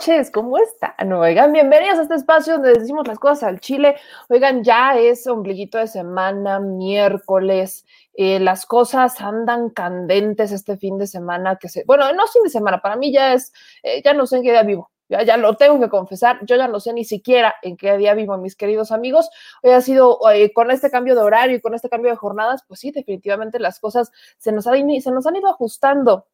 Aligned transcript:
Noches, 0.00 0.30
¿cómo 0.30 0.56
están? 0.56 1.12
Oigan, 1.12 1.52
bienvenidos 1.52 1.98
a 1.98 2.02
este 2.04 2.14
espacio 2.14 2.54
donde 2.54 2.72
decimos 2.72 3.06
las 3.06 3.18
cosas 3.18 3.42
al 3.42 3.60
chile. 3.60 3.96
Oigan, 4.30 4.64
ya 4.64 4.96
es 4.96 5.26
ombliguito 5.26 5.76
de 5.76 5.88
semana, 5.88 6.58
miércoles, 6.58 7.84
eh, 8.14 8.40
las 8.40 8.64
cosas 8.64 9.20
andan 9.20 9.68
candentes 9.68 10.52
este 10.52 10.78
fin 10.78 10.96
de 10.96 11.06
semana 11.06 11.56
que 11.56 11.68
se, 11.68 11.84
bueno, 11.84 12.10
no 12.14 12.26
fin 12.28 12.42
de 12.42 12.48
semana, 12.48 12.80
para 12.80 12.96
mí 12.96 13.12
ya 13.12 13.34
es, 13.34 13.52
eh, 13.82 14.00
ya 14.02 14.14
no 14.14 14.26
sé 14.26 14.38
en 14.38 14.42
qué 14.44 14.52
día 14.52 14.62
vivo. 14.62 14.90
Ya, 15.10 15.22
ya 15.22 15.36
lo 15.36 15.56
tengo 15.56 15.78
que 15.78 15.90
confesar, 15.90 16.38
yo 16.46 16.56
ya 16.56 16.66
no 16.66 16.80
sé 16.80 16.94
ni 16.94 17.04
siquiera 17.04 17.54
en 17.60 17.76
qué 17.76 17.98
día 17.98 18.14
vivo, 18.14 18.38
mis 18.38 18.56
queridos 18.56 18.92
amigos. 18.92 19.28
Hoy 19.62 19.72
ha 19.72 19.82
sido, 19.82 20.18
eh, 20.32 20.50
con 20.54 20.70
este 20.70 20.90
cambio 20.90 21.14
de 21.14 21.20
horario 21.20 21.58
y 21.58 21.60
con 21.60 21.74
este 21.74 21.90
cambio 21.90 22.10
de 22.10 22.16
jornadas, 22.16 22.64
pues 22.66 22.80
sí, 22.80 22.90
definitivamente 22.90 23.58
las 23.58 23.78
cosas 23.78 24.10
se 24.38 24.50
nos, 24.50 24.66
han, 24.66 24.88
se 25.02 25.10
nos 25.10 25.26
han 25.26 25.36
ido 25.36 25.50
ajustando 25.50 26.24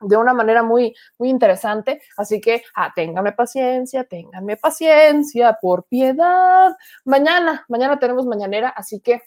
de 0.00 0.16
una 0.16 0.34
manera 0.34 0.62
muy, 0.62 0.94
muy 1.18 1.30
interesante. 1.30 2.00
Así 2.16 2.40
que, 2.40 2.62
ah, 2.74 2.92
ténganme 2.94 3.32
paciencia, 3.32 4.04
ténganme 4.04 4.56
paciencia, 4.56 5.58
por 5.60 5.84
piedad. 5.84 6.74
Mañana, 7.04 7.64
mañana 7.68 7.98
tenemos 7.98 8.26
mañanera, 8.26 8.68
así 8.68 9.00
que 9.00 9.22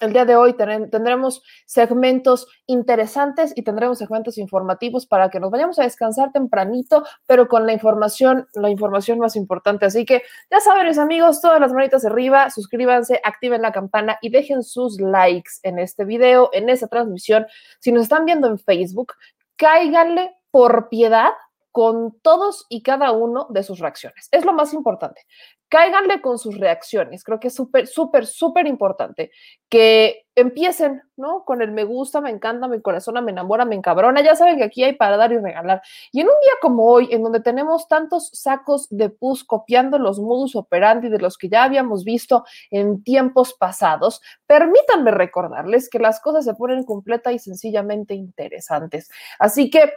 el 0.00 0.12
día 0.12 0.24
de 0.24 0.36
hoy 0.36 0.54
tendremos 0.54 1.42
segmentos 1.66 2.46
interesantes 2.66 3.52
y 3.56 3.62
tendremos 3.62 3.98
segmentos 3.98 4.38
informativos 4.38 5.06
para 5.06 5.28
que 5.28 5.40
nos 5.40 5.50
vayamos 5.50 5.78
a 5.78 5.82
descansar 5.82 6.30
tempranito, 6.30 7.04
pero 7.26 7.48
con 7.48 7.66
la 7.66 7.72
información, 7.72 8.46
la 8.54 8.70
información 8.70 9.18
más 9.18 9.34
importante. 9.34 9.86
Así 9.86 10.04
que 10.04 10.22
ya 10.50 10.60
saben, 10.60 10.86
mis 10.86 10.98
amigos, 10.98 11.40
todas 11.40 11.60
las 11.60 11.72
manitas 11.72 12.04
arriba, 12.04 12.50
suscríbanse, 12.50 13.20
activen 13.24 13.62
la 13.62 13.72
campana 13.72 14.18
y 14.22 14.30
dejen 14.30 14.62
sus 14.62 15.00
likes 15.00 15.52
en 15.64 15.80
este 15.80 16.04
video, 16.04 16.50
en 16.52 16.68
esta 16.68 16.86
transmisión. 16.86 17.46
Si 17.80 17.90
nos 17.90 18.04
están 18.04 18.24
viendo 18.24 18.46
en 18.46 18.58
Facebook, 18.58 19.14
cáiganle 19.58 20.34
por 20.50 20.88
piedad 20.88 21.32
con 21.70 22.18
todos 22.22 22.64
y 22.70 22.82
cada 22.82 23.12
uno 23.12 23.46
de 23.50 23.62
sus 23.62 23.78
reacciones. 23.78 24.28
Es 24.32 24.44
lo 24.44 24.52
más 24.52 24.72
importante. 24.72 25.22
Cáiganle 25.68 26.20
con 26.22 26.38
sus 26.38 26.58
reacciones. 26.58 27.24
Creo 27.24 27.38
que 27.38 27.48
es 27.48 27.54
súper, 27.54 27.86
súper, 27.86 28.26
súper 28.26 28.66
importante 28.66 29.30
que 29.68 30.26
empiecen, 30.34 31.02
¿no? 31.16 31.44
Con 31.44 31.60
el 31.60 31.72
me 31.72 31.84
gusta, 31.84 32.20
me 32.20 32.30
encanta, 32.30 32.68
mi 32.68 32.80
corazón 32.80 33.22
me 33.22 33.32
enamora, 33.32 33.64
me 33.64 33.74
encabrona. 33.74 34.22
Ya 34.22 34.34
saben 34.34 34.56
que 34.56 34.64
aquí 34.64 34.82
hay 34.84 34.94
para 34.94 35.16
dar 35.16 35.32
y 35.32 35.38
regalar. 35.38 35.82
Y 36.12 36.20
en 36.20 36.28
un 36.28 36.34
día 36.40 36.52
como 36.62 36.86
hoy, 36.86 37.08
en 37.10 37.22
donde 37.22 37.40
tenemos 37.40 37.86
tantos 37.86 38.30
sacos 38.32 38.86
de 38.90 39.10
pus 39.10 39.44
copiando 39.44 39.98
los 39.98 40.18
modus 40.18 40.56
operandi 40.56 41.08
de 41.08 41.18
los 41.18 41.36
que 41.36 41.48
ya 41.48 41.64
habíamos 41.64 42.04
visto 42.04 42.44
en 42.70 43.02
tiempos 43.02 43.54
pasados, 43.54 44.22
permítanme 44.46 45.10
recordarles 45.10 45.90
que 45.90 45.98
las 45.98 46.20
cosas 46.20 46.44
se 46.44 46.54
ponen 46.54 46.84
completa 46.84 47.32
y 47.32 47.38
sencillamente 47.38 48.14
interesantes. 48.14 49.10
Así 49.38 49.70
que 49.70 49.92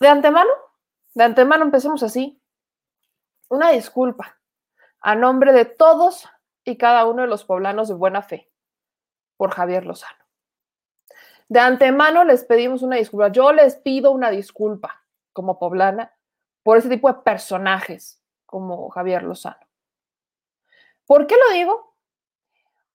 de 0.00 0.08
antemano, 0.08 0.50
de 1.14 1.24
antemano 1.24 1.64
empecemos 1.64 2.02
así. 2.02 2.40
Una 3.48 3.70
disculpa 3.70 4.38
a 5.00 5.14
nombre 5.14 5.52
de 5.52 5.64
todos 5.64 6.28
y 6.64 6.76
cada 6.76 7.04
uno 7.06 7.22
de 7.22 7.28
los 7.28 7.44
poblanos 7.44 7.88
de 7.88 7.94
buena 7.94 8.22
fe 8.22 8.50
por 9.36 9.50
Javier 9.50 9.84
Lozano. 9.84 10.24
De 11.48 11.60
antemano 11.60 12.24
les 12.24 12.44
pedimos 12.44 12.82
una 12.82 12.96
disculpa. 12.96 13.28
Yo 13.28 13.52
les 13.52 13.76
pido 13.76 14.12
una 14.12 14.30
disculpa 14.30 15.04
como 15.32 15.58
poblana 15.58 16.16
por 16.62 16.78
ese 16.78 16.88
tipo 16.88 17.08
de 17.12 17.20
personajes 17.20 18.22
como 18.46 18.88
Javier 18.88 19.22
Lozano. 19.22 19.66
¿Por 21.06 21.26
qué 21.26 21.36
lo 21.36 21.52
digo? 21.52 21.94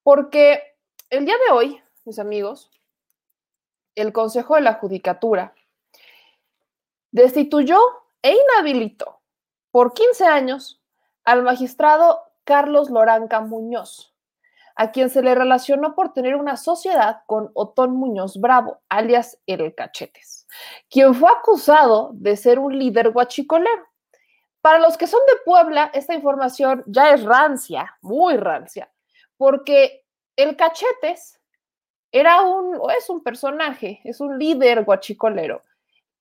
Porque 0.02 0.76
el 1.10 1.24
día 1.24 1.36
de 1.46 1.52
hoy, 1.52 1.82
mis 2.04 2.18
amigos, 2.18 2.70
el 3.94 4.12
Consejo 4.12 4.56
de 4.56 4.62
la 4.62 4.74
Judicatura 4.74 5.54
destituyó 7.12 7.78
e 8.22 8.32
inhabilitó 8.32 9.19
por 9.70 9.94
15 9.94 10.24
años 10.24 10.80
al 11.24 11.42
magistrado 11.42 12.20
Carlos 12.44 12.90
Loranca 12.90 13.40
Muñoz, 13.40 14.14
a 14.74 14.90
quien 14.92 15.10
se 15.10 15.22
le 15.22 15.34
relacionó 15.34 15.94
por 15.94 16.12
tener 16.12 16.36
una 16.36 16.56
sociedad 16.56 17.22
con 17.26 17.50
Otón 17.54 17.92
Muñoz 17.92 18.40
Bravo, 18.40 18.80
alias 18.88 19.38
El 19.46 19.74
Cachetes, 19.74 20.46
quien 20.88 21.14
fue 21.14 21.30
acusado 21.30 22.10
de 22.14 22.36
ser 22.36 22.58
un 22.58 22.78
líder 22.78 23.10
guachicolero. 23.10 23.86
Para 24.60 24.78
los 24.78 24.96
que 24.98 25.06
son 25.06 25.20
de 25.26 25.38
Puebla, 25.44 25.90
esta 25.94 26.14
información 26.14 26.82
ya 26.86 27.12
es 27.12 27.22
rancia, 27.24 27.96
muy 28.02 28.36
rancia, 28.36 28.92
porque 29.36 30.04
el 30.36 30.56
Cachetes 30.56 31.40
era 32.12 32.42
un, 32.42 32.76
o 32.78 32.90
es 32.90 33.08
un 33.08 33.22
personaje, 33.22 34.00
es 34.04 34.20
un 34.20 34.38
líder 34.38 34.84
guachicolero 34.84 35.62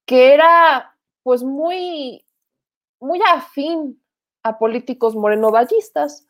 que 0.06 0.34
era 0.34 0.96
pues 1.24 1.44
muy, 1.44 2.26
muy 3.00 3.22
afín 3.22 4.02
a 4.44 4.58
políticos 4.58 5.16
morenovallistas 5.16 6.28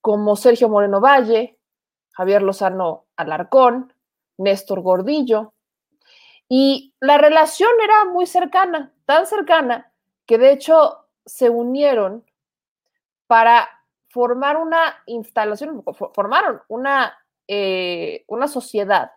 como 0.00 0.36
Sergio 0.36 0.68
Moreno 0.68 1.00
Valle, 1.00 1.58
Javier 2.12 2.42
Lozano 2.42 3.06
Alarcón, 3.16 3.92
Néstor 4.38 4.80
Gordillo. 4.80 5.54
Y 6.48 6.94
la 7.00 7.18
relación 7.18 7.70
era 7.82 8.04
muy 8.06 8.26
cercana, 8.26 8.92
tan 9.04 9.26
cercana, 9.26 9.92
que 10.26 10.38
de 10.38 10.52
hecho 10.52 11.06
se 11.24 11.48
unieron 11.48 12.24
para 13.26 13.68
formar 14.08 14.56
una 14.56 14.96
instalación, 15.06 15.84
formaron 16.14 16.60
una, 16.68 17.16
eh, 17.46 18.24
una 18.26 18.48
sociedad 18.48 19.12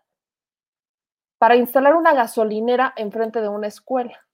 para 1.40 1.56
instalar 1.56 1.96
una 1.96 2.14
gasolinera 2.14 2.94
enfrente 2.96 3.42
de 3.42 3.50
una 3.50 3.68
escuela. 3.68 4.26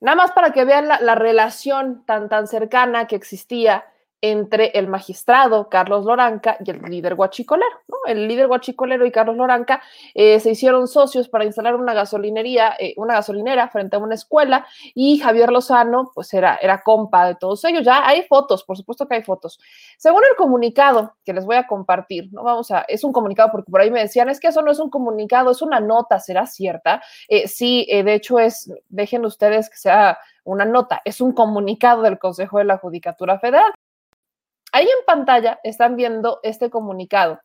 Nada 0.00 0.16
más 0.16 0.32
para 0.32 0.52
que 0.52 0.64
vean 0.64 0.88
la, 0.88 1.00
la 1.00 1.14
relación 1.14 2.04
tan, 2.04 2.28
tan 2.28 2.46
cercana 2.46 3.06
que 3.06 3.16
existía 3.16 3.86
entre 4.20 4.68
el 4.78 4.88
magistrado 4.88 5.68
Carlos 5.68 6.04
Loranca 6.04 6.56
y 6.64 6.70
el 6.70 6.80
líder 6.82 7.14
guachicolero. 7.14 7.80
¿no? 7.88 7.96
El 8.06 8.26
líder 8.26 8.48
guachicolero 8.48 9.04
y 9.06 9.10
Carlos 9.10 9.36
Loranca 9.36 9.82
eh, 10.14 10.40
se 10.40 10.50
hicieron 10.50 10.88
socios 10.88 11.28
para 11.28 11.44
instalar 11.44 11.74
una 11.76 11.94
gasolinería, 11.94 12.74
eh, 12.78 12.94
una 12.96 13.14
gasolinera 13.14 13.68
frente 13.68 13.96
a 13.96 13.98
una 13.98 14.14
escuela 14.14 14.66
y 14.94 15.18
Javier 15.18 15.50
Lozano 15.50 16.10
pues 16.14 16.32
era, 16.34 16.56
era 16.56 16.82
compa 16.82 17.26
de 17.26 17.34
todos 17.34 17.64
ellos. 17.64 17.84
Ya 17.84 18.06
hay 18.06 18.22
fotos, 18.22 18.64
por 18.64 18.76
supuesto 18.76 19.06
que 19.06 19.16
hay 19.16 19.22
fotos. 19.22 19.60
Según 19.98 20.22
el 20.30 20.36
comunicado 20.36 21.14
que 21.24 21.32
les 21.32 21.44
voy 21.44 21.56
a 21.56 21.66
compartir, 21.66 22.32
no 22.32 22.42
vamos 22.42 22.70
a, 22.70 22.80
es 22.88 23.04
un 23.04 23.12
comunicado 23.12 23.50
porque 23.52 23.70
por 23.70 23.80
ahí 23.80 23.90
me 23.90 24.00
decían, 24.00 24.28
es 24.28 24.40
que 24.40 24.48
eso 24.48 24.62
no 24.62 24.70
es 24.70 24.78
un 24.78 24.90
comunicado, 24.90 25.50
es 25.50 25.62
una 25.62 25.80
nota, 25.80 26.18
¿será 26.20 26.46
cierta? 26.46 27.02
Eh, 27.28 27.48
sí, 27.48 27.86
de 27.86 28.14
hecho 28.14 28.38
es, 28.38 28.72
dejen 28.88 29.24
ustedes 29.24 29.68
que 29.68 29.76
sea 29.76 30.18
una 30.44 30.64
nota, 30.64 31.02
es 31.04 31.20
un 31.20 31.32
comunicado 31.32 32.02
del 32.02 32.18
Consejo 32.18 32.58
de 32.58 32.64
la 32.64 32.78
Judicatura 32.78 33.38
Federal. 33.38 33.72
Ahí 34.76 34.84
en 34.84 35.06
pantalla 35.06 35.58
están 35.62 35.96
viendo 35.96 36.38
este 36.42 36.68
comunicado, 36.68 37.40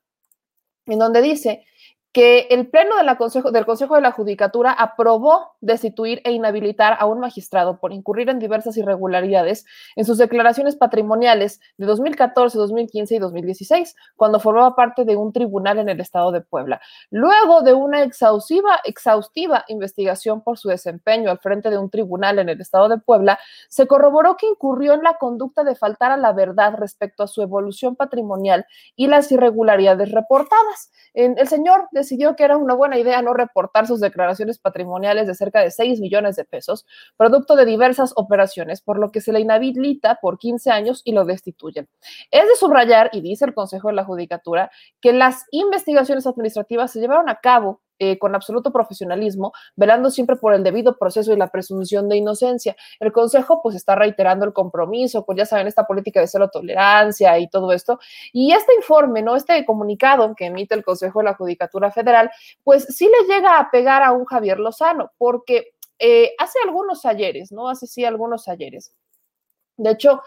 en 0.86 1.00
donde 1.00 1.22
dice 1.22 1.66
que 2.13 2.47
el 2.49 2.67
Pleno 2.67 2.97
de 2.97 3.15
Consejo, 3.15 3.51
del 3.51 3.65
Consejo 3.65 3.95
de 3.95 4.01
la 4.01 4.11
Judicatura 4.11 4.71
aprobó 4.71 5.55
destituir 5.61 6.21
e 6.25 6.31
inhabilitar 6.31 6.97
a 6.99 7.05
un 7.05 7.19
magistrado 7.19 7.79
por 7.79 7.93
incurrir 7.93 8.29
en 8.29 8.39
diversas 8.39 8.75
irregularidades 8.75 9.65
en 9.95 10.03
sus 10.03 10.17
declaraciones 10.17 10.75
patrimoniales 10.75 11.61
de 11.77 11.85
2014, 11.85 12.57
2015 12.57 13.15
y 13.15 13.19
2016, 13.19 13.95
cuando 14.17 14.39
formaba 14.39 14.75
parte 14.75 15.05
de 15.05 15.15
un 15.15 15.31
tribunal 15.31 15.79
en 15.79 15.87
el 15.87 16.01
estado 16.01 16.31
de 16.31 16.41
Puebla. 16.41 16.81
Luego 17.11 17.61
de 17.61 17.73
una 17.73 18.03
exhaustiva, 18.03 18.81
exhaustiva 18.83 19.63
investigación 19.69 20.41
por 20.41 20.57
su 20.57 20.67
desempeño 20.67 21.31
al 21.31 21.39
frente 21.39 21.69
de 21.69 21.77
un 21.77 21.89
tribunal 21.89 22.39
en 22.39 22.49
el 22.49 22.59
estado 22.59 22.89
de 22.89 22.97
Puebla, 22.97 23.39
se 23.69 23.87
corroboró 23.87 24.35
que 24.35 24.47
incurrió 24.47 24.93
en 24.93 25.03
la 25.03 25.17
conducta 25.17 25.63
de 25.63 25.75
faltar 25.75 26.11
a 26.11 26.17
la 26.17 26.33
verdad 26.33 26.73
respecto 26.77 27.23
a 27.23 27.27
su 27.27 27.41
evolución 27.41 27.95
patrimonial 27.95 28.65
y 28.97 29.07
las 29.07 29.31
irregularidades 29.31 30.11
reportadas. 30.11 30.91
el 31.13 31.47
señor 31.47 31.87
decidió 32.01 32.36
que 32.36 32.44
era 32.44 32.57
una 32.57 32.74
buena 32.74 33.00
idea 33.00 33.21
no 33.21 33.33
reportar 33.33 33.88
sus 33.88 34.00
declaraciones 34.00 34.59
patrimoniales 34.59 35.27
de 35.27 35.36
cerca 35.36 35.62
de 35.62 35.71
6 35.71 36.00
millones 36.00 36.36
de 36.36 36.45
pesos, 36.45 36.86
producto 37.18 37.56
de 37.56 37.65
diversas 37.65 38.13
operaciones, 38.15 38.81
por 38.81 39.00
lo 39.00 39.12
que 39.12 39.21
se 39.21 39.31
le 39.31 39.39
inhabilita 39.39 40.19
por 40.21 40.38
15 40.38 40.69
años 40.71 41.01
y 41.06 41.13
lo 41.13 41.25
destituyen. 41.25 41.88
Es 42.30 42.48
de 42.48 42.56
subrayar, 42.56 43.09
y 43.13 43.21
dice 43.21 43.45
el 43.45 43.53
Consejo 43.53 43.88
de 43.88 43.95
la 43.95 44.03
Judicatura, 44.03 44.71
que 45.00 45.13
las 45.13 45.45
investigaciones 45.51 46.27
administrativas 46.27 46.92
se 46.92 47.00
llevaron 47.00 47.30
a 47.30 47.36
cabo 47.36 47.81
eh, 48.03 48.18
con 48.18 48.33
absoluto 48.33 48.71
profesionalismo, 48.71 49.53
velando 49.75 50.09
siempre 50.09 50.36
por 50.36 50.56
el 50.56 50.63
debido 50.63 50.98
proceso 50.98 51.33
y 51.33 51.38
la 51.38 51.50
presunción 51.50 52.09
de 52.09 52.18
inocencia. 52.18 52.75
El 53.00 53.12
Consejo 53.12 53.62
pues 53.62 53.75
está 53.75 53.94
reiterando 53.94 54.44
el 54.44 54.53
compromiso, 54.53 55.24
pues 55.24 55.38
ya 55.38 55.45
saben, 55.45 55.68
esta 55.68 55.86
política 55.86 56.19
de 56.19 56.25
cero 56.25 56.50
tolerancia 56.51 57.38
y 57.38 57.48
todo 57.48 57.71
esto. 57.71 58.00
Y 58.33 58.53
este 58.53 58.74
informe, 58.74 59.21
¿no? 59.21 59.36
Este 59.36 59.63
comunicado 59.65 60.33
que 60.33 60.48
emite 60.48 60.74
el 60.74 60.83
Consejo 60.83 61.19
de 61.19 61.25
la 61.25 61.36
Judicatura 61.36 61.92
Federal, 61.92 62.31
pues 62.63 62.88
sí 62.89 63.07
le 63.07 63.31
llega 63.31 63.59
a 63.59 63.69
pegar 63.69 64.01
a 64.01 64.13
un 64.13 64.25
Javier 64.25 64.59
Lozano, 64.59 65.12
porque 65.19 65.75
eh, 66.00 66.33
hace 66.39 66.57
algunos 66.65 67.06
ayeres, 67.06 67.51
¿no? 67.51 67.69
Hace 67.69 67.86
sí 67.86 68.04
algunos 68.04 68.47
ayeres. 68.47 68.95
De 69.77 69.92
hecho, 69.92 70.24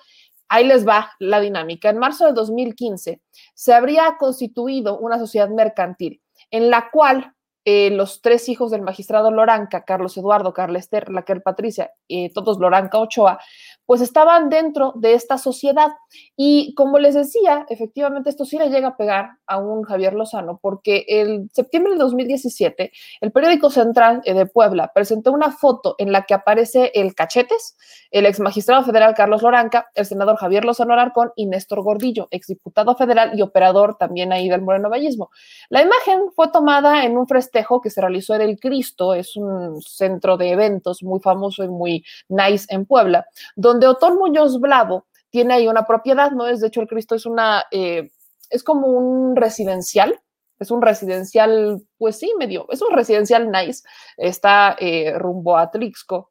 ahí 0.48 0.64
les 0.64 0.86
va 0.86 1.10
la 1.18 1.40
dinámica. 1.40 1.90
En 1.90 1.98
marzo 1.98 2.26
de 2.26 2.34
2015 2.34 3.20
se 3.52 3.74
habría 3.74 4.16
constituido 4.16 4.96
una 5.00 5.18
sociedad 5.18 5.48
mercantil 5.48 6.20
en 6.52 6.70
la 6.70 6.88
cual 6.92 7.33
eh, 7.64 7.90
los 7.90 8.20
tres 8.20 8.48
hijos 8.48 8.70
del 8.70 8.82
magistrado 8.82 9.30
Loranca, 9.30 9.84
Carlos 9.84 10.16
Eduardo, 10.16 10.52
Carla 10.52 10.78
Esther, 10.78 11.06
Raquel 11.10 11.40
Patricia, 11.40 11.92
y 12.06 12.28
todos 12.30 12.58
Loranca 12.58 12.98
Ochoa, 12.98 13.38
pues 13.86 14.00
estaban 14.00 14.48
dentro 14.48 14.92
de 14.96 15.14
esta 15.14 15.38
sociedad. 15.38 15.88
Y 16.36 16.74
como 16.74 16.98
les 16.98 17.14
decía, 17.14 17.66
efectivamente 17.68 18.30
esto 18.30 18.44
sí 18.44 18.58
le 18.58 18.70
llega 18.70 18.88
a 18.88 18.96
pegar 18.96 19.38
a 19.46 19.58
un 19.58 19.82
Javier 19.82 20.14
Lozano, 20.14 20.58
porque 20.60 21.04
el 21.08 21.48
septiembre 21.52 21.92
de 21.92 21.98
2017, 21.98 22.92
el 23.20 23.32
periódico 23.32 23.70
central 23.70 24.22
eh, 24.24 24.34
de 24.34 24.46
Puebla 24.46 24.90
presentó 24.94 25.32
una 25.32 25.50
foto 25.50 25.94
en 25.98 26.12
la 26.12 26.22
que 26.22 26.34
aparece 26.34 26.92
el 26.94 27.14
Cachetes, 27.14 27.76
el 28.10 28.26
ex 28.26 28.40
magistrado 28.40 28.84
federal 28.84 29.14
Carlos 29.14 29.42
Loranca, 29.42 29.90
el 29.94 30.06
senador 30.06 30.36
Javier 30.36 30.64
Lozano 30.64 30.92
Alarcón 30.92 31.32
y 31.36 31.46
Néstor 31.46 31.82
Gordillo, 31.82 32.28
exdiputado 32.30 32.94
federal 32.94 33.38
y 33.38 33.42
operador 33.42 33.96
también 33.96 34.32
ahí 34.32 34.48
del 34.48 34.62
Moreno 34.62 34.90
Vallismo. 34.90 35.30
La 35.68 35.82
imagen 35.82 36.30
fue 36.34 36.48
tomada 36.48 37.04
en 37.04 37.16
un 37.16 37.26
que 37.82 37.90
se 37.90 38.00
realizó 38.00 38.34
en 38.34 38.42
el 38.42 38.58
Cristo, 38.58 39.14
es 39.14 39.36
un 39.36 39.80
centro 39.80 40.36
de 40.36 40.50
eventos 40.50 41.02
muy 41.02 41.20
famoso 41.20 41.64
y 41.64 41.68
muy 41.68 42.04
nice 42.28 42.66
en 42.68 42.86
Puebla, 42.86 43.26
donde 43.56 43.86
Otón 43.86 44.16
Muñoz 44.16 44.58
Blavo 44.60 45.06
tiene 45.30 45.54
ahí 45.54 45.68
una 45.68 45.86
propiedad, 45.86 46.30
¿no? 46.30 46.46
Es 46.46 46.60
de 46.60 46.68
hecho 46.68 46.80
el 46.80 46.88
Cristo 46.88 47.14
es 47.14 47.26
una, 47.26 47.64
eh, 47.70 48.10
es 48.50 48.62
como 48.62 48.88
un 48.88 49.36
residencial, 49.36 50.20
es 50.58 50.70
un 50.70 50.82
residencial, 50.82 51.82
pues 51.98 52.18
sí, 52.18 52.32
medio, 52.38 52.66
es 52.70 52.82
un 52.82 52.92
residencial 52.92 53.50
nice, 53.50 53.82
está 54.16 54.76
eh, 54.78 55.12
rumbo 55.18 55.56
a 55.56 55.70
Trixco. 55.70 56.30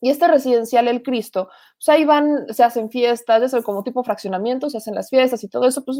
Y 0.00 0.10
este 0.10 0.28
residencial 0.28 0.86
El 0.88 1.02
Cristo, 1.02 1.48
pues 1.78 1.88
ahí 1.88 2.04
van, 2.04 2.46
se 2.52 2.62
hacen 2.62 2.90
fiestas, 2.90 3.54
es 3.54 3.64
como 3.64 3.82
tipo 3.82 4.04
fraccionamiento, 4.04 4.68
se 4.68 4.76
hacen 4.76 4.94
las 4.94 5.08
fiestas 5.08 5.42
y 5.44 5.48
todo 5.48 5.66
eso, 5.66 5.82
pues 5.82 5.98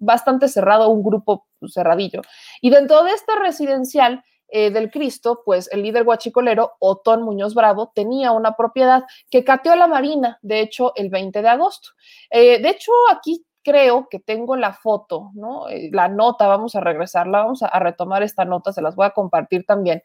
bastante 0.00 0.48
cerrado, 0.48 0.88
un 0.88 1.02
grupo 1.02 1.46
cerradillo. 1.68 2.22
Y 2.60 2.70
dentro 2.70 3.04
de 3.04 3.12
este 3.12 3.36
residencial 3.36 4.24
eh, 4.48 4.70
del 4.70 4.90
Cristo, 4.90 5.42
pues 5.44 5.68
el 5.70 5.82
líder 5.82 6.02
guachicolero, 6.04 6.72
Otón 6.80 7.22
Muñoz 7.22 7.54
Bravo, 7.54 7.92
tenía 7.94 8.32
una 8.32 8.56
propiedad 8.56 9.04
que 9.30 9.44
cateó 9.44 9.76
la 9.76 9.86
Marina, 9.86 10.38
de 10.42 10.60
hecho, 10.60 10.92
el 10.96 11.08
20 11.08 11.40
de 11.40 11.48
agosto. 11.48 11.90
Eh, 12.30 12.60
de 12.60 12.68
hecho, 12.70 12.90
aquí 13.12 13.46
creo 13.62 14.08
que 14.10 14.18
tengo 14.18 14.56
la 14.56 14.72
foto, 14.72 15.30
¿no? 15.34 15.68
Eh, 15.68 15.90
la 15.92 16.08
nota, 16.08 16.46
vamos 16.48 16.74
a 16.74 16.80
regresarla, 16.80 17.44
vamos 17.44 17.62
a, 17.62 17.78
retomar 17.78 18.22
esta 18.22 18.44
nota, 18.44 18.72
se 18.72 18.82
las 18.82 18.96
voy 18.96 19.06
a 19.06 19.10
compartir 19.10 19.64
también, 19.66 20.02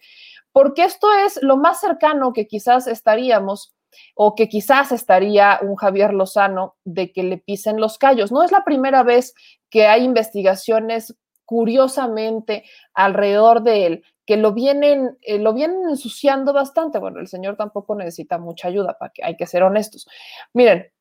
porque 0.52 0.84
esto 0.84 1.08
es 1.26 1.42
lo 1.42 1.58
más 1.58 1.80
cercano 1.80 2.34
que 2.34 2.48
quizás 2.48 2.88
estaríamos 2.88 3.75
o 4.16 4.36
que 4.36 4.50
quizás 4.50 4.92
estaría 4.92 5.60
un 5.62 5.76
Javier 5.76 6.14
Lozano 6.14 6.76
de 6.84 7.12
que 7.12 7.24
le 7.24 7.38
pisen 7.38 7.80
los 7.80 7.98
callos. 7.98 8.32
No 8.32 8.44
es 8.44 8.52
la 8.52 8.64
primera 8.64 9.04
vez 9.04 9.34
que 9.70 9.88
hay 9.88 10.04
investigaciones 10.04 11.16
curiosamente 11.46 12.64
alrededor 12.94 13.62
de 13.62 13.86
él 13.86 14.04
que 14.26 14.38
lo 14.38 14.54
vienen, 14.54 15.18
eh, 15.22 15.38
lo 15.38 15.54
vienen 15.54 15.90
ensuciando 15.90 16.52
bastante. 16.52 17.00
Bueno, 17.00 17.20
el 17.20 17.28
señor 17.28 17.56
tampoco 17.56 17.96
necesita 17.96 18.38
mucha 18.38 18.68
ayuda, 18.68 18.98
para 18.98 19.12
que 19.14 19.24
hay 19.24 19.38
que 19.38 19.46
ser 19.46 19.64
honestos. 19.64 20.08
Miren, 20.54 20.92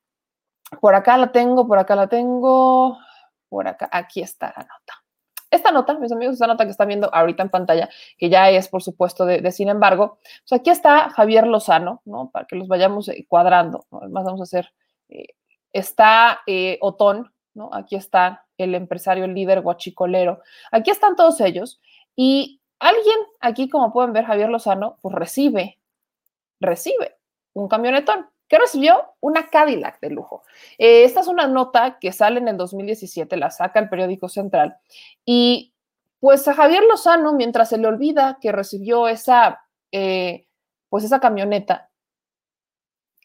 por 0.80 0.94
acá 0.94 1.16
la 1.16 1.32
tengo, 1.32 1.66
por 1.66 1.78
acá 1.78 1.96
la 1.96 2.08
tengo, 2.08 2.98
por 3.48 3.68
acá, 3.68 3.88
aquí 3.92 4.20
está 4.20 4.52
la 4.56 4.64
nota. 4.64 5.03
Esta 5.54 5.70
nota, 5.70 5.94
mis 5.94 6.10
amigos, 6.10 6.34
esta 6.34 6.48
nota 6.48 6.64
que 6.64 6.72
están 6.72 6.88
viendo 6.88 7.08
ahorita 7.14 7.44
en 7.44 7.48
pantalla, 7.48 7.88
que 8.18 8.28
ya 8.28 8.50
es, 8.50 8.68
por 8.68 8.82
supuesto, 8.82 9.24
de, 9.24 9.52
sin 9.52 9.68
embargo, 9.68 10.18
pues 10.48 10.60
aquí 10.60 10.70
está 10.70 11.10
Javier 11.10 11.46
Lozano, 11.46 12.02
¿no? 12.04 12.30
Para 12.30 12.46
que 12.46 12.56
los 12.56 12.66
vayamos 12.66 13.08
eh, 13.08 13.24
cuadrando, 13.28 13.86
¿no? 13.92 14.00
Además, 14.00 14.24
vamos 14.24 14.40
a 14.40 14.42
hacer, 14.42 14.72
eh, 15.08 15.28
está 15.72 16.40
Otón, 16.80 17.32
¿no? 17.54 17.70
Aquí 17.72 17.94
está 17.94 18.46
el 18.58 18.74
empresario, 18.74 19.24
el 19.24 19.34
líder 19.34 19.60
guachicolero, 19.60 20.40
aquí 20.72 20.90
están 20.90 21.14
todos 21.14 21.40
ellos, 21.40 21.80
y 22.16 22.60
alguien 22.80 23.16
aquí, 23.40 23.68
como 23.68 23.92
pueden 23.92 24.12
ver, 24.12 24.24
Javier 24.24 24.48
Lozano, 24.48 24.98
pues 25.02 25.14
recibe, 25.14 25.78
recibe 26.58 27.16
un 27.52 27.68
camionetón. 27.68 28.26
¿Qué 28.48 28.58
recibió? 28.58 29.14
Una 29.20 29.48
Cadillac 29.48 30.00
de 30.00 30.10
lujo. 30.10 30.42
Eh, 30.78 31.04
esta 31.04 31.20
es 31.20 31.28
una 31.28 31.46
nota 31.46 31.98
que 31.98 32.12
sale 32.12 32.40
en 32.40 32.48
el 32.48 32.56
2017, 32.56 33.36
la 33.36 33.50
saca 33.50 33.80
el 33.80 33.88
periódico 33.88 34.28
Central. 34.28 34.76
Y 35.24 35.74
pues 36.20 36.46
a 36.48 36.54
Javier 36.54 36.82
Lozano, 36.84 37.32
mientras 37.32 37.68
se 37.70 37.78
le 37.78 37.86
olvida 37.86 38.38
que 38.40 38.52
recibió 38.52 39.08
esa, 39.08 39.64
eh, 39.92 40.46
pues 40.88 41.04
esa 41.04 41.20
camioneta, 41.20 41.90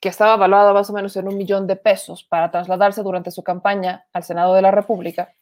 que 0.01 0.09
estaba 0.09 0.37
valuada 0.37 0.73
más 0.73 0.89
o 0.89 0.93
menos 0.93 1.15
en 1.17 1.27
un 1.27 1.37
millón 1.37 1.67
de 1.67 1.75
pesos 1.75 2.23
para 2.23 2.51
trasladarse 2.51 3.03
durante 3.03 3.31
su 3.31 3.43
campaña 3.43 4.05
al 4.13 4.23
Senado 4.23 4.53
de 4.53 4.61
la 4.61 4.71
República, 4.71 5.33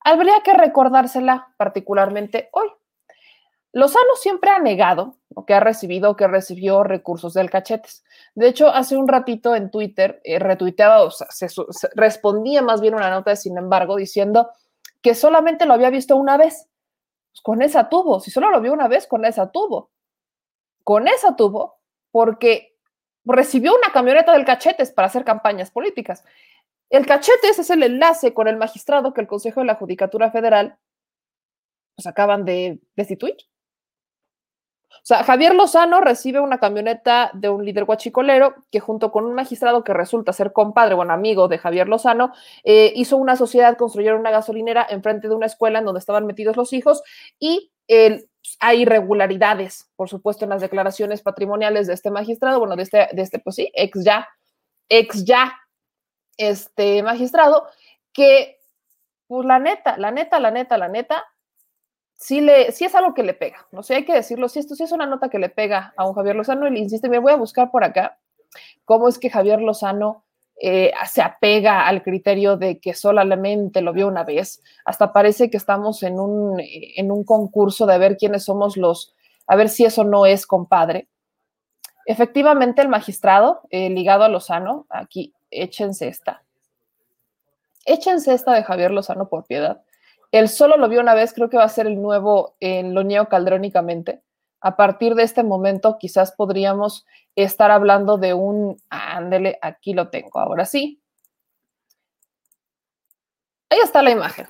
habría 0.00 0.42
que 0.44 0.52
recordársela 0.52 1.54
particularmente 1.56 2.48
hoy, 2.52 2.68
Lozano 3.72 4.14
siempre 4.16 4.50
ha 4.50 4.58
negado 4.58 5.16
que 5.46 5.54
ha 5.54 5.60
recibido 5.60 6.10
o 6.10 6.16
que 6.16 6.26
recibió 6.28 6.82
recursos 6.82 7.34
del 7.34 7.50
cachetes. 7.50 8.04
De 8.34 8.48
hecho, 8.48 8.68
hace 8.68 8.96
un 8.96 9.08
ratito 9.08 9.54
en 9.56 9.70
Twitter 9.70 10.20
eh, 10.24 10.38
retuiteaba, 10.38 11.02
o 11.02 11.10
sea, 11.10 11.28
se, 11.30 11.48
respondía 11.94 12.62
más 12.62 12.80
bien 12.80 12.94
una 12.94 13.10
nota 13.10 13.30
de 13.30 13.36
sin 13.36 13.56
embargo 13.56 13.96
diciendo 13.96 14.50
que 15.00 15.14
solamente 15.14 15.66
lo 15.66 15.74
había 15.74 15.90
visto 15.90 16.16
una 16.16 16.36
vez, 16.36 16.68
Pues 17.30 17.40
con 17.42 17.62
esa 17.62 17.88
tuvo, 17.88 18.20
si 18.20 18.30
solo 18.30 18.50
lo 18.50 18.60
vio 18.60 18.72
una 18.72 18.88
vez, 18.88 19.06
con 19.06 19.24
esa 19.24 19.50
tuvo. 19.50 19.90
Con 20.84 21.08
esa 21.08 21.36
tuvo, 21.36 21.80
porque 22.10 22.76
recibió 23.24 23.74
una 23.74 23.92
camioneta 23.92 24.32
del 24.32 24.44
Cachetes 24.44 24.92
para 24.92 25.06
hacer 25.06 25.24
campañas 25.24 25.70
políticas. 25.70 26.24
El 26.90 27.06
Cachetes 27.06 27.58
es 27.58 27.70
el 27.70 27.82
enlace 27.82 28.34
con 28.34 28.48
el 28.48 28.56
magistrado 28.56 29.14
que 29.14 29.22
el 29.22 29.26
Consejo 29.26 29.60
de 29.60 29.66
la 29.66 29.76
Judicatura 29.76 30.30
Federal 30.30 30.76
pues 31.96 32.06
acaban 32.06 32.44
de 32.44 32.80
destituir. 32.96 33.36
O 34.96 35.04
sea, 35.04 35.24
Javier 35.24 35.54
Lozano 35.54 36.00
recibe 36.00 36.40
una 36.40 36.58
camioneta 36.58 37.30
de 37.34 37.48
un 37.48 37.64
líder 37.64 37.84
guachicolero 37.84 38.54
que 38.70 38.80
junto 38.80 39.10
con 39.10 39.24
un 39.24 39.34
magistrado 39.34 39.82
que 39.82 39.92
resulta 39.92 40.32
ser 40.32 40.52
compadre, 40.52 40.94
o 40.94 41.02
amigo 41.02 41.48
de 41.48 41.58
Javier 41.58 41.88
Lozano, 41.88 42.32
eh, 42.64 42.92
hizo 42.94 43.16
una 43.16 43.36
sociedad, 43.36 43.76
construyeron 43.76 44.20
una 44.20 44.30
gasolinera 44.30 44.86
enfrente 44.88 45.28
de 45.28 45.34
una 45.34 45.46
escuela 45.46 45.80
en 45.80 45.84
donde 45.84 45.98
estaban 45.98 46.26
metidos 46.26 46.56
los 46.56 46.72
hijos 46.72 47.02
y 47.38 47.72
hay 48.60 48.82
irregularidades, 48.82 49.90
por 49.96 50.08
supuesto, 50.08 50.44
en 50.44 50.50
las 50.50 50.62
declaraciones 50.62 51.22
patrimoniales 51.22 51.86
de 51.86 51.94
este 51.94 52.10
magistrado, 52.10 52.58
bueno, 52.58 52.76
de 52.76 52.82
este, 52.82 53.08
de 53.12 53.22
este 53.22 53.38
pues 53.38 53.56
sí, 53.56 53.70
ex 53.74 54.04
ya, 54.04 54.28
ex 54.88 55.24
ya, 55.24 55.52
este 56.36 57.02
magistrado, 57.02 57.66
que, 58.12 58.60
pues 59.26 59.46
la 59.46 59.58
neta, 59.58 59.96
la 59.96 60.10
neta, 60.10 60.40
la 60.40 60.50
neta, 60.50 60.78
la 60.78 60.88
neta, 60.88 61.24
sí, 62.22 62.40
le, 62.40 62.68
es 62.68 62.94
algo 62.94 63.14
que 63.14 63.24
le 63.24 63.34
pega, 63.34 63.66
no 63.72 63.82
sé, 63.82 63.96
hay 63.96 64.04
que 64.04 64.14
decirlo, 64.14 64.48
si 64.48 64.60
esto 64.60 64.76
sí 64.76 64.84
es 64.84 64.92
una 64.92 65.06
nota 65.06 65.28
que 65.28 65.40
le 65.40 65.48
pega 65.48 65.92
a 65.96 66.06
un 66.06 66.14
Javier 66.14 66.36
Lozano, 66.36 66.68
y 66.68 66.70
le 66.70 66.78
insiste, 66.78 67.08
me 67.08 67.18
voy 67.18 67.32
a 67.32 67.36
buscar 67.36 67.70
por 67.72 67.82
acá 67.82 68.18
cómo 68.84 69.08
es 69.08 69.18
que 69.18 69.28
Javier 69.28 69.60
Lozano 69.60 70.24
eh, 70.60 70.92
se 71.10 71.20
apega 71.20 71.84
al 71.86 72.04
criterio 72.04 72.56
de 72.56 72.78
que 72.78 72.94
solamente 72.94 73.80
lo 73.80 73.92
vio 73.92 74.06
una 74.06 74.22
vez, 74.22 74.62
hasta 74.84 75.12
parece 75.12 75.50
que 75.50 75.56
estamos 75.56 76.04
en 76.04 76.20
un, 76.20 76.60
en 76.60 77.10
un 77.10 77.24
concurso 77.24 77.86
de 77.86 77.98
ver 77.98 78.16
quiénes 78.16 78.44
somos 78.44 78.76
los, 78.76 79.16
a 79.48 79.56
ver 79.56 79.68
si 79.68 79.84
eso 79.84 80.04
no 80.04 80.24
es 80.24 80.46
compadre. 80.46 81.08
Efectivamente, 82.06 82.82
el 82.82 82.88
magistrado 82.88 83.62
eh, 83.70 83.90
ligado 83.90 84.22
a 84.22 84.28
Lozano, 84.28 84.86
aquí 84.90 85.34
échense 85.50 86.06
esta, 86.06 86.44
échense 87.84 88.32
esta 88.32 88.52
de 88.54 88.62
Javier 88.62 88.92
Lozano 88.92 89.28
por 89.28 89.44
piedad 89.44 89.82
él 90.32 90.48
solo 90.48 90.76
lo 90.78 90.88
vio 90.88 91.00
una 91.00 91.14
vez, 91.14 91.32
creo 91.34 91.50
que 91.50 91.58
va 91.58 91.64
a 91.64 91.68
ser 91.68 91.86
el 91.86 92.00
nuevo 92.00 92.56
en 92.58 92.94
lo 92.94 93.04
neocaldrónicamente. 93.04 94.22
A 94.60 94.76
partir 94.76 95.14
de 95.14 95.24
este 95.24 95.42
momento, 95.42 95.98
quizás 95.98 96.32
podríamos 96.32 97.06
estar 97.36 97.70
hablando 97.70 98.16
de 98.16 98.32
un. 98.32 98.80
Ándele, 98.88 99.58
aquí 99.60 99.92
lo 99.92 100.08
tengo, 100.08 100.38
ahora 100.38 100.64
sí. 100.64 101.02
Ahí 103.68 103.78
está 103.82 104.02
la 104.02 104.10
imagen. 104.10 104.46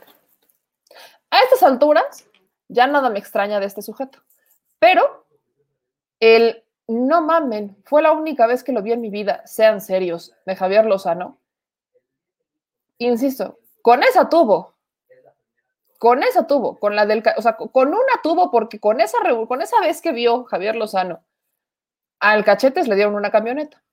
A 1.31 1.39
estas 1.41 1.63
alturas, 1.63 2.27
ya 2.69 2.87
nada 2.87 3.11
me 3.11 3.19
extraña 3.19 3.59
de 3.59 3.67
este 3.67 3.83
sujeto. 3.83 4.21
Pero 4.79 5.27
el 6.21 6.63
no 6.87 7.23
mamen, 7.23 7.77
fue 7.85 8.03
la 8.03 8.13
única 8.13 8.47
vez 8.47 8.63
que 8.63 8.73
lo 8.73 8.83
vi 8.83 8.93
en 8.93 9.01
mi 9.01 9.11
vida, 9.11 9.43
sean 9.47 9.81
serios, 9.81 10.33
de 10.47 10.55
Javier 10.55 10.85
Lozano. 10.87 11.39
Insisto, 12.99 13.59
con 13.83 14.03
esa 14.03 14.29
tuvo, 14.29 14.72
con 16.03 16.25
esa 16.25 16.49
tuvo, 16.49 16.81
con 16.81 16.97
la 16.97 17.07
del, 17.07 17.23
o 17.37 17.43
sea, 17.43 17.57
con 17.57 17.89
una 17.91 18.15
tuvo, 18.25 18.51
porque 18.51 18.81
con 18.81 19.01
esa, 19.01 19.19
con 19.47 19.63
esa 19.63 19.81
vez 19.81 20.03
que 20.03 20.11
vio 20.11 20.43
Javier 20.47 20.75
Lozano 20.75 21.25
al 22.19 22.45
Cachetes 22.45 22.89
le 22.89 22.97
dieron 22.97 23.15
una 23.15 23.31
camioneta. 23.31 23.85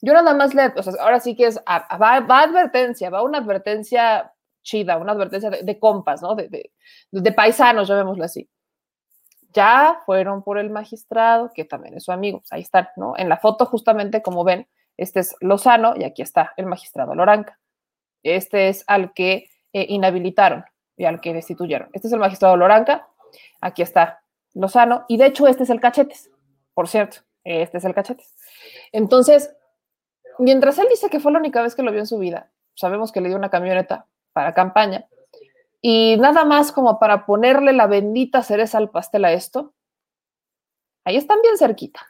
Yo 0.00 0.12
nada 0.12 0.34
más 0.34 0.54
le, 0.54 0.72
o 0.74 0.82
sea, 0.82 0.94
ahora 1.00 1.20
sí 1.20 1.36
que 1.36 1.46
es, 1.46 1.60
va, 1.60 2.16
advertencia, 2.16 3.10
va 3.10 3.22
una 3.22 3.38
advertencia 3.38 4.34
chida, 4.64 4.96
una 4.96 5.12
advertencia 5.12 5.50
de, 5.50 5.78
compas, 5.78 6.20
¿no? 6.20 6.34
De, 6.34 6.72
paisanos, 7.30 7.86
llamémoslo 7.86 8.24
así. 8.24 8.50
Ya 9.52 10.00
fueron 10.04 10.42
por 10.42 10.58
el 10.58 10.68
magistrado, 10.68 11.52
que 11.54 11.64
también 11.64 11.94
es 11.94 12.02
su 12.02 12.10
amigo, 12.10 12.40
pues 12.40 12.52
ahí 12.52 12.62
están, 12.62 12.88
¿no? 12.96 13.14
En 13.16 13.28
la 13.28 13.36
foto, 13.36 13.66
justamente, 13.66 14.20
como 14.20 14.42
ven, 14.42 14.66
este 14.96 15.20
es 15.20 15.36
Lozano 15.38 15.94
y 15.96 16.02
aquí 16.02 16.22
está 16.22 16.54
el 16.56 16.66
magistrado 16.66 17.14
Loranca. 17.14 17.60
Este 18.24 18.68
es 18.68 18.82
al 18.88 19.12
que 19.12 19.48
eh, 19.72 19.86
inhabilitaron 19.88 20.64
y 20.96 21.04
al 21.04 21.20
que 21.20 21.32
destituyeron. 21.32 21.88
Este 21.92 22.08
es 22.08 22.12
el 22.12 22.20
magistrado 22.20 22.56
Loranca, 22.56 23.08
aquí 23.60 23.82
está 23.82 24.22
Lozano, 24.54 25.04
y 25.08 25.16
de 25.16 25.26
hecho 25.26 25.46
este 25.46 25.64
es 25.64 25.70
el 25.70 25.80
Cachetes, 25.80 26.30
por 26.74 26.88
cierto, 26.88 27.18
este 27.44 27.78
es 27.78 27.84
el 27.84 27.94
Cachetes. 27.94 28.34
Entonces, 28.92 29.54
mientras 30.38 30.78
él 30.78 30.86
dice 30.90 31.08
que 31.10 31.20
fue 31.20 31.32
la 31.32 31.38
única 31.38 31.62
vez 31.62 31.74
que 31.74 31.82
lo 31.82 31.90
vio 31.90 32.00
en 32.00 32.06
su 32.06 32.18
vida, 32.18 32.50
sabemos 32.74 33.12
que 33.12 33.20
le 33.20 33.28
dio 33.28 33.36
una 33.36 33.50
camioneta 33.50 34.06
para 34.32 34.54
campaña, 34.54 35.06
y 35.80 36.16
nada 36.18 36.44
más 36.44 36.70
como 36.70 37.00
para 37.00 37.26
ponerle 37.26 37.72
la 37.72 37.88
bendita 37.88 38.42
cereza 38.42 38.78
al 38.78 38.90
pastel 38.90 39.24
a 39.24 39.32
esto, 39.32 39.74
ahí 41.04 41.16
están 41.16 41.42
bien 41.42 41.58
cerquita. 41.58 42.00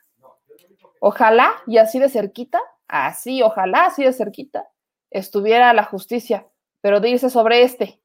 Ojalá 1.00 1.54
y 1.66 1.78
así 1.78 1.98
de 1.98 2.10
cerquita, 2.10 2.60
así, 2.86 3.42
ojalá 3.42 3.86
así 3.86 4.04
de 4.04 4.12
cerquita, 4.12 4.68
estuviera 5.10 5.72
la 5.72 5.84
justicia, 5.84 6.46
pero 6.82 7.00
de 7.00 7.08
irse 7.08 7.30
sobre 7.30 7.62
este, 7.62 8.01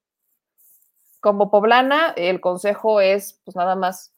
como 1.19 1.49
poblana, 1.49 2.13
el 2.15 2.41
consejo 2.41 3.01
es, 3.01 3.41
pues 3.43 3.55
nada 3.55 3.75
más, 3.75 4.13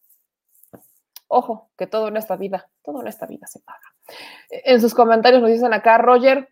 ojo, 1.28 1.70
que 1.78 1.88
todo 1.88 2.08
en 2.08 2.18
esta 2.18 2.36
vida, 2.36 2.70
todo 2.84 3.02
en 3.02 3.08
esta 3.08 3.26
vida 3.26 3.48
se 3.48 3.60
paga. 3.60 3.80
En 4.50 4.82
sus 4.82 4.94
comentarios 4.94 5.42
nos 5.42 5.52
dicen 5.52 5.74
acá, 5.74 5.98
Roger, 5.98 6.50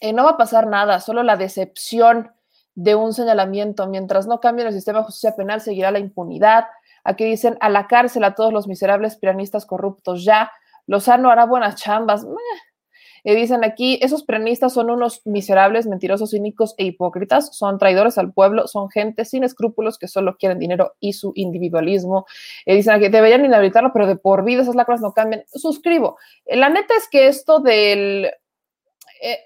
eh, 0.00 0.12
no 0.12 0.24
va 0.24 0.30
a 0.30 0.36
pasar 0.36 0.66
nada, 0.66 1.00
solo 1.00 1.22
la 1.22 1.36
decepción 1.36 2.32
de 2.74 2.94
un 2.94 3.12
señalamiento. 3.12 3.86
Mientras 3.86 4.26
no 4.26 4.40
cambie 4.40 4.66
el 4.66 4.72
sistema 4.72 5.00
de 5.00 5.06
justicia 5.06 5.36
penal, 5.36 5.60
seguirá 5.60 5.90
la 5.90 5.98
impunidad. 5.98 6.66
Aquí 7.04 7.24
dicen, 7.24 7.56
a 7.60 7.68
la 7.68 7.86
cárcel 7.86 8.24
a 8.24 8.34
todos 8.34 8.52
los 8.52 8.66
miserables 8.66 9.16
pianistas 9.16 9.66
corruptos 9.66 10.24
ya. 10.24 10.50
Lozano 10.86 11.30
hará 11.30 11.46
buenas 11.46 11.76
chambas. 11.76 12.26
Eh, 13.24 13.34
dicen 13.34 13.64
aquí, 13.64 13.98
esos 14.02 14.22
prenistas 14.22 14.74
son 14.74 14.90
unos 14.90 15.22
miserables, 15.24 15.86
mentirosos, 15.86 16.30
cínicos 16.30 16.74
e 16.76 16.84
hipócritas, 16.84 17.56
son 17.56 17.78
traidores 17.78 18.18
al 18.18 18.32
pueblo, 18.32 18.68
son 18.68 18.90
gente 18.90 19.24
sin 19.24 19.44
escrúpulos 19.44 19.98
que 19.98 20.08
solo 20.08 20.36
quieren 20.36 20.58
dinero 20.58 20.94
y 21.00 21.14
su 21.14 21.32
individualismo. 21.34 22.26
Eh, 22.66 22.76
dicen 22.76 22.92
aquí, 22.92 23.08
deberían 23.08 23.44
inhabilitarlo, 23.44 23.92
pero 23.94 24.06
de 24.06 24.16
por 24.16 24.44
vida 24.44 24.62
esas 24.62 24.74
lacras 24.74 25.00
no 25.00 25.12
cambian. 25.12 25.44
Suscribo. 25.54 26.18
Eh, 26.44 26.56
la 26.56 26.68
neta 26.68 26.94
es 26.96 27.08
que 27.08 27.26
esto 27.26 27.60
del 27.60 28.30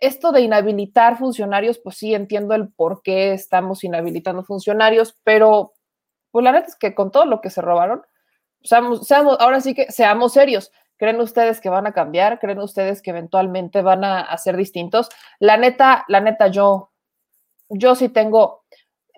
esto 0.00 0.32
de 0.32 0.40
inhabilitar 0.40 1.18
funcionarios, 1.18 1.78
pues 1.78 1.98
sí 1.98 2.12
entiendo 2.12 2.54
el 2.54 2.68
por 2.68 3.00
qué 3.02 3.32
estamos 3.32 3.84
inhabilitando 3.84 4.42
funcionarios, 4.42 5.16
pero 5.22 5.72
pues 6.32 6.42
la 6.42 6.50
neta 6.50 6.66
es 6.66 6.74
que 6.74 6.96
con 6.96 7.12
todo 7.12 7.26
lo 7.26 7.40
que 7.40 7.50
se 7.50 7.62
robaron, 7.62 8.02
seamos, 8.62 9.06
seamos 9.06 9.36
ahora 9.40 9.60
sí 9.60 9.74
que 9.74 9.90
seamos 9.92 10.32
serios. 10.32 10.72
¿Creen 10.98 11.20
ustedes 11.20 11.60
que 11.60 11.70
van 11.70 11.86
a 11.86 11.92
cambiar? 11.92 12.40
¿Creen 12.40 12.58
ustedes 12.58 13.00
que 13.02 13.10
eventualmente 13.10 13.82
van 13.82 14.04
a, 14.04 14.36
ser 14.36 14.56
distintos? 14.56 15.08
La 15.38 15.56
neta, 15.56 16.04
la 16.08 16.20
neta, 16.20 16.48
yo, 16.48 16.90
yo 17.68 17.94
sí 17.94 18.08
tengo, 18.08 18.64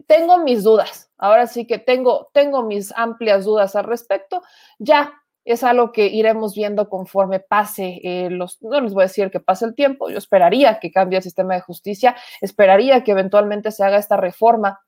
tengo 0.06 0.38
mis 0.38 0.62
dudas. 0.62 1.10
Ahora 1.16 1.46
sí 1.46 1.66
que 1.66 1.78
tengo, 1.78 2.30
tengo 2.32 2.62
mis 2.62 2.92
amplias 2.96 3.44
dudas 3.44 3.74
al 3.76 3.84
respecto. 3.84 4.42
Ya 4.78 5.12
es 5.44 5.64
algo 5.64 5.90
que 5.90 6.06
iremos 6.06 6.54
viendo 6.54 6.88
conforme 6.88 7.40
pase 7.40 8.00
eh, 8.04 8.28
los, 8.30 8.62
no 8.62 8.80
les 8.80 8.92
voy 8.92 9.04
a 9.04 9.06
decir 9.06 9.30
que 9.30 9.40
pase 9.40 9.64
el 9.64 9.74
tiempo, 9.74 10.10
yo 10.10 10.18
esperaría 10.18 10.78
que 10.78 10.92
cambie 10.92 11.16
el 11.16 11.22
sistema 11.22 11.54
de 11.54 11.62
justicia, 11.62 12.14
esperaría 12.42 13.02
que 13.02 13.12
eventualmente 13.12 13.72
se 13.72 13.82
haga 13.82 13.96
esta 13.96 14.18
reforma 14.18 14.80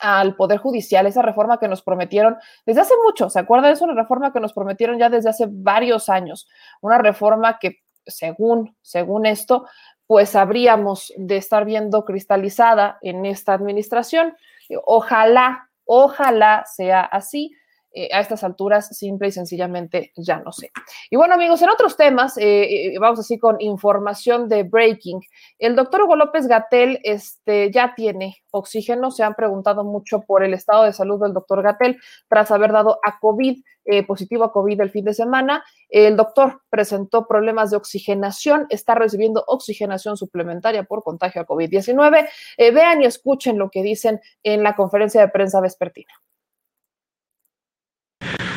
al 0.00 0.36
Poder 0.36 0.58
Judicial, 0.58 1.06
esa 1.06 1.22
reforma 1.22 1.58
que 1.58 1.68
nos 1.68 1.82
prometieron 1.82 2.36
desde 2.66 2.80
hace 2.80 2.94
mucho, 3.04 3.30
¿se 3.30 3.38
acuerdan? 3.38 3.72
Es 3.72 3.80
una 3.80 3.94
reforma 3.94 4.32
que 4.32 4.40
nos 4.40 4.52
prometieron 4.52 4.98
ya 4.98 5.08
desde 5.08 5.30
hace 5.30 5.46
varios 5.48 6.08
años, 6.08 6.48
una 6.80 6.98
reforma 6.98 7.58
que 7.58 7.82
según, 8.06 8.76
según 8.82 9.26
esto, 9.26 9.66
pues 10.06 10.36
habríamos 10.36 11.12
de 11.16 11.36
estar 11.36 11.64
viendo 11.64 12.04
cristalizada 12.04 12.98
en 13.02 13.24
esta 13.24 13.54
administración. 13.54 14.36
Ojalá, 14.84 15.70
ojalá 15.84 16.64
sea 16.66 17.00
así. 17.00 17.52
Eh, 17.96 18.08
a 18.12 18.18
estas 18.18 18.42
alturas 18.42 18.88
simple 18.88 19.28
y 19.28 19.32
sencillamente 19.32 20.12
ya 20.16 20.40
no 20.40 20.50
sé. 20.50 20.72
Y 21.10 21.16
bueno, 21.16 21.34
amigos, 21.34 21.62
en 21.62 21.68
otros 21.68 21.96
temas, 21.96 22.36
eh, 22.38 22.94
eh, 22.94 22.98
vamos 22.98 23.20
así 23.20 23.38
con 23.38 23.60
información 23.60 24.48
de 24.48 24.64
Breaking. 24.64 25.20
El 25.60 25.76
doctor 25.76 26.02
Hugo 26.02 26.16
López 26.16 26.48
Gatel 26.48 26.98
este, 27.04 27.70
ya 27.70 27.94
tiene 27.94 28.38
oxígeno. 28.50 29.12
Se 29.12 29.22
han 29.22 29.34
preguntado 29.34 29.84
mucho 29.84 30.22
por 30.22 30.42
el 30.42 30.54
estado 30.54 30.82
de 30.82 30.92
salud 30.92 31.22
del 31.22 31.34
doctor 31.34 31.62
Gatel 31.62 31.96
tras 32.28 32.50
haber 32.50 32.72
dado 32.72 32.98
a 33.06 33.20
COVID, 33.20 33.62
positivo 34.08 34.44
a 34.44 34.52
COVID 34.52 34.80
el 34.80 34.90
fin 34.90 35.04
de 35.04 35.14
semana. 35.14 35.62
El 35.88 36.16
doctor 36.16 36.62
presentó 36.70 37.28
problemas 37.28 37.70
de 37.70 37.76
oxigenación, 37.76 38.66
está 38.70 38.96
recibiendo 38.96 39.44
oxigenación 39.46 40.16
suplementaria 40.16 40.82
por 40.82 41.04
contagio 41.04 41.42
a 41.42 41.46
COVID-19. 41.46 42.28
vean 42.72 43.02
y 43.02 43.06
escuchen 43.06 43.56
lo 43.58 43.70
que 43.70 43.82
dicen 43.82 44.20
en 44.42 44.64
la 44.64 44.74
conferencia 44.74 45.20
de 45.20 45.28
prensa 45.28 45.60
vespertina 45.60 46.12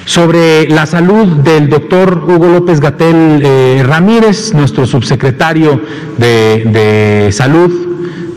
sobre 0.08 0.70
la 0.70 0.86
salud 0.86 1.28
del 1.44 1.68
doctor 1.68 2.24
Hugo 2.26 2.48
López 2.48 2.80
Gatel 2.80 3.42
eh, 3.44 3.84
Ramírez, 3.86 4.54
nuestro 4.54 4.86
subsecretario 4.86 5.82
de, 6.18 7.28
Salud, 7.34 7.70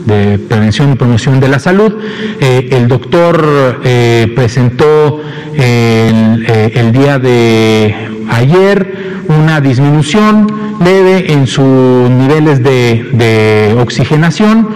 de 0.05 0.37
Prevención 0.37 0.91
y 0.91 0.95
Promoción 0.95 1.39
de 1.39 1.47
la 1.47 1.59
Salud. 1.59 1.95
Eh, 2.41 2.67
el 2.73 2.89
doctor 2.89 3.79
eh, 3.85 4.33
presentó 4.35 5.21
el, 5.55 6.45
el 6.45 6.91
día 6.91 7.19
de 7.19 7.95
ayer 8.29 9.23
una 9.29 9.61
disminución 9.61 10.70
leve 10.83 11.31
en 11.31 11.47
sus 11.47 12.09
niveles 12.09 12.61
de, 12.63 13.75
oxigenación 13.79 14.69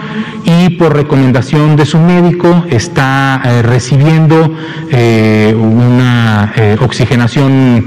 y 0.44 0.70
por 0.70 0.94
recomendación 0.94 1.76
de 1.76 1.84
su 1.84 1.98
médico 1.98 2.64
está 2.70 3.42
eh, 3.44 3.62
recibiendo 3.62 4.54
eh, 4.90 5.54
una 5.58 6.52
eh, 6.56 6.76
oxigenación 6.80 7.84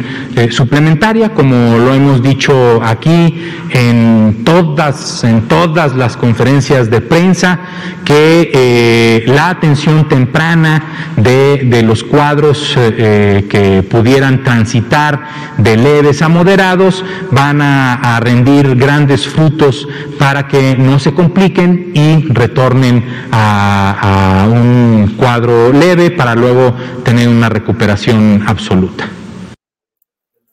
suplementaria, 0.51 1.33
como 1.33 1.77
lo 1.77 1.93
hemos 1.93 2.21
dicho 2.21 2.81
aquí 2.83 3.35
en 3.71 4.41
todas, 4.43 5.23
en 5.23 5.47
todas 5.47 5.95
las 5.95 6.15
conferencias 6.15 6.89
de 6.89 7.01
prensa, 7.01 7.59
que 8.05 9.23
la 9.27 9.49
atención 9.49 10.07
temprana 10.07 11.11
de, 11.17 11.63
de 11.65 11.83
los 11.83 12.03
cuadros 12.03 12.75
que 12.75 13.83
pudieran 13.89 14.43
transitar 14.43 15.27
de 15.57 15.77
leves 15.77 16.21
a 16.21 16.29
moderados 16.29 17.03
van 17.31 17.61
a, 17.61 18.08
a 18.09 18.19
rendir 18.19 18.75
grandes 18.75 19.27
frutos 19.27 19.87
para 20.17 20.47
que 20.47 20.75
no 20.75 20.97
se 20.97 21.13
compliquen 21.13 21.91
y 21.93 22.27
retornen 22.33 23.03
a, 23.31 24.47
un 24.51 25.15
cuadro 25.15 25.71
leve 25.71 26.09
para 26.09 26.33
luego 26.33 26.73
tener 27.03 27.27
una 27.27 27.49
recuperación 27.49 28.43
absoluta. 28.47 29.07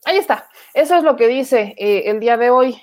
Ahí 0.04 0.18
está. 0.18 0.48
Eso 0.74 0.96
es 0.96 1.02
lo 1.02 1.16
que 1.16 1.28
dice 1.28 1.74
eh, 1.78 2.02
el 2.10 2.20
día 2.20 2.36
de 2.36 2.50
hoy 2.50 2.78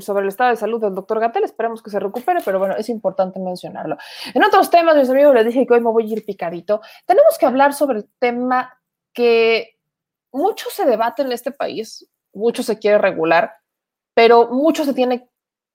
sobre 0.00 0.22
el 0.22 0.28
estado 0.28 0.50
de 0.50 0.56
salud 0.56 0.80
del 0.80 0.94
doctor 0.94 1.18
Gatel. 1.18 1.42
Esperemos 1.42 1.82
que 1.82 1.90
se 1.90 1.98
recupere, 1.98 2.40
pero 2.44 2.60
bueno, 2.60 2.76
es 2.76 2.88
importante 2.88 3.40
mencionarlo. 3.40 3.96
En 4.32 4.44
otros 4.44 4.70
temas, 4.70 4.96
mis 4.96 5.10
amigos, 5.10 5.34
les 5.34 5.46
dije 5.46 5.66
que 5.66 5.74
hoy 5.74 5.80
me 5.80 5.90
voy 5.90 6.08
a 6.08 6.12
ir 6.12 6.24
picadito. 6.24 6.80
Tenemos 7.06 7.36
que 7.38 7.46
hablar 7.46 7.74
sobre 7.74 7.98
el 7.98 8.08
tema 8.20 8.72
que 9.12 9.76
mucho 10.30 10.66
se 10.70 10.86
debate 10.86 11.22
en 11.22 11.32
este 11.32 11.50
país, 11.50 12.08
mucho 12.32 12.62
se 12.62 12.78
quiere 12.78 12.98
regular, 12.98 13.52
pero 14.14 14.48
mucho 14.48 14.84
se 14.84 14.94
tiene 14.94 15.28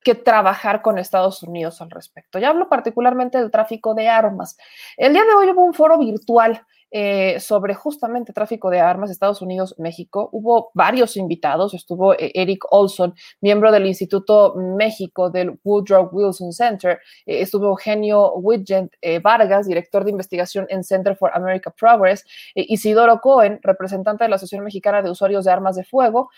que 0.03 0.15
trabajar 0.15 0.81
con 0.81 0.97
Estados 0.97 1.43
Unidos 1.43 1.81
al 1.81 1.91
respecto. 1.91 2.39
Ya 2.39 2.49
hablo 2.49 2.69
particularmente 2.69 3.37
del 3.37 3.51
tráfico 3.51 3.93
de 3.93 4.07
armas. 4.07 4.57
El 4.95 5.13
día 5.13 5.25
de 5.25 5.33
hoy 5.33 5.49
hubo 5.49 5.65
un 5.65 5.73
foro 5.73 5.97
virtual 5.97 6.61
eh, 6.89 7.41
sobre 7.41 7.73
justamente 7.73 8.31
tráfico 8.31 8.69
de 8.69 8.79
armas 8.79 9.11
Estados 9.11 9.41
Unidos, 9.41 9.75
México. 9.77 10.29
Hubo 10.31 10.71
varios 10.73 11.17
invitados, 11.17 11.73
estuvo 11.73 12.13
eh, 12.13 12.31
Eric 12.33 12.63
Olson, 12.71 13.13
miembro 13.41 13.73
del 13.73 13.85
Instituto 13.85 14.55
México 14.55 15.29
del 15.29 15.59
Woodrow 15.65 16.09
Wilson 16.13 16.53
Center, 16.53 16.99
eh, 17.25 17.41
estuvo 17.41 17.67
Eugenio 17.67 18.35
Widgent 18.35 18.93
Vargas, 19.21 19.67
director 19.67 20.05
de 20.05 20.11
investigación 20.11 20.65
en 20.69 20.85
Center 20.85 21.17
for 21.17 21.31
America 21.33 21.71
Progress, 21.71 22.23
Isidoro 22.55 23.19
Cohen, 23.19 23.59
representante 23.61 24.23
de 24.23 24.29
la 24.29 24.37
Asociación 24.37 24.63
Mexicana 24.63 25.01
de 25.01 25.09
Usuarios 25.09 25.43
de 25.43 25.51
Armas 25.51 25.75
de 25.75 25.83
Fuego, 25.83 26.29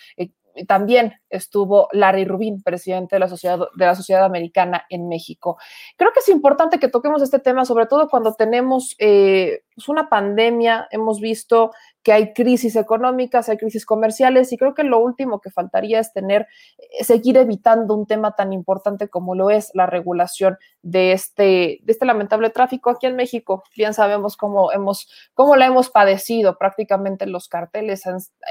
también 0.67 1.13
estuvo 1.29 1.87
Larry 1.91 2.25
Rubin, 2.25 2.61
presidente 2.61 3.15
de 3.15 3.19
la, 3.19 3.27
Sociedad, 3.27 3.59
de 3.75 3.85
la 3.85 3.95
Sociedad 3.95 4.23
Americana 4.25 4.85
en 4.89 5.07
México. 5.07 5.57
Creo 5.97 6.11
que 6.13 6.19
es 6.19 6.29
importante 6.29 6.79
que 6.79 6.87
toquemos 6.87 7.21
este 7.21 7.39
tema, 7.39 7.65
sobre 7.65 7.85
todo 7.85 8.09
cuando 8.09 8.33
tenemos 8.33 8.95
eh, 8.99 9.63
una 9.87 10.09
pandemia, 10.09 10.87
hemos 10.91 11.21
visto 11.21 11.71
que 12.03 12.13
hay 12.13 12.33
crisis 12.33 12.75
económicas, 12.75 13.49
hay 13.49 13.57
crisis 13.57 13.85
comerciales 13.85 14.51
y 14.51 14.57
creo 14.57 14.73
que 14.73 14.83
lo 14.83 14.99
último 14.99 15.41
que 15.41 15.51
faltaría 15.51 15.99
es 15.99 16.13
tener, 16.13 16.47
eh, 16.77 17.03
seguir 17.03 17.37
evitando 17.37 17.95
un 17.95 18.05
tema 18.05 18.35
tan 18.35 18.53
importante 18.53 19.09
como 19.09 19.35
lo 19.35 19.49
es 19.49 19.71
la 19.73 19.85
regulación 19.85 20.57
de 20.81 21.11
este, 21.11 21.79
de 21.83 21.91
este 21.91 22.05
lamentable 22.05 22.49
tráfico 22.49 22.89
aquí 22.89 23.05
en 23.05 23.15
México. 23.15 23.63
Bien 23.75 23.93
sabemos 23.93 24.37
cómo, 24.37 24.71
hemos, 24.71 25.09
cómo 25.33 25.55
la 25.55 25.65
hemos 25.65 25.89
padecido, 25.89 26.57
prácticamente 26.57 27.25
los 27.25 27.47
carteles 27.47 28.03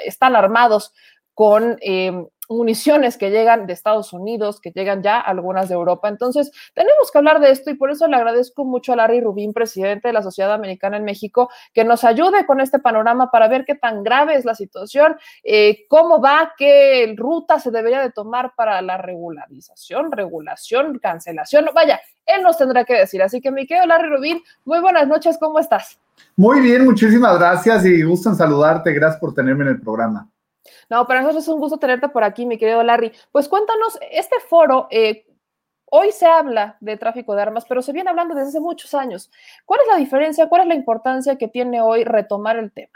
están 0.05 0.37
armados 0.37 0.92
con 1.38 1.79
eh, 1.83 2.27
municiones 2.48 3.16
que 3.16 3.31
llegan 3.31 3.68
de 3.68 3.72
Estados 3.72 4.12
Unidos, 4.12 4.61
que 4.61 4.72
llegan 4.72 5.05
ya 5.05 5.20
algunas 5.20 5.68
de 5.68 5.77
Europa. 5.77 6.09
Entonces, 6.09 6.51
tenemos 6.74 7.12
que 7.12 7.18
hablar 7.18 7.38
de 7.38 7.53
esto 7.53 7.70
y 7.70 7.74
por 7.74 7.92
eso 7.92 8.09
le 8.09 8.16
agradezco 8.16 8.64
mucho 8.64 8.92
a 8.92 8.96
Larry 8.96 9.20
Rubín, 9.20 9.53
presidente 9.53 10.09
de 10.09 10.14
la 10.14 10.24
Sociedad 10.24 10.53
Americana 10.53 10.96
en 10.96 11.05
México, 11.05 11.48
que 11.72 11.85
nos 11.85 12.03
ayude 12.03 12.44
con 12.44 12.61
este 12.61 12.81
panorama 12.81 13.31
para 13.31 13.46
ver 13.46 13.64
qué 13.64 13.77
tan 13.77 14.03
grave 14.03 14.35
es 14.35 14.44
la 14.44 14.57
situación, 14.57 15.14
eh, 15.44 15.87
cómo 15.88 16.20
va, 16.20 16.55
qué 16.59 17.14
ruta 17.16 17.61
se 17.61 17.70
debería 17.70 18.01
de 18.01 18.11
tomar 18.11 18.55
para 18.57 18.83
la 18.83 18.96
regularización, 18.96 20.11
regulación, 20.11 20.98
cancelación. 20.98 21.66
Vaya, 21.72 22.01
él 22.27 22.42
nos 22.42 22.59
tendrá 22.59 22.85
que 22.85 22.94
decir. 22.94 23.22
Así 23.22 23.40
que, 23.40 23.53
mi 23.53 23.64
querido 23.64 23.87
Larry 23.87 24.09
Rubín, 24.09 24.42
muy 24.64 24.81
buenas 24.81 25.07
noches, 25.07 25.38
¿cómo 25.38 25.61
estás? 25.61 26.01
Muy 26.35 26.59
bien, 26.62 26.85
muchísimas 26.85 27.38
gracias 27.38 27.85
y 27.85 28.03
gusto 28.03 28.29
en 28.29 28.35
saludarte. 28.35 28.92
Gracias 28.92 29.20
por 29.20 29.33
tenerme 29.33 29.62
en 29.62 29.70
el 29.70 29.81
programa. 29.81 30.29
No, 30.90 31.07
para 31.07 31.20
nosotros 31.20 31.44
es 31.44 31.48
un 31.48 31.61
gusto 31.61 31.79
tenerte 31.79 32.09
por 32.09 32.24
aquí, 32.24 32.46
mi 32.46 32.59
querido 32.59 32.83
Larry. 32.83 33.12
Pues 33.31 33.48
cuéntanos, 33.48 33.98
este 34.11 34.37
foro, 34.48 34.88
eh, 34.90 35.27
hoy 35.87 36.12
se 36.12 36.27
habla 36.27 36.77
de 36.81 36.96
tráfico 36.96 37.35
de 37.35 37.42
armas, 37.42 37.64
pero 37.68 37.83
se 37.83 37.92
viene 37.92 38.11
hablando 38.11 38.35
desde 38.35 38.48
hace 38.48 38.61
muchos 38.61 38.94
años. 38.94 39.31
¿Cuál 39.66 39.81
es 39.83 39.88
la 39.88 39.96
diferencia, 39.98 40.48
cuál 40.48 40.62
es 40.62 40.68
la 40.68 40.74
importancia 40.74 41.37
que 41.37 41.48
tiene 41.48 41.81
hoy 41.83 42.05
retomar 42.05 42.57
el 42.57 42.72
tema? 42.72 42.92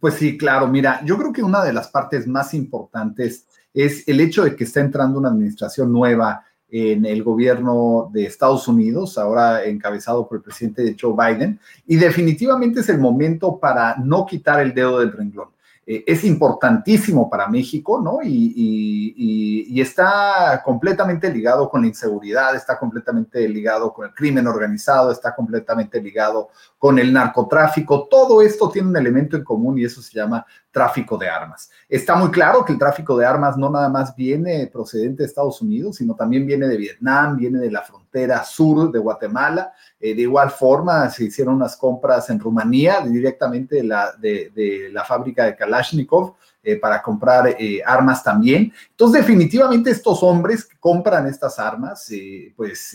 Pues 0.00 0.14
sí, 0.14 0.36
claro, 0.36 0.66
mira, 0.66 1.00
yo 1.04 1.16
creo 1.16 1.32
que 1.32 1.42
una 1.42 1.64
de 1.64 1.72
las 1.72 1.88
partes 1.88 2.26
más 2.26 2.52
importantes 2.54 3.46
es 3.72 4.06
el 4.08 4.20
hecho 4.20 4.44
de 4.44 4.56
que 4.56 4.64
está 4.64 4.80
entrando 4.80 5.18
una 5.18 5.28
administración 5.28 5.92
nueva 5.92 6.44
en 6.68 7.04
el 7.06 7.22
gobierno 7.22 8.10
de 8.12 8.24
Estados 8.24 8.66
Unidos, 8.66 9.18
ahora 9.18 9.64
encabezado 9.64 10.28
por 10.28 10.38
el 10.38 10.42
presidente 10.42 10.96
Joe 11.00 11.14
Biden, 11.14 11.60
y 11.86 11.96
definitivamente 11.96 12.80
es 12.80 12.88
el 12.88 12.98
momento 12.98 13.58
para 13.58 13.96
no 13.96 14.26
quitar 14.26 14.60
el 14.60 14.74
dedo 14.74 14.98
del 14.98 15.12
renglón. 15.12 15.55
Eh, 15.88 16.02
es 16.04 16.24
importantísimo 16.24 17.30
para 17.30 17.46
México, 17.46 18.00
¿no? 18.02 18.18
Y, 18.22 19.80
está 19.80 20.62
completamente 20.64 21.32
ligado 21.32 21.68
con 21.68 21.82
la 21.82 21.86
inseguridad, 21.86 22.56
está 22.56 22.76
completamente 22.78 23.48
ligado 23.48 23.92
con 23.92 24.06
el 24.06 24.14
crimen 24.14 24.46
organizado, 24.46 25.12
está 25.12 25.34
completamente 25.34 26.00
ligado 26.02 26.48
con 26.78 26.98
el 26.98 27.12
narcotráfico. 27.12 28.08
Todo 28.08 28.42
esto 28.42 28.68
tiene 28.70 28.88
un 28.88 28.96
elemento 28.96 29.36
en 29.36 29.44
común 29.44 29.78
y 29.78 29.84
eso 29.84 30.02
se 30.02 30.14
llama 30.14 30.44
tráfico 30.76 31.16
de 31.16 31.26
armas. 31.26 31.70
Está 31.88 32.16
muy 32.16 32.30
claro 32.30 32.62
que 32.62 32.70
el 32.74 32.78
tráfico 32.78 33.16
de 33.16 33.24
armas 33.24 33.56
no 33.56 33.70
nada 33.70 33.88
más 33.88 34.14
viene 34.14 34.66
procedente 34.66 35.22
de 35.22 35.26
Estados 35.26 35.62
Unidos, 35.62 35.96
sino 35.96 36.14
también 36.14 36.46
viene 36.46 36.68
de 36.68 36.76
Vietnam, 36.76 37.34
viene 37.38 37.60
de 37.60 37.70
la 37.70 37.80
frontera 37.80 38.44
sur 38.44 38.92
de 38.92 38.98
Guatemala. 38.98 39.72
Eh, 39.98 40.14
de 40.14 40.20
igual 40.20 40.50
forma, 40.50 41.08
se 41.08 41.24
hicieron 41.24 41.54
unas 41.54 41.78
compras 41.78 42.28
en 42.28 42.38
Rumanía 42.38 43.00
directamente 43.00 43.76
de 43.76 43.84
la, 43.84 44.12
de, 44.18 44.90
la 44.92 45.02
fábrica 45.02 45.46
de 45.46 45.56
Kalashnikov 45.56 46.34
eh, 46.62 46.76
para 46.76 47.00
comprar 47.00 47.56
eh, 47.58 47.80
armas 47.82 48.22
también. 48.22 48.70
Entonces, 48.90 49.22
definitivamente 49.22 49.90
estos 49.90 50.22
hombres 50.22 50.66
que 50.66 50.76
compran 50.78 51.26
estas 51.26 51.58
armas, 51.58 52.12
pues 52.54 52.94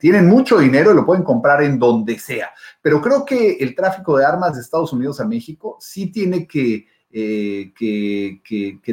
tienen 0.00 0.26
mucho 0.28 0.58
dinero 0.58 0.92
y 0.92 0.94
lo 0.94 1.04
pueden 1.04 1.24
comprar 1.24 1.62
en 1.62 1.78
donde 1.78 2.18
sea. 2.18 2.52
Pero 2.80 3.02
creo 3.02 3.26
que 3.26 3.58
el 3.60 3.74
tráfico 3.74 4.16
de 4.16 4.24
armas 4.24 4.54
de 4.54 4.62
Estados 4.62 4.94
Unidos 4.94 5.20
a 5.20 5.26
México 5.26 5.76
sí 5.78 6.10
tiene 6.10 6.46
que 6.46 6.86
eh, 7.14 7.72
que, 7.76 8.40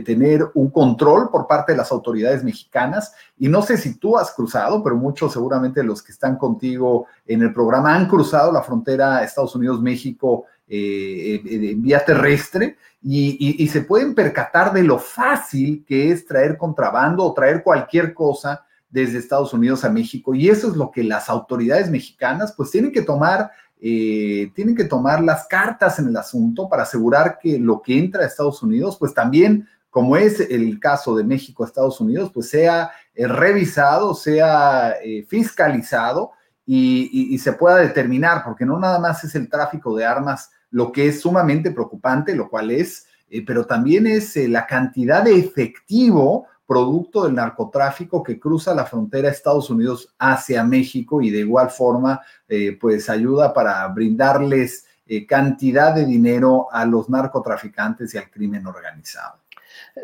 tener 0.03 0.45
un 0.53 0.69
control 0.69 1.29
por 1.29 1.47
parte 1.47 1.71
de 1.71 1.77
las 1.77 1.89
autoridades 1.91 2.43
mexicanas. 2.43 3.13
Y 3.37 3.47
no 3.47 3.61
sé 3.61 3.77
si 3.77 3.97
tú 3.97 4.17
has 4.17 4.31
cruzado, 4.31 4.83
pero 4.83 4.97
muchos 4.97 5.31
seguramente 5.31 5.83
los 5.83 6.03
que 6.03 6.11
están 6.11 6.37
contigo 6.37 7.07
en 7.25 7.41
el 7.41 7.53
programa 7.53 7.95
han 7.95 8.09
cruzado 8.09 8.51
la 8.51 8.61
frontera 8.61 9.23
Estados 9.23 9.55
Unidos-México 9.55 10.45
eh, 10.67 11.41
en 11.45 11.81
vía 11.81 12.03
terrestre 12.03 12.77
y, 13.01 13.63
y 13.63 13.67
se 13.69 13.81
pueden 13.81 14.13
percatar 14.13 14.73
de 14.73 14.83
lo 14.83 14.99
fácil 14.99 15.85
que 15.87 16.11
es 16.11 16.25
traer 16.25 16.57
contrabando 16.57 17.23
o 17.23 17.33
traer 17.33 17.63
cualquier 17.63 18.13
cosa 18.13 18.65
desde 18.89 19.19
Estados 19.19 19.53
Unidos 19.53 19.85
a 19.85 19.89
México. 19.89 20.33
Y 20.33 20.49
eso 20.49 20.67
es 20.69 20.75
lo 20.75 20.91
que 20.91 21.03
las 21.03 21.29
autoridades 21.29 21.89
mexicanas 21.89 22.53
pues 22.55 22.71
tienen 22.71 22.91
que 22.91 23.01
tomar 23.01 23.51
eh, 23.81 24.51
tienen 24.53 24.75
que 24.75 24.83
tomar 24.83 25.23
las 25.23 25.47
cartas 25.47 25.99
en 25.99 26.09
el 26.09 26.17
asunto 26.17 26.67
para 26.67 26.83
asegurar 26.83 27.39
que 27.41 27.57
lo 27.57 27.81
que 27.81 27.97
entra 27.97 28.23
a 28.23 28.27
Estados 28.27 28.61
Unidos, 28.61 28.97
pues 28.99 29.13
también, 29.13 29.67
como 29.89 30.17
es 30.17 30.41
el 30.41 30.79
caso 30.79 31.15
de 31.15 31.23
México 31.23 31.63
a 31.63 31.67
Estados 31.67 32.01
Unidos, 32.01 32.29
pues 32.33 32.49
sea 32.49 32.91
eh, 33.13 33.27
revisado, 33.27 34.13
sea 34.13 34.95
eh, 35.03 35.25
fiscalizado 35.27 36.31
y, 36.65 37.37
se 37.39 37.53
pueda 37.53 37.77
determinar, 37.77 38.43
porque 38.45 38.65
no 38.65 38.77
nada 38.77 38.99
más 38.99 39.23
es 39.23 39.33
el 39.35 39.49
tráfico 39.49 39.95
de 39.95 40.05
armas 40.05 40.51
lo 40.71 40.91
que 40.91 41.07
es 41.07 41.21
sumamente 41.21 41.71
preocupante, 41.71 42.35
lo 42.35 42.49
cual 42.49 42.69
es, 42.69 43.07
eh, 43.29 43.43
pero 43.45 43.65
también 43.65 44.05
es 44.05 44.35
la 44.35 44.67
cantidad 44.67 45.23
de 45.23 45.39
efectivo 45.39 46.47
producto 46.69 47.23
del 47.23 47.33
narcotráfico 47.33 48.21
que 48.21 48.39
cruza 48.39 48.75
la 48.75 48.85
frontera 48.85 49.29
Estados 49.29 49.71
Unidos 49.71 50.13
hacia 50.19 50.63
México 50.63 51.19
y 51.19 51.31
de 51.31 51.39
igual 51.39 51.71
forma, 51.71 52.21
eh, 52.47 52.77
pues 52.79 53.09
ayuda 53.09 53.51
para 53.51 53.87
brindarles 53.87 54.85
eh, 55.07 55.25
cantidad 55.25 55.95
de 55.95 56.05
dinero 56.05 56.67
a 56.71 56.85
los 56.85 57.09
narcotraficantes 57.09 58.13
y 58.13 58.19
al 58.19 58.29
crimen 58.29 58.67
organizado. 58.67 59.39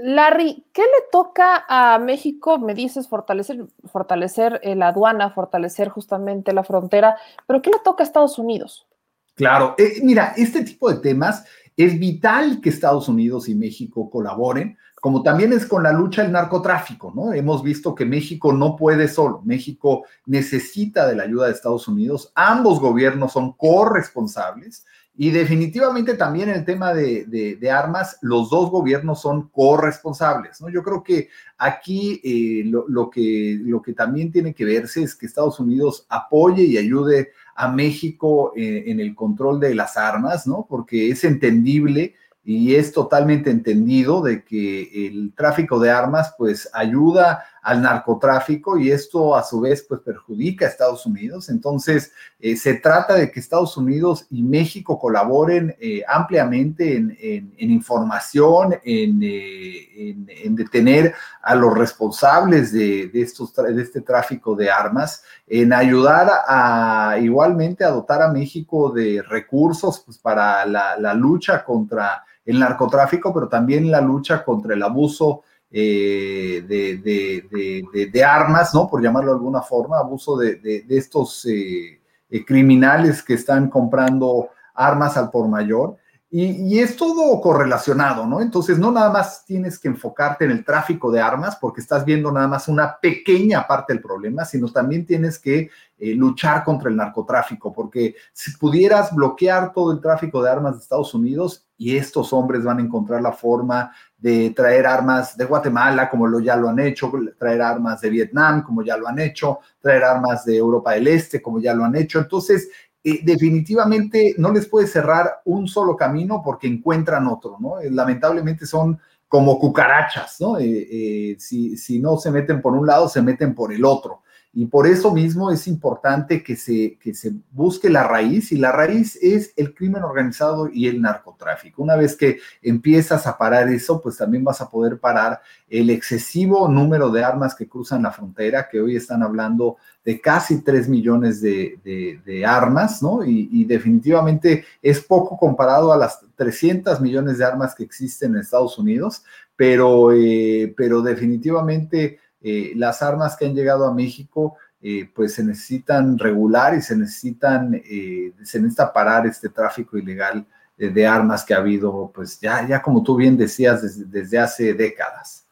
Larry, 0.02 0.66
¿qué 0.74 0.82
le 0.82 1.06
toca 1.12 1.66
a 1.68 2.00
México? 2.00 2.58
Me 2.58 2.74
dices 2.74 3.08
fortalecer, 3.08 3.68
fortalecer 3.86 4.60
eh, 4.64 4.76
la 4.76 4.88
aduana, 4.88 5.30
fortalecer 5.30 5.90
justamente 5.90 6.52
la 6.54 6.64
frontera, 6.64 7.18
pero 7.46 7.62
¿qué 7.62 7.70
le 7.70 7.78
toca 7.84 8.04
a 8.04 8.08
Estados 8.08 8.40
Unidos? 8.40 8.88
Claro, 9.36 9.76
eh, 9.78 10.00
mira, 10.02 10.34
este 10.38 10.64
tipo 10.64 10.92
de 10.92 11.00
temas 11.00 11.46
es 11.78 12.00
vital 12.00 12.62
que 12.62 12.70
Estados 12.70 13.10
Unidos 13.10 13.50
y 13.50 13.54
México 13.54 14.10
colaboren, 14.10 14.78
como 15.06 15.22
también 15.22 15.54
es 15.54 15.68
con 15.68 15.84
la 15.84 15.92
lucha 15.92 16.24
del 16.24 16.32
narcotráfico, 16.32 17.14
¿no? 17.16 17.32
Hemos 17.32 17.62
visto 17.62 17.94
que 17.94 18.06
México 18.06 18.52
no 18.52 18.76
puede 18.76 19.08
solo, 19.08 19.44
México 19.46 20.04
necesita 20.26 21.06
de 21.06 21.16
la 21.16 21.22
ayuda 21.22 21.46
de 21.46 21.52
Estados 21.52 21.88
Unidos, 21.88 22.32
ambos 22.34 22.80
gobiernos 22.80 23.34
son 23.34 23.52
corresponsables 23.52 24.84
y 25.16 25.30
definitivamente 25.30 26.16
también 26.16 26.50
el 26.50 26.66
tema 26.66 26.92
de, 26.92 27.70
armas, 27.72 28.18
los 28.24 28.50
dos 28.50 28.72
gobiernos 28.72 29.22
son 29.22 29.50
corresponsables, 29.50 30.60
¿no? 30.60 30.70
Yo 30.70 30.82
creo 30.82 31.04
que 31.04 31.30
aquí 31.60 32.20
eh, 32.24 32.64
lo, 32.66 33.08
que, 33.12 33.60
lo 33.62 33.84
que 33.84 33.94
también 33.94 34.32
tiene 34.32 34.56
que 34.56 34.66
verse 34.66 35.04
es 35.04 35.14
que 35.14 35.28
Estados 35.28 35.60
Unidos 35.60 36.08
apoye 36.10 36.64
y 36.64 36.80
ayude 36.80 37.30
a 37.56 37.68
México 37.68 38.54
eh, 38.56 38.86
en 38.88 39.00
el 39.00 39.14
control 39.14 39.60
de 39.60 39.76
las 39.76 39.98
armas, 39.98 40.48
¿no? 40.48 40.66
Porque 40.68 41.12
es 41.12 41.24
entendible 41.24 42.16
y 42.48 42.76
es 42.76 42.92
totalmente 42.92 43.50
entendido 43.50 44.22
de 44.22 44.44
que 44.44 45.08
el 45.08 45.34
tráfico 45.36 45.80
de 45.80 45.90
armas 45.90 46.36
pues 46.38 46.70
ayuda 46.74 47.44
al 47.64 47.82
narcotráfico 47.82 48.78
y 48.78 48.92
esto 48.92 49.36
a 49.36 49.42
su 49.42 49.60
vez 49.60 49.84
pues 49.90 50.02
perjudica 50.02 50.66
a 50.66 50.70
Estados 50.70 51.08
Unidos. 51.08 51.50
Entonces 51.50 52.12
eh, 52.40 52.56
se 52.56 52.76
trata 52.76 53.16
de 53.16 53.32
que 53.32 53.40
Estados 53.40 53.76
Unidos 53.76 54.28
y 54.30 54.44
México 54.44 55.00
colaboren 55.00 55.76
eh, 55.80 56.04
ampliamente 56.08 56.96
en, 56.96 57.52
información, 57.58 58.76
eh, 58.86 60.16
en, 60.44 60.56
detener 60.56 61.16
a 61.42 61.56
los 61.56 61.76
responsables 61.76 62.72
de, 62.72 63.10
estos, 63.16 63.56
de 63.56 63.82
este 63.82 64.02
tráfico 64.02 64.56
de 64.56 64.70
armas, 64.70 65.24
en 65.48 65.74
ayudar 65.74 66.30
a 66.48 67.18
igualmente 67.20 67.84
a 67.84 67.90
dotar 67.90 68.22
a 68.22 68.32
México 68.32 68.92
de 68.92 69.24
recursos 69.28 70.04
pues, 70.06 70.20
para 70.20 70.64
la 70.68 71.14
lucha 71.16 71.64
contra 71.64 72.24
el 72.46 72.60
narcotráfico, 72.60 73.34
pero 73.34 73.48
también 73.48 73.90
la 73.90 74.02
lucha 74.02 74.44
contra 74.44 74.74
el 74.74 74.84
abuso 74.84 75.44
eh, 75.72 76.64
de, 76.68 78.24
armas, 78.24 78.74
¿no? 78.74 78.88
Por 78.88 79.02
llamarlo 79.02 79.32
de 79.32 79.38
alguna 79.38 79.62
forma, 79.62 80.00
abuso 80.00 80.38
de, 80.38 80.86
estos 80.90 81.46
eh, 81.46 82.00
eh, 82.30 82.46
criminales 82.46 83.22
que 83.22 83.34
están 83.34 83.70
comprando 83.70 84.50
armas 84.74 85.18
al 85.18 85.32
por 85.32 85.48
mayor. 85.48 85.98
Y, 86.38 86.80
es 86.80 86.98
todo 86.98 87.40
correlacionado, 87.40 88.28
¿no? 88.28 88.42
Entonces, 88.42 88.78
no 88.78 88.92
nada 88.92 89.10
más 89.10 89.46
tienes 89.46 89.80
que 89.80 89.88
enfocarte 89.88 90.44
en 90.44 90.52
el 90.52 90.66
tráfico 90.66 91.10
de 91.10 91.22
armas, 91.22 91.56
porque 91.56 91.80
estás 91.80 92.04
viendo 92.04 92.30
nada 92.30 92.46
más 92.46 92.68
una 92.68 93.00
pequeña 93.00 93.66
parte 93.66 93.94
del 93.94 94.02
problema, 94.02 94.44
sino 94.44 94.70
también 94.70 95.06
tienes 95.06 95.40
que 95.40 95.70
eh, 95.98 96.14
luchar 96.14 96.66
contra 96.66 96.90
el 96.90 96.98
narcotráfico, 96.98 97.72
porque 97.72 98.16
si 98.34 98.52
pudieras 98.58 99.16
bloquear 99.16 99.72
todo 99.72 99.94
el 99.94 100.02
tráfico 100.02 100.44
de 100.44 100.50
armas 100.50 100.74
de 100.74 100.82
Estados 100.82 101.14
Unidos, 101.14 101.66
y 101.78 101.96
estos 101.96 102.34
hombres 102.34 102.66
van 102.66 102.80
a 102.80 102.82
encontrar 102.82 103.22
la 103.22 103.32
forma 103.32 103.94
de 104.18 104.50
traer 104.50 104.88
armas 104.88 105.38
de 105.38 105.46
Guatemala, 105.46 106.10
como 106.10 106.28
lo, 106.28 106.42
ya 106.42 106.58
lo 106.58 106.68
han 106.68 106.80
hecho, 106.80 107.14
traer 107.40 107.62
armas 107.62 108.02
de 108.02 108.10
Vietnam, 108.10 108.62
como 108.62 108.84
ya 108.84 108.98
lo 108.98 109.08
han 109.08 109.20
hecho, 109.20 109.60
traer 109.80 110.04
armas 110.04 110.44
de 110.44 110.58
Europa 110.58 110.92
del 110.92 111.08
Este, 111.08 111.42
como 111.42 111.62
ya 111.62 111.74
lo 111.74 111.86
han 111.86 111.96
hecho. 111.96 112.20
Entonces, 112.20 112.70
eh, 113.08 113.20
definitivamente 113.22 114.34
no 114.40 114.52
les 114.52 114.68
puede 114.68 114.88
cerrar 114.88 115.42
un 115.46 115.68
solo 115.68 115.96
camino 115.96 116.42
porque 116.44 116.66
encuentran 116.66 117.28
otro, 117.28 117.58
¿no? 117.60 117.80
Eh, 117.80 117.92
lamentablemente 117.92 118.66
son 118.66 119.00
como 119.28 119.60
cucarachas, 119.60 120.42
¿no? 120.42 120.58
Eh, 120.58 121.36
si, 121.38 121.78
si, 121.78 122.00
no 122.00 122.18
se 122.18 122.32
meten 122.32 122.64
por 122.64 122.74
un 122.74 122.88
lado, 122.88 123.08
se 123.08 123.22
meten 123.22 123.54
por 123.54 123.72
el 123.72 123.86
otro. 123.86 124.24
Y 124.58 124.68
por 124.68 124.88
eso 124.88 125.14
mismo 125.14 125.52
es 125.52 125.68
importante 125.68 126.42
que 126.42 126.56
se, 126.56 126.98
que 127.02 127.14
se 127.14 127.34
busque 127.52 127.90
la 127.90 128.08
raíz, 128.08 128.54
y 128.54 128.58
la 128.58 128.72
raíz 128.72 129.20
es 129.22 129.52
el 129.58 129.76
crimen 129.76 130.02
organizado 130.02 130.70
y 130.72 130.88
el 130.88 131.02
narcotráfico. 131.02 131.84
Una 131.84 131.98
vez 131.98 132.16
que 132.16 132.40
empiezas 132.62 133.28
a 133.28 133.38
parar 133.38 133.68
eso, 133.68 134.02
pues 134.02 134.16
también 134.16 134.46
vas 134.46 134.62
a 134.62 134.70
poder 134.70 134.98
parar 134.98 135.42
el 135.70 135.90
excesivo 135.90 136.70
número 136.70 137.10
de 137.10 137.22
armas 137.22 137.54
que 137.54 137.68
cruzan 137.68 138.04
la 138.04 138.14
frontera, 138.14 138.70
que 138.72 138.80
hoy 138.80 138.96
están 138.96 139.24
hablando 139.24 139.76
de 140.06 140.22
casi 140.22 140.62
3 140.62 140.88
millones 140.88 141.42
de, 141.42 142.44
armas, 142.48 143.04
¿no? 143.04 143.26
Y, 143.26 143.66
definitivamente 143.66 144.64
es 144.82 145.02
poco 145.02 145.38
comparado 145.38 145.92
a 145.92 145.98
las 145.98 146.22
300 146.38 147.02
millones 147.02 147.40
de 147.40 147.46
armas 147.46 147.76
que 147.76 147.84
existen 147.84 148.36
en 148.36 148.40
Estados 148.40 148.78
Unidos, 148.78 149.24
pero, 149.58 150.14
eh, 150.14 150.74
pero 150.78 151.02
definitivamente 151.02 152.20
eh, 152.48 152.74
las 152.76 153.02
armas 153.02 153.36
que 153.36 153.48
han 153.48 153.56
llegado 153.56 153.88
a 153.88 153.94
México, 153.94 154.56
eh, 154.80 155.10
pues 155.16 155.34
se 155.34 155.44
necesitan 155.44 156.16
regular 156.20 156.76
y 156.76 156.82
se 156.84 156.96
necesitan, 156.96 157.74
eh, 157.74 158.34
se 158.44 158.60
necesita 158.60 158.94
parar 158.94 159.26
este 159.26 159.50
tráfico 159.50 159.98
ilegal 159.98 160.46
de, 160.78 161.08
armas 161.08 161.44
que 161.44 161.56
ha 161.56 161.58
habido, 161.58 162.12
pues 162.14 162.40
ya, 162.40 162.68
ya 162.68 162.84
como 162.84 163.02
tú 163.02 163.16
bien 163.16 163.36
decías, 163.36 164.12
desde 164.12 164.38
hace 164.38 164.76
décadas. 164.76 165.46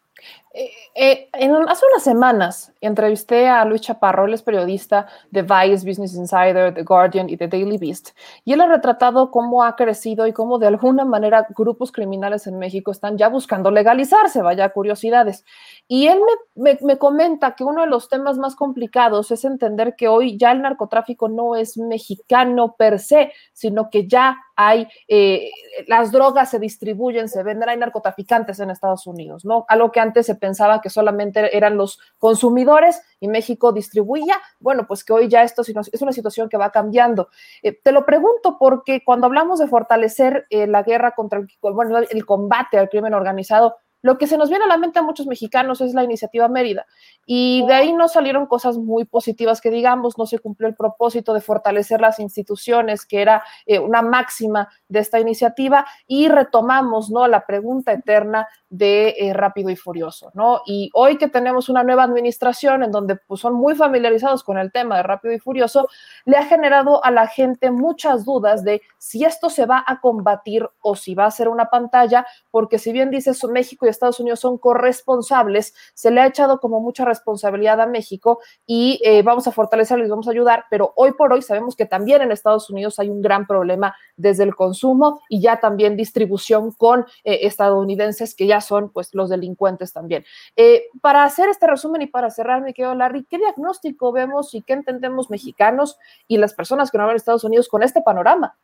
Eh, 0.55 0.69
eh, 0.93 1.29
hace 1.67 1.85
unas 1.87 2.03
semanas 2.03 2.71
entrevisté 2.79 3.49
a 3.49 3.65
Luis 3.65 3.81
Chaparro, 3.81 4.25
él 4.25 4.35
es 4.35 4.43
periodista 4.43 5.07
de 5.31 5.41
Vice, 5.41 5.83
Business 5.83 6.13
Insider, 6.13 6.71
The 6.71 6.83
Guardian 6.83 7.27
y 7.27 7.37
The 7.37 7.47
Daily 7.47 7.79
Beast, 7.79 8.09
y 8.45 8.53
él 8.53 8.61
ha 8.61 8.67
retratado 8.67 9.31
cómo 9.31 9.63
ha 9.63 9.75
crecido 9.75 10.27
y 10.27 10.31
cómo 10.31 10.59
de 10.59 10.67
alguna 10.67 11.05
manera 11.05 11.47
grupos 11.55 11.91
criminales 11.91 12.45
en 12.45 12.59
México 12.59 12.91
están 12.91 13.17
ya 13.17 13.29
buscando 13.29 13.71
legalizarse, 13.71 14.43
vaya 14.43 14.69
curiosidades. 14.69 15.43
Y 15.87 16.07
él 16.07 16.19
me, 16.55 16.77
me 16.81 16.97
comenta 16.97 17.55
que 17.55 17.63
uno 17.63 17.81
de 17.81 17.87
los 17.87 18.09
temas 18.09 18.37
más 18.37 18.55
complicados 18.55 19.31
es 19.31 19.43
entender 19.45 19.95
que 19.95 20.07
hoy 20.07 20.37
ya 20.37 20.51
el 20.51 20.61
narcotráfico 20.61 21.29
no 21.29 21.55
es 21.55 21.77
mexicano 21.77 22.75
per 22.77 22.99
se, 22.99 23.31
sino 23.53 23.89
que 23.89 24.07
ya 24.07 24.37
hay, 24.55 24.87
eh, 25.07 25.51
las 25.87 26.11
drogas 26.11 26.49
se 26.51 26.59
distribuyen, 26.59 27.27
se 27.27 27.43
venden, 27.43 27.69
hay 27.69 27.77
narcotraficantes 27.77 28.59
en 28.59 28.69
Estados 28.69 29.07
Unidos, 29.07 29.45
¿no? 29.45 29.65
Algo 29.67 29.91
que 29.91 29.99
antes 29.99 30.25
se 30.25 30.35
pensaba 30.35 30.81
que 30.81 30.89
solamente 30.89 31.55
eran 31.55 31.77
los 31.77 31.99
consumidores 32.17 33.01
y 33.19 33.27
México 33.27 33.71
distribuía, 33.71 34.39
bueno, 34.59 34.85
pues 34.87 35.03
que 35.03 35.13
hoy 35.13 35.27
ya 35.27 35.43
esto 35.43 35.63
es 35.63 36.01
una 36.01 36.11
situación 36.11 36.49
que 36.49 36.57
va 36.57 36.71
cambiando. 36.71 37.29
Eh, 37.61 37.79
te 37.81 37.91
lo 37.91 38.05
pregunto 38.05 38.57
porque 38.59 39.03
cuando 39.03 39.27
hablamos 39.27 39.59
de 39.59 39.67
fortalecer 39.67 40.45
eh, 40.49 40.67
la 40.67 40.83
guerra 40.83 41.11
contra 41.11 41.39
el, 41.39 41.47
bueno, 41.61 41.97
el 41.97 42.25
combate 42.25 42.77
al 42.77 42.89
crimen 42.89 43.13
organizado, 43.13 43.77
lo 44.03 44.17
que 44.17 44.27
se 44.27 44.37
nos 44.37 44.49
viene 44.49 44.65
a 44.65 44.67
la 44.67 44.77
mente 44.77 44.99
a 44.99 45.01
muchos 45.01 45.25
mexicanos 45.27 45.81
es 45.81 45.93
la 45.93 46.03
iniciativa 46.03 46.49
Mérida. 46.49 46.85
Y 47.25 47.65
de 47.65 47.73
ahí 47.73 47.93
no 47.93 48.09
salieron 48.09 48.45
cosas 48.45 48.77
muy 48.77 49.05
positivas 49.05 49.61
que 49.61 49.71
digamos, 49.71 50.17
no 50.17 50.25
se 50.25 50.39
cumplió 50.39 50.67
el 50.67 50.75
propósito 50.75 51.33
de 51.33 51.39
fortalecer 51.39 52.01
las 52.01 52.19
instituciones, 52.19 53.05
que 53.05 53.21
era 53.21 53.43
eh, 53.65 53.79
una 53.79 54.01
máxima 54.01 54.67
de 54.89 54.99
esta 54.99 55.21
iniciativa, 55.21 55.85
y 56.05 56.27
retomamos 56.27 57.09
¿no? 57.09 57.27
la 57.29 57.45
pregunta 57.45 57.93
eterna 57.93 58.47
de 58.73 59.09
eh, 59.19 59.33
Rápido 59.33 59.69
y 59.69 59.75
Furioso. 59.75 60.31
¿no? 60.33 60.61
Y 60.65 60.89
hoy 60.95 61.17
que 61.19 61.27
tenemos 61.27 61.69
una 61.69 61.83
nueva 61.83 62.03
administración 62.03 62.81
en 62.81 62.91
donde 62.91 63.17
pues, 63.17 63.39
son 63.39 63.53
muy 63.53 63.75
familiarizados 63.75 64.43
con 64.43 64.57
el 64.57 64.71
tema 64.71 64.97
de 64.97 65.03
Rápido 65.03 65.31
y 65.31 65.39
Furioso, 65.39 65.87
le 66.25 66.37
ha 66.37 66.45
generado 66.45 67.05
a 67.05 67.11
la 67.11 67.27
gente 67.27 67.69
muchas 67.69 68.25
dudas 68.25 68.63
de 68.63 68.81
si 68.97 69.25
esto 69.25 69.51
se 69.51 69.67
va 69.67 69.83
a 69.85 70.01
combatir 70.01 70.67
o 70.81 70.95
si 70.95 71.13
va 71.13 71.25
a 71.25 71.31
ser 71.31 71.49
una 71.49 71.69
pantalla, 71.69 72.25
porque 72.49 72.79
si 72.79 72.91
bien 72.91 73.11
dice 73.11 73.31
México 73.47 73.85
y 73.85 73.89
Estados 73.89 74.19
Unidos 74.19 74.39
son 74.39 74.57
corresponsables, 74.57 75.75
se 75.93 76.09
le 76.09 76.21
ha 76.21 76.25
echado 76.25 76.59
como 76.59 76.79
mucha 76.79 77.05
responsabilidad 77.05 77.79
a 77.79 77.85
México 77.85 78.39
y 78.65 78.99
eh, 79.03 79.21
vamos 79.21 79.47
a 79.47 79.51
fortalecerlo 79.51 80.03
y 80.03 80.09
vamos 80.09 80.27
a 80.27 80.31
ayudar, 80.31 80.65
pero 80.71 80.93
hoy 80.95 81.11
por 81.11 81.31
hoy 81.31 81.43
sabemos 81.43 81.75
que 81.75 81.85
también 81.85 82.23
en 82.23 82.31
Estados 82.31 82.71
Unidos 82.71 82.97
hay 82.97 83.09
un 83.09 83.21
gran 83.21 83.45
problema 83.45 83.95
desde 84.17 84.43
el 84.43 84.55
consumo 84.55 85.21
y 85.29 85.41
ya 85.41 85.59
también 85.59 85.95
distribución 85.95 86.71
con 86.71 87.05
eh, 87.23 87.41
estadounidenses 87.43 88.33
que 88.33 88.47
ya 88.47 88.62
son 88.65 88.89
pues 88.89 89.13
los 89.13 89.29
delincuentes 89.29 89.93
también. 89.93 90.23
Eh, 90.55 90.83
para 91.01 91.23
hacer 91.23 91.49
este 91.49 91.67
resumen 91.67 92.01
y 92.01 92.07
para 92.07 92.29
cerrar, 92.29 92.61
me 92.61 92.73
quedo 92.73 92.95
Larry, 92.95 93.25
¿qué 93.29 93.37
diagnóstico 93.37 94.11
vemos 94.11 94.53
y 94.53 94.61
qué 94.61 94.73
entendemos 94.73 95.29
mexicanos 95.29 95.97
y 96.27 96.37
las 96.37 96.53
personas 96.53 96.91
que 96.91 96.97
no 96.97 97.05
van 97.05 97.13
a 97.13 97.17
Estados 97.17 97.43
Unidos 97.43 97.67
con 97.67 97.83
este 97.83 98.01
panorama? 98.01 98.55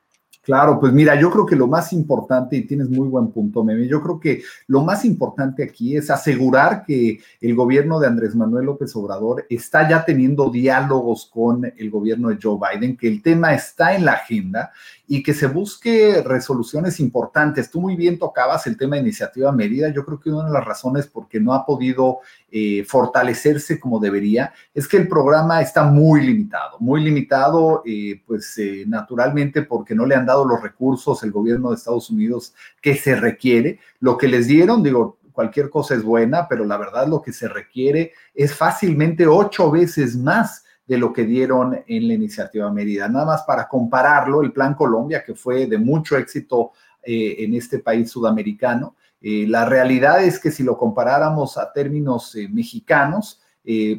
Claro, 0.41 0.79
pues 0.79 0.93
mira, 0.93 1.19
yo 1.19 1.29
creo 1.29 1.45
que 1.45 1.55
lo 1.55 1.67
más 1.67 1.91
importante, 1.91 2.55
y 2.55 2.65
tienes 2.65 2.89
muy 2.89 3.07
buen 3.07 3.27
punto, 3.27 3.63
Meme, 3.63 3.87
yo 3.87 4.01
creo 4.01 4.19
que 4.19 4.41
lo 4.67 4.81
más 4.81 5.03
importante 5.03 5.63
aquí 5.63 5.97
es 5.97 6.09
asegurar 6.09 6.85
que 6.85 7.19
el 7.41 7.55
gobierno 7.55 7.99
de 7.99 8.07
Andrés 8.07 8.35
Manuel 8.35 8.65
López 8.65 8.95
Obrador 8.95 9.45
está 9.49 9.87
ya 9.87 10.05
teniendo 10.05 10.49
diálogos 10.49 11.29
con 11.31 11.71
el 11.77 11.91
gobierno 11.91 12.29
de 12.29 12.39
Joe 12.41 12.57
Biden, 12.57 12.95
que 12.95 13.09
el 13.09 13.21
tema 13.21 13.53
está 13.53 13.93
en 13.93 14.05
la 14.05 14.13
agenda 14.13 14.71
y 15.11 15.23
que 15.23 15.33
se 15.33 15.47
busque 15.47 16.21
resoluciones 16.23 16.99
importantes. 16.99 17.71
Tú 17.71 17.81
muy 17.81 17.95
bien 17.95 18.19
tocabas 18.19 18.67
el 18.67 18.77
tema 18.77 18.95
de 18.95 19.01
iniciativa 19.01 19.51
medida. 19.51 19.89
Yo 19.89 20.05
creo 20.05 20.19
que 20.19 20.29
una 20.29 20.45
de 20.45 20.53
las 20.53 20.63
razones 20.63 21.07
por 21.07 21.27
qué 21.27 21.39
no 21.39 21.55
ha 21.55 21.65
podido 21.65 22.19
eh, 22.51 22.85
fortalecerse 22.87 23.79
como 23.79 23.99
debería 23.99 24.53
es 24.71 24.87
que 24.87 24.97
el 24.97 25.07
programa 25.07 25.61
está 25.61 25.83
muy 25.83 26.21
limitado, 26.21 26.77
muy 26.79 27.03
limitado, 27.03 27.81
eh, 27.87 28.21
pues 28.27 28.55
eh, 28.59 28.83
naturalmente 28.85 29.63
porque 29.63 29.95
no 29.95 30.05
le 30.05 30.13
han 30.13 30.27
dado 30.27 30.45
los 30.45 30.61
recursos 30.61 31.23
el 31.23 31.31
gobierno 31.31 31.69
de 31.69 31.77
Estados 31.77 32.11
Unidos 32.11 32.53
que 32.79 32.93
se 32.93 33.15
requiere. 33.15 33.79
Lo 34.01 34.15
que 34.15 34.27
les 34.27 34.45
dieron, 34.45 34.83
digo, 34.83 35.17
cualquier 35.31 35.71
cosa 35.71 35.95
es 35.95 36.03
buena, 36.03 36.47
pero 36.47 36.65
la 36.65 36.77
verdad 36.77 37.07
lo 37.07 37.23
que 37.23 37.33
se 37.33 37.47
requiere 37.47 38.13
es 38.35 38.53
fácilmente 38.53 39.25
ocho 39.25 39.71
veces 39.71 40.15
más 40.15 40.65
de 40.89 40.97
lo 40.97 41.13
que 41.13 41.23
dieron 41.23 41.83
en 41.85 42.07
la 42.07 42.15
iniciativa 42.15 42.71
Mérida. 42.71 43.07
Nada 43.07 43.23
más 43.23 43.43
para 43.43 43.67
compararlo, 43.67 44.41
el 44.41 44.51
Plan 44.51 44.73
Colombia, 44.73 45.23
que 45.23 45.35
fue 45.35 45.67
de 45.67 45.77
mucho 45.77 46.17
éxito 46.17 46.71
eh, 47.03 47.35
en 47.37 47.53
este 47.53 47.77
país 47.77 48.09
sudamericano, 48.09 48.95
eh, 49.21 49.45
la 49.47 49.65
realidad 49.65 50.23
es 50.23 50.39
que 50.39 50.49
si 50.49 50.63
lo 50.63 50.79
comparáramos 50.79 51.59
a 51.59 51.71
términos 51.71 52.35
eh, 52.35 52.49
mexicanos, 52.49 53.39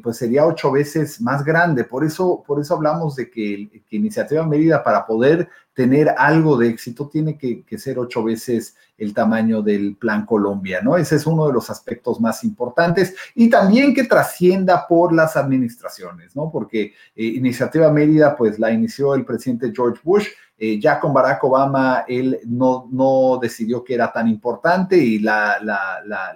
pues 0.02 0.16
sería 0.16 0.46
ocho 0.46 0.72
veces 0.72 1.20
más 1.20 1.44
grande. 1.44 1.84
Por 1.84 2.02
eso, 2.02 2.42
por 2.44 2.60
eso 2.60 2.74
hablamos 2.74 3.14
de 3.14 3.30
que, 3.30 3.84
que 3.88 3.96
Iniciativa 3.96 4.44
Mérida, 4.44 4.82
para 4.82 5.06
poder 5.06 5.48
tener 5.80 6.14
algo 6.18 6.58
de 6.58 6.68
éxito, 6.68 7.08
tiene 7.08 7.38
que, 7.38 7.64
ser 7.78 7.98
ocho 7.98 8.22
veces 8.22 8.76
el 8.98 9.14
tamaño 9.14 9.62
del 9.62 9.96
Plan 9.96 10.26
Colombia, 10.26 10.82
¿no? 10.82 10.98
Ese 10.98 11.16
es 11.16 11.26
uno 11.26 11.46
de 11.46 11.54
los 11.54 11.70
aspectos 11.70 12.20
más 12.20 12.44
importantes 12.44 13.14
y 13.34 13.48
también 13.48 13.94
que 13.94 14.04
trascienda 14.04 14.86
por 14.86 15.14
las 15.14 15.38
administraciones, 15.38 16.36
¿no? 16.36 16.50
Porque 16.52 16.92
Iniciativa 17.16 17.90
Mérida, 17.90 18.36
pues 18.36 18.58
la 18.58 18.70
inició 18.70 19.14
el 19.14 19.24
presidente 19.24 19.72
George 19.74 20.02
Bush 20.04 20.26
eh, 20.62 20.78
ya 20.78 21.00
con 21.00 21.14
Barack 21.14 21.42
Obama, 21.44 22.04
él 22.06 22.38
no, 22.44 22.86
no, 22.92 23.38
decidió 23.40 23.82
que 23.82 23.94
era 23.94 24.12
tan 24.12 24.28
importante 24.28 24.94
y 24.94 25.18
la, 25.18 25.56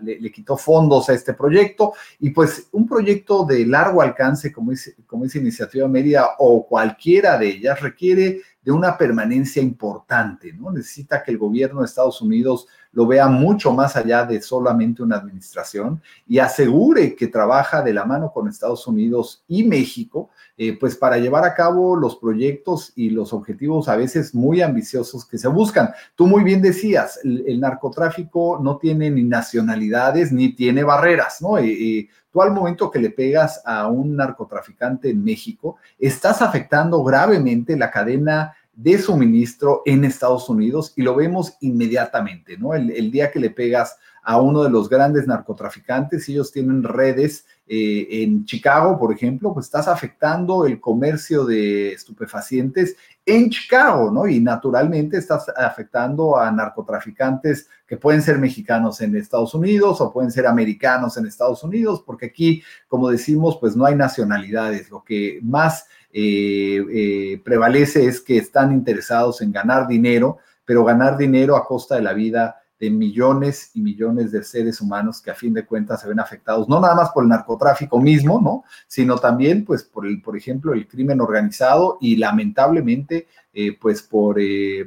le, 0.00 0.33
quitó 0.33 0.57
fondos 0.57 1.11
a 1.11 1.12
este 1.12 1.35
proyecto. 1.35 1.92
Y 2.20 2.30
pues 2.30 2.68
un 2.72 2.88
proyecto 2.88 3.44
de 3.44 3.66
largo 3.66 4.00
alcance 4.00 4.50
como 4.50 4.72
es, 4.72 4.96
como 5.07 5.26
es 5.26 5.35
Iniciativa 5.35 5.87
Mérida 5.88 6.37
o 6.38 6.66
cualquiera 6.66 7.37
de 7.37 7.48
ellas 7.48 7.83
requiere 7.83 8.40
de 8.64 8.72
una 8.72 8.96
permanencia 8.96 9.62
importante, 9.62 10.53
¿no? 10.53 10.72
Necesita 10.72 11.22
que 11.22 11.31
el 11.31 11.38
gobierno 11.38 11.81
de 11.81 11.87
Estados 11.87 12.22
Unidos 12.22 12.66
lo 12.94 13.07
vea 13.07 13.26
mucho 13.28 13.72
más 13.72 13.96
allá 13.96 14.24
de 14.24 14.40
solamente 14.40 15.02
una 15.02 15.16
administración 15.16 16.00
y 16.26 16.38
asegure 16.38 17.14
que 17.14 17.26
trabaja 17.26 17.83
de 17.83 17.92
la 17.92 18.04
mano 18.04 18.33
con 18.33 18.48
Estados 18.48 18.87
Unidos 18.87 19.44
y 19.48 19.64
México, 19.64 20.30
eh, 20.57 20.78
pues 20.78 20.96
para 20.96 21.18
llevar 21.18 21.44
a 21.44 21.54
cabo 21.54 21.96
los 21.96 22.16
proyectos 22.16 22.92
y 22.94 23.11
los 23.11 23.33
objetivos 23.33 23.88
a 23.88 23.96
veces 23.96 24.35
muy 24.35 24.62
ambiciosos 24.62 25.26
que 25.26 25.38
se 25.38 25.48
buscan. 25.48 25.90
Tú 26.14 26.26
muy 26.26 26.44
bien 26.44 26.62
decías, 26.62 27.18
el, 27.24 27.61
narcotráfico 27.61 28.61
no 28.62 28.76
tiene 28.78 29.11
ni 29.11 29.24
nacionalidades 29.24 30.33
ni 30.33 30.54
tiene 30.54 30.85
barreras, 30.85 31.42
¿no? 31.42 31.59
y 31.59 32.09
tú 32.35 32.42
al 32.42 32.50
momento 32.50 32.90
que 32.90 32.98
le 32.98 33.11
pegas 33.11 33.62
a 33.64 33.87
un 33.87 34.16
narcotraficante 34.16 35.09
en 35.09 35.22
México, 35.22 35.76
estás 35.98 36.42
afectando 36.42 37.02
gravemente 37.04 37.76
la 37.76 37.92
cadena 37.92 38.54
de 38.76 38.98
suministro 38.98 39.82
en 39.84 40.04
Estados 40.04 40.48
Unidos 40.48 40.92
y 40.96 41.02
lo 41.02 41.14
vemos 41.14 41.56
inmediatamente, 41.60 42.56
¿no? 42.56 42.74
El, 42.74 43.10
día 43.10 43.30
que 43.30 43.38
le 43.38 43.50
pegas 43.50 43.96
a 44.22 44.40
uno 44.40 44.62
de 44.62 44.70
los 44.70 44.88
grandes 44.88 45.26
narcotraficantes, 45.26 46.28
ellos 46.28 46.50
tienen 46.50 46.82
redes 46.82 47.44
eh, 47.66 48.06
en 48.10 48.44
Chicago, 48.44 48.98
por 48.98 49.12
ejemplo, 49.12 49.52
pues 49.52 49.66
estás 49.66 49.87
afectando 49.87 50.66
el 50.66 50.80
comercio 50.80 51.44
de 51.44 51.92
estupefacientes 51.92 52.96
en 53.26 53.50
Chicago, 53.50 54.10
¿no? 54.10 54.26
Y 54.26 54.40
naturalmente 54.40 55.18
estás 55.18 55.46
afectando 55.54 56.38
a 56.38 56.50
narcotraficantes 56.50 57.68
que 57.87 57.96
pueden 57.96 58.22
ser 58.22 58.38
mexicanos 58.38 59.00
en 59.02 59.14
Estados 59.14 59.54
Unidos 59.54 60.00
o 60.00 60.12
pueden 60.12 60.30
ser 60.30 60.46
americanos 60.46 61.16
en 61.16 61.26
Estados 61.26 61.62
Unidos, 61.62 62.02
porque 62.04 62.26
aquí, 62.26 62.62
como 62.88 63.10
decimos, 63.10 63.58
pues 63.60 63.76
no 63.76 63.84
hay 63.84 63.94
nacionalidades. 63.94 64.90
Lo 64.90 65.04
que 65.04 65.38
más 65.42 65.87
eh, 66.16 66.81
eh, 66.92 67.42
prevalece 67.44 68.07
es 68.07 68.20
que 68.20 68.37
están 68.37 68.72
interesados 68.72 69.42
en 69.42 69.50
ganar 69.50 69.88
dinero, 69.88 70.38
pero 70.64 70.85
ganar 70.85 71.16
dinero 71.16 71.57
a 71.57 71.66
costa 71.66 71.96
de 71.96 72.03
la 72.03 72.12
vida 72.12 72.62
de 72.79 72.88
millones 72.88 73.72
y 73.74 73.81
millones 73.81 74.31
de 74.31 74.44
seres 74.44 74.81
humanos 74.81 75.20
que 75.20 75.33
a 75.33 75.35
fin 75.35 75.53
de 75.53 75.66
cuentas 75.66 76.03
se 76.03 76.09
ven 76.09 76.20
afectados, 76.20 76.68
no 76.68 76.79
nada 76.79 76.94
más 76.94 77.11
por 77.11 77.24
el 77.24 77.31
narcotráfico 77.31 77.98
mismo, 78.00 78.40
¿no? 78.40 78.62
Sino 78.87 79.18
también, 79.18 79.64
pues, 79.64 79.83
por 79.83 80.07
el, 80.07 80.22
por 80.22 80.37
ejemplo, 80.37 80.72
el 80.72 80.87
crimen 80.87 81.20
organizado 81.20 81.98
y 82.00 82.14
lamentablemente, 82.14 83.27
eh, 83.53 83.77
pues, 83.81 84.00
por, 84.00 84.37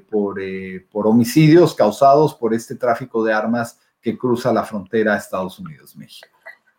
por, 0.09 0.39
por 0.89 1.07
homicidios 1.07 1.75
causados 1.75 2.35
por 2.35 2.53
este 2.53 2.75
tráfico 2.75 3.21
de 3.25 3.33
armas 3.33 3.79
que 4.01 4.17
cruza 4.17 4.53
la 4.53 4.63
frontera 4.63 5.17
Estados 5.17 5.59
Unidos-México. 5.59 6.36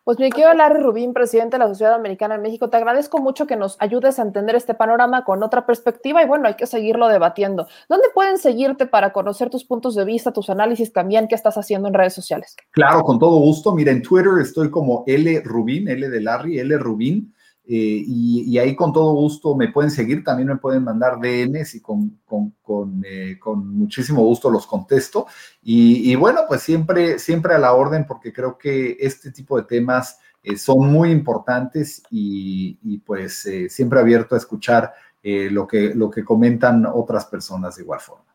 Pues 0.09 0.17
mi 0.17 0.31
querido 0.31 0.51
Larry 0.55 0.81
Rubín, 0.81 1.13
presidente 1.13 1.57
de 1.57 1.59
la 1.59 1.67
Sociedad 1.67 1.93
Americana 1.93 2.33
en 2.33 2.41
México, 2.41 2.67
te 2.67 2.77
agradezco 2.77 3.19
mucho 3.19 3.45
que 3.45 3.55
nos 3.55 3.77
ayudes 3.79 4.17
a 4.17 4.23
entender 4.23 4.55
este 4.55 4.73
panorama 4.73 5.23
con 5.23 5.43
otra 5.43 5.67
perspectiva 5.67 6.23
y 6.23 6.25
bueno, 6.25 6.47
hay 6.47 6.55
que 6.55 6.65
seguirlo 6.65 7.07
debatiendo. 7.09 7.67
¿Dónde 7.87 8.07
pueden 8.11 8.39
seguirte 8.39 8.87
para 8.87 9.13
conocer 9.13 9.51
tus 9.51 9.65
puntos 9.65 9.93
de 9.93 10.05
vista, 10.05 10.33
tus 10.33 10.49
análisis 10.49 10.91
también, 10.91 11.27
qué 11.27 11.35
estás 11.35 11.59
haciendo 11.59 11.89
en 11.89 11.93
redes 11.93 12.15
sociales? 12.15 12.55
Claro, 12.71 13.03
con 13.03 13.19
todo 13.19 13.37
gusto. 13.37 13.71
Mira, 13.75 13.91
en 13.91 14.01
Twitter 14.01 14.31
estoy 14.41 14.71
como 14.71 15.03
L 15.05 15.41
Rubín, 15.45 15.87
L 15.87 16.09
de 16.09 16.21
Larry, 16.21 16.57
L 16.57 16.75
Rubín. 16.79 17.31
Eh, 17.71 18.03
y, 18.03 18.57
ahí 18.57 18.75
con 18.75 18.91
todo 18.91 19.13
gusto 19.13 19.55
me 19.55 19.67
pueden 19.67 19.91
seguir, 19.91 20.23
también 20.23 20.47
me 20.47 20.57
pueden 20.57 20.83
mandar 20.83 21.19
DNs 21.19 21.75
y 21.75 21.81
con, 21.81 22.19
con, 22.25 22.55
con, 22.63 23.03
eh, 23.05 23.37
con 23.39 23.77
muchísimo 23.77 24.23
gusto 24.23 24.49
los 24.49 24.65
contesto. 24.65 25.27
Y, 25.61 26.11
y, 26.11 26.15
bueno, 26.15 26.41
pues 26.47 26.63
siempre, 26.63 27.19
siempre 27.19 27.53
a 27.53 27.59
la 27.59 27.73
orden 27.73 28.07
porque 28.07 28.33
creo 28.33 28.57
que 28.57 28.97
este 28.99 29.31
tipo 29.31 29.55
de 29.55 29.67
temas 29.67 30.19
eh, 30.41 30.57
son 30.57 30.91
muy 30.91 31.11
importantes 31.11 32.01
y, 32.09 32.79
y 32.81 32.97
pues 32.97 33.47
siempre 33.67 33.99
abierto 33.99 34.33
a 34.33 34.39
escuchar 34.39 34.91
lo, 35.21 35.67
que, 35.67 35.93
lo 35.93 36.09
que 36.09 36.23
comentan 36.23 36.87
otras 36.91 37.27
personas 37.27 37.75
de 37.75 37.83
igual 37.83 37.99
forma. 37.99 38.25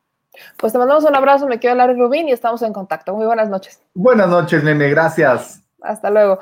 Pues 0.59 0.73
te 0.73 0.79
mandamos 0.79 1.03
un 1.03 1.17
abrazo, 1.17 1.49
me 1.49 1.59
quedo 1.59 1.75
Larry 1.75 1.99
Rubín 1.99 2.29
y 2.29 2.33
estamos 2.33 2.63
en 2.63 2.73
contacto. 2.73 3.17
Muy 3.17 3.27
buenas 3.27 3.49
noches. 3.49 3.83
Buenas 3.95 4.29
noches, 4.29 4.63
nene, 4.63 4.89
gracias. 4.91 5.61
Hasta 5.83 6.09
luego. 6.09 6.39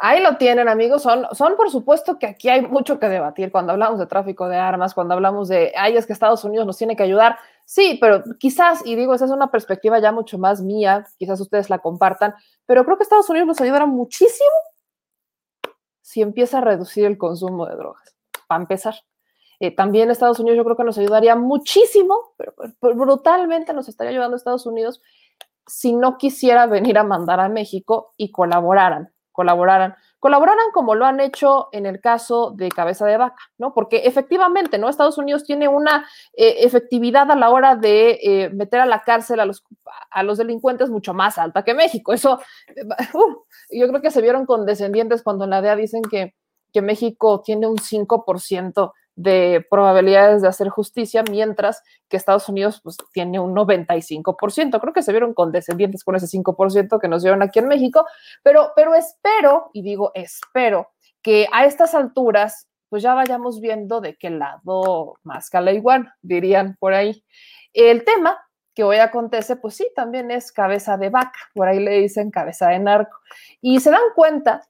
Ahí 0.00 0.22
lo 0.22 0.36
tienen, 0.36 0.68
amigos. 0.68 1.02
Son, 1.02 1.26
son, 1.32 1.56
por 1.56 1.70
supuesto, 1.70 2.18
que 2.18 2.26
aquí 2.26 2.48
hay 2.48 2.62
mucho 2.62 2.98
que 2.98 3.08
debatir 3.08 3.52
cuando 3.52 3.72
hablamos 3.72 3.98
de 3.98 4.06
tráfico 4.06 4.48
de 4.48 4.56
armas, 4.56 4.94
cuando 4.94 5.14
hablamos 5.14 5.48
de, 5.48 5.72
ay, 5.76 5.96
es 5.96 6.06
que 6.06 6.12
Estados 6.12 6.44
Unidos 6.44 6.66
nos 6.66 6.76
tiene 6.76 6.96
que 6.96 7.02
ayudar. 7.02 7.38
Sí, 7.64 7.98
pero 8.00 8.22
quizás, 8.38 8.84
y 8.86 8.94
digo, 8.94 9.14
esa 9.14 9.26
es 9.26 9.30
una 9.30 9.50
perspectiva 9.50 9.98
ya 9.98 10.12
mucho 10.12 10.38
más 10.38 10.62
mía, 10.62 11.06
quizás 11.18 11.40
ustedes 11.40 11.68
la 11.68 11.80
compartan, 11.80 12.34
pero 12.66 12.84
creo 12.84 12.96
que 12.96 13.02
Estados 13.02 13.28
Unidos 13.28 13.46
nos 13.46 13.60
ayudará 13.60 13.86
muchísimo 13.86 14.48
si 16.00 16.22
empieza 16.22 16.58
a 16.58 16.60
reducir 16.62 17.04
el 17.04 17.18
consumo 17.18 17.66
de 17.66 17.76
drogas, 17.76 18.16
para 18.46 18.62
empezar. 18.62 18.94
Eh, 19.60 19.74
también 19.74 20.10
Estados 20.10 20.40
Unidos 20.40 20.56
yo 20.56 20.64
creo 20.64 20.76
que 20.76 20.84
nos 20.84 20.96
ayudaría 20.96 21.36
muchísimo, 21.36 22.32
pero, 22.38 22.54
pero 22.80 22.94
brutalmente 22.94 23.74
nos 23.74 23.88
estaría 23.88 24.12
ayudando 24.12 24.36
Estados 24.36 24.64
Unidos 24.64 25.02
si 25.66 25.94
no 25.94 26.16
quisiera 26.16 26.66
venir 26.66 26.96
a 26.96 27.04
mandar 27.04 27.40
a 27.40 27.48
México 27.48 28.14
y 28.16 28.30
colaboraran 28.30 29.12
colaboraran, 29.38 29.94
colaboraran 30.18 30.72
como 30.74 30.96
lo 30.96 31.06
han 31.06 31.20
hecho 31.20 31.68
en 31.70 31.86
el 31.86 32.00
caso 32.00 32.50
de 32.56 32.70
Cabeza 32.70 33.06
de 33.06 33.16
Vaca, 33.16 33.40
¿no? 33.56 33.72
Porque 33.72 33.98
efectivamente, 33.98 34.78
¿no? 34.78 34.88
Estados 34.88 35.16
Unidos 35.16 35.44
tiene 35.44 35.68
una 35.68 36.08
eh, 36.36 36.56
efectividad 36.64 37.30
a 37.30 37.36
la 37.36 37.50
hora 37.50 37.76
de 37.76 38.18
eh, 38.20 38.50
meter 38.50 38.80
a 38.80 38.86
la 38.86 39.04
cárcel 39.04 39.38
a 39.38 39.44
los, 39.44 39.62
a 40.10 40.24
los 40.24 40.38
delincuentes 40.38 40.90
mucho 40.90 41.14
más 41.14 41.38
alta 41.38 41.62
que 41.62 41.72
México. 41.72 42.12
Eso, 42.12 42.40
uh, 43.14 43.36
yo 43.70 43.86
creo 43.86 44.02
que 44.02 44.10
se 44.10 44.22
vieron 44.22 44.44
condescendientes 44.44 45.22
cuando 45.22 45.44
en 45.44 45.50
la 45.50 45.62
DEA 45.62 45.76
dicen 45.76 46.02
que, 46.02 46.34
que 46.72 46.82
México 46.82 47.40
tiene 47.44 47.68
un 47.68 47.76
5% 47.76 48.92
de 49.18 49.66
probabilidades 49.68 50.42
de 50.42 50.48
hacer 50.48 50.68
justicia, 50.68 51.24
mientras 51.28 51.82
que 52.08 52.16
Estados 52.16 52.48
Unidos 52.48 52.80
pues, 52.84 52.96
tiene 53.12 53.40
un 53.40 53.52
95%. 53.52 54.80
Creo 54.80 54.92
que 54.92 55.02
se 55.02 55.10
vieron 55.10 55.34
condescendientes 55.34 56.04
con 56.04 56.14
ese 56.14 56.26
5% 56.28 57.00
que 57.00 57.08
nos 57.08 57.22
dieron 57.24 57.42
aquí 57.42 57.58
en 57.58 57.66
México, 57.66 58.06
pero, 58.44 58.70
pero 58.76 58.94
espero, 58.94 59.70
y 59.72 59.82
digo 59.82 60.12
espero, 60.14 60.90
que 61.20 61.48
a 61.52 61.64
estas 61.64 61.96
alturas 61.96 62.68
pues 62.88 63.02
ya 63.02 63.12
vayamos 63.12 63.60
viendo 63.60 64.00
de 64.00 64.16
qué 64.16 64.30
lado 64.30 65.16
más 65.24 65.50
cala 65.50 65.72
igual, 65.72 66.12
dirían 66.22 66.76
por 66.78 66.94
ahí. 66.94 67.24
El 67.72 68.04
tema 68.04 68.38
que 68.72 68.84
hoy 68.84 68.98
acontece, 68.98 69.56
pues 69.56 69.74
sí, 69.74 69.90
también 69.96 70.30
es 70.30 70.52
cabeza 70.52 70.96
de 70.96 71.10
vaca, 71.10 71.38
por 71.54 71.66
ahí 71.66 71.80
le 71.80 71.98
dicen 71.98 72.30
cabeza 72.30 72.68
de 72.68 72.78
narco. 72.78 73.18
Y 73.60 73.80
se 73.80 73.90
dan 73.90 74.00
cuenta 74.14 74.62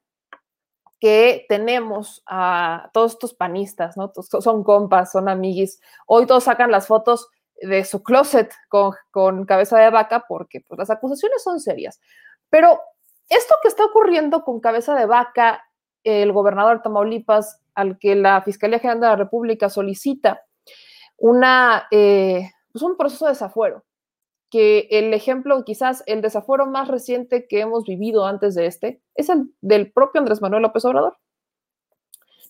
que 1.00 1.46
tenemos 1.48 2.22
a 2.26 2.90
todos 2.92 3.12
estos 3.12 3.34
panistas, 3.34 3.96
¿no? 3.96 4.12
Son 4.14 4.64
compas, 4.64 5.12
son 5.12 5.28
amiguis. 5.28 5.80
Hoy 6.06 6.26
todos 6.26 6.44
sacan 6.44 6.70
las 6.70 6.86
fotos 6.86 7.28
de 7.60 7.84
su 7.84 8.02
closet 8.02 8.52
con, 8.68 9.44
cabeza 9.44 9.78
de 9.78 9.90
vaca 9.90 10.24
porque 10.28 10.60
pues, 10.66 10.78
las 10.78 10.90
acusaciones 10.90 11.42
son 11.42 11.60
serias. 11.60 12.00
Pero 12.50 12.80
esto 13.28 13.54
que 13.62 13.68
está 13.68 13.84
ocurriendo 13.84 14.42
con 14.42 14.60
cabeza 14.60 14.94
de 14.94 15.06
vaca, 15.06 15.64
el 16.02 16.32
gobernador 16.32 16.82
Tamaulipas, 16.82 17.60
al 17.74 17.98
que 17.98 18.16
la 18.16 18.42
Fiscalía 18.42 18.78
General 18.78 19.00
de 19.00 19.06
la 19.06 19.16
República 19.16 19.68
solicita 19.68 20.42
una, 21.16 21.86
eh, 21.90 22.50
pues 22.72 22.82
un 22.82 22.96
proceso 22.96 23.26
de 23.26 23.32
desafuero, 23.32 23.84
que 24.50 24.88
el 24.90 25.12
ejemplo, 25.14 25.64
quizás 25.64 26.02
el 26.06 26.22
desafuero 26.22 26.66
más 26.66 26.88
reciente 26.88 27.46
que 27.46 27.60
hemos 27.60 27.84
vivido 27.84 28.26
antes 28.26 28.54
de 28.54 28.66
este, 28.66 29.02
es 29.14 29.28
el 29.28 29.52
del 29.60 29.92
propio 29.92 30.20
Andrés 30.20 30.40
Manuel 30.40 30.62
López 30.62 30.84
Obrador, 30.84 31.18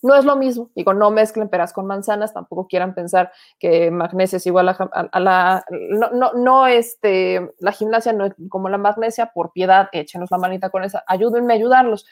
No 0.01 0.15
es 0.15 0.23
lo 0.23 0.37
mismo, 0.37 0.71
digo, 0.75 0.93
no 0.93 1.11
mezclen 1.11 1.49
peras 1.49 1.73
con 1.73 1.85
manzanas, 1.85 2.33
tampoco 2.33 2.67
quieran 2.67 2.93
pensar 2.95 3.31
que 3.59 3.91
magnesia 3.91 4.37
es 4.37 4.45
igual 4.47 4.69
a, 4.69 5.19
la, 5.19 5.65
no, 5.69 6.11
no, 6.11 6.33
no, 6.33 6.67
este, 6.67 7.51
la 7.59 7.73
gimnasia 7.73 8.13
no 8.13 8.25
es 8.25 8.33
como 8.49 8.69
la 8.69 8.77
magnesia, 8.77 9.31
por 9.33 9.51
piedad, 9.51 9.89
échenos 9.91 10.31
la 10.31 10.37
manita 10.37 10.69
con 10.69 10.83
esa, 10.85 11.03
ayúdenme 11.05 11.53
a 11.53 11.57
ayudarlos. 11.57 12.05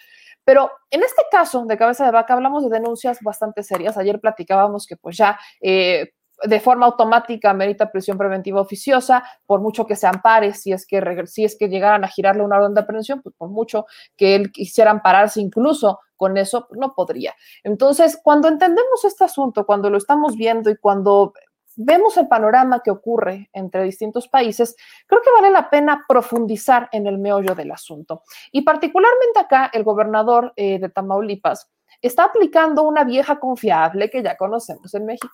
Pero 0.48 0.72
en 0.92 1.04
este 1.04 1.24
caso 1.30 1.66
de 1.66 1.78
cabeza 1.78 2.06
de 2.06 2.12
vaca 2.12 2.34
hablamos 2.34 2.64
de 2.64 2.70
denuncias 2.70 3.20
bastante 3.22 3.64
serias. 3.64 3.98
Ayer 3.98 4.22
platicábamos 4.22 4.88
que 4.88 4.96
pues 4.96 5.18
ya 5.18 5.38
eh, 5.60 6.14
de 6.44 6.60
forma 6.60 6.86
automática 6.86 7.54
merita 7.54 7.92
prisión 7.92 8.18
preventiva 8.18 8.62
oficiosa, 8.62 9.24
por 9.46 9.62
mucho 9.62 9.86
que 9.86 9.96
se 9.96 10.08
ampare, 10.08 10.54
si 10.54 10.72
es 10.72 10.86
que, 10.86 11.24
si 11.26 11.44
es 11.44 11.58
que 11.58 11.70
llegaran 11.70 12.04
a 12.04 12.08
girarle 12.08 12.44
una 12.44 12.58
orden 12.58 12.74
de 12.74 12.82
aprehensión, 12.82 13.22
pues 13.22 13.36
por 13.36 13.50
mucho 13.50 13.86
que 14.16 14.36
él 14.36 14.52
quisiera 14.52 14.92
ampararse 14.92 15.42
incluso 15.42 16.00
con 16.16 16.38
eso, 16.38 16.68
pues 16.68 16.80
no 16.80 16.94
podría. 16.94 17.34
Entonces, 17.64 18.20
cuando 18.22 18.48
entendemos 18.48 19.06
este 19.06 19.24
asunto, 19.24 19.66
cuando 19.66 19.90
lo 19.90 19.98
estamos 19.98 20.36
viendo 20.36 20.70
y 20.70 20.78
cuando 20.78 21.34
vemos 21.78 22.18
el 22.18 22.28
panorama 22.28 22.82
que 22.84 22.92
ocurre 22.92 23.50
entre 23.54 23.84
distintos 23.84 24.28
países, 24.28 24.76
creo 25.06 25.22
que 25.22 25.32
vale 25.32 25.52
la 25.52 25.70
pena 25.70 26.04
profundizar 26.08 26.90
en 26.92 27.08
el 27.08 27.20
meollo 27.20 27.54
del 27.56 27.72
asunto. 27.72 28.24
Y 28.52 28.64
particularmente 28.64 29.40
acá, 29.40 29.70
el 29.72 29.84
gobernador 29.84 30.54
eh, 30.56 30.80
de 30.80 30.90
Tamaulipas 30.90 31.70
está 32.02 32.26
aplicando 32.26 32.84
una 32.84 33.04
vieja 33.04 33.40
confiable 33.40 34.10
que 34.10 34.24
ya 34.24 34.36
conocemos 34.36 34.94
en 34.94 35.06
México. 35.06 35.34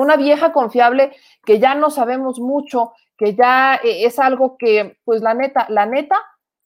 Una 0.00 0.16
vieja 0.16 0.50
confiable 0.50 1.14
que 1.44 1.58
ya 1.58 1.74
no 1.74 1.90
sabemos 1.90 2.40
mucho, 2.40 2.94
que 3.18 3.34
ya 3.34 3.74
eh, 3.84 4.06
es 4.06 4.18
algo 4.18 4.56
que, 4.56 4.98
pues 5.04 5.20
la 5.20 5.34
neta, 5.34 5.66
la 5.68 5.84
neta, 5.84 6.16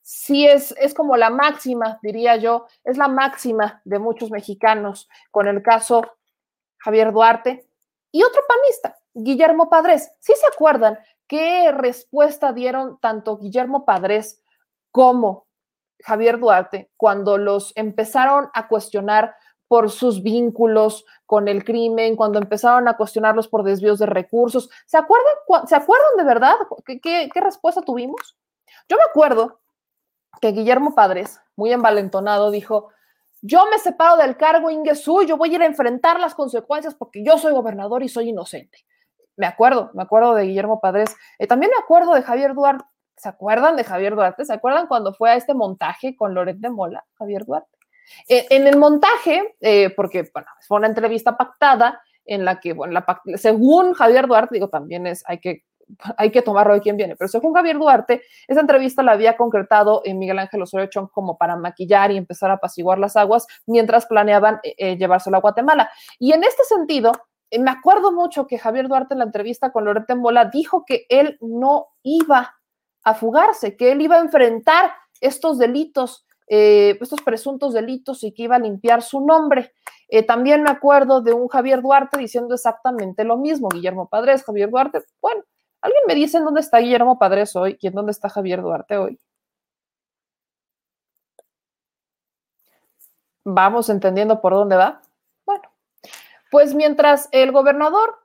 sí 0.03 0.47
es, 0.47 0.73
es 0.79 0.95
como 0.95 1.17
la 1.17 1.31
máxima, 1.31 1.99
diría 2.01 2.37
yo, 2.37 2.69
es 2.85 2.97
la 2.97 3.09
máxima 3.09 3.83
de 3.85 3.99
muchos 3.99 4.31
mexicanos, 4.31 5.09
con 5.33 5.49
el 5.49 5.65
caso 5.65 6.13
Javier 6.79 7.11
Duarte 7.11 7.67
y 8.13 8.23
otro 8.23 8.41
panista, 8.47 9.01
Guillermo 9.13 9.69
Padres. 9.69 10.13
¿Sí 10.21 10.33
se 10.37 10.47
acuerdan 10.47 10.97
qué 11.27 11.73
respuesta 11.73 12.53
dieron 12.53 13.01
tanto 13.01 13.37
Guillermo 13.39 13.85
Padres 13.85 14.41
como 14.93 15.49
Javier 16.05 16.39
Duarte 16.39 16.93
cuando 16.97 17.37
los 17.37 17.73
empezaron 17.75 18.49
a 18.55 18.69
cuestionar 18.69 19.35
por 19.75 19.91
sus 19.91 20.23
vínculos 20.23 21.05
con 21.27 21.49
el 21.49 21.65
crimen, 21.65 22.15
cuando 22.15 22.39
empezaron 22.39 22.87
a 22.87 22.97
cuestionarlos 22.97 23.49
por 23.49 23.65
desvíos 23.65 23.99
de 23.99 24.07
recursos? 24.07 24.71
¿Se 24.87 24.97
acuerdan, 24.97 25.33
¿se 25.67 25.75
acuerdan 25.75 26.17
de 26.17 26.23
verdad 26.23 26.55
qué, 26.87 27.01
qué 27.03 27.41
respuesta 27.41 27.83
tuvimos? 27.83 28.39
Yo 28.89 28.97
me 28.97 29.03
acuerdo 29.03 29.59
que 30.41 30.53
Guillermo 30.53 30.95
Padres, 30.95 31.41
muy 31.57 31.73
envalentonado, 31.73 32.53
dijo, 32.53 32.91
yo 33.43 33.67
me 33.69 33.81
separo 33.81 34.17
del 34.17 34.37
cargo 34.37 34.71
Ingesu, 34.71 35.25
yo 35.25 35.37
voy 35.37 35.51
a 35.51 35.55
ir 35.55 35.63
a 35.63 35.67
enfrentar 35.67 36.21
las 36.21 36.37
consecuencias 36.37 36.95
porque 36.95 37.25
yo 37.25 37.37
soy 37.37 37.53
gobernador 37.53 38.05
y 38.05 38.09
soy 38.09 38.29
inocente 38.29 38.85
me 39.37 39.47
acuerdo, 39.47 39.91
me 39.95 40.03
acuerdo 40.05 40.35
de 40.35 40.45
Guillermo 40.45 40.81
Padres, 40.81 41.17
eh, 41.41 41.49
también 41.49 41.73
me 41.77 41.83
acuerdo 41.83 42.15
de 42.15 42.23
Javier 42.23 42.55
Duarte, 42.55 42.85
¿se 43.17 43.29
acuerdan 43.29 43.77
de 43.77 43.85
Javier 43.85 44.15
Duarte? 44.15 44.45
¿Se 44.45 44.53
acuerdan 44.53 44.87
cuando 44.87 45.15
fue 45.15 45.31
a 45.31 45.37
este 45.37 45.55
montaje 45.55 46.17
con 46.17 46.35
Loret 46.35 46.59
de 46.59 46.71
Mola, 46.71 47.05
Javier 47.15 47.45
Duarte? 47.45 47.74
Eh, 48.29 48.47
en 48.51 48.67
el 48.67 48.77
montaje, 48.77 49.57
eh, 49.61 49.91
porque 49.91 50.31
fue 50.67 50.79
una 50.79 50.89
entrevista 50.89 51.37
pactada 51.37 52.01
en 52.25 52.45
la 52.45 52.61
que, 52.61 52.75
según 53.37 53.93
Javier 53.93 54.27
Duarte, 54.27 54.55
digo, 54.55 54.69
también 54.69 55.07
es, 55.07 55.23
hay 55.27 55.41
que, 55.41 55.65
hay 56.17 56.31
que 56.31 56.41
tomarlo 56.41 56.75
de 56.75 56.81
quién 56.81 56.97
viene, 56.97 57.17
pero 57.17 57.29
según 57.29 57.53
Javier 57.53 57.77
Duarte, 57.77 58.23
esa 58.49 58.61
entrevista 58.61 59.03
la 59.03 59.13
había 59.13 59.37
concretado 59.37 60.01
en 60.05 60.19
Miguel 60.19 60.39
Ángel 60.39 60.63
Osorio 60.63 60.87
Chong 60.87 61.11
como 61.11 61.37
para 61.37 61.57
maquillar 61.57 62.11
y 62.11 62.17
empezar 62.17 62.51
a 62.51 62.55
apaciguar 62.55 62.99
las 62.99 63.17
aguas 63.17 63.47
mientras 63.67 64.07
planeaban 64.07 64.61
llevárselo 64.79 65.37
a 65.37 65.41
Guatemala. 65.41 65.91
Y 66.19 66.33
en 66.33 66.43
este 66.43 66.65
sentido, 66.65 67.13
eh, 67.55 67.59
me 67.61 67.71
acuerdo 67.71 68.13
mucho 68.13 68.47
que 68.49 68.59
Javier 68.59 68.89
Duarte 68.89 69.15
en 69.15 69.19
la 69.19 69.27
entrevista 69.27 69.71
con 69.71 69.85
Loretta 69.85 70.17
Mola 70.17 70.47
dijo 70.47 70.85
que 70.85 71.07
él 71.09 71.39
no 71.41 71.87
iba 72.03 72.57
a 73.05 73.15
fugarse, 73.15 73.77
que 73.77 73.93
él 73.93 74.01
iba 74.03 74.17
a 74.17 74.21
enfrentar 74.21 74.93
estos 75.21 75.59
delitos, 75.59 76.27
eh, 76.47 76.99
estos 77.01 77.21
presuntos 77.23 77.73
delitos 77.73 78.23
y 78.25 78.33
que 78.33 78.45
iba 78.45 78.57
a 78.57 78.61
limpiar 78.61 79.03
su 79.03 79.21
nombre. 79.21 79.73
Eh, 80.09 80.23
también 80.23 80.63
me 80.63 80.71
acuerdo 80.71 81.21
de 81.21 81.33
un 81.33 81.49
Javier 81.49 81.83
Duarte 81.83 82.19
diciendo 82.19 82.55
exactamente 82.55 83.25
lo 83.25 83.37
mismo, 83.37 83.69
Guillermo 83.69 84.09
Padres, 84.09 84.45
Javier 84.45 84.71
Duarte. 84.71 85.03
Bueno, 85.21 85.43
¿alguien 85.81 86.03
me 86.07 86.15
dice 86.15 86.39
en 86.39 86.45
dónde 86.45 86.61
está 86.61 86.79
Guillermo 86.79 87.19
Padres 87.19 87.57
hoy 87.57 87.79
y 87.81 87.87
en 87.87 87.95
dónde 87.95 88.13
está 88.13 88.29
Javier 88.29 88.63
Duarte 88.63 88.99
hoy? 88.99 89.19
Vamos 93.45 93.89
entendiendo 93.91 94.41
por 94.41 94.55
dónde 94.55 94.77
va. 94.77 95.01
Pues 96.55 96.73
mientras 96.73 97.29
el 97.33 97.51
gobernador 97.51 98.17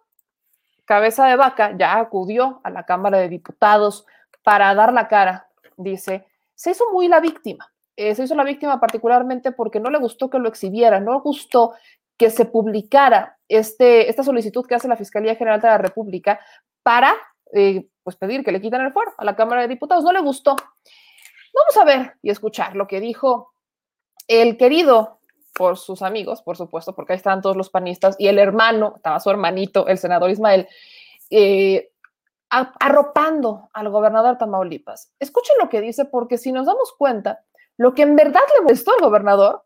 Cabeza 0.85 1.25
de 1.25 1.35
Vaca 1.35 1.75
ya 1.75 1.97
acudió 1.97 2.61
a 2.63 2.69
la 2.69 2.85
Cámara 2.85 3.17
de 3.17 3.27
Diputados 3.27 4.05
para 4.43 4.75
dar 4.75 4.93
la 4.93 5.07
cara, 5.07 5.49
dice, 5.77 6.27
se 6.53 6.69
hizo 6.69 6.91
muy 6.91 7.07
la 7.07 7.21
víctima. 7.21 7.73
Eh, 7.99 8.15
se 8.15 8.23
hizo 8.23 8.33
la 8.33 8.45
víctima 8.45 8.79
particularmente 8.79 9.51
porque 9.51 9.81
no 9.81 9.89
le 9.89 9.99
gustó 9.99 10.29
que 10.29 10.39
lo 10.39 10.47
exhibiera, 10.47 11.01
no 11.01 11.11
le 11.11 11.19
gustó 11.19 11.73
que 12.17 12.29
se 12.29 12.45
publicara 12.45 13.37
este, 13.49 14.09
esta 14.09 14.23
solicitud 14.23 14.65
que 14.65 14.75
hace 14.75 14.87
la 14.87 14.95
Fiscalía 14.95 15.35
General 15.35 15.59
de 15.59 15.67
la 15.67 15.77
República 15.77 16.39
para 16.81 17.13
eh, 17.51 17.89
pues 18.01 18.15
pedir 18.15 18.45
que 18.45 18.53
le 18.53 18.61
quiten 18.61 18.79
el 18.79 18.93
fuero 18.93 19.11
a 19.17 19.25
la 19.25 19.35
Cámara 19.35 19.63
de 19.63 19.67
Diputados. 19.67 20.05
No 20.05 20.13
le 20.13 20.21
gustó. 20.21 20.55
Vamos 20.55 21.75
a 21.77 21.83
ver 21.83 22.13
y 22.21 22.29
escuchar 22.29 22.73
lo 22.77 22.87
que 22.87 23.01
dijo 23.01 23.51
el 24.29 24.55
querido 24.55 25.19
por 25.53 25.77
sus 25.77 26.01
amigos, 26.01 26.41
por 26.41 26.55
supuesto, 26.55 26.95
porque 26.95 27.11
ahí 27.11 27.17
estaban 27.17 27.41
todos 27.41 27.57
los 27.57 27.69
panistas, 27.69 28.15
y 28.17 28.29
el 28.29 28.39
hermano, 28.39 28.93
estaba 28.95 29.19
su 29.19 29.29
hermanito, 29.29 29.87
el 29.87 29.97
senador 29.97 30.29
Ismael, 30.29 30.69
eh, 31.31 31.91
arropando 32.49 33.69
al 33.73 33.89
gobernador 33.89 34.37
Tamaulipas. 34.37 35.11
Escuchen 35.19 35.57
lo 35.61 35.67
que 35.67 35.81
dice, 35.81 36.05
porque 36.05 36.37
si 36.37 36.53
nos 36.53 36.65
damos 36.65 36.93
cuenta, 36.97 37.43
lo 37.79 37.95
que 37.95 38.01
en 38.01 38.17
verdad 38.17 38.41
le 38.55 38.63
molestó 38.63 38.91
al 38.91 38.99
gobernador 38.99 39.63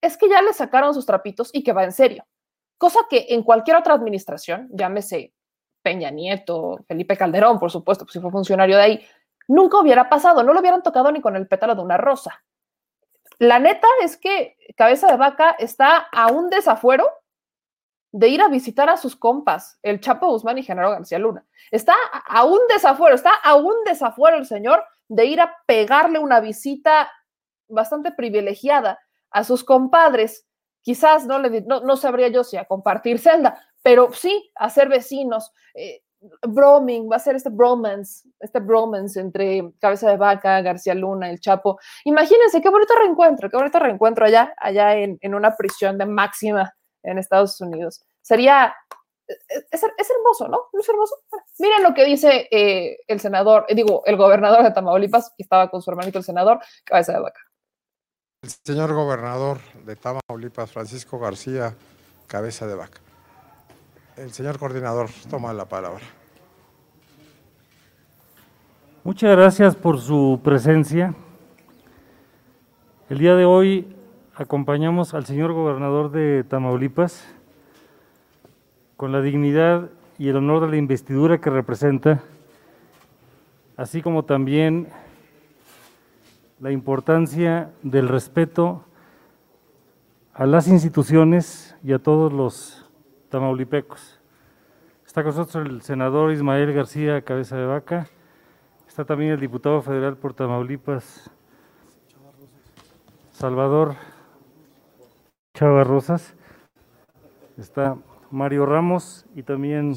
es 0.00 0.16
que 0.16 0.28
ya 0.28 0.40
le 0.40 0.54
sacaron 0.54 0.94
sus 0.94 1.04
trapitos 1.04 1.50
y 1.52 1.62
que 1.62 1.74
va 1.74 1.84
en 1.84 1.92
serio. 1.92 2.26
Cosa 2.78 3.00
que 3.10 3.26
en 3.28 3.42
cualquier 3.42 3.76
otra 3.76 3.92
administración, 3.92 4.70
llámese 4.72 5.34
Peña 5.82 6.10
Nieto, 6.10 6.78
Felipe 6.88 7.14
Calderón, 7.14 7.58
por 7.58 7.70
supuesto, 7.70 8.06
pues 8.06 8.14
si 8.14 8.20
fue 8.20 8.30
funcionario 8.30 8.76
de 8.76 8.82
ahí, 8.82 9.06
nunca 9.48 9.78
hubiera 9.78 10.08
pasado, 10.08 10.42
no 10.42 10.54
lo 10.54 10.60
hubieran 10.60 10.82
tocado 10.82 11.12
ni 11.12 11.20
con 11.20 11.36
el 11.36 11.46
pétalo 11.46 11.74
de 11.74 11.82
una 11.82 11.98
rosa. 11.98 12.42
La 13.38 13.58
neta 13.58 13.86
es 14.02 14.16
que 14.16 14.56
Cabeza 14.74 15.08
de 15.08 15.18
Vaca 15.18 15.54
está 15.58 16.08
a 16.10 16.32
un 16.32 16.48
desafuero 16.48 17.06
de 18.12 18.28
ir 18.28 18.40
a 18.40 18.48
visitar 18.48 18.88
a 18.88 18.96
sus 18.96 19.14
compas, 19.14 19.78
el 19.82 20.00
Chapo 20.00 20.28
Guzmán 20.28 20.56
y 20.56 20.62
Genaro 20.62 20.90
García 20.90 21.18
Luna. 21.18 21.44
Está 21.70 21.94
a 22.26 22.44
un 22.44 22.60
desafuero, 22.70 23.14
está 23.14 23.34
a 23.34 23.56
un 23.56 23.84
desafuero 23.84 24.38
el 24.38 24.46
señor 24.46 24.82
de 25.08 25.26
ir 25.26 25.40
a 25.42 25.54
pegarle 25.66 26.18
una 26.18 26.40
visita 26.40 27.10
bastante 27.68 28.12
privilegiada 28.12 28.98
a 29.30 29.44
sus 29.44 29.64
compadres. 29.64 30.46
Quizás 30.82 31.26
no, 31.26 31.38
le, 31.38 31.62
no, 31.62 31.96
sabría 31.96 32.28
yo 32.28 32.44
si 32.44 32.56
a 32.56 32.64
compartir 32.64 33.18
celda, 33.18 33.58
pero 33.82 34.12
sí 34.12 34.50
a 34.54 34.68
ser 34.70 34.88
vecinos. 34.88 35.52
Eh, 35.74 36.02
broming, 36.46 37.10
va 37.10 37.16
a 37.16 37.18
ser 37.18 37.36
este 37.36 37.50
bromance, 37.50 38.28
este 38.38 38.60
bromance 38.60 39.18
entre 39.18 39.72
Cabeza 39.80 40.10
de 40.10 40.16
Vaca, 40.16 40.60
García 40.60 40.94
Luna, 40.94 41.30
el 41.30 41.40
Chapo. 41.40 41.78
Imagínense 42.04 42.60
qué 42.60 42.68
bonito 42.68 42.94
reencuentro, 42.94 43.50
qué 43.50 43.56
bonito 43.56 43.78
reencuentro 43.78 44.24
allá, 44.24 44.54
allá 44.56 44.96
en, 44.96 45.18
una 45.34 45.56
prisión 45.56 45.98
de 45.98 46.06
máxima 46.06 46.74
en 47.02 47.18
Estados 47.18 47.60
Unidos. 47.60 48.04
Sería, 48.20 48.74
es, 49.26 49.82
hermoso, 49.82 50.48
¿no? 50.48 50.68
¿No 50.72 50.80
es 50.80 50.88
hermoso? 50.88 51.16
Miren 51.58 51.82
lo 51.82 51.94
que 51.94 52.04
dice 52.04 52.48
eh, 52.50 52.98
el 53.06 53.20
senador, 53.20 53.66
eh, 53.68 53.74
digo, 53.74 54.02
el 54.06 54.16
gobernador 54.16 54.62
de 54.62 54.70
Tamaulipas, 54.70 55.30
que 55.36 55.42
estaba 55.42 55.70
con 55.70 55.82
su 55.82 55.90
hermanito 55.90 56.18
el 56.18 56.24
senador, 56.24 56.60
Cabeza 56.84 57.12
de 57.14 57.20
Vaca. 57.20 57.40
El 58.42 58.50
señor 58.50 58.92
gobernador 58.92 59.58
de 59.86 59.94
Tamaulipas, 59.94 60.72
Francisco 60.72 61.16
García, 61.20 61.76
Cabeza 62.26 62.66
de 62.66 62.74
Vaca. 62.74 62.98
El 64.16 64.32
señor 64.32 64.58
coordinador 64.58 65.10
toma 65.30 65.52
la 65.52 65.66
palabra. 65.66 66.02
Muchas 69.04 69.30
gracias 69.36 69.76
por 69.76 70.00
su 70.00 70.40
presencia. 70.42 71.14
El 73.08 73.18
día 73.18 73.36
de 73.36 73.44
hoy 73.44 73.94
acompañamos 74.34 75.14
al 75.14 75.24
señor 75.24 75.52
gobernador 75.52 76.10
de 76.10 76.42
Tamaulipas 76.42 77.24
con 78.96 79.12
la 79.12 79.20
dignidad 79.20 79.88
y 80.18 80.30
el 80.30 80.36
honor 80.38 80.62
de 80.62 80.68
la 80.72 80.76
investidura 80.78 81.40
que 81.40 81.48
representa, 81.48 82.24
así 83.76 84.02
como 84.02 84.24
también 84.24 84.88
la 86.62 86.70
importancia 86.70 87.72
del 87.82 88.08
respeto 88.08 88.84
a 90.32 90.46
las 90.46 90.68
instituciones 90.68 91.74
y 91.82 91.92
a 91.92 91.98
todos 91.98 92.32
los 92.32 92.88
tamaulipecos. 93.30 94.20
Está 95.04 95.24
con 95.24 95.34
nosotros 95.34 95.66
el 95.66 95.82
senador 95.82 96.30
Ismael 96.30 96.72
García 96.72 97.22
Cabeza 97.22 97.56
de 97.56 97.66
Vaca. 97.66 98.06
Está 98.86 99.04
también 99.04 99.32
el 99.32 99.40
diputado 99.40 99.82
federal 99.82 100.16
por 100.16 100.34
Tamaulipas, 100.34 101.28
Salvador 103.32 103.96
Chava 105.54 105.82
Rosas. 105.82 106.36
está 107.58 107.96
Mario 108.30 108.66
Ramos 108.66 109.26
y 109.34 109.42
también 109.42 109.94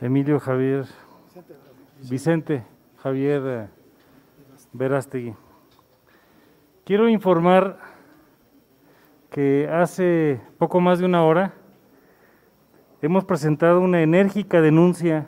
Emilio 0.00 0.40
Javier, 0.40 0.84
Vicente 2.10 2.66
Javier 2.96 3.68
Verástegui. 4.72 5.45
Quiero 6.86 7.08
informar 7.08 7.78
que 9.28 9.68
hace 9.68 10.40
poco 10.56 10.80
más 10.80 11.00
de 11.00 11.04
una 11.04 11.24
hora 11.24 11.52
hemos 13.02 13.24
presentado 13.24 13.80
una 13.80 14.02
enérgica 14.02 14.60
denuncia 14.60 15.26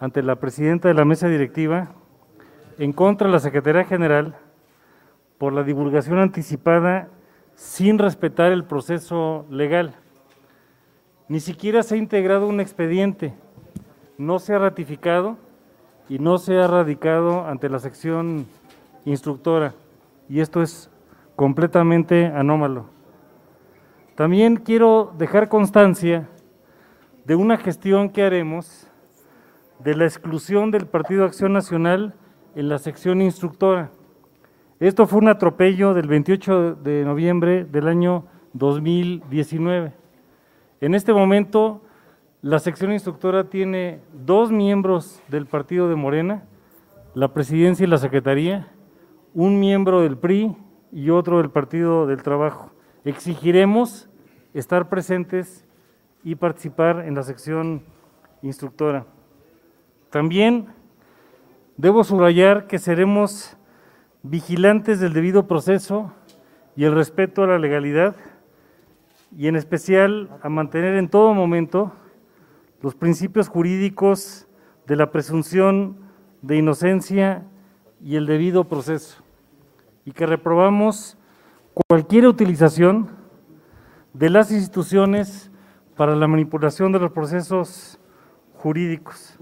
ante 0.00 0.22
la 0.22 0.36
presidenta 0.36 0.88
de 0.88 0.94
la 0.94 1.04
mesa 1.04 1.28
directiva 1.28 1.90
en 2.78 2.94
contra 2.94 3.26
de 3.26 3.34
la 3.34 3.40
Secretaría 3.40 3.84
General 3.84 4.38
por 5.36 5.52
la 5.52 5.64
divulgación 5.64 6.18
anticipada 6.18 7.10
sin 7.54 7.98
respetar 7.98 8.50
el 8.50 8.64
proceso 8.64 9.44
legal. 9.50 9.96
Ni 11.28 11.40
siquiera 11.40 11.82
se 11.82 11.96
ha 11.96 11.98
integrado 11.98 12.48
un 12.48 12.60
expediente, 12.60 13.34
no 14.16 14.38
se 14.38 14.54
ha 14.54 14.58
ratificado 14.58 15.36
y 16.08 16.18
no 16.18 16.38
se 16.38 16.58
ha 16.58 16.66
radicado 16.66 17.46
ante 17.46 17.68
la 17.68 17.80
sección 17.80 18.46
instructora. 19.04 19.74
Y 20.28 20.40
esto 20.40 20.62
es 20.62 20.90
completamente 21.36 22.26
anómalo. 22.26 22.86
También 24.14 24.56
quiero 24.56 25.14
dejar 25.16 25.48
constancia 25.48 26.28
de 27.24 27.36
una 27.36 27.56
gestión 27.56 28.10
que 28.10 28.24
haremos 28.24 28.88
de 29.78 29.94
la 29.94 30.04
exclusión 30.04 30.70
del 30.70 30.86
Partido 30.86 31.24
Acción 31.24 31.52
Nacional 31.52 32.14
en 32.54 32.68
la 32.68 32.78
sección 32.78 33.22
instructora. 33.22 33.90
Esto 34.80 35.06
fue 35.06 35.20
un 35.20 35.28
atropello 35.28 35.94
del 35.94 36.08
28 36.08 36.74
de 36.76 37.04
noviembre 37.04 37.64
del 37.64 37.88
año 37.88 38.26
2019. 38.52 39.92
En 40.80 40.94
este 40.94 41.12
momento, 41.12 41.82
la 42.42 42.58
sección 42.58 42.92
instructora 42.92 43.50
tiene 43.50 44.00
dos 44.12 44.50
miembros 44.50 45.20
del 45.28 45.46
partido 45.46 45.88
de 45.88 45.96
Morena, 45.96 46.44
la 47.14 47.32
presidencia 47.32 47.84
y 47.84 47.88
la 47.88 47.98
secretaría, 47.98 48.68
un 49.34 49.60
miembro 49.60 50.02
del 50.02 50.16
PRI 50.16 50.56
y 50.92 51.10
otro 51.10 51.38
del 51.38 51.50
Partido 51.50 52.06
del 52.06 52.22
Trabajo. 52.22 52.70
Exigiremos 53.04 54.08
estar 54.54 54.88
presentes 54.88 55.64
y 56.24 56.34
participar 56.34 57.04
en 57.06 57.14
la 57.14 57.22
sección 57.22 57.82
instructora. 58.42 59.06
También 60.10 60.68
debo 61.76 62.04
subrayar 62.04 62.66
que 62.66 62.78
seremos 62.78 63.56
vigilantes 64.22 65.00
del 65.00 65.12
debido 65.12 65.46
proceso 65.46 66.12
y 66.76 66.84
el 66.84 66.94
respeto 66.94 67.42
a 67.42 67.46
la 67.46 67.58
legalidad 67.58 68.16
y 69.36 69.48
en 69.48 69.56
especial 69.56 70.30
a 70.42 70.48
mantener 70.48 70.94
en 70.94 71.08
todo 71.08 71.34
momento 71.34 71.92
los 72.80 72.94
principios 72.94 73.48
jurídicos 73.48 74.48
de 74.86 74.96
la 74.96 75.10
presunción 75.10 75.96
de 76.42 76.56
inocencia 76.56 77.44
y 78.02 78.16
el 78.16 78.26
debido 78.26 78.64
proceso 78.64 79.22
y 80.04 80.12
que 80.12 80.26
reprobamos 80.26 81.16
cualquier 81.86 82.26
utilización 82.26 83.08
de 84.12 84.30
las 84.30 84.50
instituciones 84.50 85.50
para 85.96 86.16
la 86.16 86.26
manipulación 86.26 86.92
de 86.92 86.98
los 86.98 87.12
procesos 87.12 87.98
jurídicos. 88.54 89.38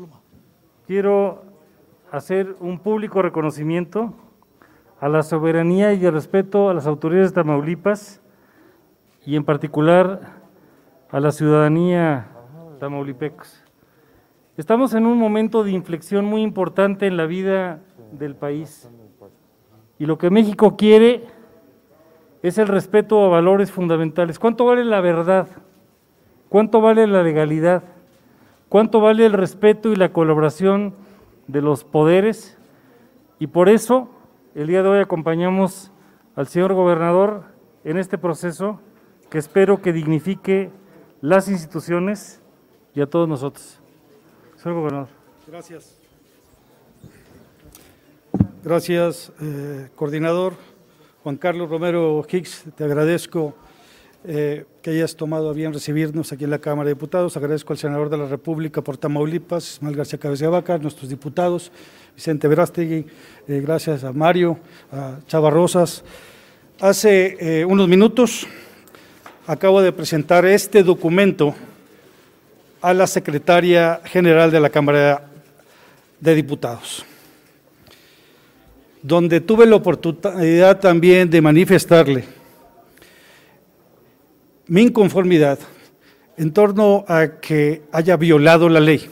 Quiero 0.87 1.45
hacer 2.11 2.57
un 2.61 2.79
público 2.79 3.23
reconocimiento 3.23 4.15
a 5.01 5.09
la 5.09 5.23
soberanía 5.23 5.93
y 5.93 6.05
el 6.05 6.13
respeto 6.13 6.71
a 6.71 6.75
las 6.75 6.87
autoridades 6.87 7.31
de 7.31 7.43
Tamaulipas 7.43 8.21
y 9.25 9.37
en 9.37 9.45
particular 9.45 10.21
a 11.11 11.21
la 11.21 11.33
ciudadanía 11.33 12.29
tamaulipecos. 12.79 13.63
Estamos 14.57 14.95
en 14.95 15.07
un 15.07 15.19
momento 15.19 15.65
de 15.65 15.73
inflexión 15.73 16.25
muy 16.25 16.43
importante 16.43 17.07
en 17.07 17.17
la 17.17 17.27
vida 17.27 17.81
del 18.13 18.35
país 18.35 18.89
y 19.99 20.07
lo 20.07 20.19
que 20.19 20.31
México 20.31 20.77
quiere 20.77 21.25
es 22.43 22.59
el 22.59 22.69
respeto 22.69 23.25
a 23.25 23.29
valores 23.29 23.73
fundamentales. 23.73 24.39
¿Cuánto 24.39 24.67
vale 24.67 24.85
la 24.85 25.01
verdad? 25.01 25.49
¿Cuánto 26.49 26.81
vale 26.81 27.07
la 27.07 27.23
legalidad? 27.23 27.83
cuánto 28.69 29.01
vale 29.01 29.27
el 29.27 29.33
respeto 29.33 29.91
y 29.91 29.97
la 29.97 30.13
colaboración 30.13 30.95
de 31.47 31.63
los 31.63 31.85
poderes 31.85 32.59
y 33.39 33.49
por 33.49 33.69
eso 33.69 34.11
el 34.55 34.67
día 34.67 34.83
de 34.83 34.89
hoy 34.89 35.01
acompañamos 35.01 35.93
al 36.35 36.47
señor 36.49 36.75
gobernador 36.75 37.45
en 37.85 37.99
este 37.99 38.19
proceso 38.19 38.81
que 39.31 39.39
espero 39.39 39.81
que 39.81 39.93
dignifique 39.93 40.71
las 41.21 41.49
instituciones 41.49 42.43
y 42.95 43.01
a 43.01 43.07
todos 43.07 43.29
nosotros. 43.29 43.81
Señor 44.57 44.79
gobernador. 44.79 45.09
Gracias. 45.47 46.06
Gracias, 48.67 49.31
eh, 49.41 49.91
coordinador. 49.95 50.55
Juan 51.23 51.37
Carlos 51.37 51.71
Romero 51.71 52.27
Hicks, 52.29 52.65
te 52.75 52.83
agradezco 52.83 53.55
eh, 54.25 54.65
que 54.83 54.91
hayas 54.91 55.15
tomado 55.15 55.51
a 55.51 55.53
bien 55.53 55.73
recibirnos 55.73 56.33
aquí 56.33 56.43
en 56.43 56.51
la 56.51 56.59
Cámara 56.59 56.89
de 56.89 56.95
Diputados. 56.95 57.37
Agradezco 57.37 57.73
al 57.73 57.79
senador 57.79 58.11
de 58.11 58.19
la 58.19 58.27
República 58.27 58.83
por 58.83 58.97
Tamaulipas, 58.97 59.75
Ismael 59.75 59.95
García 59.95 60.19
Cabeza 60.19 60.49
Vaca, 60.49 60.79
nuestros 60.79 61.09
diputados, 61.09 61.71
Vicente 62.17 62.49
Verástegui, 62.49 63.07
eh, 63.47 63.61
gracias 63.65 64.03
a 64.03 64.13
Mario, 64.13 64.59
a 64.91 65.21
Chava 65.29 65.49
Rosas. 65.49 66.03
Hace 66.81 67.65
unos 67.67 67.87
minutos 67.87 68.49
acabo 69.47 69.81
de 69.81 69.93
presentar 69.93 70.45
este 70.45 70.83
documento 70.83 71.55
a 72.83 72.93
la 72.93 73.07
secretaria 73.07 74.01
general 74.07 74.51
de 74.51 74.59
la 74.59 74.71
Cámara 74.71 75.31
de 76.19 76.35
Diputados, 76.35 77.07
donde 79.07 79.41
tuve 79.41 79.67
la 79.67 79.77
oportunidad 79.77 80.81
también 80.81 81.31
de 81.31 81.41
manifestarle 81.41 82.25
mi 84.67 84.83
inconformidad 84.83 85.61
en 86.37 86.53
torno 86.53 87.05
a 87.07 87.39
que 87.41 87.83
haya 87.93 88.17
violado 88.17 88.69
la 88.69 88.81
ley. 88.81 89.09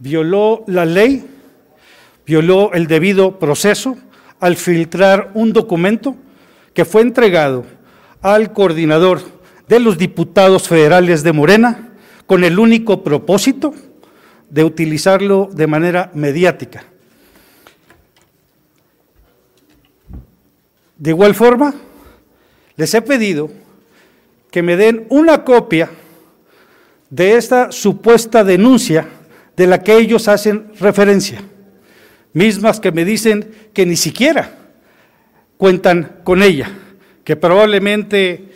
Violó 0.00 0.64
la 0.66 0.84
ley, 0.84 1.24
violó 2.26 2.72
el 2.72 2.88
debido 2.88 3.38
proceso 3.38 3.96
al 4.40 4.56
filtrar 4.56 5.30
un 5.34 5.52
documento 5.52 6.16
que 6.74 6.84
fue 6.84 7.02
entregado 7.02 7.64
al 8.20 8.52
coordinador 8.52 9.20
de 9.68 9.78
los 9.78 9.96
diputados 9.96 10.66
federales 10.66 11.22
de 11.22 11.32
Morena 11.32 11.92
con 12.26 12.42
el 12.42 12.58
único 12.58 13.04
propósito 13.04 13.72
de 14.50 14.64
utilizarlo 14.64 15.48
de 15.52 15.68
manera 15.68 16.10
mediática. 16.14 16.95
De 20.96 21.10
igual 21.10 21.34
forma, 21.34 21.74
les 22.76 22.94
he 22.94 23.02
pedido 23.02 23.50
que 24.50 24.62
me 24.62 24.76
den 24.76 25.06
una 25.10 25.44
copia 25.44 25.90
de 27.10 27.36
esta 27.36 27.70
supuesta 27.70 28.44
denuncia 28.44 29.06
de 29.56 29.66
la 29.66 29.82
que 29.82 29.96
ellos 29.96 30.28
hacen 30.28 30.72
referencia, 30.78 31.40
mismas 32.32 32.80
que 32.80 32.92
me 32.92 33.04
dicen 33.04 33.50
que 33.72 33.86
ni 33.86 33.96
siquiera 33.96 34.50
cuentan 35.56 36.20
con 36.24 36.42
ella, 36.42 36.70
que 37.24 37.36
probablemente 37.36 38.52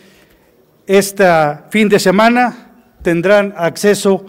este 0.87 1.27
fin 1.71 1.89
de 1.89 1.99
semana 1.99 2.73
tendrán 3.03 3.55
acceso 3.57 4.27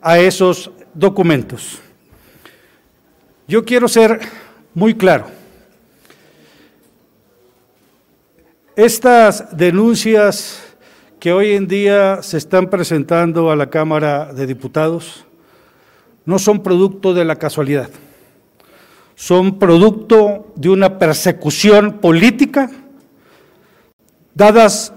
a 0.00 0.18
esos 0.18 0.70
documentos. 0.94 1.80
Yo 3.48 3.64
quiero 3.64 3.88
ser 3.88 4.20
muy 4.74 4.94
claro. 4.94 5.41
Estas 8.76 9.54
denuncias 9.54 10.62
que 11.20 11.30
hoy 11.30 11.52
en 11.52 11.68
día 11.68 12.22
se 12.22 12.38
están 12.38 12.70
presentando 12.70 13.50
a 13.50 13.56
la 13.56 13.68
Cámara 13.68 14.32
de 14.32 14.46
Diputados 14.46 15.26
no 16.24 16.38
son 16.38 16.62
producto 16.62 17.12
de 17.12 17.26
la 17.26 17.36
casualidad, 17.36 17.90
son 19.14 19.58
producto 19.58 20.54
de 20.56 20.70
una 20.70 20.98
persecución 20.98 21.98
política 22.00 22.70
dadas 24.34 24.94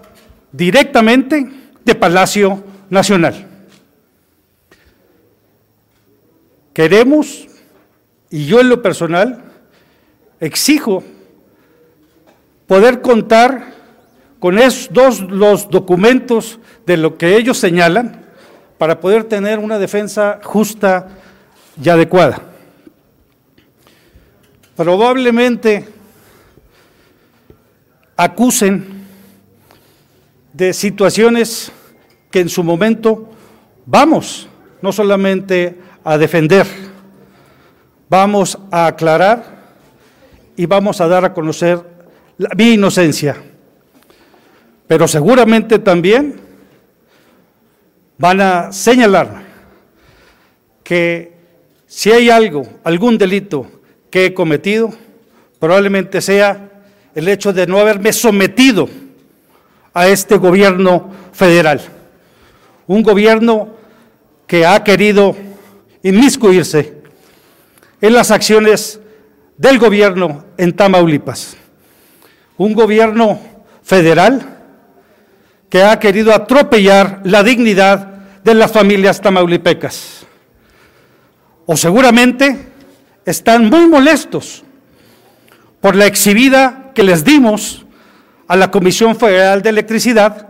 directamente 0.53 1.45
de 1.83 1.95
Palacio 1.95 2.63
Nacional. 2.89 3.45
Queremos, 6.73 7.47
y 8.29 8.45
yo 8.45 8.61
en 8.61 8.69
lo 8.69 8.81
personal, 8.81 9.43
exijo 10.39 11.03
poder 12.67 13.01
contar 13.01 13.73
con 14.39 14.59
esos 14.59 14.91
dos 14.91 15.21
los 15.21 15.69
documentos 15.69 16.59
de 16.85 16.97
lo 16.97 17.17
que 17.17 17.37
ellos 17.37 17.57
señalan 17.57 18.25
para 18.77 18.99
poder 18.99 19.23
tener 19.23 19.59
una 19.59 19.79
defensa 19.79 20.39
justa 20.43 21.07
y 21.81 21.89
adecuada. 21.89 22.41
Probablemente 24.75 25.87
acusen 28.17 29.05
de 30.53 30.73
situaciones 30.73 31.71
que 32.29 32.41
en 32.41 32.49
su 32.49 32.63
momento 32.63 33.29
vamos 33.85 34.47
no 34.81 34.91
solamente 34.91 35.79
a 36.03 36.17
defender, 36.17 36.67
vamos 38.09 38.57
a 38.71 38.87
aclarar 38.87 39.55
y 40.55 40.65
vamos 40.65 41.01
a 41.01 41.07
dar 41.07 41.25
a 41.25 41.33
conocer 41.33 41.94
mi 42.55 42.73
inocencia. 42.73 43.37
Pero 44.87 45.07
seguramente 45.07 45.79
también 45.79 46.39
van 48.17 48.41
a 48.41 48.71
señalar 48.71 49.43
que 50.83 51.33
si 51.87 52.11
hay 52.11 52.29
algo, 52.29 52.67
algún 52.83 53.17
delito 53.17 53.67
que 54.09 54.27
he 54.27 54.33
cometido, 54.33 54.93
probablemente 55.59 56.21
sea 56.21 56.69
el 57.15 57.27
hecho 57.27 57.53
de 57.53 57.65
no 57.65 57.79
haberme 57.79 58.13
sometido 58.13 58.87
a 59.93 60.07
este 60.07 60.37
gobierno 60.37 61.11
federal. 61.31 61.81
Un 62.87 63.01
gobierno 63.01 63.75
que 64.45 64.65
ha 64.65 64.83
querido 64.83 65.35
inmiscuirse 66.03 66.93
en 68.01 68.13
las 68.13 68.29
acciones 68.29 68.99
del 69.57 69.79
gobierno 69.79 70.45
en 70.57 70.73
Tamaulipas. 70.73 71.57
Un 72.57 72.73
gobierno 72.73 73.39
federal 73.83 74.55
que 75.69 75.83
ha 75.83 75.99
querido 75.99 76.33
atropellar 76.33 77.21
la 77.23 77.43
dignidad 77.43 78.07
de 78.43 78.53
las 78.53 78.71
familias 78.71 79.19
tamaulipecas. 79.19 80.25
O 81.65 81.75
seguramente 81.75 82.67
están 83.25 83.69
muy 83.69 83.87
molestos 83.87 84.63
por 85.81 85.95
la 85.95 86.05
exhibida 86.05 86.91
que 86.93 87.03
les 87.03 87.25
dimos 87.25 87.85
a 88.47 88.55
la 88.55 88.71
Comisión 88.71 89.15
Federal 89.15 89.61
de 89.61 89.69
Electricidad 89.69 90.47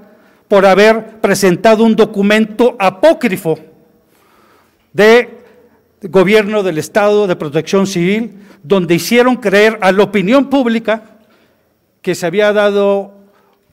por 0.47 0.65
haber 0.65 1.21
presentado 1.21 1.83
un 1.83 1.95
documento 1.95 2.75
apócrifo 2.77 3.57
de 4.93 5.39
gobierno 6.03 6.61
del 6.61 6.77
Estado 6.77 7.25
de 7.27 7.35
Protección 7.35 7.87
Civil, 7.87 8.33
donde 8.61 8.95
hicieron 8.95 9.37
creer 9.37 9.79
a 9.81 9.91
la 9.91 10.03
opinión 10.03 10.49
pública 10.49 11.14
que 12.05 12.13
se 12.13 12.27
había 12.27 12.53
dado 12.53 13.15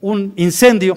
un 0.01 0.33
incendio 0.37 0.97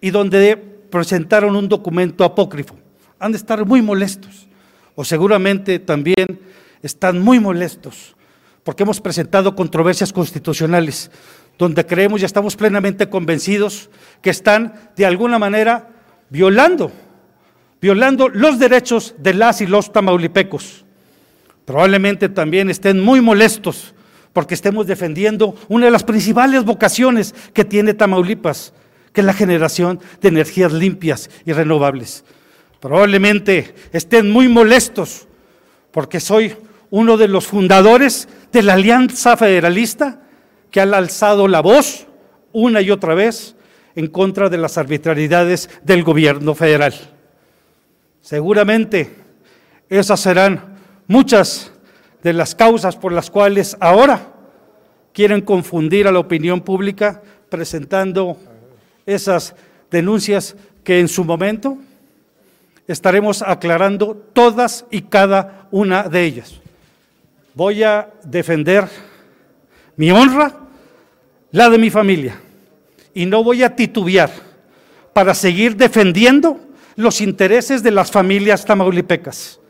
y 0.00 0.08
donde 0.08 0.56
presentaron 0.56 1.54
un 1.54 1.68
documento 1.68 2.24
apócrifo. 2.24 2.74
Han 3.18 3.32
de 3.32 3.36
estar 3.36 3.66
muy 3.66 3.82
molestos, 3.82 4.48
o 4.94 5.04
seguramente 5.04 5.78
también 5.78 6.40
están 6.82 7.20
muy 7.20 7.38
molestos, 7.38 8.16
porque 8.64 8.82
hemos 8.82 8.98
presentado 8.98 9.54
controversias 9.54 10.10
constitucionales, 10.10 11.10
donde 11.58 11.84
creemos 11.84 12.22
y 12.22 12.24
estamos 12.24 12.56
plenamente 12.56 13.10
convencidos 13.10 13.90
que 14.22 14.30
están 14.30 14.72
de 14.96 15.04
alguna 15.04 15.38
manera 15.38 15.90
violando 16.30 16.90
violando 17.78 18.30
los 18.30 18.58
derechos 18.58 19.16
de 19.18 19.34
las 19.34 19.60
y 19.60 19.66
los 19.66 19.92
tamaulipecos. 19.92 20.86
Probablemente 21.66 22.30
también 22.30 22.70
estén 22.70 23.00
muy 23.00 23.20
molestos 23.20 23.92
porque 24.32 24.54
estemos 24.54 24.86
defendiendo 24.86 25.54
una 25.68 25.86
de 25.86 25.90
las 25.92 26.04
principales 26.04 26.64
vocaciones 26.64 27.34
que 27.52 27.64
tiene 27.64 27.94
Tamaulipas, 27.94 28.72
que 29.12 29.20
es 29.20 29.26
la 29.26 29.34
generación 29.34 30.00
de 30.20 30.28
energías 30.28 30.72
limpias 30.72 31.30
y 31.44 31.52
renovables. 31.52 32.24
Probablemente 32.80 33.74
estén 33.92 34.30
muy 34.30 34.48
molestos 34.48 35.28
porque 35.90 36.18
soy 36.18 36.56
uno 36.90 37.16
de 37.16 37.28
los 37.28 37.46
fundadores 37.46 38.28
de 38.52 38.62
la 38.62 38.74
Alianza 38.74 39.36
Federalista 39.36 40.20
que 40.70 40.80
ha 40.80 40.84
alzado 40.84 41.48
la 41.48 41.60
voz 41.60 42.06
una 42.52 42.80
y 42.80 42.90
otra 42.90 43.14
vez 43.14 43.56
en 43.94 44.06
contra 44.08 44.48
de 44.48 44.58
las 44.58 44.78
arbitrariedades 44.78 45.68
del 45.82 46.02
gobierno 46.02 46.54
federal. 46.54 46.94
Seguramente 48.20 49.10
esas 49.88 50.20
serán 50.20 50.76
muchas 51.06 51.71
de 52.22 52.32
las 52.32 52.54
causas 52.54 52.96
por 52.96 53.12
las 53.12 53.30
cuales 53.30 53.76
ahora 53.80 54.32
quieren 55.12 55.40
confundir 55.40 56.06
a 56.06 56.12
la 56.12 56.20
opinión 56.20 56.60
pública 56.60 57.22
presentando 57.48 58.36
esas 59.06 59.54
denuncias 59.90 60.56
que 60.84 61.00
en 61.00 61.08
su 61.08 61.24
momento 61.24 61.76
estaremos 62.86 63.42
aclarando 63.42 64.16
todas 64.32 64.86
y 64.90 65.02
cada 65.02 65.68
una 65.70 66.04
de 66.04 66.24
ellas. 66.24 66.60
Voy 67.54 67.82
a 67.82 68.10
defender 68.24 68.88
mi 69.96 70.10
honra, 70.10 70.54
la 71.50 71.68
de 71.68 71.78
mi 71.78 71.90
familia, 71.90 72.40
y 73.12 73.26
no 73.26 73.44
voy 73.44 73.62
a 73.62 73.76
titubear 73.76 74.30
para 75.12 75.34
seguir 75.34 75.76
defendiendo 75.76 76.58
los 76.96 77.20
intereses 77.20 77.82
de 77.82 77.90
las 77.90 78.10
familias 78.10 78.64
tamaulipecas. 78.64 79.60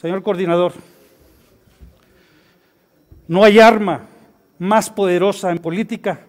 Señor 0.00 0.22
coordinador, 0.22 0.72
no 3.28 3.44
hay 3.44 3.60
arma 3.60 4.06
más 4.58 4.88
poderosa 4.88 5.50
en 5.50 5.58
política 5.58 6.20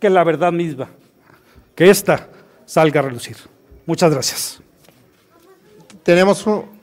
que 0.00 0.10
la 0.10 0.24
verdad 0.24 0.50
misma. 0.50 0.90
Que 1.76 1.90
ésta 1.90 2.28
salga 2.64 2.98
a 2.98 3.04
relucir. 3.04 3.36
Muchas 3.86 4.12
gracias. 4.12 4.60
Tenemos 6.02 6.44
un... 6.44 6.82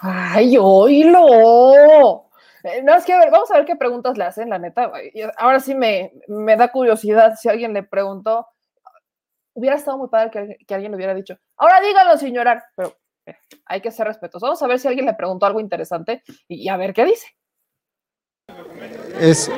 Ay, 0.00 0.56
oílo. 0.60 2.28
Eh, 2.62 2.80
No, 2.84 2.94
es 2.94 3.04
que 3.04 3.14
a 3.14 3.18
ver, 3.18 3.32
vamos 3.32 3.50
a 3.50 3.56
ver 3.56 3.64
qué 3.64 3.74
preguntas 3.74 4.16
le 4.16 4.24
hacen, 4.24 4.48
la 4.48 4.60
neta. 4.60 4.92
Ahora 5.38 5.58
sí 5.58 5.74
me, 5.74 6.12
me 6.28 6.56
da 6.56 6.68
curiosidad 6.68 7.34
si 7.34 7.48
alguien 7.48 7.74
le 7.74 7.82
preguntó 7.82 8.46
hubiera 9.54 9.76
estado 9.76 9.98
muy 9.98 10.08
padre 10.08 10.30
que, 10.30 10.64
que, 10.64 10.74
alguien 10.74 10.92
le 10.92 10.96
hubiera 10.96 11.14
dicho, 11.14 11.36
ahora 11.56 11.80
dígalo, 11.80 12.16
señora, 12.16 12.64
pero 12.76 12.96
hay 13.66 13.80
que 13.80 13.90
ser 13.90 14.06
respetuosos. 14.06 14.46
Vamos 14.46 14.62
a 14.62 14.66
ver 14.66 14.78
si 14.78 14.88
alguien 14.88 15.06
le 15.06 15.14
preguntó 15.14 15.46
algo 15.46 15.60
interesante 15.60 16.22
y, 16.48 16.62
y 16.62 16.68
a 16.68 16.76
ver 16.76 16.92
qué 16.92 17.04
dice. 17.04 17.26
Es... 19.18 19.50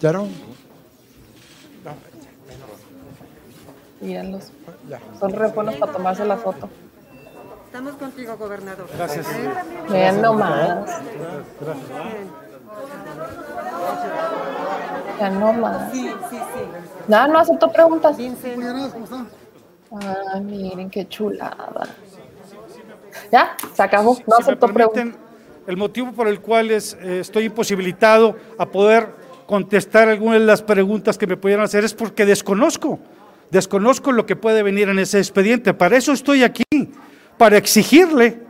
¿Ya 0.00 0.12
no? 0.12 0.28
Mírenlos. 4.00 4.50
Son 5.20 5.32
re 5.32 5.48
buenos 5.48 5.76
para 5.76 5.92
tomarse 5.92 6.24
la 6.24 6.36
foto. 6.36 6.68
Estamos 7.66 7.94
contigo, 7.94 8.36
gobernador. 8.36 8.86
Gracias. 8.96 9.26
Vean 9.88 10.20
nomás. 10.20 10.90
Ya 15.20 15.30
no 15.30 15.52
más. 15.52 15.92
Sí, 15.92 16.08
sí, 16.28 16.36
sí. 16.36 16.60
Nada, 17.06 17.28
no 17.28 17.38
aceptó 17.38 17.70
preguntas. 17.70 18.16
15. 18.16 18.56
Ay, 20.00 20.40
miren 20.40 20.90
qué 20.90 21.06
chulada. 21.08 21.88
Ya, 23.30 23.56
se 23.74 23.82
acabó. 23.82 24.16
No 24.26 24.36
Si 24.36 24.42
aceptó 24.42 24.68
preguntas. 24.68 25.18
el 25.66 25.76
motivo 25.76 26.12
por 26.12 26.28
el 26.28 26.40
cual 26.40 26.70
es, 26.70 26.96
eh, 27.02 27.20
estoy 27.20 27.44
imposibilitado 27.44 28.36
a 28.58 28.66
poder 28.66 29.08
contestar 29.46 30.08
algunas 30.08 30.40
de 30.40 30.46
las 30.46 30.62
preguntas 30.62 31.18
que 31.18 31.26
me 31.26 31.36
pudieran 31.36 31.64
hacer 31.64 31.84
es 31.84 31.92
porque 31.92 32.24
desconozco, 32.24 32.98
desconozco 33.50 34.12
lo 34.12 34.24
que 34.24 34.34
puede 34.34 34.62
venir 34.62 34.88
en 34.88 34.98
ese 34.98 35.18
expediente. 35.18 35.74
Para 35.74 35.96
eso 35.96 36.12
estoy 36.12 36.42
aquí, 36.42 36.64
para 37.36 37.58
exigirle 37.58 38.40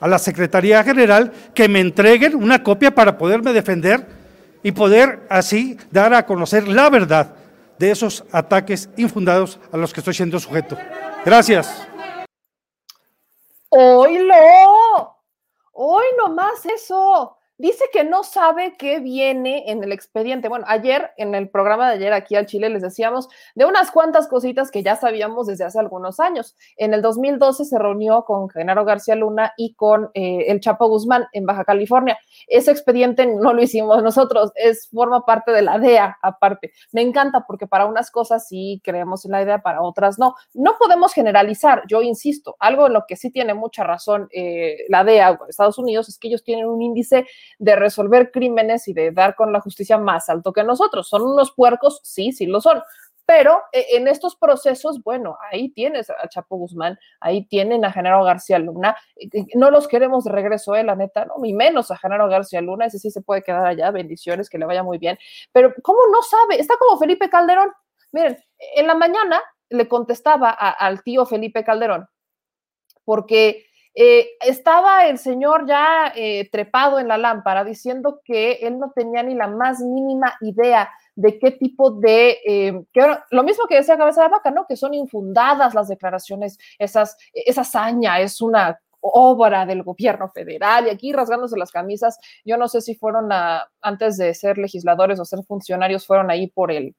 a 0.00 0.08
la 0.08 0.18
Secretaría 0.18 0.84
General 0.84 1.32
que 1.54 1.66
me 1.68 1.80
entreguen 1.80 2.34
una 2.34 2.62
copia 2.62 2.94
para 2.94 3.16
poderme 3.16 3.54
defender 3.54 4.06
y 4.62 4.72
poder 4.72 5.20
así 5.30 5.78
dar 5.90 6.12
a 6.12 6.26
conocer 6.26 6.68
la 6.68 6.90
verdad 6.90 7.34
de 7.78 7.90
esos 7.90 8.24
ataques 8.32 8.88
infundados 8.96 9.58
a 9.72 9.76
los 9.76 9.92
que 9.92 10.00
estoy 10.00 10.14
siendo 10.14 10.38
sujeto. 10.38 10.76
Gracias. 11.24 11.86
¡Oílo! 13.68 15.16
Hoy 15.72 16.04
nomás 16.16 16.64
eso. 16.66 17.36
Dice 17.56 17.84
que 17.92 18.02
no 18.02 18.24
sabe 18.24 18.74
qué 18.76 18.98
viene 18.98 19.70
en 19.70 19.84
el 19.84 19.92
expediente. 19.92 20.48
Bueno, 20.48 20.64
ayer, 20.66 21.12
en 21.16 21.36
el 21.36 21.48
programa 21.48 21.88
de 21.88 21.94
ayer 21.94 22.12
aquí 22.12 22.34
al 22.34 22.46
Chile, 22.46 22.68
les 22.68 22.82
decíamos 22.82 23.28
de 23.54 23.64
unas 23.64 23.92
cuantas 23.92 24.26
cositas 24.26 24.72
que 24.72 24.82
ya 24.82 24.96
sabíamos 24.96 25.46
desde 25.46 25.62
hace 25.62 25.78
algunos 25.78 26.18
años. 26.18 26.56
En 26.76 26.94
el 26.94 27.00
2012 27.00 27.64
se 27.64 27.78
reunió 27.78 28.24
con 28.24 28.50
Genaro 28.50 28.84
García 28.84 29.14
Luna 29.14 29.52
y 29.56 29.74
con 29.74 30.10
eh, 30.14 30.46
el 30.48 30.58
Chapo 30.58 30.88
Guzmán 30.88 31.26
en 31.32 31.46
Baja 31.46 31.64
California. 31.64 32.18
Ese 32.48 32.72
expediente 32.72 33.24
no 33.24 33.52
lo 33.52 33.62
hicimos 33.62 34.02
nosotros, 34.02 34.50
es 34.56 34.88
forma 34.92 35.24
parte 35.24 35.52
de 35.52 35.62
la 35.62 35.78
DEA 35.78 36.18
aparte. 36.22 36.72
Me 36.90 37.02
encanta 37.02 37.44
porque 37.46 37.68
para 37.68 37.86
unas 37.86 38.10
cosas 38.10 38.48
sí 38.48 38.80
creemos 38.82 39.24
en 39.26 39.30
la 39.30 39.42
idea, 39.42 39.62
para 39.62 39.80
otras 39.80 40.18
no. 40.18 40.34
No 40.54 40.74
podemos 40.76 41.12
generalizar, 41.12 41.84
yo 41.86 42.02
insisto, 42.02 42.56
algo 42.58 42.88
en 42.88 42.94
lo 42.94 43.04
que 43.06 43.14
sí 43.14 43.30
tiene 43.30 43.54
mucha 43.54 43.84
razón 43.84 44.26
eh, 44.32 44.78
la 44.88 45.04
DEA 45.04 45.38
Estados 45.48 45.78
Unidos 45.78 46.08
es 46.08 46.18
que 46.18 46.26
ellos 46.26 46.42
tienen 46.42 46.66
un 46.66 46.82
índice 46.82 47.28
de 47.58 47.76
resolver 47.76 48.30
crímenes 48.30 48.88
y 48.88 48.92
de 48.92 49.12
dar 49.12 49.34
con 49.34 49.52
la 49.52 49.60
justicia 49.60 49.98
más 49.98 50.28
alto 50.28 50.52
que 50.52 50.64
nosotros. 50.64 51.08
¿Son 51.08 51.22
unos 51.22 51.52
puercos? 51.52 52.00
Sí, 52.02 52.32
sí 52.32 52.46
lo 52.46 52.60
son. 52.60 52.82
Pero 53.26 53.62
eh, 53.72 53.86
en 53.92 54.08
estos 54.08 54.36
procesos, 54.36 55.02
bueno, 55.02 55.38
ahí 55.50 55.70
tienes 55.70 56.10
a 56.10 56.28
Chapo 56.28 56.56
Guzmán, 56.56 56.98
ahí 57.20 57.46
tienen 57.46 57.84
a 57.84 57.92
Genaro 57.92 58.22
García 58.22 58.58
Luna, 58.58 58.96
eh, 59.16 59.46
no 59.54 59.70
los 59.70 59.88
queremos 59.88 60.24
de 60.24 60.32
regreso, 60.32 60.74
eh, 60.74 60.84
la 60.84 60.94
neta, 60.94 61.24
¿no? 61.24 61.36
Ni 61.40 61.54
menos 61.54 61.90
a 61.90 61.96
Genaro 61.96 62.28
García 62.28 62.60
Luna, 62.60 62.86
ese 62.86 62.98
sí 62.98 63.10
se 63.10 63.22
puede 63.22 63.42
quedar 63.42 63.66
allá, 63.66 63.90
bendiciones, 63.90 64.50
que 64.50 64.58
le 64.58 64.66
vaya 64.66 64.82
muy 64.82 64.98
bien. 64.98 65.18
Pero, 65.52 65.72
¿cómo 65.82 66.00
no 66.12 66.22
sabe? 66.22 66.60
Está 66.60 66.74
como 66.78 66.98
Felipe 66.98 67.30
Calderón. 67.30 67.72
Miren, 68.12 68.38
en 68.76 68.86
la 68.86 68.94
mañana 68.94 69.40
le 69.70 69.88
contestaba 69.88 70.50
al 70.50 71.02
tío 71.02 71.24
Felipe 71.24 71.64
Calderón, 71.64 72.06
porque 73.04 73.66
eh, 73.96 74.30
estaba 74.40 75.06
el 75.06 75.18
señor 75.18 75.66
ya 75.68 76.12
eh, 76.16 76.48
trepado 76.50 76.98
en 76.98 77.06
la 77.06 77.16
lámpara 77.16 77.62
diciendo 77.62 78.20
que 78.24 78.54
él 78.54 78.78
no 78.78 78.90
tenía 78.94 79.22
ni 79.22 79.34
la 79.34 79.46
más 79.46 79.80
mínima 79.80 80.34
idea 80.40 80.90
de 81.14 81.38
qué 81.38 81.52
tipo 81.52 81.92
de, 81.92 82.38
eh, 82.44 82.84
lo 83.30 83.42
mismo 83.44 83.66
que 83.68 83.76
decía 83.76 83.96
Cabeza 83.96 84.24
de 84.24 84.30
Vaca, 84.30 84.50
¿no? 84.50 84.66
Que 84.66 84.76
son 84.76 84.94
infundadas 84.94 85.74
las 85.74 85.86
declaraciones, 85.86 86.58
esas, 86.78 87.16
esa 87.32 87.60
hazaña 87.60 88.18
es 88.18 88.40
una 88.40 88.80
obra 89.00 89.64
del 89.64 89.84
gobierno 89.84 90.28
federal 90.28 90.86
y 90.86 90.90
aquí 90.90 91.12
rasgándose 91.12 91.56
las 91.56 91.70
camisas, 91.70 92.18
yo 92.44 92.56
no 92.56 92.66
sé 92.66 92.80
si 92.80 92.96
fueron 92.96 93.30
a, 93.30 93.68
antes 93.80 94.16
de 94.16 94.34
ser 94.34 94.58
legisladores 94.58 95.20
o 95.20 95.24
ser 95.24 95.44
funcionarios, 95.44 96.06
fueron 96.06 96.30
ahí 96.30 96.48
por 96.48 96.72
el, 96.72 96.96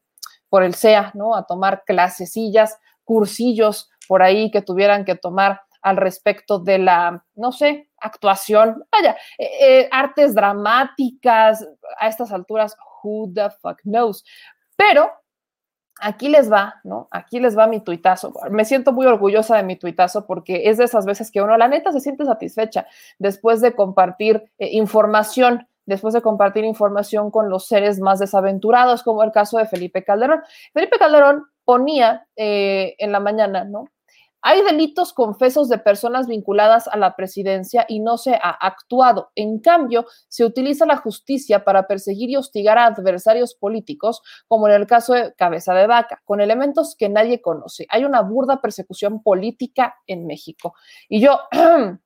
por 0.48 0.64
el 0.64 0.76
CEA, 0.76 1.12
¿no? 1.14 1.36
A 1.36 1.46
tomar 1.46 1.84
clasecillas, 1.86 2.78
cursillos 3.04 3.90
por 4.08 4.22
ahí 4.22 4.52
que 4.52 4.62
tuvieran 4.62 5.04
que 5.04 5.16
tomar 5.16 5.62
al 5.86 5.98
respecto 5.98 6.58
de 6.58 6.80
la, 6.80 7.24
no 7.36 7.52
sé, 7.52 7.92
actuación, 8.00 8.84
vaya, 8.92 9.16
eh, 9.38 9.50
eh, 9.62 9.90
artes 9.92 10.34
dramáticas, 10.34 11.64
a 12.00 12.08
estas 12.08 12.32
alturas, 12.32 12.76
who 13.04 13.32
the 13.32 13.52
fuck 13.62 13.80
knows. 13.84 14.26
Pero 14.76 15.12
aquí 16.02 16.28
les 16.28 16.52
va, 16.52 16.82
¿no? 16.84 17.08
Aquí 17.12 17.40
les 17.40 17.56
va 17.56 17.68
mi 17.68 17.82
tuitazo. 17.82 18.34
Me 18.50 18.66
siento 18.66 18.94
muy 18.94 19.06
orgullosa 19.06 19.58
de 19.58 19.62
mi 19.64 19.76
tuitazo 19.76 20.26
porque 20.26 20.72
es 20.72 20.80
de 20.80 20.86
esas 20.86 21.06
veces 21.06 21.30
que 21.30 21.44
uno, 21.44 21.56
la 21.56 21.68
neta, 21.68 21.92
se 21.92 22.00
siente 22.00 22.26
satisfecha 22.26 22.88
después 23.20 23.62
de 23.62 23.76
compartir 23.76 24.52
eh, 24.58 24.70
información 24.72 25.68
después 25.88 26.16
de 26.16 26.24
compartir 26.24 26.64
información 26.64 27.30
con 27.30 27.48
los 27.48 27.68
seres 27.68 28.00
más 28.00 28.18
desaventurados, 28.18 29.04
como 29.04 29.22
el 29.22 29.32
caso 29.32 29.60
de 29.60 29.68
Felipe 29.68 30.04
Calderón. 30.04 30.42
Felipe 30.74 30.98
Calderón 30.98 31.46
ponía 31.64 32.28
en 32.36 33.12
la 33.12 33.20
mañana, 33.20 33.66
¿no? 33.66 33.86
Hay 34.48 34.62
delitos 34.62 35.12
confesos 35.12 35.70
de 35.70 35.80
personas 35.80 36.28
vinculadas 36.28 36.88
a 36.88 36.98
la 36.98 37.16
presidencia 37.16 37.84
y 37.90 38.00
no 38.00 38.20
se 38.20 38.36
ha 38.36 38.52
actuado. 38.52 39.32
En 39.34 39.58
cambio, 39.60 40.06
se 40.28 40.46
utiliza 40.46 40.86
la 40.86 40.98
justicia 40.98 41.66
para 41.66 41.88
perseguir 41.88 42.30
y 42.30 42.36
hostigar 42.36 42.78
a 42.78 42.86
adversarios 42.86 43.56
políticos, 43.56 44.22
como 44.48 44.68
en 44.68 44.76
el 44.76 44.86
caso 44.86 45.14
de 45.14 45.34
Cabeza 45.34 45.74
de 45.74 45.88
Vaca, 45.88 46.22
con 46.26 46.42
elementos 46.42 46.96
que 46.96 47.10
nadie 47.10 47.42
conoce. 47.42 47.88
Hay 47.90 48.06
una 48.06 48.22
burda 48.22 48.62
persecución 48.62 49.24
política 49.24 49.96
en 50.06 50.28
México. 50.28 50.76
Y 51.10 51.22
yo, 51.22 51.40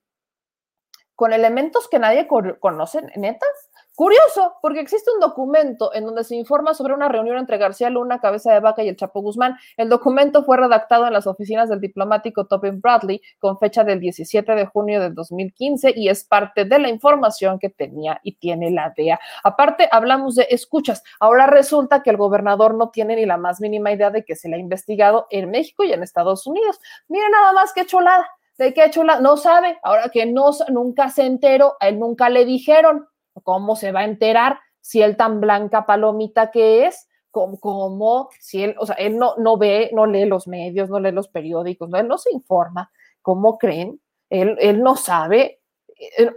con 1.14 1.34
elementos 1.34 1.88
que 1.90 1.98
nadie 1.98 2.26
conoce, 2.26 3.02
netas, 3.16 3.69
Curioso, 3.96 4.54
porque 4.62 4.80
existe 4.80 5.10
un 5.12 5.20
documento 5.20 5.92
en 5.94 6.06
donde 6.06 6.24
se 6.24 6.34
informa 6.34 6.72
sobre 6.72 6.94
una 6.94 7.08
reunión 7.08 7.36
entre 7.36 7.58
García 7.58 7.90
Luna, 7.90 8.20
Cabeza 8.20 8.52
de 8.52 8.60
Vaca 8.60 8.82
y 8.82 8.88
el 8.88 8.96
Chapo 8.96 9.20
Guzmán. 9.20 9.58
El 9.76 9.90
documento 9.90 10.42
fue 10.42 10.56
redactado 10.56 11.06
en 11.06 11.12
las 11.12 11.26
oficinas 11.26 11.68
del 11.68 11.80
diplomático 11.80 12.46
Tobin 12.46 12.80
Bradley 12.80 13.20
con 13.38 13.58
fecha 13.58 13.84
del 13.84 14.00
17 14.00 14.54
de 14.54 14.66
junio 14.66 15.00
de 15.00 15.10
2015 15.10 15.92
y 15.94 16.08
es 16.08 16.24
parte 16.24 16.64
de 16.64 16.78
la 16.78 16.88
información 16.88 17.58
que 17.58 17.68
tenía 17.68 18.20
y 18.22 18.36
tiene 18.36 18.70
la 18.70 18.94
DEA. 18.96 19.20
Aparte, 19.44 19.88
hablamos 19.92 20.34
de 20.34 20.46
escuchas. 20.48 21.02
Ahora 21.18 21.46
resulta 21.46 22.02
que 22.02 22.10
el 22.10 22.16
gobernador 22.16 22.74
no 22.74 22.90
tiene 22.90 23.16
ni 23.16 23.26
la 23.26 23.36
más 23.36 23.60
mínima 23.60 23.92
idea 23.92 24.10
de 24.10 24.24
que 24.24 24.36
se 24.36 24.48
le 24.48 24.56
ha 24.56 24.60
investigado 24.60 25.26
en 25.30 25.50
México 25.50 25.84
y 25.84 25.92
en 25.92 26.02
Estados 26.02 26.46
Unidos. 26.46 26.80
Miren 27.08 27.32
nada 27.32 27.52
más 27.52 27.72
qué 27.74 27.84
cholada. 27.84 28.26
¿De 28.56 28.72
qué 28.72 28.90
chulada? 28.90 29.20
No 29.20 29.36
sabe. 29.36 29.78
Ahora 29.82 30.08
que 30.10 30.26
no, 30.26 30.50
nunca 30.68 31.08
se 31.08 31.24
enteró, 31.24 31.76
a 31.80 31.88
él 31.88 31.98
nunca 31.98 32.28
le 32.28 32.44
dijeron 32.44 33.06
¿Cómo 33.42 33.76
se 33.76 33.92
va 33.92 34.00
a 34.00 34.04
enterar 34.04 34.58
si 34.80 35.02
él 35.02 35.16
tan 35.16 35.40
blanca 35.40 35.86
palomita 35.86 36.50
que 36.50 36.86
es? 36.86 37.08
¿Cómo, 37.30 38.28
si 38.40 38.64
él, 38.64 38.74
o 38.78 38.86
sea, 38.86 38.96
él 38.96 39.16
no, 39.16 39.34
no 39.36 39.56
ve, 39.56 39.90
no 39.92 40.06
lee 40.06 40.24
los 40.24 40.48
medios, 40.48 40.90
no 40.90 40.98
lee 40.98 41.12
los 41.12 41.28
periódicos, 41.28 41.88
no, 41.88 41.98
él 41.98 42.08
no 42.08 42.18
se 42.18 42.32
informa? 42.32 42.90
¿Cómo 43.22 43.56
creen? 43.56 44.00
Él, 44.30 44.56
él 44.60 44.82
no 44.82 44.96
sabe 44.96 45.59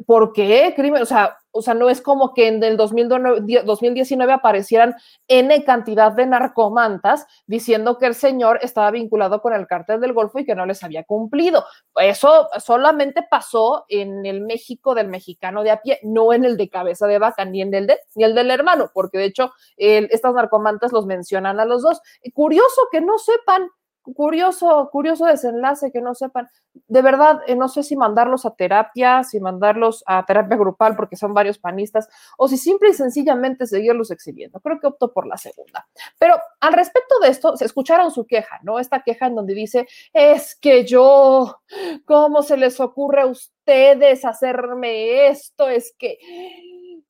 por 0.05 0.34
qué 0.34 0.74
crimen, 0.76 1.01
o 1.01 1.05
sea, 1.05 1.38
o 1.55 1.61
sea, 1.61 1.76
no 1.76 1.89
es 1.89 2.01
como 2.01 2.34
que 2.34 2.47
en 2.47 2.64
el 2.64 2.78
2019 2.78 4.34
aparecieran 4.34 4.95
N 5.28 5.64
cantidad 5.64 6.11
de 6.11 6.26
narcomantas 6.26 7.28
diciendo 7.45 7.99
que 7.99 8.07
el 8.07 8.16
señor 8.16 8.59
estaba 8.64 8.89
vinculado 8.89 9.39
con 9.39 9.53
el 9.53 9.68
cártel 9.68 10.01
del 10.01 10.14
Golfo 10.14 10.39
y 10.39 10.45
que 10.45 10.55
no 10.55 10.66
les 10.66 10.84
había 10.84 11.03
cumplido. 11.03 11.64
Eso 11.95 12.49
solamente 12.59 13.24
pasó 13.30 13.86
en 13.88 14.26
el 14.26 14.41
México 14.41 14.95
del 14.95 15.09
mexicano 15.09 15.61
de 15.61 15.72
a 15.72 15.82
pie, 15.82 15.99
no 16.01 16.34
en 16.34 16.43
el 16.43 16.57
de 16.57 16.70
cabeza 16.70 17.05
de 17.05 17.20
vaca, 17.20 17.45
ni 17.45 17.61
en 17.61 17.72
el 17.74 17.86
de, 17.86 17.99
ni 18.16 18.24
el 18.24 18.34
del 18.34 18.49
hermano, 18.49 18.89
porque 18.91 19.20
de 19.20 19.26
hecho 19.26 19.51
estas 19.78 20.34
narcomantas 20.34 20.91
los 20.91 21.05
mencionan 21.05 21.59
a 21.59 21.66
los 21.66 21.84
dos. 21.84 22.01
Curioso 22.34 22.82
que 22.91 22.99
no 22.99 23.20
sepan 23.20 23.70
curioso, 24.03 24.89
curioso 24.91 25.25
desenlace 25.25 25.91
que 25.91 26.01
no 26.01 26.13
sepan. 26.13 26.49
De 26.73 27.01
verdad, 27.01 27.41
eh, 27.47 27.55
no 27.55 27.69
sé 27.69 27.83
si 27.83 27.95
mandarlos 27.95 28.45
a 28.45 28.55
terapia, 28.55 29.23
si 29.23 29.39
mandarlos 29.39 30.03
a 30.05 30.25
terapia 30.25 30.57
grupal 30.57 30.95
porque 30.95 31.15
son 31.15 31.33
varios 31.33 31.57
panistas, 31.57 32.09
o 32.37 32.47
si 32.47 32.57
simple 32.57 32.89
y 32.89 32.93
sencillamente 32.93 33.65
seguirlos 33.65 34.11
exhibiendo. 34.11 34.59
Creo 34.59 34.79
que 34.79 34.87
opto 34.87 35.13
por 35.13 35.25
la 35.27 35.37
segunda. 35.37 35.87
Pero 36.19 36.35
al 36.59 36.73
respecto 36.73 37.19
de 37.19 37.29
esto, 37.29 37.55
se 37.55 37.65
escucharon 37.65 38.11
su 38.11 38.25
queja, 38.25 38.59
¿no? 38.63 38.79
Esta 38.79 39.01
queja 39.03 39.27
en 39.27 39.35
donde 39.35 39.53
dice, 39.53 39.87
es 40.11 40.55
que 40.55 40.85
yo, 40.85 41.61
¿cómo 42.05 42.43
se 42.43 42.57
les 42.57 42.79
ocurre 42.79 43.21
a 43.21 43.27
ustedes 43.27 44.25
hacerme 44.25 45.27
esto? 45.27 45.69
Es 45.69 45.95
que 45.97 46.17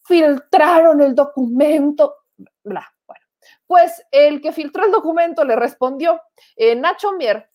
filtraron 0.03 1.01
el 1.01 1.15
documento, 1.15 2.15
bla 2.63 2.93
pues 3.73 4.05
el 4.11 4.39
que 4.39 4.51
filtró 4.51 4.85
el 4.85 4.91
documento 4.91 5.43
le 5.43 5.55
respondió, 5.55 6.21
eh, 6.57 6.75
Nacho 6.75 7.13
Mier 7.13 7.49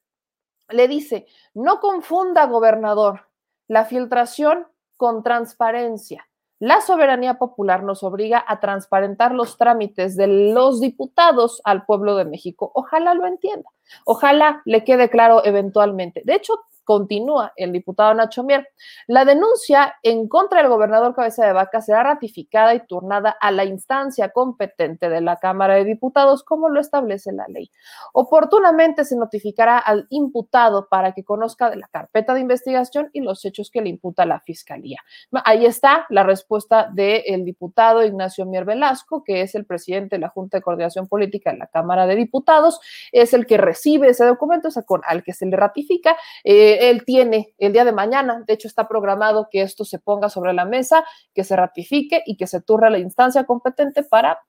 le 0.69 0.89
dice, 0.89 1.27
no 1.55 1.79
confunda, 1.79 2.47
gobernador, 2.47 3.29
la 3.69 3.85
filtración 3.85 4.66
con 4.97 5.23
transparencia. 5.23 6.29
La 6.59 6.81
soberanía 6.81 7.35
popular 7.35 7.85
nos 7.85 8.03
obliga 8.03 8.45
a 8.49 8.59
transparentar 8.59 9.33
los 9.33 9.57
trámites 9.59 10.16
de 10.16 10.27
los 10.27 10.81
diputados 10.81 11.62
al 11.62 11.87
pueblo 11.87 12.16
de 12.16 12.25
México. 12.25 12.73
Ojalá 12.75 13.14
lo 13.14 13.25
entienda. 13.25 13.71
Ojalá 14.05 14.61
le 14.64 14.83
quede 14.83 15.11
claro 15.11 15.45
eventualmente. 15.45 16.23
De 16.25 16.35
hecho, 16.35 16.55
continúa 16.89 17.53
el 17.57 17.70
diputado 17.70 18.14
Nacho 18.14 18.43
Mier. 18.45 18.66
La 19.07 19.26
denuncia 19.26 19.97
en 20.03 20.26
contra 20.26 20.62
del 20.62 20.70
gobernador 20.70 21.14
Cabeza 21.14 21.45
de 21.45 21.53
Vaca 21.53 21.82
será 21.82 22.03
ratificada 22.03 22.74
y 22.74 22.86
turnada 22.86 23.36
a 23.43 23.51
la 23.51 23.66
instancia 23.66 24.30
competente 24.30 25.11
de 25.11 25.20
la 25.20 25.36
Cámara 25.36 25.74
de 25.74 25.84
Diputados, 25.84 26.43
como 26.43 26.70
lo 26.70 26.80
establece 26.80 27.30
la 27.30 27.45
ley. 27.47 27.70
Oportunamente 28.14 29.05
se 29.05 29.16
notificará 29.16 29.76
al 29.76 30.07
imputado 30.09 30.89
para 30.89 31.12
que 31.12 31.24
conozca 31.24 31.68
de 31.68 31.76
la 31.76 31.89
carpeta 31.89 32.32
de 32.32 32.41
investigación 32.41 33.11
y 33.12 33.20
los 33.20 33.45
hechos 33.45 33.70
que 33.70 33.82
le 33.82 33.91
imputa 33.91 34.24
la 34.24 34.41
Fiscalía. 34.41 35.03
Ahí 35.45 35.66
está 35.66 36.07
la 36.09 36.22
respuesta 36.22 36.89
del 36.91 37.45
diputado 37.45 38.03
Ignacio 38.03 38.47
Mier 38.47 38.64
Velasco, 38.64 39.22
que 39.22 39.43
es 39.43 39.55
el 39.55 39.66
presidente 39.66 40.16
de 40.16 40.20
la 40.20 40.30
Junta 40.30 40.57
de 40.57 40.62
Coordinación 40.62 41.07
Política 41.07 41.53
de 41.53 41.59
la 41.59 41.66
Cámara 41.66 42.07
de 42.07 42.16
Diputados, 42.16 42.80
es 43.12 43.34
el 43.34 43.45
que 43.45 43.59
recibe 43.59 44.09
ese 44.09 44.24
documento, 44.24 44.68
o 44.68 45.01
al 45.07 45.22
que 45.22 45.34
se 45.34 45.45
le 45.45 45.55
ratifica. 45.55 46.16
Eh, 46.45 46.78
él 46.79 47.05
tiene 47.05 47.55
el 47.59 47.72
día 47.72 47.85
de 47.85 47.93
mañana, 47.93 48.43
de 48.47 48.55
hecho 48.55 48.68
está 48.68 48.89
programado 48.89 49.49
que 49.51 49.62
esto 49.62 49.85
se 49.85 49.99
ponga 49.99 50.29
sobre 50.29 50.53
la 50.53 50.64
mesa, 50.64 51.05
que 51.35 51.45
se 51.45 51.57
ratifique 51.57 52.22
y 52.26 52.37
que 52.37 52.47
se 52.47 52.61
turre 52.61 52.91
la 52.91 52.99
instancia 52.99 53.45
competente 53.45 54.03
para 54.03 54.41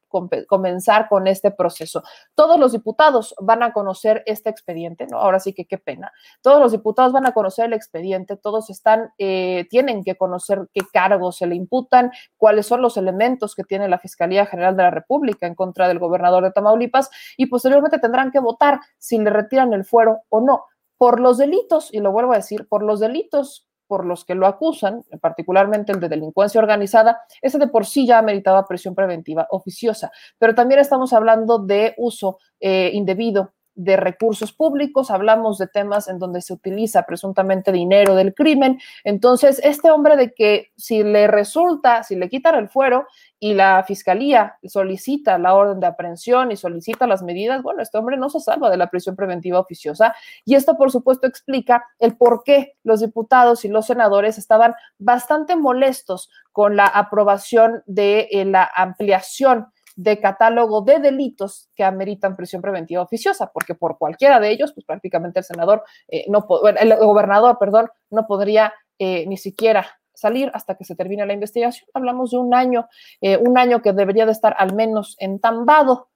comenzar 0.47 1.07
con 1.07 1.27
este 1.27 1.51
proceso. 1.51 2.03
Todos 2.33 2.59
los 2.59 2.71
diputados 2.71 3.35
van 3.39 3.63
a 3.63 3.73
conocer 3.73 4.23
este 4.25 4.49
expediente, 4.49 5.05
¿no? 5.07 5.19
Ahora 5.19 5.39
sí 5.39 5.53
que 5.53 5.65
qué 5.65 5.77
pena. 5.77 6.11
Todos 6.41 6.59
los 6.59 6.71
diputados 6.71 7.13
van 7.13 7.27
a 7.27 7.31
conocer 7.31 7.65
el 7.65 7.73
expediente, 7.73 8.35
todos 8.35 8.69
están, 8.69 9.11
eh, 9.17 9.67
tienen 9.69 10.03
que 10.03 10.15
conocer 10.15 10.67
qué 10.73 10.81
cargos 10.91 11.37
se 11.37 11.47
le 11.47 11.55
imputan, 11.55 12.11
cuáles 12.37 12.65
son 12.65 12.81
los 12.81 12.97
elementos 12.97 13.55
que 13.55 13.63
tiene 13.63 13.87
la 13.87 13.99
Fiscalía 13.99 14.45
General 14.45 14.75
de 14.75 14.83
la 14.83 14.91
República 14.91 15.47
en 15.47 15.55
contra 15.55 15.87
del 15.87 15.99
gobernador 15.99 16.43
de 16.43 16.51
Tamaulipas 16.51 17.09
y 17.37 17.45
posteriormente 17.45 17.99
tendrán 17.99 18.31
que 18.31 18.39
votar 18.39 18.79
si 18.97 19.19
le 19.19 19.29
retiran 19.29 19.73
el 19.73 19.85
fuero 19.85 20.21
o 20.29 20.41
no 20.41 20.65
por 20.99 21.19
los 21.19 21.39
delitos, 21.39 21.91
y 21.91 21.99
lo 22.01 22.11
vuelvo 22.11 22.33
a 22.33 22.35
decir, 22.35 22.67
por 22.67 22.83
los 22.83 22.99
delitos 22.99 23.65
por 23.87 24.05
los 24.05 24.23
que 24.23 24.35
lo 24.35 24.45
acusan, 24.45 25.03
particularmente 25.19 25.91
el 25.91 25.99
de 25.99 26.09
delincuencia 26.09 26.61
organizada, 26.61 27.21
ese 27.41 27.57
de 27.57 27.67
por 27.67 27.87
sí 27.87 28.05
ya 28.05 28.21
meritaba 28.21 28.67
prisión 28.67 28.93
preventiva 28.93 29.47
oficiosa. 29.49 30.11
Pero 30.37 30.53
también 30.53 30.79
estamos 30.79 31.11
hablando 31.11 31.57
de 31.57 31.95
uso 31.97 32.37
eh, 32.59 32.91
indebido 32.93 33.53
de 33.79 33.95
recursos 33.95 34.51
públicos, 34.51 35.09
hablamos 35.09 35.57
de 35.57 35.67
temas 35.67 36.09
en 36.09 36.19
donde 36.19 36.41
se 36.41 36.51
utiliza 36.51 37.03
presuntamente 37.03 37.71
dinero 37.71 38.13
del 38.13 38.33
crimen. 38.33 38.77
Entonces, 39.05 39.61
este 39.63 39.89
hombre 39.89 40.17
de 40.17 40.33
que 40.33 40.71
si 40.75 41.01
le 41.01 41.27
resulta, 41.27 42.03
si 42.03 42.17
le 42.17 42.27
quitan 42.27 42.55
el 42.55 42.67
fuero 42.67 43.07
y 43.39 43.53
la 43.53 43.81
fiscalía 43.87 44.57
solicita 44.65 45.37
la 45.37 45.53
orden 45.53 45.79
de 45.79 45.87
aprehensión 45.87 46.51
y 46.51 46.57
solicita 46.57 47.07
las 47.07 47.23
medidas, 47.23 47.63
bueno, 47.63 47.81
este 47.81 47.97
hombre 47.97 48.17
no 48.17 48.29
se 48.29 48.41
salva 48.41 48.69
de 48.69 48.75
la 48.75 48.89
prisión 48.89 49.15
preventiva 49.15 49.61
oficiosa 49.61 50.13
y 50.43 50.55
esto, 50.55 50.75
por 50.75 50.91
supuesto, 50.91 51.25
explica 51.25 51.85
el 51.99 52.17
por 52.17 52.43
qué 52.43 52.75
los 52.83 52.99
diputados 52.99 53.63
y 53.63 53.69
los 53.69 53.85
senadores 53.85 54.37
estaban 54.37 54.73
bastante 54.97 55.55
molestos 55.55 56.29
con 56.51 56.75
la 56.75 56.85
aprobación 56.85 57.81
de 57.85 58.27
eh, 58.31 58.43
la 58.43 58.69
ampliación 58.75 59.67
de 59.99 60.21
catálogo 60.21 60.81
de 60.81 60.99
delitos 60.99 61.69
que 61.75 61.83
ameritan 61.83 62.37
prisión 62.37 62.61
preventiva 62.61 63.01
oficiosa, 63.01 63.51
porque 63.51 63.75
por 63.75 63.97
cualquiera 63.97 64.39
de 64.39 64.49
ellos, 64.49 64.71
pues 64.71 64.85
prácticamente 64.85 65.39
el 65.39 65.43
senador, 65.45 65.83
eh, 66.07 66.23
no, 66.29 66.47
el 66.79 66.95
gobernador, 66.95 67.57
perdón, 67.59 67.89
no 68.09 68.25
podría 68.25 68.73
eh, 68.97 69.25
ni 69.27 69.35
siquiera 69.35 69.99
salir 70.13 70.49
hasta 70.53 70.75
que 70.75 70.85
se 70.85 70.95
termine 70.95 71.25
la 71.25 71.33
investigación. 71.33 71.89
Hablamos 71.93 72.31
de 72.31 72.37
un 72.37 72.53
año, 72.53 72.87
eh, 73.19 73.35
un 73.35 73.57
año 73.57 73.81
que 73.81 73.91
debería 73.91 74.25
de 74.25 74.31
estar 74.31 74.55
al 74.57 74.73
menos 74.73 75.17
entambado, 75.19 76.07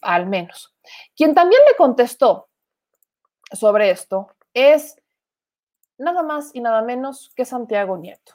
al 0.00 0.26
menos. 0.26 0.74
Quien 1.14 1.34
también 1.34 1.60
le 1.68 1.76
contestó 1.76 2.48
sobre 3.52 3.90
esto 3.90 4.28
es 4.54 4.96
nada 5.98 6.22
más 6.22 6.54
y 6.54 6.60
nada 6.62 6.80
menos 6.80 7.32
que 7.36 7.44
Santiago 7.44 7.98
Nieto. 7.98 8.32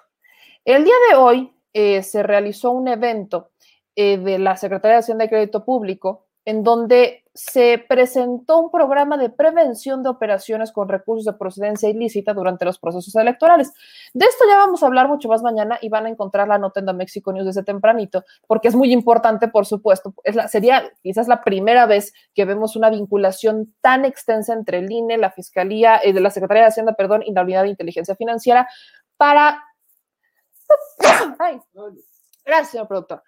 El 0.63 0.83
día 0.83 0.95
de 1.09 1.15
hoy 1.15 1.55
se 1.73 2.21
realizó 2.21 2.69
un 2.69 2.87
evento 2.87 3.51
eh, 3.95 4.17
de 4.17 4.39
la 4.39 4.57
Secretaría 4.57 4.95
de 4.95 4.99
Hacienda 4.99 5.25
y 5.25 5.29
Crédito 5.29 5.65
Público, 5.65 6.27
en 6.45 6.63
donde 6.63 7.23
se 7.33 7.83
presentó 7.87 8.59
un 8.59 8.71
programa 8.71 9.15
de 9.17 9.29
prevención 9.29 10.03
de 10.03 10.09
operaciones 10.09 10.71
con 10.71 10.89
recursos 10.89 11.25
de 11.25 11.33
procedencia 11.33 11.87
ilícita 11.87 12.33
durante 12.33 12.65
los 12.65 12.77
procesos 12.79 13.15
electorales. 13.15 13.71
De 14.13 14.25
esto 14.25 14.43
ya 14.49 14.57
vamos 14.57 14.83
a 14.83 14.87
hablar 14.87 15.07
mucho 15.07 15.29
más 15.29 15.41
mañana 15.43 15.77
y 15.81 15.89
van 15.89 16.07
a 16.07 16.09
encontrar 16.09 16.47
la 16.47 16.57
nota 16.57 16.79
en 16.79 16.87
The 16.87 16.93
Mexico 16.93 17.31
News 17.31 17.45
desde 17.45 17.63
tempranito, 17.63 18.23
porque 18.47 18.67
es 18.67 18.75
muy 18.75 18.91
importante, 18.91 19.47
por 19.47 19.65
supuesto. 19.65 20.13
Sería 20.49 20.91
quizás 21.03 21.27
la 21.27 21.43
primera 21.43 21.85
vez 21.85 22.11
que 22.33 22.43
vemos 22.45 22.75
una 22.75 22.89
vinculación 22.89 23.73
tan 23.81 24.03
extensa 24.03 24.53
entre 24.53 24.79
el 24.79 24.91
INE, 24.91 25.17
la 25.17 25.31
Fiscalía, 25.31 26.01
eh, 26.03 26.11
de 26.11 26.19
la 26.19 26.31
Secretaría 26.31 26.63
de 26.63 26.69
Hacienda, 26.69 26.93
perdón, 26.93 27.23
y 27.25 27.33
la 27.33 27.43
Unidad 27.43 27.63
de 27.63 27.69
Inteligencia 27.69 28.15
Financiera 28.15 28.67
para... 29.15 29.63
gracias, 32.45 32.71
señor 32.71 32.87
productor 32.87 33.21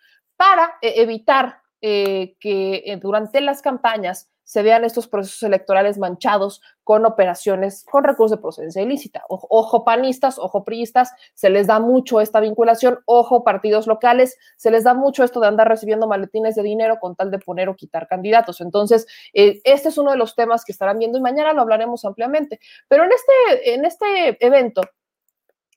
para 0.44 0.76
eh, 0.82 0.96
evitar 0.98 1.62
eh, 1.82 2.36
que 2.38 2.84
eh, 2.86 2.98
durante 2.98 3.40
las 3.40 3.62
campañas 3.62 4.30
se 4.44 4.62
vean 4.62 4.84
estos 4.84 5.08
procesos 5.08 5.42
electorales 5.44 5.98
manchados 5.98 6.62
con 6.84 7.06
operaciones 7.06 7.86
con 7.90 8.04
recursos 8.04 8.38
de 8.38 8.42
procedencia 8.42 8.82
ilícita. 8.82 9.24
Ojo, 9.30 9.86
panistas, 9.86 10.38
ojo 10.38 10.66
priistas, 10.66 11.14
se 11.34 11.50
les 11.50 11.68
da 11.68 11.80
mucho 11.80 12.20
esta 12.20 12.42
vinculación, 12.42 13.00
ojo 13.06 13.46
partidos 13.46 13.88
locales, 13.88 14.38
se 14.58 14.70
les 14.70 14.84
da 14.84 14.94
mucho 14.94 15.24
esto 15.24 15.40
de 15.40 15.48
andar 15.48 15.70
recibiendo 15.70 16.08
maletines 16.08 16.56
de 16.56 16.64
dinero 16.64 17.00
con 17.00 17.16
tal 17.16 17.32
de 17.32 17.40
poner 17.40 17.70
o 17.70 17.78
quitar 17.78 18.10
candidatos. 18.10 18.60
Entonces, 18.60 19.08
este 19.32 19.88
es 19.88 19.98
uno 19.98 20.12
de 20.12 20.18
los 20.18 20.36
temas 20.36 20.66
que 20.66 20.74
estarán 20.74 21.00
viendo 21.00 21.18
y 21.18 21.22
mañana 21.22 21.54
lo 21.54 21.62
hablaremos 21.62 22.04
ampliamente. 22.04 22.60
Pero 22.90 23.06
en 23.06 23.12
este, 23.14 23.74
en 23.76 23.86
este 23.86 24.46
evento 24.46 24.82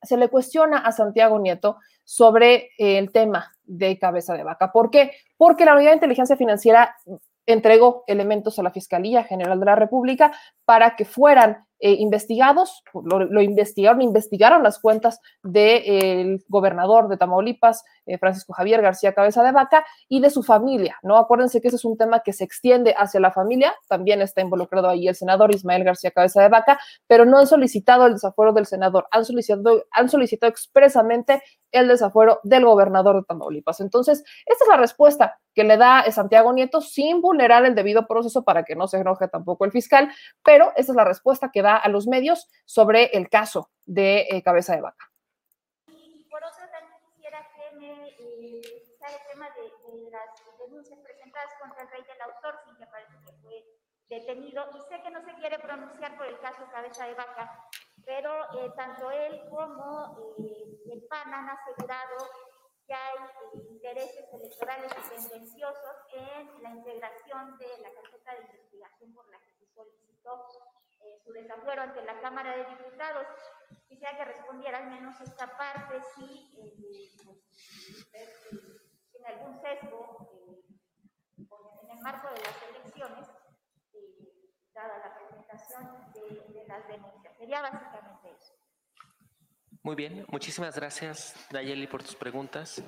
se 0.03 0.17
le 0.17 0.29
cuestiona 0.29 0.79
a 0.79 0.91
Santiago 0.91 1.39
Nieto 1.39 1.77
sobre 2.03 2.71
el 2.79 3.13
tema 3.13 3.56
de 3.67 3.99
cabeza 3.99 4.35
de 4.35 4.45
vaca. 4.45 4.73
¿Por 4.73 4.91
qué? 4.91 5.13
Porque 5.37 5.65
la 5.65 5.75
Unidad 5.75 5.91
de 5.91 5.97
Inteligencia 5.97 6.37
Financiera 6.37 6.97
entregó 7.45 8.05
elementos 8.07 8.59
a 8.59 8.63
la 8.63 8.71
Fiscalía 8.71 9.25
General 9.25 9.59
de 9.59 9.67
la 9.67 9.77
República 9.77 10.33
para 10.65 10.97
que 10.97 11.05
fueran 11.05 11.66
eh, 11.79 11.93
investigados, 11.93 12.83
lo, 12.95 13.43
investigaron, 13.43 14.01
investigaron 14.01 14.63
las 14.63 14.79
cuentas 14.79 15.21
del 15.43 16.43
gobernador 16.49 17.09
de 17.09 17.17
Tamaulipas, 17.17 17.85
eh, 18.07 18.19
Francisco 18.19 18.55
Javier 18.55 18.81
García 18.81 19.13
Cabeza 19.13 19.43
de 19.43 19.53
Vaca, 19.53 19.85
y 20.09 20.21
de 20.21 20.31
su 20.31 20.43
familia, 20.43 20.97
¿no? 21.03 21.19
Acuérdense 21.19 21.61
que 21.61 21.69
ese 21.69 21.77
es 21.77 21.85
un 21.85 21.97
tema 21.97 22.21
que 22.21 22.33
se 22.33 22.45
extiende 22.45 22.95
hacia 22.97 23.21
la 23.21 23.31
familia, 23.31 23.75
también 23.89 24.23
está 24.23 24.41
involucrado 24.41 24.89
ahí 24.89 25.07
el 25.09 25.15
senador 25.15 25.55
Ismael 25.55 25.85
García 25.85 26.11
Cabeza 26.11 26.41
de 26.43 26.49
Vaca, 26.49 26.79
pero 27.07 27.25
no 27.25 27.39
han 27.39 27.47
solicitado 27.47 28.07
el 28.07 28.15
desafuero 28.15 28.53
del 28.53 28.67
senador, 28.67 29.07
han 29.11 29.25
solicitado, 29.25 29.85
han 29.91 30.09
solicitado 30.09 30.51
expresamente 30.51 31.43
el 31.73 31.89
desafuero 31.89 32.41
del 32.43 32.65
gobernador 32.65 33.17
de 33.17 33.23
Tamaulipas. 33.25 33.81
Entonces, 33.81 34.25
esta 34.47 34.65
es 34.65 34.69
la 34.69 34.77
respuesta 34.77 35.39
que 35.57 35.65
le 35.65 35.79
da 35.79 36.05
Santiago 36.13 36.53
Nieto 36.53 36.83
sin 36.83 37.23
vulnerar 37.23 37.65
el 37.65 37.75
debido 37.75 38.07
proceso 38.07 38.45
para 38.45 38.63
que 38.63 38.77
no 38.77 38.87
se 38.87 38.99
enoje 38.99 39.27
tampoco 39.27 39.65
el 39.65 39.73
fiscal, 39.73 40.13
pero 40.45 40.73
esta 40.77 40.93
es 40.93 40.97
la 40.97 41.05
respuesta 41.05 41.51
que 41.51 41.63
da 41.63 41.79
a 41.79 41.89
los 41.89 42.07
medios 42.07 42.47
sobre 42.67 43.07
el 43.17 43.31
caso 43.31 43.71
de 43.87 44.29
eh, 44.29 44.43
Cabeza 44.43 44.77
de 44.77 44.83
Vaca. 44.83 45.11
Por 46.31 46.45
otro, 46.45 46.69
también 46.71 47.01
quisiera 47.09 47.41
que 47.57 47.77
me 47.79 48.09
eh, 48.09 48.61
el 48.61 49.33
tema 49.33 49.49
de, 49.57 50.11
las 50.11 50.59
denuncias 50.59 50.99
presentadas 51.01 51.51
contra 51.59 51.83
el 51.85 51.89
rey 51.89 52.03
del 52.03 52.21
outsourcing, 52.21 52.77
que 52.77 52.87
parece 52.87 53.17
que 53.25 53.33
fue 53.41 53.65
detenido, 54.11 54.63
y 54.77 54.81
sé 54.91 55.03
que 55.03 55.11
no 55.11 55.25
se 55.25 55.33
quiere 55.41 55.59
pronunciar 55.59 56.19
por 56.19 56.27
el 56.27 56.39
caso 56.41 56.69
Cabeza 56.71 57.07
de 57.07 57.15
Vaca, 57.15 57.65
pero 58.05 58.31
eh, 58.61 58.71
tanto 58.77 59.11
él 59.11 59.41
como 59.49 60.37
eh, 60.39 60.93
el 60.93 61.03
PAN 61.09 61.33
han 61.33 61.49
asegurado 61.49 62.17
que 62.87 62.95
hay 62.95 63.17
intereses 63.69 64.33
electorales 64.33 64.93
y 64.93 65.09
tendenciosos 65.09 65.97
en 66.13 66.63
la 66.63 66.71
integración 66.71 67.59
de 67.59 67.67
la 67.79 67.93
carpeta 67.93 68.35
de 68.35 68.43
investigación 68.43 69.13
por 69.13 69.29
la 69.29 69.39
que 69.41 69.53
se 69.53 69.67
solicitó 69.75 70.49
eh, 71.01 71.19
su 71.25 71.33
desafuero 71.33 71.83
ante 71.83 72.03
la 72.05 72.21
Cámara 72.21 72.57
de 72.57 72.65
Diputados. 72.65 73.27
Quisiera 73.89 74.17
que 74.17 74.25
respondiera 74.25 74.79
al 74.79 74.91
menos 74.91 75.21
esta 75.21 75.57
parte, 75.57 76.01
si 76.15 76.55
eh, 78.13 78.31
en 79.15 79.27
algún 79.27 79.61
sesgo 79.61 80.31
en 81.83 81.91
el 81.91 82.01
marco 82.03 82.29
de 82.29 82.41
las 82.41 82.63
elecciones, 82.63 83.29
dada 84.73 84.99
la 84.99 85.15
presentación 85.15 86.13
de, 86.13 86.53
de 86.53 86.67
las 86.67 86.87
denuncias. 86.87 87.37
Sería 87.37 87.63
básicamente 87.63 88.31
eso. 88.31 88.56
Muy 89.87 89.95
bien, 89.95 90.27
muchísimas 90.33 90.75
gracias 90.75 91.37
Nayeli 91.53 91.87
por 91.87 92.03
tus 92.03 92.17
preguntas. 92.17 92.83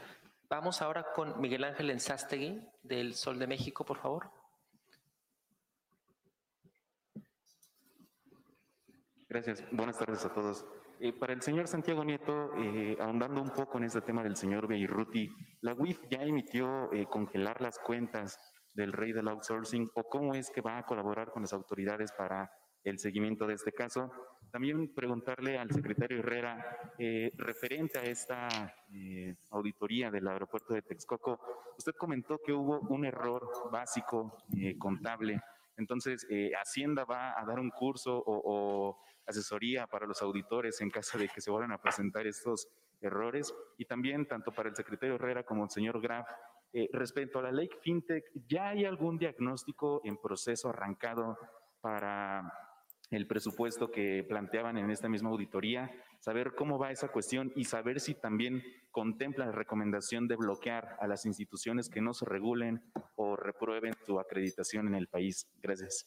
Vamos 0.51 0.83
ahora 0.83 1.13
con 1.15 1.41
Miguel 1.41 1.63
Ángel 1.63 1.91
Enzástegui 1.91 2.61
del 2.83 3.15
Sol 3.15 3.39
de 3.39 3.47
México, 3.47 3.85
por 3.85 3.99
favor. 3.99 4.29
Gracias, 9.29 9.63
buenas 9.71 9.97
tardes 9.97 10.25
a 10.25 10.33
todos. 10.33 10.67
Eh, 10.99 11.13
para 11.13 11.35
el 11.35 11.41
señor 11.41 11.69
Santiago 11.69 12.03
Nieto, 12.03 12.51
eh, 12.57 12.97
ahondando 12.99 13.43
un 13.43 13.51
poco 13.51 13.79
en 13.79 13.85
este 13.85 14.01
tema 14.01 14.25
del 14.25 14.35
señor 14.35 14.67
Beirruti, 14.67 15.29
¿la 15.61 15.75
UIF 15.75 16.01
ya 16.11 16.23
emitió 16.23 16.93
eh, 16.93 17.07
congelar 17.07 17.61
las 17.61 17.79
cuentas 17.79 18.37
del 18.75 18.93
rey 18.93 19.13
del 19.13 19.29
outsourcing 19.29 19.89
o 19.95 20.03
cómo 20.03 20.35
es 20.35 20.51
que 20.51 20.63
va 20.63 20.79
a 20.79 20.83
colaborar 20.85 21.31
con 21.31 21.43
las 21.43 21.53
autoridades 21.53 22.11
para 22.11 22.51
el 22.85 22.99
seguimiento 22.99 23.47
de 23.47 23.55
este 23.55 23.73
caso? 23.73 24.11
También 24.51 24.95
preguntarle 24.95 25.59
al 25.59 25.71
secretario 25.71 26.21
Herrera, 26.21 26.95
eh, 26.99 27.31
referente 27.37 27.99
a 27.99 28.05
esta 28.05 28.49
eh, 28.91 29.37
auditoría 29.51 30.11
del 30.11 30.27
aeropuerto 30.27 30.73
de 30.73 30.81
Texcoco, 30.81 31.39
usted 31.77 31.93
comentó 31.93 32.39
que 32.45 32.53
hubo 32.53 32.81
un 32.81 33.05
error 33.05 33.47
básico 33.71 34.45
eh, 34.57 34.79
contable. 34.79 35.41
Entonces, 35.77 36.27
Hacienda 36.61 37.05
va 37.05 37.41
a 37.41 37.45
dar 37.45 37.61
un 37.61 37.71
curso 37.71 38.21
o, 38.27 38.99
asesoría 39.27 39.87
para 39.87 40.07
los 40.07 40.23
auditores 40.23 40.81
en 40.81 40.91
caso 40.91 41.19
de 41.19 41.29
que 41.29 41.41
se 41.41 41.51
vuelvan 41.51 41.71
a 41.73 41.81
presentar 41.81 42.27
estos 42.27 42.67
errores. 43.01 43.55
Y 43.77 43.85
también, 43.85 44.27
tanto 44.27 44.51
para 44.51 44.71
el 44.71 44.75
secretario 44.75 45.17
Herrera 45.17 45.45
como 45.45 45.65
el 45.65 45.71
señor 45.71 46.01
Graf, 46.01 46.27
respecto 46.93 47.39
a 47.39 47.43
la 47.43 47.53
ley 47.53 47.69
FinTech, 47.83 48.25
¿ya 48.49 48.71
hay 48.71 48.87
algún 48.87 49.19
diagnóstico 49.19 50.01
en 50.03 50.17
proceso 50.17 50.71
arrancado 50.71 51.39
para 51.81 52.68
el 53.11 53.27
presupuesto 53.27 53.91
que 53.91 54.25
planteaban 54.29 54.77
en 54.77 54.91
esta 54.91 55.09
misma 55.09 55.31
auditoría, 55.31 55.91
saber 56.21 56.55
cómo 56.55 56.79
va 56.79 56.91
esa 56.91 57.09
cuestión 57.09 57.53
y 57.57 57.65
saber 57.65 58.01
si 58.01 58.15
también 58.15 58.63
contempla 58.91 59.47
la 59.47 59.53
recomendación 59.53 60.29
de 60.29 60.37
bloquear 60.37 60.97
a 61.01 61.07
las 61.07 61.25
instituciones 61.25 61.89
que 61.89 62.01
no 62.01 62.13
se 62.13 62.27
regulen 62.27 62.83
o 63.17 63.37
reprueben 63.37 63.95
su 64.05 64.21
acreditación 64.21 64.89
en 64.89 64.95
el 64.95 65.09
país. 65.09 65.49
Gracias. 65.63 66.07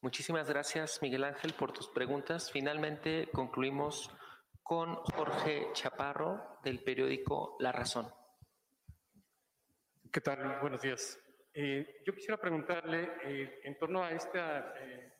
Muchísimas 0.00 0.48
gracias, 0.48 1.02
Miguel 1.02 1.24
Ángel, 1.24 1.54
por 1.54 1.72
tus 1.72 1.88
preguntas. 1.88 2.50
Finalmente 2.52 3.28
concluimos 3.32 4.14
con 4.62 4.94
Jorge 4.94 5.68
Chaparro 5.72 6.60
del 6.62 6.82
periódico 6.84 7.56
La 7.58 7.72
Razón. 7.72 8.06
¿Qué 10.12 10.20
tal? 10.20 10.60
Buenos 10.60 10.82
días. 10.82 11.18
Eh, 11.52 12.02
yo 12.06 12.14
quisiera 12.14 12.36
preguntarle 12.36 13.10
eh, 13.24 13.60
en 13.64 13.76
torno 13.76 14.02
a 14.02 14.12
esta 14.12 14.72
eh, 14.78 15.17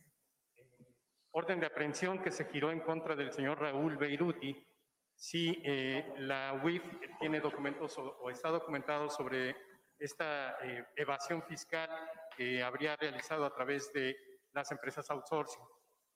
orden 1.38 1.60
de 1.60 1.66
aprehensión 1.66 2.20
que 2.20 2.32
se 2.32 2.46
giró 2.46 2.72
en 2.72 2.80
contra 2.80 3.14
del 3.14 3.32
señor 3.32 3.60
Raúl 3.60 3.96
Beiruti, 3.96 4.66
si 5.14 5.62
eh, 5.64 6.14
la 6.18 6.60
UIF 6.64 6.82
tiene 7.20 7.40
documentos 7.40 7.96
o, 7.96 8.28
está 8.28 8.48
documentado 8.48 9.08
sobre 9.08 9.54
esta 9.98 10.58
eh, 10.64 10.84
evasión 10.96 11.42
fiscal 11.44 11.88
que 12.36 12.62
habría 12.62 12.96
realizado 12.96 13.44
a 13.44 13.54
través 13.54 13.92
de 13.92 14.16
las 14.52 14.70
empresas 14.72 15.08
outsourcing. 15.10 15.62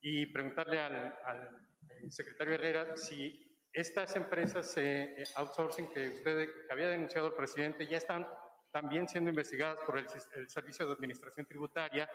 Y 0.01 0.27
preguntarle 0.27 0.81
al, 0.81 1.17
al 1.25 2.11
secretario 2.11 2.55
Herrera 2.55 2.97
si 2.97 3.41
estas 3.73 4.17
empresas 4.17 4.77
eh, 4.77 5.23
outsourcing 5.37 5.89
que 5.89 6.09
usted 6.09 6.49
que 6.67 6.73
había 6.73 6.89
denunciado 6.89 7.29
el 7.29 7.35
presidente 7.35 7.87
ya 7.87 7.99
están 7.99 8.27
también 8.73 9.07
siendo 9.07 9.31
investigadas 9.31 9.79
por 9.87 9.99
el, 9.99 10.07
el 10.35 10.49
Servicio 10.49 10.87
de 10.87 10.93
Administración 10.95 11.47
Tributaria 11.47 12.11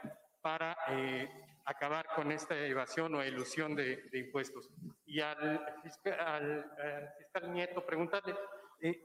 para 0.48 0.78
eh, 0.88 1.30
acabar 1.66 2.08
con 2.16 2.32
esta 2.32 2.58
evasión 2.58 3.14
o 3.16 3.22
ilusión 3.22 3.76
de, 3.76 4.04
de 4.04 4.20
impuestos. 4.20 4.70
Y 5.06 5.20
al 5.20 5.60
al, 6.20 6.72
al 6.82 7.14
fiscal 7.18 7.52
Nieto 7.52 7.86
preguntarle, 7.86 8.34
eh, 8.80 9.04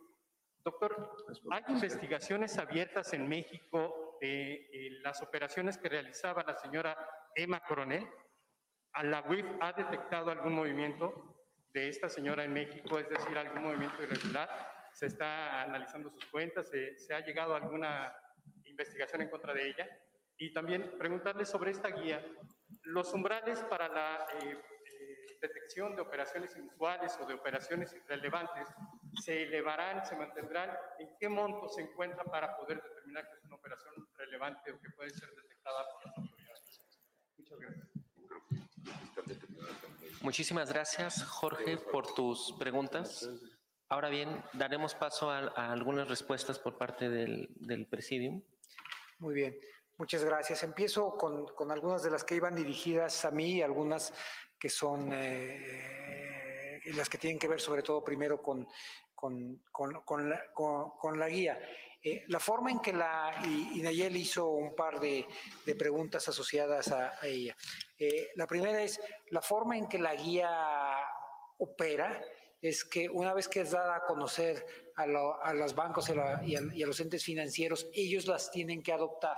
doctor, 0.64 1.16
¿hay 1.51 1.64
investigaciones 1.66 2.59
abiertas 2.59 3.12
en 3.14 3.28
México 3.28 4.18
de 4.20 4.53
eh, 4.55 4.90
las 5.03 5.20
operaciones 5.20 5.78
que 5.78 5.88
realizaba 5.88 6.45
la 6.45 6.55
señora 6.55 6.97
Emma 7.34 7.59
Coronel? 7.59 8.07
¿A 8.93 9.03
la 9.03 9.22
UIF 9.22 9.47
ha 9.61 9.72
detectado 9.72 10.30
algún 10.30 10.55
movimiento 10.55 11.34
de 11.74 11.88
esta 11.88 12.09
señora 12.09 12.45
en 12.45 12.53
México, 12.53 13.01
es 13.01 13.09
decir, 13.09 13.36
algún 13.36 13.64
movimiento 13.64 14.01
irregular? 14.01 14.49
¿Se 14.93 15.07
está 15.07 15.62
analizando 15.62 16.09
sus 16.09 16.24
cuentas? 16.26 16.68
¿Se, 16.68 16.97
se 16.97 17.12
ha 17.12 17.18
llegado 17.18 17.55
a 17.55 17.57
alguna 17.57 18.14
investigación 18.62 19.22
en 19.22 19.28
contra 19.28 19.53
de 19.53 19.70
ella? 19.70 19.88
Y 20.39 20.53
también 20.53 20.97
preguntarle 20.99 21.45
sobre 21.45 21.70
esta 21.70 21.89
guía, 21.89 22.24
los 22.85 23.12
umbrales 23.12 23.61
para 23.64 23.89
la 23.89 24.26
eh, 24.43 24.53
eh, 24.53 25.39
detección 25.41 25.95
de 25.95 26.03
operaciones 26.03 26.57
inusuales 26.57 27.16
o 27.20 27.26
de 27.26 27.35
operaciones 27.35 27.93
irrelevantes 27.93 28.66
se 29.22 29.43
elevarán, 29.43 30.05
se 30.05 30.16
mantendrán, 30.16 30.70
¿en 30.99 31.09
qué 31.18 31.28
monto 31.28 31.68
se 31.68 31.83
encuentra 31.83 32.24
para 32.24 32.57
poder 32.57 32.83
determinar 32.83 33.28
que 33.28 33.37
es 33.39 33.45
una 33.45 33.57
operación 33.57 33.95
relevante 34.16 34.72
o 34.72 34.80
que 34.80 34.91
puede 34.91 35.11
ser 35.11 35.28
detectada 35.35 35.85
por 35.93 36.07
las 36.07 36.18
autoridades? 36.18 36.80
Muchas 37.37 37.59
gracias. 37.61 37.89
Muchísimas 40.22 40.72
gracias, 40.72 41.24
Jorge, 41.24 41.76
por 41.76 42.14
tus 42.14 42.55
preguntas. 42.59 43.28
Ahora 43.89 44.09
bien, 44.09 44.43
daremos 44.55 44.95
paso 44.95 45.30
a, 45.30 45.53
a 45.57 45.72
algunas 45.72 46.09
respuestas 46.09 46.59
por 46.59 46.78
parte 46.78 47.09
del, 47.09 47.49
del 47.57 47.87
Presidium. 47.87 48.43
Muy 49.18 49.35
bien, 49.35 49.57
muchas 49.99 50.24
gracias. 50.24 50.62
Empiezo 50.62 51.16
con, 51.16 51.47
con, 51.55 51.70
algunas 51.70 52.03
de 52.03 52.11
las 52.11 52.24
que 52.24 52.34
iban 52.34 52.55
dirigidas 52.55 53.24
a 53.24 53.30
mí 53.30 53.55
y 53.55 53.62
algunas 53.62 54.12
que 54.59 54.68
son 54.68 55.11
eh, 55.12 56.80
las 56.95 57.09
que 57.09 57.18
tienen 57.18 57.38
que 57.38 57.49
ver 57.49 57.61
sobre 57.61 57.82
todo 57.82 58.03
primero 58.05 58.40
con, 58.43 58.66
con, 59.14 59.61
con 60.05 61.18
la, 61.18 61.28
guía. 61.28 61.61
Eh, 62.03 62.24
la 62.28 62.40
forma 62.40 62.70
en 62.70 62.80
que 62.80 62.93
la, 62.93 63.40
y, 63.45 63.78
y 63.78 63.82
Nayel 63.82 64.16
hizo 64.16 64.49
un 64.51 64.74
par 64.74 64.99
de, 64.99 65.26
preguntas 65.78 66.28
asociadas 66.28 66.90
a, 66.90 67.18
ella. 67.22 67.57
Eh, 67.99 68.30
la 68.34 68.47
primera 68.47 68.82
es 68.82 69.01
la 69.30 69.43
forma 69.43 69.76
en 69.76 69.88
que 69.88 69.99
la 69.99 70.14
guía 70.14 70.51
opera 71.59 72.20
es 72.63 72.85
que 72.85 73.09
una 73.09 73.35
vez 73.35 73.49
que 73.49 73.61
es 73.61 73.73
dada 73.73 73.97
a 73.97 74.05
conocer 74.05 74.65
a, 74.95 75.07
lo, 75.07 75.43
a 75.43 75.53
los 75.53 75.75
bancos 75.75 76.09
y 76.45 76.55
a, 76.55 76.87
los 76.87 77.01
entes 77.01 77.25
financieros, 77.25 77.89
ellos 77.93 78.27
las 78.29 78.53
tienen 78.53 78.83
que 78.83 78.93
adoptar. 78.93 79.37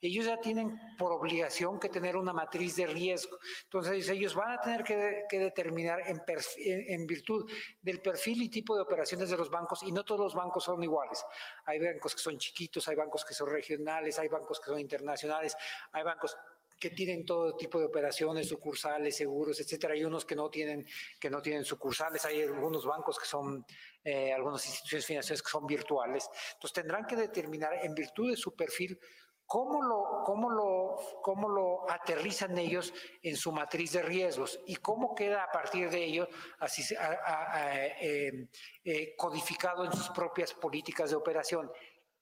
Ellos 0.00 0.26
ya 0.26 0.40
tienen 0.40 0.76
por 0.98 1.12
obligación 1.12 1.78
que 1.78 1.88
tener 1.88 2.16
una 2.16 2.32
matriz 2.32 2.74
de 2.74 2.86
riesgo. 2.88 3.38
Entonces 3.64 4.08
ellos 4.08 4.34
van 4.34 4.58
a 4.58 4.60
tener 4.60 4.82
que, 4.82 5.38
determinar 5.38 6.00
en, 6.04 7.06
virtud 7.06 7.48
del 7.80 8.00
perfil 8.00 8.42
y 8.42 8.48
tipo 8.48 8.74
de 8.74 8.82
operaciones 8.82 9.30
de 9.30 9.36
los 9.36 9.50
bancos, 9.50 9.84
y 9.84 9.92
no 9.92 10.04
todos 10.04 10.20
los 10.20 10.34
bancos 10.34 10.64
son 10.64 10.82
iguales. 10.82 11.24
Hay 11.66 11.78
bancos 11.78 12.16
que 12.16 12.22
son 12.22 12.38
chiquitos, 12.38 12.88
hay 12.88 12.96
bancos 12.96 13.24
que 13.24 13.34
son 13.34 13.50
regionales, 13.50 14.18
hay 14.18 14.26
bancos 14.26 14.58
que 14.58 14.66
son 14.66 14.80
internacionales, 14.80 15.56
hay 15.92 16.02
bancos 16.02 16.36
que 16.78 16.90
tienen 16.90 17.24
todo 17.24 17.56
tipo 17.56 17.78
de 17.78 17.86
operaciones, 17.86 18.48
sucursales, 18.48 19.16
seguros, 19.16 19.60
etcétera. 19.60 19.94
Hay 19.94 20.04
unos 20.04 20.24
que 20.24 20.36
no 20.36 20.50
tienen, 20.50 20.86
que 21.18 21.30
no 21.30 21.40
tienen 21.40 21.64
sucursales, 21.64 22.24
hay 22.24 22.42
algunos 22.42 22.84
bancos 22.84 23.18
que 23.18 23.26
son, 23.26 23.64
eh, 24.02 24.32
algunas 24.32 24.64
instituciones 24.66 25.06
financieras 25.06 25.42
que 25.42 25.50
son 25.50 25.66
virtuales. 25.66 26.28
Entonces 26.54 26.72
tendrán 26.72 27.06
que 27.06 27.16
determinar 27.16 27.84
en 27.84 27.94
virtud 27.94 28.30
de 28.30 28.36
su 28.36 28.54
perfil 28.54 28.98
cómo 29.46 29.82
lo, 29.82 30.22
cómo 30.24 30.50
lo, 30.50 30.96
cómo 31.22 31.48
lo 31.48 31.90
aterrizan 31.90 32.56
ellos 32.58 32.92
en 33.22 33.36
su 33.36 33.52
matriz 33.52 33.92
de 33.92 34.02
riesgos 34.02 34.60
y 34.66 34.76
cómo 34.76 35.14
queda 35.14 35.44
a 35.44 35.50
partir 35.50 35.90
de 35.90 36.04
ello 36.04 36.28
así, 36.60 36.94
a, 36.94 37.06
a, 37.06 37.56
a, 37.56 37.82
eh, 38.00 38.48
eh, 38.84 39.14
codificado 39.16 39.84
en 39.84 39.92
sus 39.92 40.08
propias 40.10 40.54
políticas 40.54 41.10
de 41.10 41.16
operación. 41.16 41.70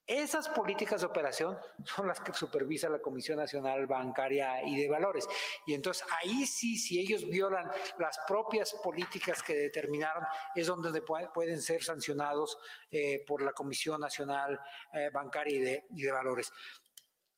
Esas 0.07 0.49
políticas 0.49 1.01
de 1.01 1.07
operación 1.07 1.57
son 1.85 2.09
las 2.09 2.21
que 2.21 2.33
supervisa 2.33 2.89
la 2.89 2.99
Comisión 2.99 3.39
Nacional 3.39 3.87
Bancaria 3.87 4.63
y 4.65 4.77
de 4.77 4.89
Valores. 4.89 5.29
Y 5.65 5.75
entonces 5.75 6.05
ahí 6.21 6.45
sí, 6.45 6.77
si 6.77 6.99
ellos 6.99 7.25
violan 7.29 7.71
las 7.99 8.19
propias 8.27 8.75
políticas 8.83 9.43
que 9.43 9.55
determinaron, 9.55 10.25
es 10.57 10.67
donde 10.67 11.03
pueden 11.03 11.63
ser 11.63 11.85
sancionados 11.85 12.59
eh, 12.91 13.25
por 13.27 13.43
la 13.43 13.53
Comisión 13.53 14.01
Nacional 14.01 14.59
eh, 14.93 15.11
Bancaria 15.13 15.85
y 15.91 16.03
de, 16.03 16.13
Valores. 16.13 16.53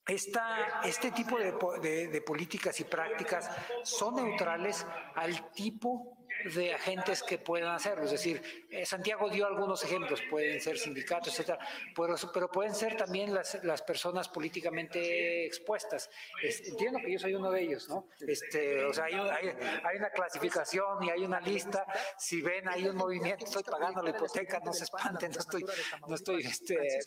Esta, 0.07 0.81
este 0.85 1.11
tipo 1.13 1.39
de, 1.39 2.09
de, 2.09 2.23
políticas 2.23 2.79
y 2.81 2.85
prácticas 2.85 3.51
son 3.83 4.17
neutrales 4.17 4.87
al 5.15 5.51
tipo 5.53 6.14
de 6.45 6.75
agentes 6.75 7.23
que 7.23 7.39
puedan 7.39 7.75
hacerlo. 7.75 8.05
Es 8.05 8.11
decir, 8.11 8.67
eh, 8.71 8.85
Santiago 8.85 9.29
dio 9.31 9.47
algunos 9.47 9.83
ejemplos, 9.85 10.21
pueden 10.31 10.61
ser 10.61 10.79
sindicatos, 10.79 11.29
etcétera, 11.29 11.59
pero, 11.95 12.15
pero 12.33 12.49
pueden 12.49 12.75
ser 12.75 12.97
también 12.97 13.33
las, 13.33 13.63
las 13.65 13.83
personas 13.83 14.29
políticamente 14.29 15.47
expuestas. 15.47 16.11
Es, 16.43 16.69
entiendo 16.69 16.99
que 16.99 17.13
yo 17.13 17.19
soy 17.19 17.35
uno 17.35 17.51
de 17.51 17.63
ellos, 17.63 17.89
¿no? 17.89 18.09
Este, 18.21 18.85
o 18.85 18.93
sea, 18.93 19.05
hay, 19.05 19.15
hay, 19.15 19.49
hay, 19.85 19.97
una 19.97 20.11
clasificación 20.11 21.03
y 21.03 21.11
hay 21.11 21.25
una 21.25 21.41
lista. 21.41 21.87
Si 22.19 22.43
ven, 22.43 22.69
hay 22.69 22.87
un 22.87 22.97
movimiento, 22.97 23.45
estoy 23.45 23.63
pagando 23.63 24.03
la 24.03 24.11
hipoteca, 24.11 24.61
no 24.61 24.73
se 24.73 24.85
espanten, 24.85 25.33
no 25.33 25.41
estoy, 25.41 25.65
no 26.07 26.15
estoy, 26.15 26.43
este, 26.43 27.01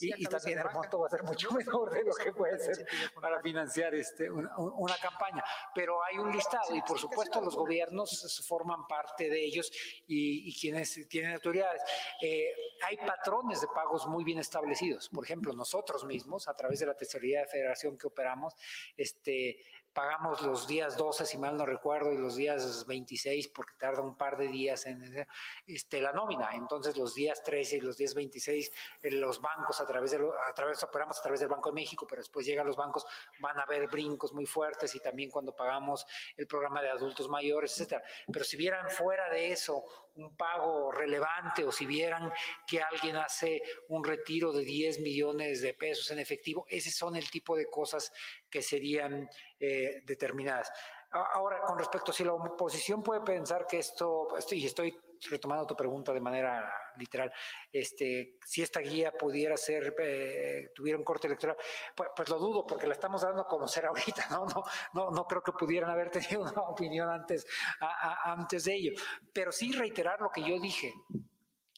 y, 0.00 0.22
y 0.22 0.26
también 0.26 0.58
el 0.58 0.70
monto 0.72 1.00
va 1.00 1.06
a 1.06 1.10
ser 1.10 1.22
mucho 1.24 1.50
menor 1.52 1.90
de 1.90 2.04
lo 2.04 2.14
que 2.14 2.32
puede 2.32 2.58
ser 2.58 2.86
para 3.20 3.40
financiar 3.40 3.94
este, 3.94 4.30
una, 4.30 4.56
una 4.56 4.96
campaña. 4.96 5.42
Pero 5.74 6.02
hay 6.04 6.18
un 6.18 6.30
listado 6.32 6.74
y, 6.74 6.82
por 6.82 6.98
supuesto, 6.98 7.40
los 7.40 7.56
gobiernos 7.56 8.44
forman 8.46 8.67
parte 8.88 9.28
de 9.28 9.44
ellos 9.44 9.70
y, 10.06 10.48
y 10.48 10.54
quienes 10.58 11.08
tienen 11.08 11.32
autoridades. 11.32 11.82
Eh, 12.20 12.52
hay 12.86 12.96
patrones 12.96 13.60
de 13.60 13.66
pagos 13.74 14.06
muy 14.06 14.24
bien 14.24 14.38
establecidos. 14.38 15.08
Por 15.08 15.24
ejemplo, 15.24 15.52
nosotros 15.52 16.04
mismos, 16.04 16.48
a 16.48 16.54
través 16.54 16.80
de 16.80 16.86
la 16.86 16.94
Tesorería 16.94 17.40
de 17.40 17.46
Federación 17.46 17.96
que 17.96 18.06
operamos, 18.06 18.54
este, 18.96 19.58
pagamos 19.98 20.42
los 20.42 20.68
días 20.68 20.96
12, 20.96 21.26
si 21.26 21.38
mal 21.38 21.56
no 21.56 21.66
recuerdo, 21.66 22.12
y 22.12 22.16
los 22.16 22.36
días 22.36 22.86
26, 22.86 23.48
porque 23.48 23.72
tarda 23.76 24.00
un 24.00 24.16
par 24.16 24.36
de 24.36 24.46
días 24.46 24.86
en 24.86 25.26
este, 25.66 26.00
la 26.00 26.12
nómina. 26.12 26.50
Entonces, 26.54 26.96
los 26.96 27.16
días 27.16 27.42
13 27.42 27.78
y 27.78 27.80
los 27.80 27.96
días 27.96 28.14
26, 28.14 28.72
eh, 29.02 29.10
los 29.10 29.40
bancos, 29.40 29.80
a 29.80 29.86
través 29.88 30.12
de, 30.12 30.18
a 30.18 30.54
través, 30.54 30.80
operamos 30.84 31.18
a 31.18 31.22
través 31.22 31.40
del 31.40 31.48
Banco 31.48 31.70
de 31.70 31.74
México, 31.74 32.06
pero 32.08 32.20
después 32.20 32.46
llegan 32.46 32.68
los 32.68 32.76
bancos, 32.76 33.04
van 33.40 33.58
a 33.58 33.62
haber 33.62 33.88
brincos 33.88 34.32
muy 34.32 34.46
fuertes 34.46 34.94
y 34.94 35.00
también 35.00 35.32
cuando 35.32 35.50
pagamos 35.50 36.06
el 36.36 36.46
programa 36.46 36.80
de 36.80 36.90
adultos 36.90 37.28
mayores, 37.28 37.72
etcétera. 37.72 38.00
Pero 38.32 38.44
si 38.44 38.56
vieran 38.56 38.88
fuera 38.90 39.28
de 39.30 39.50
eso 39.50 39.82
un 40.18 40.36
pago 40.36 40.90
relevante 40.90 41.64
o 41.64 41.72
si 41.72 41.86
vieran 41.86 42.32
que 42.66 42.82
alguien 42.82 43.16
hace 43.16 43.62
un 43.88 44.04
retiro 44.04 44.52
de 44.52 44.64
10 44.64 45.00
millones 45.00 45.62
de 45.62 45.74
pesos 45.74 46.10
en 46.10 46.18
efectivo, 46.18 46.66
ese 46.68 46.90
son 46.90 47.16
el 47.16 47.30
tipo 47.30 47.56
de 47.56 47.66
cosas 47.66 48.12
que 48.50 48.62
serían 48.62 49.28
eh, 49.58 50.02
determinadas. 50.04 50.70
Ahora, 51.10 51.60
con 51.62 51.78
respecto 51.78 52.10
a 52.10 52.14
si 52.14 52.22
la 52.22 52.34
oposición 52.34 53.02
puede 53.02 53.22
pensar 53.22 53.66
que 53.66 53.78
esto, 53.78 54.28
y 54.50 54.66
estoy 54.66 54.94
retomando 55.30 55.66
tu 55.66 55.76
pregunta 55.76 56.12
de 56.12 56.20
manera 56.20 56.72
literal, 56.96 57.32
este, 57.72 58.38
si 58.44 58.62
esta 58.62 58.80
guía 58.80 59.12
pudiera 59.12 59.56
ser, 59.56 59.94
eh, 59.98 60.70
tuviera 60.74 60.98
un 60.98 61.04
corte 61.04 61.26
electoral, 61.26 61.56
pues, 61.94 62.10
pues, 62.14 62.28
lo 62.28 62.38
dudo 62.38 62.66
porque 62.66 62.86
la 62.86 62.94
estamos 62.94 63.22
dando 63.22 63.42
a 63.42 63.46
conocer 63.46 63.86
ahorita, 63.86 64.26
¿no? 64.30 64.46
No, 64.46 64.62
no, 64.94 65.10
no 65.10 65.24
creo 65.26 65.42
que 65.42 65.52
pudieran 65.52 65.90
haber 65.90 66.10
tenido 66.10 66.42
una 66.42 66.62
opinión 66.62 67.08
antes, 67.08 67.46
a, 67.80 67.86
a, 67.86 68.32
antes 68.32 68.64
de 68.64 68.74
ello. 68.74 68.92
Pero 69.32 69.52
sí 69.52 69.72
reiterar 69.72 70.20
lo 70.20 70.30
que 70.30 70.42
yo 70.42 70.58
dije. 70.60 70.92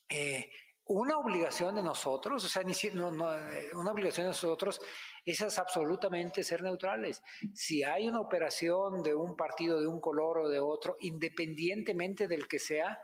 Eh, 0.09 0.51
una 0.93 1.19
obligación 1.19 1.77
de 1.77 1.85
nosotros, 1.85 2.45
o 2.45 2.49
sea, 2.49 2.65
no, 2.95 3.13
no, 3.13 3.29
una 3.75 3.93
obligación 3.93 4.25
de 4.25 4.31
nosotros 4.31 4.81
es 5.25 5.41
absolutamente 5.59 6.43
ser 6.43 6.63
neutrales. 6.63 7.23
Si 7.55 7.85
hay 7.85 8.09
una 8.09 8.21
operación 8.21 9.01
de 9.01 9.15
un 9.15 9.37
partido 9.37 9.81
de 9.81 9.87
un 9.87 10.01
color 10.01 10.39
o 10.39 10.49
de 10.49 10.59
otro, 10.59 10.97
independientemente 10.99 12.27
del 12.27 12.49
que 12.49 12.59
sea, 12.59 13.01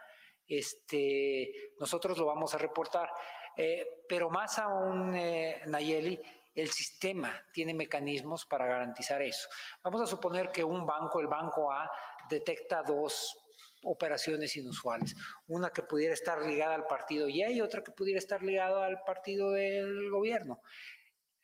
este, 0.49 1.73
nosotros 1.79 2.19
lo 2.19 2.27
vamos 2.27 2.55
a 2.55 2.59
reportar. 2.59 3.11
Eh, 3.57 4.05
pero 4.09 4.29
más 4.31 4.59
aún, 4.59 5.15
eh, 5.15 5.63
Nayeli, 5.67 6.21
el 6.55 6.71
sistema 6.71 7.33
tiene 7.53 7.75
mecanismos 7.75 8.47
para 8.47 8.67
garantizar 8.67 9.23
eso. 9.23 9.49
Vamos 9.83 10.01
a 10.03 10.07
suponer 10.07 10.51
que 10.51 10.65
un 10.65 10.87
banco, 10.87 11.21
el 11.21 11.27
banco 11.27 11.71
A, 11.71 11.91
detecta 12.29 12.83
dos 12.83 13.37
operaciones 13.85 14.57
inusuales. 14.57 15.15
Una 15.49 15.71
que 15.71 15.83
pudiera 15.83 16.15
estar 16.15 16.41
ligada 16.43 16.75
al 16.75 16.87
partido 16.87 17.29
Y 17.29 17.45
y 17.45 17.61
otra 17.61 17.83
que 17.83 17.93
pudiera 17.93 18.19
estar 18.19 18.43
ligada 18.43 18.85
al 18.87 19.03
partido 19.05 19.53
del 19.53 20.11
gobierno. 20.11 20.61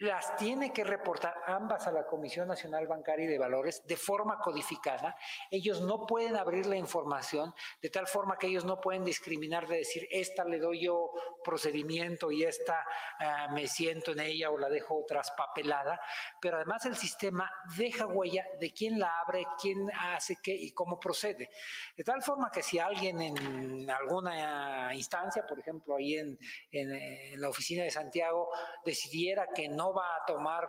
Las 0.03 0.35
tiene 0.35 0.73
que 0.73 0.83
reportar 0.83 1.33
ambas 1.47 1.87
a 1.87 1.93
la 1.93 2.05
Comisión 2.05 2.49
Nacional 2.49 2.89
Bancaria 2.89 3.25
y 3.25 3.29
de 3.29 3.39
Valores 3.39 3.87
de 3.87 3.97
forma 3.97 4.41
codificada. 4.41 5.17
Ellos 5.49 5.81
no 5.81 6.07
pueden 6.07 6.35
abrir 6.35 6.67
la 6.67 6.77
información 6.77 7.55
de 7.81 7.89
tal 7.89 8.09
forma 8.09 8.37
que 8.37 8.49
ellos 8.49 8.65
no 8.65 8.81
pueden 8.81 9.05
discriminar 9.05 9.69
de 9.69 9.77
decir, 9.77 10.09
esta 10.11 10.45
le 10.45 10.59
doy 10.59 10.87
yo 10.87 11.13
procedimiento 11.45 12.33
y 12.33 12.43
esta 12.43 12.85
uh, 13.21 13.55
me 13.55 13.69
siento 13.69 14.11
en 14.11 14.21
ella 14.21 14.51
o 14.51 14.59
la 14.59 14.69
dejo 14.69 15.05
traspapelada. 15.07 16.01
Pero 16.41 16.57
además 16.57 16.85
el 16.87 16.97
sistema 16.97 17.49
deja 17.77 18.07
huella 18.07 18.45
de 18.59 18.73
quién 18.73 18.99
la 18.99 19.21
abre, 19.21 19.47
quién 19.61 19.89
hace 19.97 20.37
qué 20.43 20.53
y 20.53 20.73
cómo 20.73 20.99
procede. 20.99 21.49
De 21.97 22.03
tal 22.03 22.23
forma 22.23 22.51
que 22.51 22.65
si 22.65 22.81
alguien 22.81 23.21
en 23.23 23.89
alguna 23.89 24.93
instancia, 24.95 25.47
por 25.47 25.61
ejemplo, 25.61 25.95
ahí 25.95 26.17
en, 26.17 26.37
en 26.73 27.41
la 27.41 27.49
oficina 27.49 27.85
de 27.85 27.91
Santiago, 27.93 28.51
decidiera 28.85 29.47
que 29.55 29.69
no 29.69 29.92
va 29.93 30.17
a 30.17 30.25
tomar, 30.27 30.69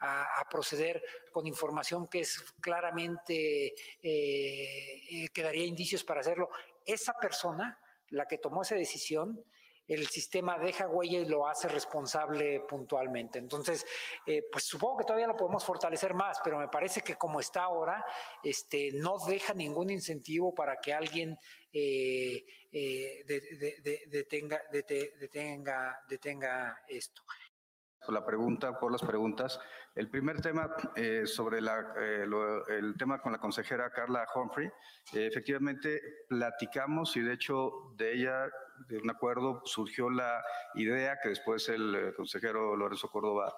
a, 0.00 0.44
proceder 0.50 1.02
con 1.32 1.46
información 1.46 2.08
que 2.08 2.20
es 2.20 2.40
claramente, 2.60 3.74
eh, 4.02 5.28
que 5.32 5.42
daría 5.42 5.64
indicios 5.64 6.04
para 6.04 6.20
hacerlo, 6.20 6.48
esa 6.84 7.14
persona, 7.14 7.78
la 8.10 8.26
que 8.26 8.38
tomó 8.38 8.62
esa 8.62 8.74
decisión, 8.74 9.44
el 9.88 10.06
sistema 10.06 10.58
deja 10.58 10.86
huella 10.86 11.18
y 11.20 11.24
lo 11.24 11.48
hace 11.48 11.66
responsable 11.66 12.60
puntualmente. 12.60 13.38
Entonces, 13.38 13.86
eh, 14.26 14.42
pues 14.52 14.64
supongo 14.64 14.98
que 14.98 15.04
todavía 15.04 15.26
lo 15.26 15.36
podemos 15.36 15.64
fortalecer 15.64 16.12
más, 16.12 16.38
pero 16.44 16.58
me 16.58 16.68
parece 16.68 17.00
que 17.00 17.16
como 17.16 17.40
está 17.40 17.62
ahora, 17.62 18.04
este, 18.42 18.90
no 18.92 19.16
deja 19.26 19.54
ningún 19.54 19.88
incentivo 19.88 20.54
para 20.54 20.76
que 20.76 20.92
alguien 20.92 21.38
eh, 21.72 22.44
eh, 22.70 23.24
de, 23.26 23.40
de, 23.40 23.80
de, 23.82 24.02
detenga, 24.08 24.60
detenga, 24.70 26.04
detenga 26.06 26.82
esto 26.86 27.22
por 28.04 28.14
la 28.14 28.24
pregunta, 28.24 28.78
por 28.78 28.92
las 28.92 29.02
preguntas. 29.02 29.60
El 29.94 30.08
primer 30.08 30.40
tema 30.40 30.74
eh, 30.96 31.26
sobre 31.26 31.60
la, 31.60 31.94
eh, 31.98 32.24
lo, 32.26 32.66
el 32.68 32.96
tema 32.96 33.20
con 33.20 33.32
la 33.32 33.38
consejera 33.38 33.90
Carla 33.90 34.26
Humphrey, 34.34 34.68
eh, 35.12 35.26
efectivamente 35.26 36.00
platicamos 36.28 37.16
y 37.16 37.20
de 37.20 37.34
hecho 37.34 37.92
de 37.96 38.14
ella, 38.14 38.48
de 38.88 38.98
un 38.98 39.10
acuerdo, 39.10 39.62
surgió 39.64 40.10
la 40.10 40.42
idea 40.74 41.18
que 41.22 41.30
después 41.30 41.68
el 41.68 42.14
consejero 42.16 42.76
Lorenzo 42.76 43.10
Córdoba 43.10 43.54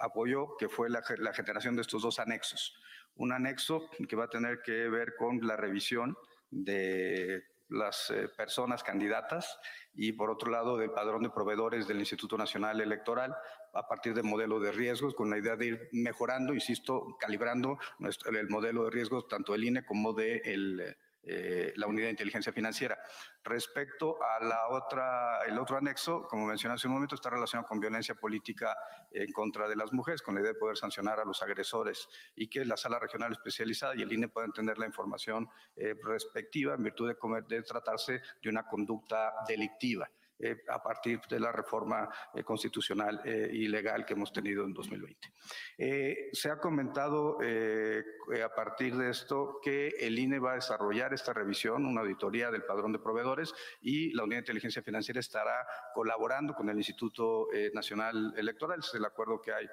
apoyó, 0.00 0.56
que 0.56 0.68
fue 0.68 0.90
la, 0.90 1.00
la 1.18 1.32
generación 1.32 1.76
de 1.76 1.82
estos 1.82 2.02
dos 2.02 2.18
anexos. 2.18 2.76
Un 3.14 3.32
anexo 3.32 3.88
que 4.08 4.16
va 4.16 4.24
a 4.24 4.28
tener 4.28 4.62
que 4.62 4.88
ver 4.88 5.14
con 5.16 5.40
la 5.46 5.56
revisión 5.56 6.16
de 6.50 7.44
las 7.68 8.10
eh, 8.10 8.28
personas 8.28 8.82
candidatas 8.82 9.58
y 9.94 10.12
por 10.12 10.30
otro 10.30 10.50
lado 10.50 10.76
del 10.76 10.90
padrón 10.90 11.22
de 11.22 11.30
proveedores 11.30 11.86
del 11.86 11.98
Instituto 11.98 12.38
Nacional 12.38 12.80
Electoral 12.80 13.36
a 13.74 13.86
partir 13.86 14.14
del 14.14 14.24
modelo 14.24 14.60
de 14.60 14.72
riesgos 14.72 15.14
con 15.14 15.30
la 15.30 15.38
idea 15.38 15.56
de 15.56 15.66
ir 15.66 15.88
mejorando, 15.92 16.54
insisto, 16.54 17.16
calibrando 17.20 17.78
nuestro, 17.98 18.30
el 18.30 18.48
modelo 18.48 18.84
de 18.84 18.90
riesgos 18.90 19.28
tanto 19.28 19.52
del 19.52 19.64
INE 19.64 19.84
como 19.84 20.12
del 20.12 20.76
de 20.76 20.96
eh, 21.30 21.74
la 21.76 21.86
unidad 21.86 22.06
de 22.06 22.12
inteligencia 22.12 22.52
financiera. 22.52 22.98
Respecto 23.44 24.16
a 24.22 24.42
la 24.42 24.68
otra, 24.68 25.44
el 25.46 25.58
otro 25.58 25.76
anexo, 25.76 26.26
como 26.26 26.46
mencioné 26.46 26.76
hace 26.76 26.86
un 26.86 26.94
momento, 26.94 27.16
está 27.16 27.28
relacionado 27.28 27.68
con 27.68 27.78
violencia 27.78 28.14
política 28.14 28.74
en 29.10 29.30
contra 29.32 29.68
de 29.68 29.76
las 29.76 29.92
mujeres, 29.92 30.22
con 30.22 30.34
la 30.34 30.40
idea 30.40 30.54
de 30.54 30.58
poder 30.58 30.78
sancionar 30.78 31.20
a 31.20 31.26
los 31.26 31.42
agresores 31.42 32.08
y 32.34 32.48
que 32.48 32.64
la 32.64 32.78
sala 32.78 32.98
regional 32.98 33.32
especializada 33.32 33.94
y 33.94 34.02
el 34.02 34.12
INE 34.12 34.28
puedan 34.28 34.52
tener 34.52 34.78
la 34.78 34.86
información 34.86 35.46
eh, 35.76 35.94
respectiva 36.02 36.74
en 36.74 36.82
virtud 36.82 37.14
de, 37.46 37.62
tratarse 37.62 38.22
de 38.42 38.48
una 38.48 38.66
conducta 38.66 39.34
delictiva. 39.46 40.10
Eh, 40.40 40.62
a 40.68 40.80
partir 40.80 41.20
de 41.28 41.40
la 41.40 41.50
reforma 41.50 42.08
eh, 42.32 42.44
constitucional 42.44 43.20
eh, 43.24 43.50
y 43.52 43.66
legal 43.66 44.06
que 44.06 44.12
hemos 44.12 44.32
tenido 44.32 44.64
en 44.64 44.72
2020. 44.72 45.32
Eh, 45.76 46.28
se 46.32 46.48
ha 46.48 46.60
comentado 46.60 47.38
a 47.40 48.54
partir 48.54 48.96
de 48.96 49.10
esto 49.10 49.58
que 49.60 49.88
el 49.98 50.16
INE 50.16 50.38
va 50.38 50.52
a 50.52 50.54
desarrollar 50.56 51.12
esta 51.12 51.32
revisión, 51.32 51.84
una 51.84 52.02
auditoría 52.02 52.52
del 52.52 52.62
padrón 52.62 52.92
de 52.92 53.00
proveedores 53.00 53.52
y 53.80 54.12
la 54.12 54.22
Unidad 54.22 54.38
de 54.38 54.42
Inteligencia 54.42 54.82
Financiera 54.82 55.18
estará 55.18 55.66
colaborando 55.92 56.54
con 56.54 56.68
el 56.68 56.76
Instituto 56.76 57.48
Nacional 57.72 58.34
Electoral, 58.36 58.80
es 58.80 58.94
el 58.94 59.04
acuerdo 59.04 59.40
que 59.40 59.52
hay 59.52 59.66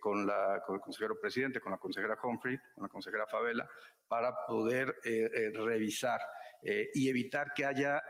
con, 0.00 0.26
la, 0.26 0.62
el 0.68 0.80
consejero 0.80 1.20
presidente, 1.20 1.60
con 1.60 1.72
la 1.72 1.78
consejera 1.78 2.18
Humphrey, 2.22 2.58
con 2.74 2.84
la 2.84 2.88
consejera 2.88 3.26
Favela, 3.26 3.68
para 4.08 4.34
poder 4.46 4.96
revisar 5.54 6.20
y 6.94 7.08
evitar 7.08 7.52
que 7.54 7.64
haya 7.64 8.02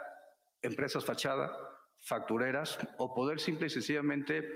empresas 0.62 1.04
fachada, 1.04 1.56
factureras 2.00 2.78
o 2.98 3.14
poder 3.14 3.40
simple 3.40 3.66
y 3.66 3.70
sencillamente 3.70 4.54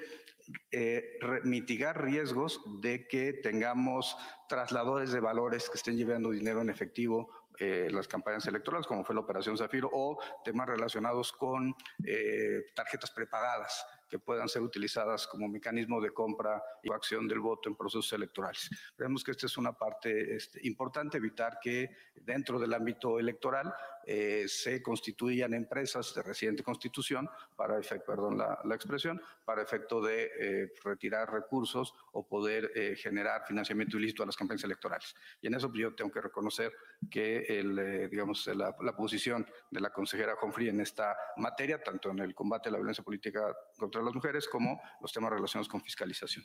eh, 0.70 1.18
mitigar 1.44 2.02
riesgos 2.02 2.60
de 2.80 3.06
que 3.06 3.32
tengamos 3.34 4.16
trasladores 4.48 5.12
de 5.12 5.20
valores 5.20 5.68
que 5.68 5.76
estén 5.76 5.96
llevando 5.96 6.30
dinero 6.30 6.60
en 6.60 6.70
efectivo 6.70 7.30
eh, 7.58 7.88
las 7.90 8.08
campañas 8.08 8.46
electorales, 8.46 8.86
como 8.86 9.04
fue 9.04 9.14
la 9.14 9.20
Operación 9.20 9.56
Zafiro, 9.56 9.90
o 9.92 10.18
temas 10.44 10.66
relacionados 10.66 11.32
con 11.32 11.74
eh, 12.04 12.62
tarjetas 12.74 13.10
prepagadas 13.10 13.86
que 14.12 14.18
puedan 14.18 14.46
ser 14.46 14.60
utilizadas 14.60 15.26
como 15.26 15.48
mecanismo 15.48 15.98
de 15.98 16.10
compra 16.10 16.62
y 16.82 16.92
acción 16.92 17.26
del 17.26 17.40
voto 17.40 17.70
en 17.70 17.74
procesos 17.74 18.12
electorales. 18.12 18.68
Creemos 18.94 19.24
que 19.24 19.30
esta 19.30 19.46
es 19.46 19.56
una 19.56 19.72
parte 19.72 20.36
este, 20.36 20.60
importante, 20.68 21.16
evitar 21.16 21.58
que 21.58 21.88
dentro 22.14 22.58
del 22.58 22.74
ámbito 22.74 23.18
electoral 23.18 23.72
eh, 24.04 24.44
se 24.48 24.82
constituyan 24.82 25.54
empresas 25.54 26.14
de 26.14 26.22
reciente 26.22 26.62
constitución, 26.62 27.26
para 27.56 27.78
efecto, 27.78 28.12
perdón 28.12 28.36
la, 28.36 28.60
la 28.64 28.74
expresión, 28.74 29.18
para 29.44 29.62
efecto 29.62 30.00
de 30.00 30.30
eh, 30.38 30.72
retirar 30.84 31.32
recursos 31.32 31.94
o 32.12 32.26
poder 32.26 32.70
eh, 32.74 32.96
generar 32.96 33.44
financiamiento 33.46 33.96
ilícito 33.96 34.22
a 34.22 34.26
las 34.26 34.36
campañas 34.36 34.64
electorales. 34.64 35.14
Y 35.40 35.46
en 35.46 35.54
eso 35.54 35.72
yo 35.72 35.94
tengo 35.94 36.10
que 36.10 36.20
reconocer 36.20 36.72
que 37.10 37.38
el, 37.48 37.78
eh, 37.78 38.08
digamos, 38.08 38.46
la, 38.48 38.74
la, 38.80 38.96
posición 38.96 39.46
de 39.70 39.80
la 39.80 39.90
consejera 39.90 40.36
Humphrey 40.40 40.68
en 40.68 40.80
esta 40.80 41.16
materia, 41.36 41.82
tanto 41.82 42.10
en 42.10 42.20
el 42.20 42.34
combate 42.34 42.68
a 42.68 42.72
la 42.72 42.78
violencia 42.78 43.04
política 43.04 43.56
contra 43.82 44.00
las 44.00 44.14
mujeres 44.14 44.48
como 44.48 44.80
los 45.00 45.12
temas 45.12 45.32
relacionados 45.32 45.68
con 45.68 45.80
fiscalización. 45.80 46.44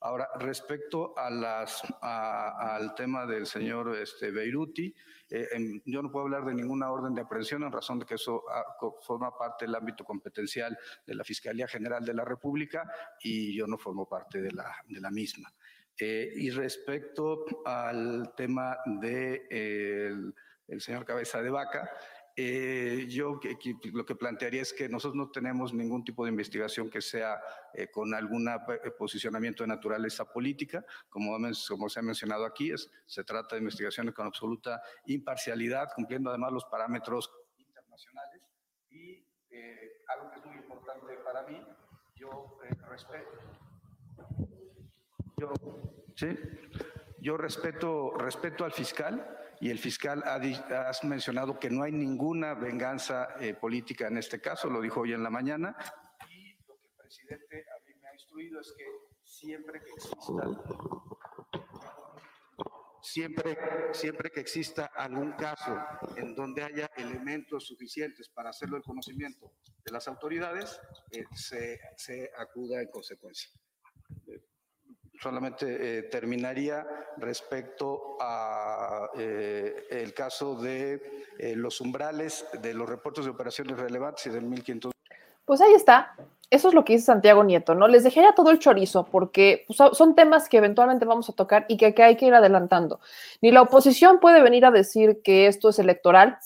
Ahora, 0.00 0.26
respecto 0.40 1.12
a 1.18 1.28
las, 1.28 1.82
a, 2.00 2.76
al 2.76 2.94
tema 2.94 3.26
del 3.26 3.44
señor 3.44 3.94
este, 3.94 4.30
Beiruti, 4.30 4.94
eh, 5.28 5.48
en, 5.52 5.82
yo 5.84 6.00
no 6.02 6.10
puedo 6.10 6.24
hablar 6.24 6.46
de 6.46 6.54
ninguna 6.54 6.90
orden 6.90 7.14
de 7.14 7.20
aprehensión 7.20 7.62
en 7.62 7.72
razón 7.72 7.98
de 7.98 8.06
que 8.06 8.14
eso 8.14 8.42
a, 8.48 8.60
ah, 8.60 8.90
forma 9.02 9.36
parte 9.36 9.66
del 9.66 9.74
ámbito 9.74 10.02
competencial 10.02 10.78
de 11.06 11.14
la 11.14 11.24
Fiscalía 11.24 11.68
General 11.68 12.02
de 12.02 12.14
la 12.14 12.24
República 12.24 12.90
y 13.22 13.54
yo 13.54 13.66
no 13.66 13.76
formo 13.76 14.08
parte 14.08 14.40
de 14.40 14.52
la, 14.52 14.74
de 14.88 15.00
la 15.00 15.10
misma. 15.10 15.52
Eh, 16.00 16.32
y 16.36 16.50
respecto 16.50 17.44
al 17.66 18.32
tema 18.34 18.78
del 18.86 19.00
de, 19.00 19.46
eh, 19.50 20.12
el, 20.68 20.80
señor 20.80 21.04
Cabeza 21.04 21.42
de 21.42 21.50
Vaca, 21.50 21.90
eh, 22.40 23.06
yo 23.08 23.40
que, 23.40 23.58
que, 23.58 23.74
lo 23.92 24.06
que 24.06 24.14
plantearía 24.14 24.62
es 24.62 24.72
que 24.72 24.88
nosotros 24.88 25.16
no 25.16 25.28
tenemos 25.28 25.74
ningún 25.74 26.04
tipo 26.04 26.24
de 26.24 26.30
investigación 26.30 26.88
que 26.88 27.00
sea 27.00 27.40
eh, 27.74 27.90
con 27.90 28.14
algún 28.14 28.46
eh, 28.48 28.92
posicionamiento 28.96 29.64
de 29.64 29.66
naturaleza 29.66 30.24
política. 30.24 30.84
Como, 31.08 31.36
como 31.66 31.88
se 31.88 31.98
ha 31.98 32.02
mencionado 32.04 32.46
aquí, 32.46 32.70
es, 32.70 32.88
se 33.06 33.24
trata 33.24 33.56
de 33.56 33.62
investigaciones 33.62 34.14
con 34.14 34.24
absoluta 34.24 34.80
imparcialidad, 35.06 35.88
cumpliendo 35.96 36.30
además 36.30 36.52
los 36.52 36.64
parámetros 36.66 37.28
internacionales. 37.56 38.40
Y 38.88 39.26
eh, 39.50 40.02
algo 40.06 40.30
que 40.30 40.38
es 40.38 40.46
muy 40.46 40.56
importante 40.58 41.14
para 41.24 41.42
mí, 41.42 41.60
yo 42.14 42.56
eh, 42.62 42.74
respeto. 42.88 43.30
Yo, 45.38 45.52
¿sí? 46.14 46.38
yo 47.18 47.36
respeto, 47.36 48.12
respeto 48.16 48.64
al 48.64 48.70
fiscal 48.70 49.47
y 49.60 49.70
el 49.70 49.78
fiscal 49.78 50.22
ha, 50.24 50.34
ha, 50.36 51.06
mencionado 51.06 51.58
que 51.58 51.70
no 51.70 51.82
hay 51.82 51.92
ninguna 51.92 52.54
venganza 52.54 53.28
eh, 53.40 53.54
política 53.54 54.08
en 54.08 54.18
este 54.18 54.40
caso, 54.40 54.68
lo 54.70 54.80
dijo 54.80 55.00
hoy 55.00 55.12
en 55.12 55.22
la 55.22 55.30
mañana, 55.30 55.76
y 56.28 56.54
lo 56.66 56.76
que 56.78 56.86
el 56.86 56.94
presidente 56.96 57.64
a 57.76 57.84
mí 57.84 57.94
me 58.00 58.08
ha 58.08 58.14
instruido 58.14 58.60
es 58.60 58.74
que 58.76 58.84
siempre 59.24 59.80
que 59.80 59.90
exista, 59.90 60.42
siempre, 63.02 63.58
siempre 63.92 64.30
que 64.30 64.40
exista 64.40 64.86
algún 64.86 65.32
caso 65.32 65.76
en 66.16 66.34
donde 66.34 66.62
haya 66.62 66.90
elementos 66.96 67.66
suficientes 67.66 68.28
para 68.28 68.50
hacerlo 68.50 68.76
el 68.76 68.82
conocimiento 68.82 69.52
de 69.84 69.92
las 69.92 70.06
autoridades, 70.08 70.80
eh, 71.10 71.24
se 71.96 72.30
acuda 72.36 72.80
en 72.80 72.90
consecuencia 72.90 73.50
solamente 75.20 75.98
eh, 75.98 76.02
terminaría 76.04 76.86
respecto 77.16 78.16
a 78.20 79.10
eh, 79.16 79.86
el 79.90 80.14
caso 80.14 80.54
de 80.54 81.26
eh, 81.38 81.54
los 81.56 81.80
umbrales 81.80 82.46
de 82.60 82.74
los 82.74 82.88
reportes 82.88 83.24
de 83.24 83.30
operaciones 83.30 83.78
relevantes 83.78 84.26
y 84.26 84.30
del 84.30 84.44
1500. 84.44 84.92
Pues 85.44 85.60
ahí 85.60 85.72
está. 85.72 86.14
Eso 86.50 86.68
es 86.68 86.74
lo 86.74 86.84
que 86.84 86.94
dice 86.94 87.06
Santiago 87.06 87.44
Nieto, 87.44 87.74
¿no? 87.74 87.88
Les 87.88 88.04
dejé 88.04 88.22
ya 88.22 88.34
todo 88.34 88.50
el 88.50 88.58
chorizo 88.58 89.04
porque 89.04 89.64
pues, 89.66 89.78
son 89.96 90.14
temas 90.14 90.48
que 90.48 90.56
eventualmente 90.56 91.04
vamos 91.04 91.28
a 91.28 91.34
tocar 91.34 91.66
y 91.68 91.76
que, 91.76 91.94
que 91.94 92.02
hay 92.02 92.16
que 92.16 92.26
ir 92.26 92.34
adelantando. 92.34 93.00
Ni 93.42 93.50
la 93.50 93.62
oposición 93.62 94.18
puede 94.18 94.42
venir 94.42 94.64
a 94.64 94.70
decir 94.70 95.20
que 95.22 95.46
esto 95.46 95.68
es 95.68 95.78
electoral, 95.78 96.38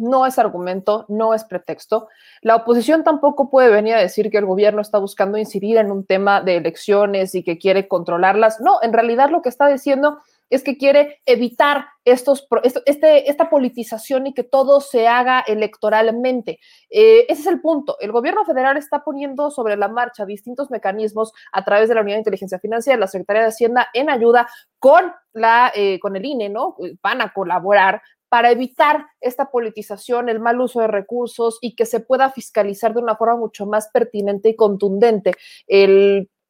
no 0.00 0.26
es 0.26 0.38
argumento, 0.38 1.04
no 1.08 1.34
es 1.34 1.44
pretexto. 1.44 2.08
La 2.40 2.56
oposición 2.56 3.04
tampoco 3.04 3.50
puede 3.50 3.70
venir 3.70 3.94
a 3.94 4.00
decir 4.00 4.30
que 4.30 4.38
el 4.38 4.46
gobierno 4.46 4.80
está 4.80 4.98
buscando 4.98 5.38
incidir 5.38 5.76
en 5.76 5.92
un 5.92 6.04
tema 6.04 6.40
de 6.40 6.56
elecciones 6.56 7.34
y 7.34 7.44
que 7.44 7.58
quiere 7.58 7.86
controlarlas. 7.86 8.60
No, 8.60 8.78
en 8.82 8.92
realidad 8.92 9.30
lo 9.30 9.42
que 9.42 9.48
está 9.48 9.68
diciendo 9.68 10.18
es 10.50 10.64
que 10.64 10.76
quiere 10.76 11.20
evitar 11.26 11.86
estos, 12.04 12.46
este, 12.64 13.30
esta 13.30 13.48
politización 13.48 14.26
y 14.26 14.34
que 14.34 14.42
todo 14.42 14.80
se 14.80 15.06
haga 15.06 15.40
electoralmente. 15.46 16.58
Eh, 16.90 17.26
ese 17.28 17.42
es 17.42 17.46
el 17.46 17.60
punto. 17.60 17.96
El 18.00 18.10
gobierno 18.10 18.44
federal 18.44 18.76
está 18.76 19.04
poniendo 19.04 19.50
sobre 19.50 19.76
la 19.76 19.88
marcha 19.88 20.26
distintos 20.26 20.70
mecanismos 20.70 21.32
a 21.52 21.64
través 21.64 21.88
de 21.88 21.94
la 21.94 22.00
Unidad 22.00 22.16
de 22.16 22.20
Inteligencia 22.22 22.58
Financiera, 22.58 22.98
la 22.98 23.06
Secretaría 23.06 23.42
de 23.42 23.48
Hacienda, 23.48 23.88
en 23.94 24.10
ayuda 24.10 24.48
con, 24.80 25.12
la, 25.32 25.70
eh, 25.74 26.00
con 26.00 26.16
el 26.16 26.24
INE, 26.24 26.48
¿no? 26.48 26.76
Van 27.00 27.20
a 27.20 27.32
colaborar 27.32 28.02
para 28.30 28.50
evitar 28.50 29.08
esta 29.20 29.50
politización, 29.50 30.30
el 30.30 30.40
mal 30.40 30.60
uso 30.60 30.80
de 30.80 30.86
recursos 30.86 31.58
y 31.60 31.74
que 31.74 31.84
se 31.84 32.00
pueda 32.00 32.30
fiscalizar 32.30 32.94
de 32.94 33.00
una 33.00 33.16
forma 33.16 33.36
mucho 33.36 33.66
más 33.66 33.90
pertinente 33.92 34.48
y 34.48 34.56
contundente 34.56 35.34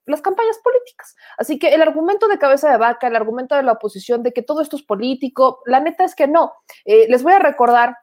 las 0.06 0.22
campañas 0.22 0.58
políticas. 0.62 1.14
Así 1.38 1.58
que 1.58 1.68
el 1.68 1.82
argumento 1.82 2.28
de 2.28 2.38
cabeza 2.38 2.70
de 2.70 2.78
vaca, 2.78 3.06
el 3.06 3.16
argumento 3.16 3.54
de 3.54 3.62
la 3.62 3.72
oposición 3.72 4.22
de 4.22 4.32
que 4.32 4.42
todo 4.42 4.60
esto 4.60 4.76
es 4.76 4.82
político, 4.82 5.60
la 5.66 5.80
neta 5.80 6.04
es 6.04 6.14
que 6.14 6.26
no. 6.26 6.52
Eh, 6.84 7.06
les 7.08 7.22
voy 7.22 7.32
a 7.32 7.38
recordar 7.38 7.96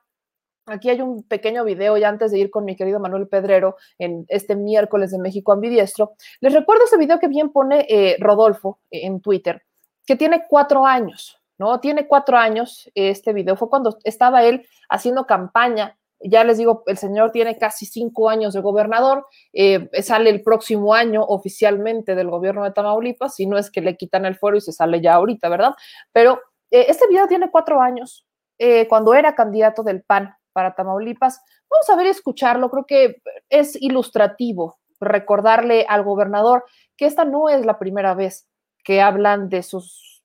Aquí 0.70 0.90
hay 0.90 1.00
un 1.00 1.24
pequeño 1.24 1.64
video 1.64 1.96
ya 1.98 2.10
antes 2.10 2.30
de 2.30 2.40
ir 2.40 2.50
con 2.50 2.66
mi 2.66 2.76
querido 2.76 3.00
Manuel 3.00 3.30
Pedrero 3.30 3.78
en 3.98 4.26
este 4.28 4.54
miércoles 4.54 5.12
de 5.12 5.18
México 5.18 5.54
Ambidiestro. 5.54 6.16
Les 6.42 6.54
recuerdo 6.54 6.84
ese 6.84 6.98
video 6.98 7.20
que 7.20 7.30
bien 7.30 7.54
pone 7.54 7.86
eh, 7.88 8.18
Rodolfo 8.20 8.82
eh, 8.92 9.06
en 9.06 9.22
Twitter, 9.22 9.64
que 10.06 10.18
tiene 10.18 10.44
cuatro 10.50 10.86
años, 10.86 11.37
¿no? 11.58 11.80
Tiene 11.80 12.08
cuatro 12.08 12.38
años 12.38 12.90
este 12.96 13.34
video. 13.34 13.56
Fue 13.56 13.70
cuando 13.70 13.98
estaba 14.04 14.44
él 14.44 14.68
haciendo 14.90 15.26
campaña 15.26 15.98
ya 16.20 16.44
les 16.44 16.58
digo, 16.58 16.84
el 16.88 16.98
señor 16.98 17.32
tiene 17.32 17.58
casi 17.58 17.86
cinco 17.86 18.30
años 18.30 18.54
de 18.54 18.62
gobernador, 18.62 19.26
eh, 19.54 19.90
sale 20.02 20.30
el 20.30 20.42
próximo 20.42 20.94
año 20.94 21.24
oficialmente 21.24 22.16
del 22.16 22.30
gobierno 22.30 22.64
de 22.64 22.72
Tamaulipas, 22.72 23.36
si 23.36 23.46
no 23.46 23.58
es 23.58 23.70
que 23.70 23.82
le 23.82 23.98
quitan 23.98 24.26
el 24.26 24.36
fuero 24.36 24.58
y 24.58 24.62
se 24.62 24.72
sale 24.72 25.02
ya 25.02 25.16
ahorita, 25.16 25.50
¿verdad? 25.50 25.74
Pero 26.12 26.42
eh, 26.72 26.86
este 26.90 27.08
video 27.08 27.28
tiene 27.28 27.52
cuatro 27.52 27.82
años, 27.82 28.26
eh, 28.58 28.88
cuando 28.88 29.14
era 29.14 29.36
candidato 29.36 29.84
del 29.84 30.02
PAN 30.04 30.34
para 30.54 30.74
Tamaulipas. 30.74 31.42
Vamos 31.70 31.90
a 31.90 31.96
ver 31.96 32.08
y 32.08 32.10
escucharlo, 32.10 32.72
creo 32.72 32.86
que 32.86 33.22
es 33.50 33.80
ilustrativo 33.80 34.80
recordarle 35.00 35.86
al 35.88 36.04
gobernador 36.04 36.64
que 36.96 37.06
esta 37.06 37.24
no 37.24 37.50
es 37.50 37.64
la 37.66 37.78
primera 37.78 38.16
vez 38.16 38.48
que 38.84 39.00
hablan 39.02 39.50
de 39.50 39.62
sus 39.62 40.17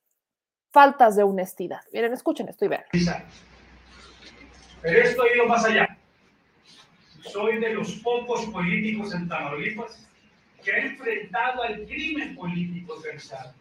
faltas 0.73 1.17
de 1.17 1.23
honestidad. 1.23 1.83
Miren, 1.93 2.13
escuchen 2.13 2.49
esto 2.49 2.65
y 2.65 2.69
vean. 2.69 2.85
Pero 4.81 5.03
esto 5.03 5.23
ha 5.23 5.35
ido 5.35 5.47
más 5.47 5.65
allá. 5.65 5.97
Soy 7.21 7.59
de 7.59 7.75
los 7.75 7.93
pocos 7.97 8.47
políticos 8.47 9.15
en 9.15 9.29
Tamaulipas 9.29 10.09
que 10.65 10.73
ha 10.73 10.79
enfrentado 10.79 11.63
al 11.63 11.85
crimen 11.87 12.35
político 12.35 12.95
organizado. 12.95 13.55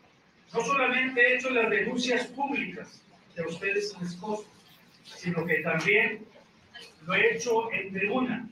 No 0.54 0.62
solamente 0.62 1.22
he 1.22 1.36
hecho 1.36 1.50
las 1.50 1.70
denuncias 1.70 2.28
públicas 2.28 3.02
de 3.36 3.44
ustedes 3.44 3.96
les 4.00 4.20
sino 5.04 5.46
que 5.46 5.62
también 5.62 6.26
lo 7.06 7.14
he 7.14 7.36
hecho 7.36 7.72
en 7.72 7.94
tribuna 7.94 8.50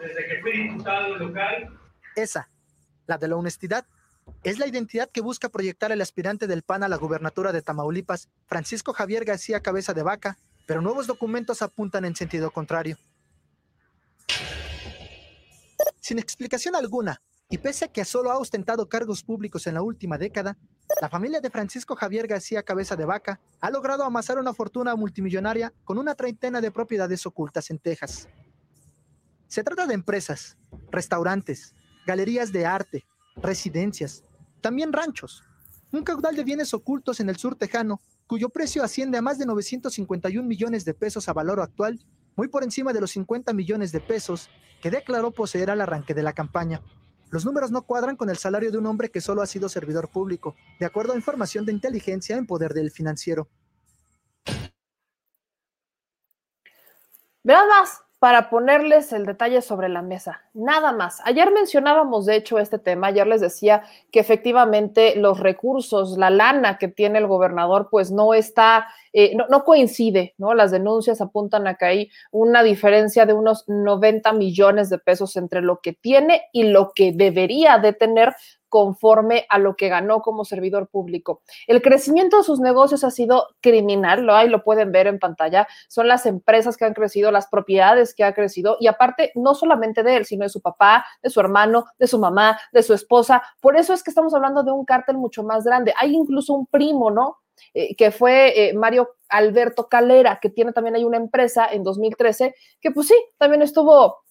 desde 0.00 0.26
que 0.26 0.40
fui 0.40 0.52
diputado 0.52 1.16
local. 1.16 1.78
Esa, 2.16 2.48
la 3.06 3.18
de 3.18 3.28
la 3.28 3.36
honestidad, 3.36 3.86
es 4.42 4.58
la 4.58 4.66
identidad 4.66 5.10
que 5.10 5.20
busca 5.20 5.50
proyectar 5.50 5.92
el 5.92 6.00
aspirante 6.00 6.46
del 6.46 6.62
PAN 6.62 6.82
a 6.82 6.88
la 6.88 6.96
gubernatura 6.96 7.52
de 7.52 7.62
Tamaulipas, 7.62 8.28
Francisco 8.46 8.92
Javier 8.92 9.24
García 9.24 9.60
Cabeza 9.60 9.92
de 9.92 10.02
Vaca, 10.02 10.38
pero 10.66 10.80
nuevos 10.80 11.06
documentos 11.06 11.62
apuntan 11.62 12.04
en 12.04 12.16
sentido 12.16 12.50
contrario. 12.50 12.96
Sin 16.00 16.18
explicación 16.18 16.74
alguna, 16.74 17.20
y 17.50 17.58
pese 17.58 17.86
a 17.86 17.88
que 17.88 18.04
solo 18.04 18.30
ha 18.30 18.38
ostentado 18.38 18.88
cargos 18.88 19.22
públicos 19.22 19.66
en 19.66 19.74
la 19.74 19.82
última 19.82 20.16
década, 20.16 20.56
la 21.02 21.08
familia 21.08 21.40
de 21.40 21.50
Francisco 21.50 21.96
Javier 21.96 22.26
García 22.26 22.62
Cabeza 22.62 22.96
de 22.96 23.04
Vaca 23.04 23.40
ha 23.60 23.70
logrado 23.70 24.04
amasar 24.04 24.38
una 24.38 24.54
fortuna 24.54 24.94
multimillonaria 24.94 25.72
con 25.84 25.98
una 25.98 26.14
treintena 26.14 26.60
de 26.60 26.70
propiedades 26.70 27.26
ocultas 27.26 27.70
en 27.70 27.78
Texas. 27.78 28.28
Se 29.48 29.64
trata 29.64 29.86
de 29.86 29.94
empresas, 29.94 30.56
restaurantes, 30.90 31.74
galerías 32.06 32.52
de 32.52 32.66
arte, 32.66 33.04
residencias, 33.36 34.24
también 34.60 34.92
ranchos, 34.92 35.42
un 35.92 36.04
caudal 36.04 36.36
de 36.36 36.44
bienes 36.44 36.72
ocultos 36.72 37.20
en 37.20 37.28
el 37.28 37.36
sur 37.36 37.56
tejano 37.56 38.00
cuyo 38.26 38.48
precio 38.48 38.84
asciende 38.84 39.18
a 39.18 39.22
más 39.22 39.38
de 39.38 39.46
951 39.46 40.46
millones 40.46 40.84
de 40.84 40.94
pesos 40.94 41.28
a 41.28 41.32
valor 41.32 41.60
actual, 41.60 41.98
muy 42.36 42.46
por 42.46 42.62
encima 42.62 42.92
de 42.92 43.00
los 43.00 43.10
50 43.10 43.52
millones 43.52 43.90
de 43.90 44.00
pesos 44.00 44.48
que 44.80 44.90
declaró 44.90 45.32
poseer 45.32 45.70
al 45.70 45.80
arranque 45.80 46.14
de 46.14 46.22
la 46.22 46.32
campaña. 46.32 46.80
Los 47.30 47.44
números 47.44 47.70
no 47.70 47.82
cuadran 47.82 48.16
con 48.16 48.30
el 48.30 48.38
salario 48.38 48.70
de 48.70 48.78
un 48.78 48.86
hombre 48.86 49.10
que 49.10 49.20
solo 49.20 49.42
ha 49.42 49.46
sido 49.46 49.68
servidor 49.68 50.08
público, 50.08 50.54
de 50.78 50.86
acuerdo 50.86 51.12
a 51.12 51.16
información 51.16 51.66
de 51.66 51.72
inteligencia 51.72 52.36
en 52.36 52.46
poder 52.46 52.72
del 52.72 52.90
financiero. 52.90 53.48
Vean 57.42 57.68
más, 57.68 58.02
para 58.20 58.50
ponerles 58.50 59.14
el 59.14 59.24
detalle 59.24 59.62
sobre 59.62 59.88
la 59.88 60.02
mesa. 60.02 60.42
Nada 60.52 60.92
más. 60.92 61.22
Ayer 61.24 61.50
mencionábamos, 61.50 62.26
de 62.26 62.36
hecho, 62.36 62.58
este 62.58 62.78
tema. 62.78 63.06
Ayer 63.06 63.26
les 63.26 63.40
decía 63.40 63.82
que 64.12 64.20
efectivamente 64.20 65.16
los 65.16 65.40
recursos, 65.40 66.18
la 66.18 66.28
lana 66.28 66.76
que 66.76 66.88
tiene 66.88 67.18
el 67.18 67.26
gobernador, 67.26 67.88
pues 67.90 68.10
no 68.10 68.34
está, 68.34 68.88
eh, 69.12 69.34
no, 69.36 69.46
no, 69.48 69.64
coincide, 69.64 70.34
¿no? 70.38 70.54
Las 70.54 70.70
denuncias 70.70 71.20
apuntan 71.20 71.66
a 71.66 71.74
que 71.74 71.84
hay 71.84 72.10
una 72.30 72.62
diferencia 72.62 73.26
de 73.26 73.32
unos 73.32 73.64
90 73.68 74.32
millones 74.32 74.90
de 74.90 74.98
pesos 74.98 75.36
entre 75.36 75.62
lo 75.62 75.80
que 75.80 75.92
tiene 75.92 76.42
y 76.52 76.64
lo 76.64 76.92
que 76.94 77.12
debería 77.12 77.78
de 77.78 77.92
tener 77.92 78.34
conforme 78.70 79.46
a 79.50 79.58
lo 79.58 79.76
que 79.76 79.88
ganó 79.88 80.22
como 80.22 80.46
servidor 80.46 80.88
público. 80.88 81.42
El 81.66 81.82
crecimiento 81.82 82.38
de 82.38 82.44
sus 82.44 82.60
negocios 82.60 83.04
ha 83.04 83.10
sido 83.10 83.48
criminal, 83.60 84.22
lo 84.22 84.34
hay, 84.34 84.48
lo 84.48 84.62
pueden 84.62 84.92
ver 84.92 85.08
en 85.08 85.18
pantalla, 85.18 85.66
son 85.88 86.08
las 86.08 86.24
empresas 86.24 86.76
que 86.76 86.86
han 86.86 86.94
crecido, 86.94 87.30
las 87.32 87.48
propiedades 87.48 88.14
que 88.14 88.24
ha 88.24 88.32
crecido 88.32 88.76
y 88.80 88.86
aparte 88.86 89.32
no 89.34 89.54
solamente 89.54 90.02
de 90.02 90.16
él, 90.16 90.24
sino 90.24 90.44
de 90.44 90.48
su 90.48 90.62
papá, 90.62 91.04
de 91.22 91.30
su 91.30 91.40
hermano, 91.40 91.84
de 91.98 92.06
su 92.06 92.18
mamá, 92.18 92.58
de 92.72 92.82
su 92.82 92.94
esposa. 92.94 93.42
Por 93.60 93.76
eso 93.76 93.92
es 93.92 94.02
que 94.02 94.10
estamos 94.10 94.32
hablando 94.32 94.62
de 94.62 94.70
un 94.70 94.84
cártel 94.84 95.18
mucho 95.18 95.42
más 95.42 95.64
grande. 95.64 95.92
Hay 95.98 96.14
incluso 96.14 96.54
un 96.54 96.66
primo, 96.66 97.10
¿no? 97.10 97.39
Eh, 97.74 97.94
que 97.96 98.10
fue 98.10 98.68
eh, 98.68 98.74
Mario 98.74 99.16
Alberto 99.28 99.88
Calera, 99.88 100.38
que 100.40 100.50
tiene 100.50 100.72
también 100.72 100.96
hay 100.96 101.04
una 101.04 101.16
empresa 101.16 101.66
en 101.70 101.84
2013, 101.84 102.54
que 102.80 102.90
pues 102.90 103.08
sí, 103.08 103.14
también 103.38 103.62
estuvo 103.62 104.24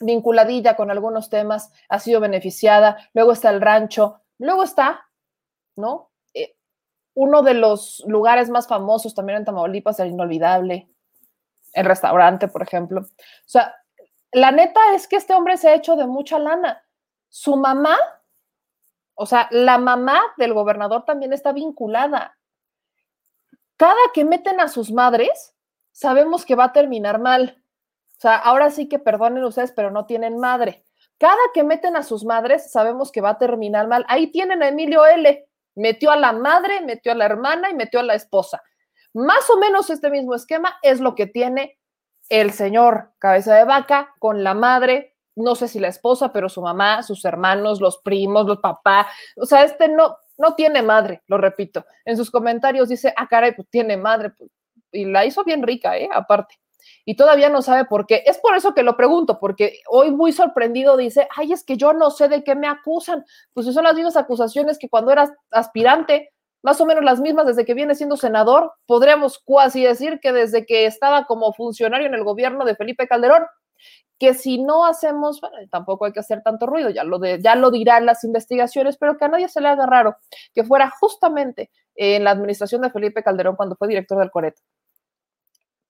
vinculadilla 0.00 0.76
con 0.76 0.90
algunos 0.90 1.30
temas, 1.30 1.70
ha 1.88 1.98
sido 1.98 2.20
beneficiada, 2.20 2.96
luego 3.14 3.32
está 3.32 3.50
el 3.50 3.60
rancho, 3.60 4.20
luego 4.38 4.64
está, 4.64 5.08
¿no? 5.76 6.10
Eh, 6.34 6.56
uno 7.14 7.42
de 7.42 7.54
los 7.54 8.02
lugares 8.06 8.50
más 8.50 8.66
famosos 8.66 9.14
también 9.14 9.38
en 9.38 9.44
Tamaulipas, 9.44 10.00
el 10.00 10.08
inolvidable, 10.08 10.88
el 11.72 11.86
restaurante, 11.86 12.48
por 12.48 12.62
ejemplo. 12.62 13.00
O 13.00 13.46
sea, 13.48 13.74
la 14.32 14.50
neta 14.50 14.80
es 14.94 15.06
que 15.06 15.16
este 15.16 15.34
hombre 15.34 15.56
se 15.56 15.68
ha 15.68 15.74
hecho 15.74 15.96
de 15.96 16.06
mucha 16.06 16.38
lana. 16.38 16.84
Su 17.28 17.56
mamá, 17.56 17.96
o 19.14 19.26
sea, 19.26 19.48
la 19.50 19.78
mamá 19.78 20.20
del 20.36 20.54
gobernador 20.54 21.04
también 21.04 21.32
está 21.32 21.52
vinculada. 21.52 22.36
Cada 23.76 23.94
que 24.14 24.24
meten 24.24 24.60
a 24.60 24.68
sus 24.68 24.92
madres, 24.92 25.54
sabemos 25.92 26.44
que 26.44 26.54
va 26.54 26.64
a 26.64 26.72
terminar 26.72 27.18
mal. 27.18 27.62
O 28.18 28.20
sea, 28.20 28.36
ahora 28.36 28.70
sí 28.70 28.88
que 28.88 28.98
perdonen 28.98 29.44
ustedes, 29.44 29.72
pero 29.72 29.90
no 29.90 30.06
tienen 30.06 30.38
madre. 30.38 30.84
Cada 31.18 31.38
que 31.54 31.64
meten 31.64 31.96
a 31.96 32.02
sus 32.02 32.24
madres, 32.24 32.70
sabemos 32.70 33.12
que 33.12 33.20
va 33.20 33.30
a 33.30 33.38
terminar 33.38 33.88
mal. 33.88 34.04
Ahí 34.08 34.30
tienen 34.30 34.62
a 34.62 34.68
Emilio 34.68 35.04
L. 35.06 35.48
Metió 35.74 36.10
a 36.10 36.16
la 36.16 36.32
madre, 36.32 36.80
metió 36.82 37.12
a 37.12 37.14
la 37.14 37.24
hermana 37.24 37.70
y 37.70 37.74
metió 37.74 38.00
a 38.00 38.04
la 38.04 38.14
esposa. 38.14 38.62
Más 39.14 39.48
o 39.50 39.58
menos 39.58 39.90
este 39.90 40.10
mismo 40.10 40.34
esquema 40.34 40.76
es 40.82 41.00
lo 41.00 41.14
que 41.14 41.26
tiene 41.26 41.78
el 42.28 42.52
señor 42.52 43.12
cabeza 43.18 43.54
de 43.54 43.64
vaca 43.64 44.14
con 44.18 44.42
la 44.42 44.54
madre, 44.54 45.16
no 45.34 45.54
sé 45.54 45.68
si 45.68 45.78
la 45.78 45.88
esposa, 45.88 46.32
pero 46.32 46.48
su 46.48 46.62
mamá, 46.62 47.02
sus 47.02 47.24
hermanos, 47.24 47.80
los 47.80 47.98
primos, 47.98 48.46
los 48.46 48.58
papás. 48.58 49.06
O 49.36 49.46
sea, 49.46 49.64
este 49.64 49.88
no, 49.88 50.16
no 50.38 50.54
tiene 50.54 50.82
madre, 50.82 51.22
lo 51.26 51.38
repito. 51.38 51.84
En 52.04 52.16
sus 52.16 52.30
comentarios 52.30 52.88
dice, 52.88 53.12
ah, 53.16 53.28
caray, 53.28 53.54
pues 53.54 53.68
tiene 53.70 53.96
madre. 53.96 54.30
Pues, 54.30 54.50
y 54.92 55.04
la 55.06 55.24
hizo 55.24 55.44
bien 55.44 55.62
rica, 55.62 55.96
¿eh? 55.96 56.08
Aparte 56.12 56.56
y 57.04 57.16
todavía 57.16 57.48
no 57.48 57.62
sabe 57.62 57.84
por 57.84 58.06
qué. 58.06 58.22
Es 58.26 58.38
por 58.38 58.56
eso 58.56 58.74
que 58.74 58.82
lo 58.82 58.96
pregunto, 58.96 59.38
porque 59.38 59.80
hoy 59.88 60.10
muy 60.10 60.32
sorprendido 60.32 60.96
dice, 60.96 61.28
ay, 61.36 61.52
es 61.52 61.64
que 61.64 61.76
yo 61.76 61.92
no 61.92 62.10
sé 62.10 62.28
de 62.28 62.44
qué 62.44 62.54
me 62.54 62.68
acusan. 62.68 63.24
Pues 63.52 63.72
son 63.72 63.84
las 63.84 63.94
mismas 63.94 64.16
acusaciones 64.16 64.78
que 64.78 64.88
cuando 64.88 65.12
eras 65.12 65.30
aspirante, 65.50 66.30
más 66.62 66.80
o 66.80 66.86
menos 66.86 67.02
las 67.04 67.20
mismas 67.20 67.46
desde 67.46 67.64
que 67.64 67.74
viene 67.74 67.94
siendo 67.94 68.16
senador. 68.16 68.72
Podríamos 68.86 69.42
casi 69.46 69.82
decir 69.82 70.20
que 70.20 70.32
desde 70.32 70.64
que 70.64 70.86
estaba 70.86 71.26
como 71.26 71.52
funcionario 71.52 72.06
en 72.06 72.14
el 72.14 72.24
gobierno 72.24 72.64
de 72.64 72.76
Felipe 72.76 73.08
Calderón, 73.08 73.42
que 74.18 74.34
si 74.34 74.62
no 74.62 74.86
hacemos, 74.86 75.40
bueno, 75.40 75.56
tampoco 75.70 76.04
hay 76.04 76.12
que 76.12 76.20
hacer 76.20 76.42
tanto 76.42 76.66
ruido, 76.66 76.90
ya 76.90 77.02
lo, 77.02 77.18
de, 77.18 77.40
ya 77.42 77.56
lo 77.56 77.70
dirán 77.70 78.06
las 78.06 78.22
investigaciones, 78.22 78.96
pero 78.96 79.18
que 79.18 79.24
a 79.24 79.28
nadie 79.28 79.48
se 79.48 79.60
le 79.60 79.68
haga 79.68 79.86
raro 79.86 80.16
que 80.54 80.62
fuera 80.62 80.90
justamente 80.90 81.70
en 81.94 82.24
la 82.24 82.30
administración 82.30 82.82
de 82.82 82.90
Felipe 82.90 83.22
Calderón 83.22 83.56
cuando 83.56 83.74
fue 83.74 83.88
director 83.88 84.18
del 84.18 84.30
Coret 84.30 84.54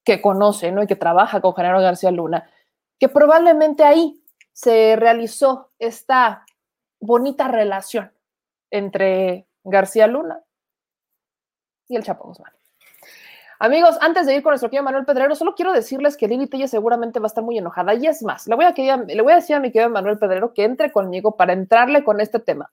que 0.05 0.21
conoce 0.21 0.73
¿no? 0.73 0.83
y 0.83 0.87
que 0.87 0.97
trabaja 0.97 1.41
con 1.41 1.55
Genaro 1.55 1.81
García 1.81 2.11
Luna, 2.11 2.49
que 2.99 3.09
probablemente 3.09 3.85
ahí 3.85 4.23
se 4.53 4.97
realizó 4.97 5.71
esta 5.79 6.45
bonita 7.01 7.49
relación 7.49 8.13
entre 8.71 9.47
García 9.65 10.07
Luna 10.07 10.43
y 11.89 11.97
el 11.97 12.03
Chapo 12.03 12.29
Guzmán. 12.29 12.53
Amigos, 13.63 13.97
antes 14.01 14.27
de 14.27 14.35
ir 14.35 14.43
con 14.43 14.51
nuestro 14.51 14.71
querido 14.71 14.83
Manuel 14.83 15.05
Pedrero, 15.05 15.37
solo 15.37 15.55
quiero 15.55 15.73
decirles 15.73 16.17
que 16.17 16.27
Lili 16.27 16.49
Telle 16.49 16.67
seguramente 16.67 17.21
va 17.21 17.27
a 17.27 17.29
estar 17.29 17.45
muy 17.45 17.59
enojada. 17.59 17.95
Y 17.95 18.09
es 18.09 18.21
más, 18.25 18.49
le 18.49 18.57
voy 18.57 18.65
a, 18.65 18.73
decir 19.37 19.55
a 19.55 19.61
mi 19.61 19.71
querido 19.71 19.89
Manuel 19.89 20.19
Pedrero 20.19 20.53
que 20.53 20.65
entre 20.65 20.91
conmigo 20.91 21.37
para 21.37 21.53
entrarle 21.53 22.03
con 22.03 22.21
este 22.21 22.41
tema. 22.41 22.73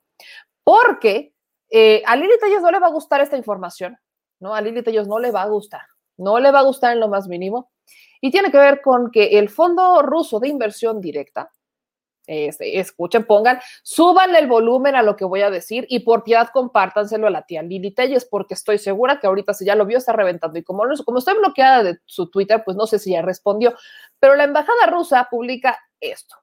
Porque 0.64 1.32
eh, 1.70 2.02
a 2.08 2.16
Lili 2.16 2.34
Telles 2.42 2.64
no 2.64 2.72
le 2.72 2.80
va 2.80 2.88
a 2.88 2.90
gustar 2.90 3.22
esta 3.22 3.38
información, 3.38 4.00
¿no? 4.40 4.56
A 4.56 4.62
Lili 4.62 4.82
Telles 4.82 5.08
no 5.08 5.20
le 5.20 5.30
va 5.30 5.44
a 5.44 5.48
gustar, 5.48 5.84
no 6.18 6.40
le 6.40 6.50
va 6.50 6.58
a 6.58 6.64
gustar 6.64 6.94
en 6.94 7.02
lo 7.02 7.08
más 7.08 7.28
mínimo. 7.28 7.70
Y 8.20 8.32
tiene 8.32 8.50
que 8.50 8.58
ver 8.58 8.82
con 8.82 9.12
que 9.12 9.38
el 9.38 9.50
Fondo 9.50 10.02
Ruso 10.02 10.40
de 10.40 10.48
Inversión 10.48 11.02
Directa, 11.02 11.52
este, 12.30 12.80
escuchen, 12.80 13.26
pongan, 13.26 13.60
súbanle 13.82 14.38
el 14.38 14.48
volumen 14.48 14.96
a 14.96 15.02
lo 15.02 15.16
que 15.16 15.26
voy 15.26 15.42
a 15.42 15.50
decir 15.50 15.88
y 15.90 16.02
por 16.02 16.24
piedad 16.24 16.50
compártanselo 16.54 17.26
a 17.26 17.32
la 17.32 17.42
tía 17.42 17.64
Lili 17.64 17.90
Telles, 17.90 18.26
porque 18.26 18.54
estoy 18.54 18.78
segura 18.78 19.20
que 19.20 19.26
ahorita 19.26 19.56
si 19.56 19.66
ya 19.66 19.74
lo 19.74 19.88
vio 19.88 19.98
está 19.98 20.14
reventando. 20.14 20.60
Y 20.60 20.64
como, 20.64 20.84
como 21.04 21.18
estoy 21.18 21.36
bloqueada 21.40 21.82
de 21.82 21.98
su 22.06 22.30
Twitter, 22.30 22.62
pues 22.64 22.78
no 22.78 22.86
sé 22.86 23.00
si 23.00 23.12
ya 23.12 23.24
respondió. 23.24 23.74
Pero 24.20 24.36
la 24.36 24.44
embajada 24.44 24.86
rusa 24.86 25.28
publica 25.32 25.80
esto. 26.00 26.36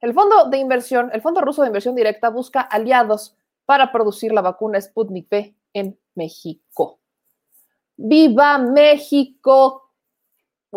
El 0.00 0.12
fondo 0.12 0.50
de 0.50 0.58
inversión, 0.58 1.10
el 1.14 1.22
Fondo 1.22 1.40
Ruso 1.40 1.62
de 1.62 1.68
Inversión 1.68 1.94
Directa 1.94 2.28
busca 2.28 2.60
aliados 2.60 3.38
para 3.64 3.90
producir 3.90 4.32
la 4.32 4.42
vacuna 4.42 4.78
Sputnik 4.78 5.26
V 5.32 5.56
en 5.72 5.98
México. 6.14 7.00
¡Viva 7.96 8.58
México! 8.58 9.83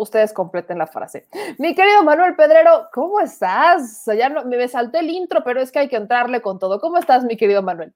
Ustedes 0.02 0.32
completen 0.32 0.78
la 0.78 0.86
frase. 0.86 1.26
Mi 1.58 1.74
querido 1.74 2.02
Manuel 2.02 2.34
Pedrero, 2.36 2.88
¿cómo 2.92 3.20
estás? 3.20 4.04
Ya 4.16 4.28
no, 4.28 4.44
me 4.44 4.68
salté 4.68 5.00
el 5.00 5.10
intro, 5.10 5.42
pero 5.44 5.60
es 5.60 5.72
que 5.72 5.80
hay 5.80 5.88
que 5.88 5.96
entrarle 5.96 6.40
con 6.40 6.58
todo. 6.58 6.80
¿Cómo 6.80 6.98
estás, 6.98 7.24
mi 7.24 7.36
querido 7.36 7.62
Manuel? 7.62 7.94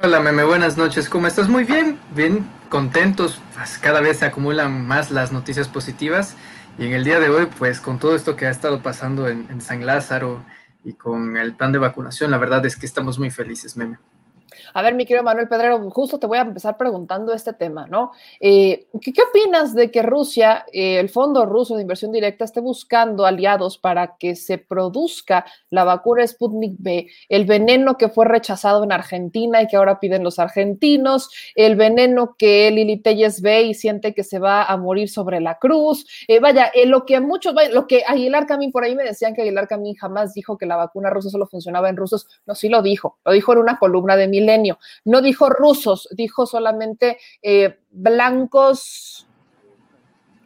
Hola, 0.00 0.20
meme, 0.20 0.44
buenas 0.44 0.76
noches. 0.76 1.08
¿Cómo 1.08 1.26
estás? 1.26 1.48
Muy 1.48 1.64
bien, 1.64 1.98
bien 2.14 2.48
contentos. 2.68 3.40
Pues, 3.54 3.78
cada 3.78 4.00
vez 4.00 4.18
se 4.18 4.26
acumulan 4.26 4.86
más 4.86 5.10
las 5.10 5.32
noticias 5.32 5.68
positivas. 5.68 6.36
Y 6.78 6.86
en 6.86 6.92
el 6.92 7.02
día 7.04 7.18
de 7.18 7.28
hoy, 7.28 7.46
pues 7.58 7.80
con 7.80 7.98
todo 7.98 8.14
esto 8.14 8.36
que 8.36 8.46
ha 8.46 8.50
estado 8.50 8.82
pasando 8.82 9.28
en, 9.28 9.48
en 9.50 9.60
San 9.60 9.84
Lázaro 9.84 10.44
y 10.84 10.92
con 10.92 11.36
el 11.36 11.54
plan 11.54 11.72
de 11.72 11.78
vacunación, 11.78 12.30
la 12.30 12.38
verdad 12.38 12.64
es 12.64 12.76
que 12.76 12.86
estamos 12.86 13.18
muy 13.18 13.30
felices, 13.30 13.76
meme. 13.76 13.98
A 14.74 14.82
ver, 14.82 14.94
mi 14.94 15.04
querido 15.06 15.24
Manuel 15.24 15.48
Pedrero, 15.48 15.90
justo 15.90 16.18
te 16.18 16.26
voy 16.26 16.38
a 16.38 16.42
empezar 16.42 16.76
preguntando 16.76 17.32
este 17.32 17.52
tema, 17.52 17.86
¿no? 17.86 18.12
Eh, 18.40 18.86
¿qué, 19.00 19.12
opinas 19.22 19.74
de 19.74 19.90
que 19.90 20.02
Rusia, 20.02 20.64
eh, 20.72 20.98
el 20.98 21.08
Fondo 21.08 21.46
Ruso 21.46 21.76
de 21.76 21.82
Inversión 21.82 22.12
Directa, 22.12 22.44
esté 22.44 22.60
buscando 22.60 23.26
aliados 23.26 23.78
para 23.78 24.16
que 24.16 24.36
se 24.36 24.58
produzca 24.58 25.44
la 25.70 25.84
vacuna 25.84 26.26
Sputnik 26.26 26.76
B, 26.78 27.08
el 27.28 27.44
veneno 27.44 27.96
que 27.96 28.08
fue 28.08 28.26
rechazado 28.26 28.84
en 28.84 28.92
Argentina 28.92 29.62
y 29.62 29.66
que 29.66 29.76
ahora 29.76 30.00
piden 30.00 30.24
los 30.24 30.38
argentinos, 30.38 31.30
el 31.54 31.76
veneno 31.76 32.36
que 32.38 32.70
Lili 32.70 32.98
Telles 32.98 33.40
ve 33.40 33.62
y 33.62 33.74
siente 33.74 34.14
que 34.14 34.24
se 34.24 34.38
va 34.38 34.64
a 34.64 34.76
morir 34.76 35.08
sobre 35.08 35.40
la 35.40 35.58
cruz? 35.58 36.06
Eh, 36.28 36.40
vaya, 36.40 36.70
lo 36.86 37.04
que 37.04 37.20
muchos, 37.20 37.54
lo 37.72 37.86
que 37.86 38.02
Aguilar 38.06 38.46
Camín, 38.46 38.72
por 38.72 38.84
ahí 38.84 38.94
me 38.94 39.04
decían 39.04 39.34
que 39.34 39.42
Aguilar 39.42 39.68
Camín 39.68 39.94
jamás 39.94 40.34
dijo 40.34 40.56
que 40.56 40.66
la 40.66 40.76
vacuna 40.76 41.10
rusa 41.10 41.30
solo 41.30 41.46
funcionaba 41.46 41.88
en 41.88 41.96
rusos, 41.96 42.26
no, 42.46 42.54
sí 42.54 42.68
lo 42.68 42.82
dijo, 42.82 43.18
lo 43.24 43.32
dijo 43.32 43.52
en 43.52 43.58
una 43.58 43.78
columna 43.78 44.16
de 44.16 44.28
No 45.04 45.20
dijo 45.20 45.48
rusos, 45.50 46.08
dijo 46.12 46.46
solamente 46.46 47.18
eh, 47.42 47.78
blancos. 47.90 49.26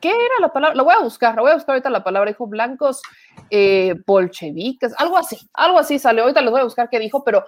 ¿Qué 0.01 0.11
era 0.11 0.41
la 0.41 0.53
palabra? 0.53 0.75
La 0.75 0.83
voy 0.83 0.95
a 0.95 0.99
buscar, 0.99 1.37
la 1.37 1.43
voy 1.43 1.53
a 1.53 1.55
buscar 1.55 1.75
ahorita 1.75 1.89
la 1.89 2.03
palabra. 2.03 2.31
Dijo 2.31 2.49
blancos 2.49 3.03
eh, 3.51 3.95
bolcheviques, 4.05 4.93
algo 4.99 5.17
así, 5.17 5.39
algo 5.55 5.79
así 5.79 6.01
salió. 6.01 6.23
Ahorita 6.23 6.41
les 6.41 6.51
voy 6.51 6.61
a 6.61 6.65
buscar 6.65 6.89
qué 6.89 6.99
dijo, 6.99 7.23
pero 7.23 7.45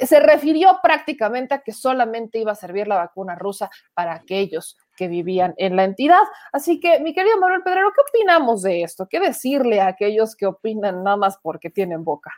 se 0.00 0.20
refirió 0.20 0.78
prácticamente 0.82 1.54
a 1.54 1.62
que 1.62 1.72
solamente 1.72 2.38
iba 2.38 2.52
a 2.52 2.54
servir 2.54 2.86
la 2.86 2.96
vacuna 2.96 3.34
rusa 3.34 3.70
para 3.92 4.14
aquellos 4.14 4.78
que 4.96 5.08
vivían 5.08 5.54
en 5.56 5.74
la 5.74 5.82
entidad. 5.82 6.22
Así 6.52 6.78
que, 6.78 7.00
mi 7.00 7.12
querido 7.12 7.38
Manuel 7.38 7.62
Pedrero, 7.62 7.90
¿qué 7.92 8.02
opinamos 8.08 8.62
de 8.62 8.82
esto? 8.82 9.08
¿Qué 9.08 9.18
decirle 9.18 9.80
a 9.80 9.88
aquellos 9.88 10.36
que 10.36 10.46
opinan 10.46 11.02
nada 11.02 11.16
más 11.16 11.38
porque 11.42 11.70
tienen 11.70 12.04
boca? 12.04 12.32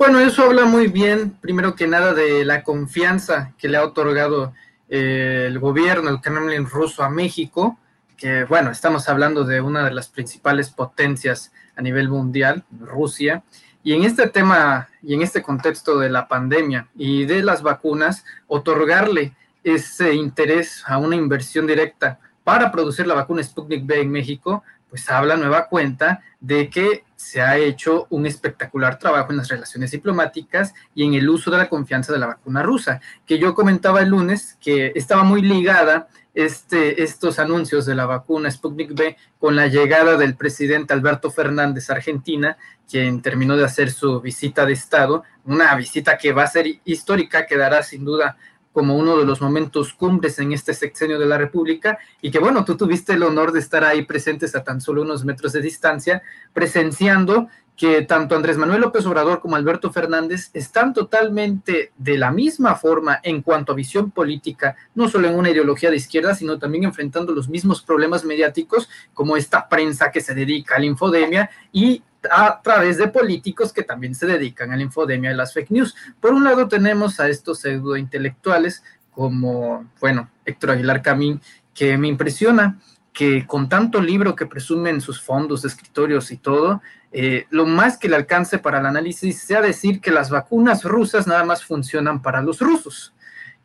Bueno, 0.00 0.18
eso 0.18 0.44
habla 0.44 0.64
muy 0.64 0.86
bien, 0.86 1.36
primero 1.42 1.74
que 1.74 1.86
nada, 1.86 2.14
de 2.14 2.42
la 2.46 2.62
confianza 2.62 3.52
que 3.58 3.68
le 3.68 3.76
ha 3.76 3.84
otorgado 3.84 4.54
eh, 4.88 5.44
el 5.46 5.58
gobierno, 5.58 6.08
el 6.08 6.22
Kremlin 6.22 6.64
ruso 6.64 7.02
a 7.02 7.10
México, 7.10 7.78
que 8.16 8.44
bueno, 8.44 8.70
estamos 8.70 9.10
hablando 9.10 9.44
de 9.44 9.60
una 9.60 9.84
de 9.84 9.90
las 9.90 10.08
principales 10.08 10.70
potencias 10.70 11.52
a 11.76 11.82
nivel 11.82 12.08
mundial, 12.08 12.64
Rusia, 12.80 13.42
y 13.84 13.92
en 13.92 14.04
este 14.04 14.26
tema 14.28 14.88
y 15.02 15.12
en 15.12 15.20
este 15.20 15.42
contexto 15.42 15.98
de 15.98 16.08
la 16.08 16.28
pandemia 16.28 16.88
y 16.96 17.26
de 17.26 17.42
las 17.42 17.62
vacunas, 17.62 18.24
otorgarle 18.46 19.34
ese 19.62 20.14
interés 20.14 20.82
a 20.86 20.96
una 20.96 21.16
inversión 21.16 21.66
directa 21.66 22.18
para 22.42 22.72
producir 22.72 23.06
la 23.06 23.12
vacuna 23.12 23.42
Sputnik 23.42 23.84
B 23.84 24.00
en 24.00 24.10
México, 24.10 24.64
pues 24.90 25.08
habla 25.08 25.36
nueva 25.36 25.68
cuenta 25.68 26.22
de 26.40 26.68
que 26.68 27.04
se 27.16 27.40
ha 27.40 27.56
hecho 27.56 28.06
un 28.10 28.26
espectacular 28.26 28.98
trabajo 28.98 29.30
en 29.30 29.38
las 29.38 29.48
relaciones 29.48 29.90
diplomáticas 29.90 30.74
y 30.94 31.04
en 31.04 31.14
el 31.14 31.28
uso 31.28 31.50
de 31.50 31.58
la 31.58 31.68
confianza 31.68 32.12
de 32.12 32.18
la 32.18 32.26
vacuna 32.26 32.62
rusa, 32.62 33.00
que 33.26 33.38
yo 33.38 33.54
comentaba 33.54 34.00
el 34.00 34.08
lunes 34.08 34.58
que 34.60 34.92
estaba 34.94 35.22
muy 35.22 35.42
ligada 35.42 36.08
este, 36.34 37.02
estos 37.02 37.38
anuncios 37.38 37.86
de 37.86 37.94
la 37.94 38.06
vacuna 38.06 38.50
Sputnik 38.50 38.94
B 38.94 39.16
con 39.38 39.56
la 39.56 39.66
llegada 39.66 40.16
del 40.16 40.36
presidente 40.36 40.94
Alberto 40.94 41.30
Fernández 41.30 41.90
a 41.90 41.94
Argentina, 41.94 42.56
quien 42.88 43.20
terminó 43.20 43.56
de 43.56 43.64
hacer 43.64 43.90
su 43.90 44.20
visita 44.20 44.64
de 44.64 44.72
Estado, 44.72 45.24
una 45.44 45.74
visita 45.74 46.18
que 46.18 46.32
va 46.32 46.44
a 46.44 46.48
ser 46.48 46.66
histórica, 46.84 47.46
quedará 47.46 47.82
sin 47.82 48.04
duda 48.04 48.36
como 48.72 48.96
uno 48.96 49.18
de 49.18 49.24
los 49.24 49.40
momentos 49.40 49.92
cumbres 49.92 50.38
en 50.38 50.52
este 50.52 50.74
sexenio 50.74 51.18
de 51.18 51.26
la 51.26 51.38
República 51.38 51.98
y 52.22 52.30
que 52.30 52.38
bueno, 52.38 52.64
tú 52.64 52.76
tuviste 52.76 53.14
el 53.14 53.22
honor 53.22 53.52
de 53.52 53.60
estar 53.60 53.84
ahí 53.84 54.04
presentes 54.04 54.54
a 54.54 54.62
tan 54.62 54.80
solo 54.80 55.02
unos 55.02 55.24
metros 55.24 55.52
de 55.52 55.60
distancia, 55.60 56.22
presenciando 56.52 57.48
que 57.80 58.02
tanto 58.02 58.36
Andrés 58.36 58.58
Manuel 58.58 58.82
López 58.82 59.06
Obrador 59.06 59.40
como 59.40 59.56
Alberto 59.56 59.90
Fernández 59.90 60.50
están 60.52 60.92
totalmente 60.92 61.92
de 61.96 62.18
la 62.18 62.30
misma 62.30 62.74
forma 62.74 63.20
en 63.22 63.40
cuanto 63.40 63.72
a 63.72 63.74
visión 63.74 64.10
política, 64.10 64.76
no 64.94 65.08
solo 65.08 65.28
en 65.28 65.34
una 65.34 65.48
ideología 65.48 65.88
de 65.88 65.96
izquierda, 65.96 66.34
sino 66.34 66.58
también 66.58 66.84
enfrentando 66.84 67.32
los 67.32 67.48
mismos 67.48 67.80
problemas 67.80 68.22
mediáticos 68.22 68.90
como 69.14 69.34
esta 69.34 69.66
prensa 69.66 70.10
que 70.10 70.20
se 70.20 70.34
dedica 70.34 70.76
a 70.76 70.78
la 70.78 70.84
infodemia 70.84 71.48
y 71.72 72.02
a 72.30 72.60
través 72.60 72.98
de 72.98 73.08
políticos 73.08 73.72
que 73.72 73.82
también 73.82 74.14
se 74.14 74.26
dedican 74.26 74.70
a 74.72 74.76
la 74.76 74.82
infodemia 74.82 75.30
y 75.30 75.34
las 75.34 75.54
fake 75.54 75.70
news. 75.70 75.96
Por 76.20 76.34
un 76.34 76.44
lado 76.44 76.68
tenemos 76.68 77.18
a 77.18 77.30
estos 77.30 77.60
pseudo 77.60 77.96
intelectuales 77.96 78.84
como, 79.10 79.90
bueno, 80.02 80.28
Héctor 80.44 80.72
Aguilar 80.72 81.00
Camín, 81.00 81.40
que 81.72 81.96
me 81.96 82.08
impresiona 82.08 82.78
que 83.14 83.46
con 83.46 83.68
tanto 83.68 84.00
libro 84.00 84.36
que 84.36 84.46
presumen 84.46 85.00
sus 85.00 85.20
fondos, 85.20 85.64
escritorios 85.64 86.30
y 86.30 86.36
todo, 86.36 86.82
eh, 87.12 87.46
lo 87.50 87.66
más 87.66 87.98
que 87.98 88.08
le 88.08 88.16
alcance 88.16 88.58
para 88.58 88.78
el 88.78 88.86
análisis 88.86 89.40
sea 89.40 89.60
decir 89.60 90.00
que 90.00 90.12
las 90.12 90.30
vacunas 90.30 90.84
rusas 90.84 91.26
nada 91.26 91.44
más 91.44 91.64
funcionan 91.64 92.22
para 92.22 92.40
los 92.40 92.60
rusos. 92.60 93.12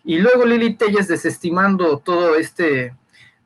Y 0.04 0.20
luego 0.20 0.46
Lili 0.46 0.76
Telles 0.76 1.08
desestimando 1.08 2.00
todo 2.00 2.36
este 2.36 2.94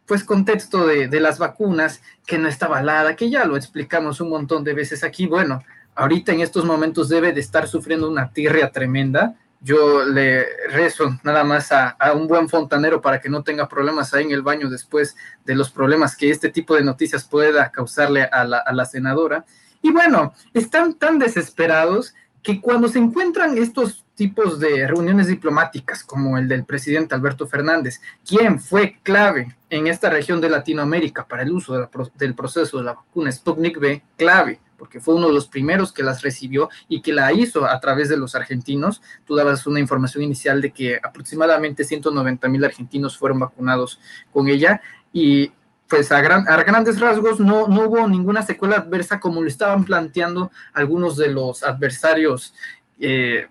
pues 0.06 0.24
contexto 0.24 0.88
de, 0.88 1.08
las 1.20 1.38
vacunas, 1.38 2.02
que 2.26 2.40
no 2.40 2.48
está 2.48 2.66
avalada, 2.66 3.16
que 3.16 3.30
ya 3.30 3.46
lo 3.46 3.56
explicamos 3.56 4.20
un 4.20 4.32
montón 4.32 4.64
de 4.64 4.74
veces 4.74 5.04
aquí. 5.04 5.28
Bueno, 5.28 5.64
ahorita 5.94 6.32
en 6.32 6.42
estos 6.42 6.66
momentos 6.66 7.10
debe 7.10 7.32
de 7.32 7.42
estar 7.42 7.68
sufriendo 7.68 8.10
una 8.10 8.34
tirria 8.34 8.72
tremenda. 8.72 9.36
Yo 9.62 10.04
le 10.04 10.48
rezo 10.70 11.20
nada 11.22 11.44
más 11.44 11.72
a, 11.72 11.90
a, 11.90 12.14
un 12.14 12.28
buen 12.28 12.50
fontanero 12.50 13.02
para 13.02 13.22
que 13.22 13.30
no 13.30 13.44
tenga 13.44 13.70
problemas 13.70 14.12
ahí 14.16 14.24
en 14.24 14.32
el 14.32 14.42
baño 14.42 14.68
después 14.68 15.16
de 15.46 15.54
los 15.54 15.70
problemas 15.70 16.16
que 16.16 16.32
este 16.32 16.50
tipo 16.50 16.74
de 16.74 16.84
noticias 16.84 17.26
pueda 17.26 17.70
causarle 17.70 18.24
a 18.24 18.46
la, 18.46 18.58
a 18.58 18.74
la 18.74 18.86
senadora. 18.86 19.46
Y 19.82 19.92
bueno, 19.92 20.34
están 20.54 20.94
tan 20.96 21.20
desesperados 21.20 22.14
que 22.42 22.62
cuando 22.62 22.88
se 22.88 23.00
encuentran 23.00 23.58
estos 23.58 24.06
tipos 24.16 24.60
de 24.60 24.88
reuniones 24.88 25.28
diplomáticas 25.28 26.04
como 26.04 26.38
el 26.38 26.48
del 26.48 26.66
presidente 26.66 27.16
Alberto 27.16 27.48
Fernández, 27.48 28.02
quien 28.28 28.60
fue 28.60 28.98
clave 29.04 29.56
en 29.70 29.88
esta 29.88 30.10
región 30.10 30.42
de 30.42 30.50
Latinoamérica 30.50 31.26
para 31.26 31.44
el 31.44 31.52
uso 31.52 31.74
de 31.74 31.80
la, 31.80 31.90
del 32.16 32.36
proceso 32.36 32.78
de 32.78 32.84
la 32.84 32.94
vacuna 32.94 33.32
Sputnik 33.32 33.78
V, 33.78 34.04
clave, 34.18 34.60
porque 34.78 35.00
fue 35.00 35.16
uno 35.16 35.28
de 35.28 35.34
los 35.34 35.48
primeros 35.48 35.92
que 35.92 36.04
las 36.04 36.22
recibió 36.22 36.70
y 36.88 37.02
que 37.02 37.14
la 37.14 37.32
hizo 37.34 37.66
a 37.66 37.80
través 37.80 38.10
de 38.10 38.18
los 38.18 38.36
argentinos. 38.36 39.02
Tú 39.26 39.36
dabas 39.36 39.68
una 39.68 39.80
información 39.80 40.24
inicial 40.24 40.62
de 40.62 40.72
que 40.72 41.00
aproximadamente 41.02 41.84
190 41.84 42.48
mil 42.48 42.64
argentinos 42.66 43.18
fueron 43.18 43.40
vacunados 43.40 44.00
con 44.32 44.48
ella 44.48 44.82
y 45.14 45.52
pues 45.90 46.12
a, 46.12 46.22
gran, 46.22 46.48
a, 46.48 46.64
grandes 46.64 47.00
rasgos 47.00 47.40
no, 47.40 47.68
no 47.68 47.90
hubo 47.90 48.08
ninguna 48.08 48.44
secuela 48.44 48.78
adversa 48.78 49.20
como 49.20 49.42
lo 49.42 49.48
estaban 49.48 49.84
planteando 49.84 50.52
algunos 50.74 51.18
de 51.18 51.30
los 51.30 51.64
adversarios 51.64 52.54
eh, 53.00 53.48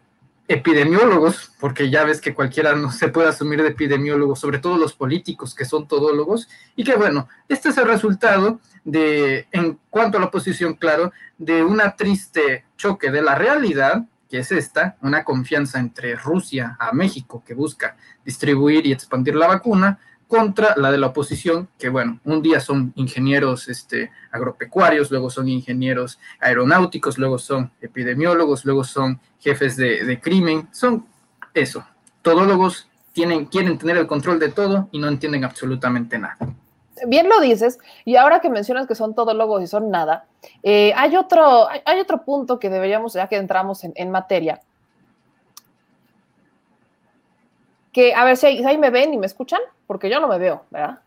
epidemiólogos, 0.47 1.53
porque 1.61 1.91
ya 1.91 2.05
ves 2.05 2.23
que 2.23 2.35
cualquiera 2.35 2.75
no 2.75 2.91
se 2.91 3.09
puede 3.09 3.29
asumir 3.29 3.61
de 3.61 3.69
epidemiólogo, 3.69 4.35
sobre 4.35 4.59
todo 4.59 4.79
los 4.79 4.95
políticos 4.95 5.55
que 5.55 5.67
son 5.67 5.87
todólogos, 5.87 6.49
y 6.75 6.85
que 6.85 6.97
bueno, 6.97 7.29
este 7.49 7.69
es 7.69 7.77
el 7.77 7.87
resultado 7.87 8.61
de, 8.85 9.47
en 9.53 9.79
cuanto 9.91 10.17
a 10.17 10.21
la 10.21 10.29
oposición, 10.29 10.75
claro, 10.75 11.13
de 11.37 11.63
una 11.63 11.97
triste 11.97 12.65
choque 12.79 13.11
de 13.11 13.21
la 13.21 13.35
realidad, 13.35 14.05
que 14.31 14.39
es 14.39 14.51
esta, 14.53 14.97
una 15.03 15.23
confianza 15.23 15.79
entre 15.79 16.17
Rusia 16.17 16.77
a 16.79 16.93
México 16.93 17.43
que 17.47 17.55
busca 17.55 17.97
distribuir 18.25 18.87
y 18.87 18.93
expandir 18.93 19.35
la 19.35 19.49
vacuna, 19.49 19.99
contra 20.29 20.75
la 20.77 20.93
de 20.93 20.99
la 20.99 21.09
oposición, 21.09 21.69
que 21.79 21.89
bueno, 21.89 22.21
un 22.25 22.43
día 22.43 22.61
son 22.61 22.93
ingenieros 22.97 23.69
este, 23.69 24.13
agropecuarios, 24.31 25.11
luego 25.11 25.31
son 25.31 25.49
ingenieros 25.49 26.21
aeronáuticos, 26.39 27.17
luego 27.17 27.39
son 27.39 27.73
epidemiólogos, 27.81 28.67
luego 28.67 28.85
son 28.85 29.21
jefes 29.41 29.77
de, 29.77 30.21
crimen, 30.21 30.69
son 30.71 31.07
eso, 31.55 31.85
todólogos 32.21 32.89
tienen, 33.13 33.47
quieren 33.47 33.79
tener 33.79 33.97
el 33.97 34.07
control 34.07 34.39
de 34.39 34.51
todo 34.51 34.89
y 34.93 34.99
no 34.99 35.09
entienden 35.09 35.45
absolutamente 35.45 36.19
nada. 36.19 36.37
Bien 37.07 37.29
lo 37.29 37.41
dices, 37.41 37.79
y 38.05 38.17
ahora 38.17 38.41
que 38.41 38.51
mencionas 38.51 38.87
que 38.87 38.95
son 38.95 39.15
todólogos 39.15 39.63
y 39.63 39.67
son 39.67 39.91
nada, 39.91 40.27
eh, 40.63 40.93
hay, 40.95 41.17
otro, 41.17 41.69
hay, 41.69 42.01
otro 42.01 42.25
punto 42.25 42.59
que 42.59 42.69
deberíamos, 42.69 43.15
ya 43.15 43.29
que 43.29 43.37
entramos 43.37 43.83
en, 43.85 43.93
en 43.95 44.11
materia, 44.11 44.61
que 47.93 48.15
a 48.15 48.25
ver 48.25 48.37
si 48.37 48.47
ahí, 48.47 48.59
si 48.59 48.65
ahí, 48.65 48.79
me 48.79 48.91
ven 48.91 49.15
y 49.15 49.19
me 49.19 49.27
escuchan, 49.27 49.61
porque 49.87 50.11
yo 50.11 50.21
no 50.21 50.29
me 50.29 50.39
veo, 50.39 50.65
¿verdad? 50.71 50.99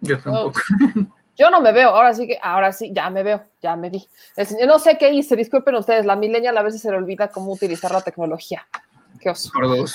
Yo 0.00 0.18
tampoco. 0.18 0.60
Yo 1.36 1.50
no 1.50 1.60
me 1.60 1.70
veo, 1.70 1.90
ahora 1.90 2.14
sí 2.14 2.26
que, 2.26 2.38
ahora 2.42 2.72
sí, 2.72 2.92
ya 2.94 3.10
me 3.10 3.22
veo, 3.22 3.44
ya 3.60 3.76
me 3.76 3.90
vi. 3.90 4.06
No 4.66 4.78
sé 4.78 4.96
qué 4.96 5.10
hice, 5.10 5.36
disculpen 5.36 5.74
ustedes, 5.74 6.06
la 6.06 6.16
milenia 6.16 6.50
a 6.50 6.62
veces 6.62 6.80
se 6.80 6.90
le 6.90 6.96
olvida 6.96 7.28
cómo 7.28 7.52
utilizar 7.52 7.92
la 7.92 8.00
tecnología. 8.00 8.66
Qué 9.20 9.30
oso. 9.30 9.50
Por 9.52 9.68
dos. 9.68 9.94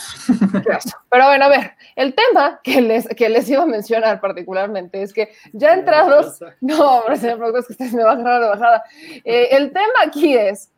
Qué 0.63 0.71
oso. 0.71 0.97
Pero 1.09 1.25
bueno, 1.25 1.45
a 1.45 1.47
ver, 1.47 1.73
el 1.95 2.13
tema 2.13 2.59
que 2.63 2.81
les, 2.81 3.07
que 3.07 3.29
les 3.29 3.49
iba 3.49 3.63
a 3.63 3.65
mencionar 3.65 4.21
particularmente 4.21 5.01
es 5.01 5.13
que 5.13 5.33
ya 5.51 5.73
entrados, 5.73 6.43
no, 6.61 6.99
hombre, 6.99 7.17
señor, 7.17 7.55
es 7.57 7.65
que 7.65 7.73
ustedes 7.73 7.93
me 7.93 8.03
bajan 8.03 8.23
la 8.23 8.39
bajada. 8.39 8.83
Eh, 9.23 9.49
el 9.51 9.71
tema 9.71 10.05
aquí 10.05 10.35
es 10.35 10.69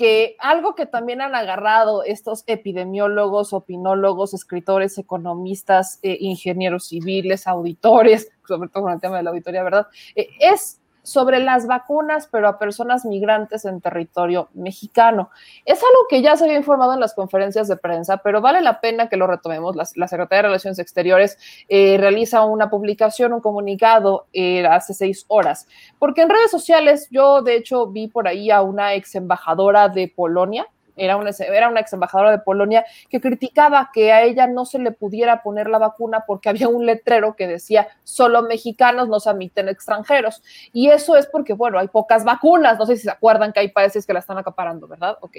que 0.00 0.34
algo 0.38 0.74
que 0.74 0.86
también 0.86 1.20
han 1.20 1.34
agarrado 1.34 2.04
estos 2.04 2.42
epidemiólogos, 2.46 3.52
opinólogos, 3.52 4.32
escritores, 4.32 4.96
economistas, 4.96 5.98
eh, 6.00 6.16
ingenieros 6.20 6.88
civiles, 6.88 7.46
auditores, 7.46 8.32
sobre 8.48 8.70
todo 8.70 8.84
con 8.84 8.94
el 8.94 9.00
tema 9.02 9.18
de 9.18 9.24
la 9.24 9.28
auditoría, 9.28 9.62
¿verdad? 9.62 9.88
Eh, 10.14 10.30
es 10.40 10.79
sobre 11.02 11.40
las 11.40 11.66
vacunas, 11.66 12.28
pero 12.30 12.48
a 12.48 12.58
personas 12.58 13.04
migrantes 13.04 13.64
en 13.64 13.80
territorio 13.80 14.48
mexicano. 14.54 15.30
Es 15.64 15.78
algo 15.82 16.06
que 16.08 16.22
ya 16.22 16.36
se 16.36 16.44
había 16.44 16.56
informado 16.56 16.94
en 16.94 17.00
las 17.00 17.14
conferencias 17.14 17.68
de 17.68 17.76
prensa, 17.76 18.18
pero 18.18 18.40
vale 18.40 18.60
la 18.60 18.80
pena 18.80 19.08
que 19.08 19.16
lo 19.16 19.26
retomemos. 19.26 19.76
La, 19.76 19.84
la 19.94 20.08
Secretaría 20.08 20.42
de 20.42 20.48
Relaciones 20.48 20.78
Exteriores 20.78 21.38
eh, 21.68 21.96
realiza 21.98 22.44
una 22.44 22.70
publicación, 22.70 23.32
un 23.32 23.40
comunicado 23.40 24.26
eh, 24.32 24.66
hace 24.66 24.94
seis 24.94 25.24
horas, 25.28 25.66
porque 25.98 26.22
en 26.22 26.30
redes 26.30 26.50
sociales 26.50 27.08
yo 27.10 27.42
de 27.42 27.56
hecho 27.56 27.86
vi 27.86 28.08
por 28.08 28.28
ahí 28.28 28.50
a 28.50 28.62
una 28.62 28.94
ex 28.94 29.14
embajadora 29.14 29.88
de 29.88 30.08
Polonia, 30.08 30.66
era 31.00 31.16
una, 31.16 31.30
era 31.30 31.68
una 31.68 31.80
ex 31.80 31.92
embajadora 31.92 32.30
de 32.30 32.38
Polonia 32.38 32.84
que 33.08 33.20
criticaba 33.20 33.90
que 33.92 34.12
a 34.12 34.22
ella 34.22 34.46
no 34.46 34.64
se 34.64 34.78
le 34.78 34.92
pudiera 34.92 35.42
poner 35.42 35.68
la 35.68 35.78
vacuna 35.78 36.24
porque 36.26 36.48
había 36.48 36.68
un 36.68 36.86
letrero 36.86 37.34
que 37.34 37.46
decía 37.46 37.88
solo 38.04 38.42
mexicanos 38.42 39.08
no 39.08 39.18
se 39.20 39.30
admiten 39.30 39.68
extranjeros. 39.68 40.42
Y 40.72 40.88
eso 40.88 41.16
es 41.16 41.26
porque, 41.26 41.52
bueno, 41.52 41.78
hay 41.78 41.88
pocas 41.88 42.24
vacunas. 42.24 42.78
No 42.78 42.86
sé 42.86 42.96
si 42.96 43.02
se 43.02 43.10
acuerdan 43.10 43.52
que 43.52 43.60
hay 43.60 43.68
países 43.68 44.06
que 44.06 44.12
la 44.12 44.20
están 44.20 44.38
acaparando, 44.38 44.86
¿verdad? 44.86 45.16
Ok, 45.20 45.38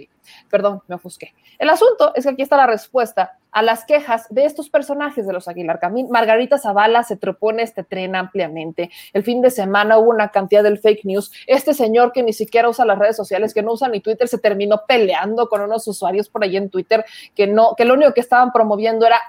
perdón, 0.50 0.82
me 0.88 0.96
ofusqué. 0.96 1.34
El 1.60 1.70
asunto 1.70 2.14
es 2.16 2.26
que 2.26 2.32
aquí 2.32 2.42
está 2.42 2.58
la 2.58 2.68
respuesta 2.68 3.38
a 3.52 3.62
las 3.62 3.86
quejas 3.86 4.28
de 4.30 4.46
estos 4.46 4.70
personajes 4.70 5.28
de 5.28 5.34
los 5.34 5.48
Aguilar 5.48 5.80
Camín. 5.80 6.10
Margarita 6.10 6.58
Zavala 6.58 7.04
se 7.04 7.18
propone 7.18 7.64
este 7.64 7.84
tren 7.84 8.16
ampliamente. 8.16 8.90
El 9.14 9.24
fin 9.24 9.42
de 9.42 9.52
semana 9.52 9.98
hubo 9.98 10.10
una 10.10 10.30
cantidad 10.30 10.64
del 10.64 10.80
fake 10.80 11.06
news. 11.06 11.32
Este 11.48 11.74
señor 11.74 12.12
que 12.12 12.24
ni 12.24 12.34
siquiera 12.34 12.70
usa 12.70 12.86
las 12.86 12.98
redes 12.98 13.16
sociales, 13.16 13.54
que 13.54 13.64
no 13.64 13.74
usa 13.74 13.88
ni 13.90 14.00
Twitter, 14.00 14.28
se 14.28 14.38
terminó 14.38 14.82
peleando 14.88 15.50
con 15.50 15.62
unos 15.62 15.88
usuarios 15.88 16.30
por 16.30 16.44
ahí 16.44 16.58
en 16.58 16.70
Twitter 16.70 17.06
que 17.36 17.48
no, 17.48 17.76
que 17.76 17.86
lo 17.86 17.94
único 17.94 18.14
que 18.14 18.22
estaban 18.22 18.52
promoviendo 18.52 19.06
era 19.06 19.22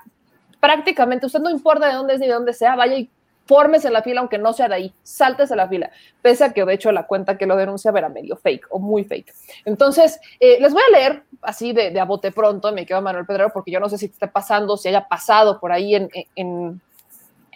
prácticamente, 0.60 1.26
usted 1.26 1.40
no 1.40 1.50
importa 1.50 1.88
de 1.88 1.94
dónde 1.94 2.14
es 2.14 2.20
ni 2.20 2.26
de 2.26 2.32
dónde 2.32 2.52
sea, 2.52 2.76
vaya 2.76 2.94
y 2.94 3.10
fórmese 3.44 3.88
en 3.88 3.94
la 3.94 4.02
fila, 4.02 4.20
aunque 4.20 4.38
no 4.38 4.52
sea 4.52 4.68
de 4.68 4.74
ahí, 4.74 4.94
sáltese 5.02 5.56
la 5.56 5.68
fila, 5.68 5.90
pese 6.20 6.44
a 6.44 6.52
que 6.52 6.64
de 6.64 6.74
hecho 6.74 6.92
la 6.92 7.06
cuenta 7.06 7.36
que 7.36 7.46
lo 7.46 7.56
denuncia 7.56 7.92
era 7.94 8.08
medio 8.08 8.36
fake 8.36 8.66
o 8.70 8.78
muy 8.78 9.04
fake. 9.04 9.34
Entonces, 9.64 10.20
eh, 10.40 10.58
les 10.60 10.72
voy 10.72 10.82
a 10.88 10.92
leer 10.92 11.24
así 11.42 11.72
de, 11.72 11.90
de, 11.90 12.00
a 12.00 12.04
bote 12.04 12.32
pronto, 12.32 12.72
me 12.72 12.86
quedo 12.86 13.02
Manuel 13.02 13.26
Pedrero, 13.26 13.50
porque 13.52 13.70
yo 13.70 13.80
no 13.80 13.88
sé 13.88 13.98
si 13.98 14.06
está 14.06 14.30
pasando, 14.30 14.76
si 14.76 14.88
haya 14.88 15.08
pasado 15.08 15.58
por 15.58 15.72
ahí 15.72 15.94
en, 15.94 16.08
en, 16.36 16.80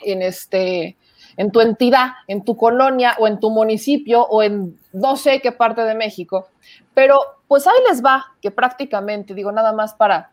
en, 0.02 0.22
este 0.22 0.96
en 1.36 1.52
tu 1.52 1.60
entidad, 1.60 2.12
en 2.26 2.44
tu 2.44 2.56
colonia 2.56 3.14
o 3.18 3.26
en 3.26 3.38
tu 3.38 3.50
municipio 3.50 4.22
o 4.22 4.42
en 4.42 4.78
no 4.92 5.16
sé 5.16 5.40
qué 5.40 5.52
parte 5.52 5.82
de 5.82 5.94
México. 5.94 6.48
Pero 6.94 7.20
pues 7.46 7.66
ahí 7.66 7.78
les 7.88 8.04
va, 8.04 8.34
que 8.40 8.50
prácticamente, 8.50 9.34
digo 9.34 9.52
nada 9.52 9.72
más 9.72 9.94
para 9.94 10.30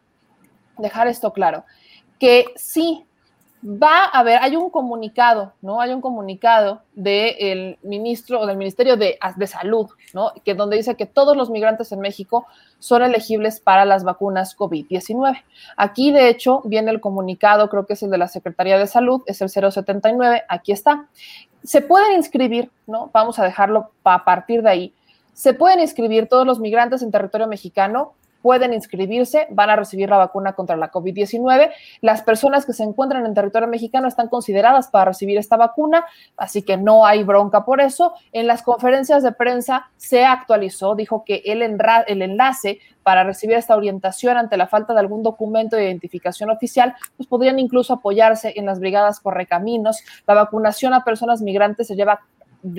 dejar 0.78 1.08
esto 1.08 1.34
claro, 1.34 1.66
que 2.20 2.46
sí 2.56 3.06
va 3.64 4.06
a 4.06 4.20
haber, 4.20 4.40
hay 4.42 4.56
un 4.56 4.70
comunicado, 4.70 5.54
¿no? 5.62 5.80
Hay 5.80 5.92
un 5.94 6.02
comunicado 6.02 6.82
del 6.94 7.78
ministro 7.82 8.42
o 8.42 8.46
del 8.46 8.58
Ministerio 8.58 8.98
de, 8.98 9.18
de, 9.38 9.48
Salud, 9.48 9.90
¿no? 10.14 10.34
Que 10.44 10.54
donde 10.54 10.76
dice 10.76 10.96
que 10.96 11.06
todos 11.06 11.38
los 11.38 11.50
migrantes 11.50 11.92
en 11.92 12.00
México 12.00 12.46
son 12.80 13.04
elegibles 13.04 13.62
para 13.62 13.86
las 13.86 14.04
vacunas 14.04 14.58
COVID-19. 14.58 15.44
Aquí, 15.78 16.12
de 16.12 16.30
hecho, 16.30 16.62
viene 16.66 16.92
el 16.92 17.00
comunicado, 17.00 17.70
creo 17.70 17.86
que 17.86 17.94
es 17.94 18.04
el 18.04 18.10
de 18.10 18.18
la 18.18 18.28
Secretaría 18.28 18.78
de 18.78 18.88
Salud, 18.88 19.22
es 19.28 19.42
el 19.42 19.50
079, 19.50 20.44
aquí 20.50 20.74
está. 20.74 21.08
Se 21.64 21.82
pueden 21.82 22.14
inscribir, 22.18 22.70
¿no? 22.86 23.10
Vamos 23.14 23.40
a 23.40 23.46
dejarlo 23.46 23.92
a 24.04 24.26
partir 24.26 24.62
de 24.62 24.70
ahí. 24.70 24.94
Se 25.34 25.54
pueden 25.54 25.80
inscribir 25.80 26.28
todos 26.28 26.46
los 26.46 26.60
migrantes 26.60 27.02
en 27.02 27.12
territorio 27.12 27.48
mexicano 27.48 28.14
pueden 28.44 28.74
inscribirse, 28.74 29.48
van 29.52 29.70
a 29.70 29.78
recibir 29.78 30.10
la 30.10 30.18
vacuna 30.18 30.52
contra 30.52 30.76
la 30.76 30.92
COVID-19. 30.92 31.72
Las 32.02 32.22
personas 32.24 32.66
que 32.66 32.74
se 32.74 32.84
encuentran 32.84 33.26
en 33.26 33.34
territorio 33.34 33.70
mexicano 33.70 34.10
están 34.10 34.28
consideradas 34.28 34.90
para 34.90 35.06
recibir 35.06 35.38
esta 35.38 35.56
vacuna, 35.56 36.06
así 36.36 36.62
que 36.62 36.76
no 36.76 37.06
hay 37.06 37.24
bronca 37.24 37.64
por 37.64 37.80
eso. 37.80 38.14
En 38.34 38.46
las 38.46 38.62
conferencias 38.62 39.24
de 39.24 39.32
prensa 39.32 39.90
se 39.96 40.26
actualizó, 40.26 40.94
dijo 40.94 41.24
que 41.26 41.42
el, 41.46 41.62
enlace 41.62 42.80
para 43.02 43.24
recibir 43.24 43.56
esta 43.56 43.78
orientación 43.78 44.36
ante 44.36 44.58
la 44.58 44.68
falta 44.68 44.94
de 44.94 45.00
algún 45.00 45.24
documento 45.24 45.78
de 45.78 45.86
identificación 45.86 46.50
oficial, 46.50 46.96
pues 47.16 47.28
podrían 47.28 47.60
incluso 47.60 47.94
apoyarse 47.94 48.54
en 48.58 48.66
las 48.66 48.82
brigadas 48.82 49.22
correcaminos. 49.22 50.04
La 50.28 50.34
vacunación 50.34 50.94
a 50.94 51.06
personas 51.06 51.42
migrantes 51.42 51.88
se 51.88 51.96
lleva 51.96 52.20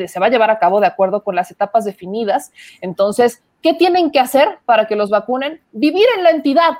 se 0.06 0.18
va 0.18 0.26
a 0.26 0.30
llevar 0.30 0.50
a 0.50 0.58
cabo 0.58 0.80
de 0.80 0.86
acuerdo 0.86 1.22
con 1.22 1.34
las 1.34 1.50
etapas 1.50 1.84
definidas. 1.84 2.52
Entonces, 2.80 3.42
¿qué 3.64 3.72
tienen 3.72 4.10
que 4.10 4.20
hacer 4.20 4.58
para 4.66 4.86
que 4.86 4.94
los 4.94 5.08
vacunen? 5.08 5.62
Vivir 5.72 6.04
en 6.18 6.22
la 6.22 6.30
entidad, 6.30 6.72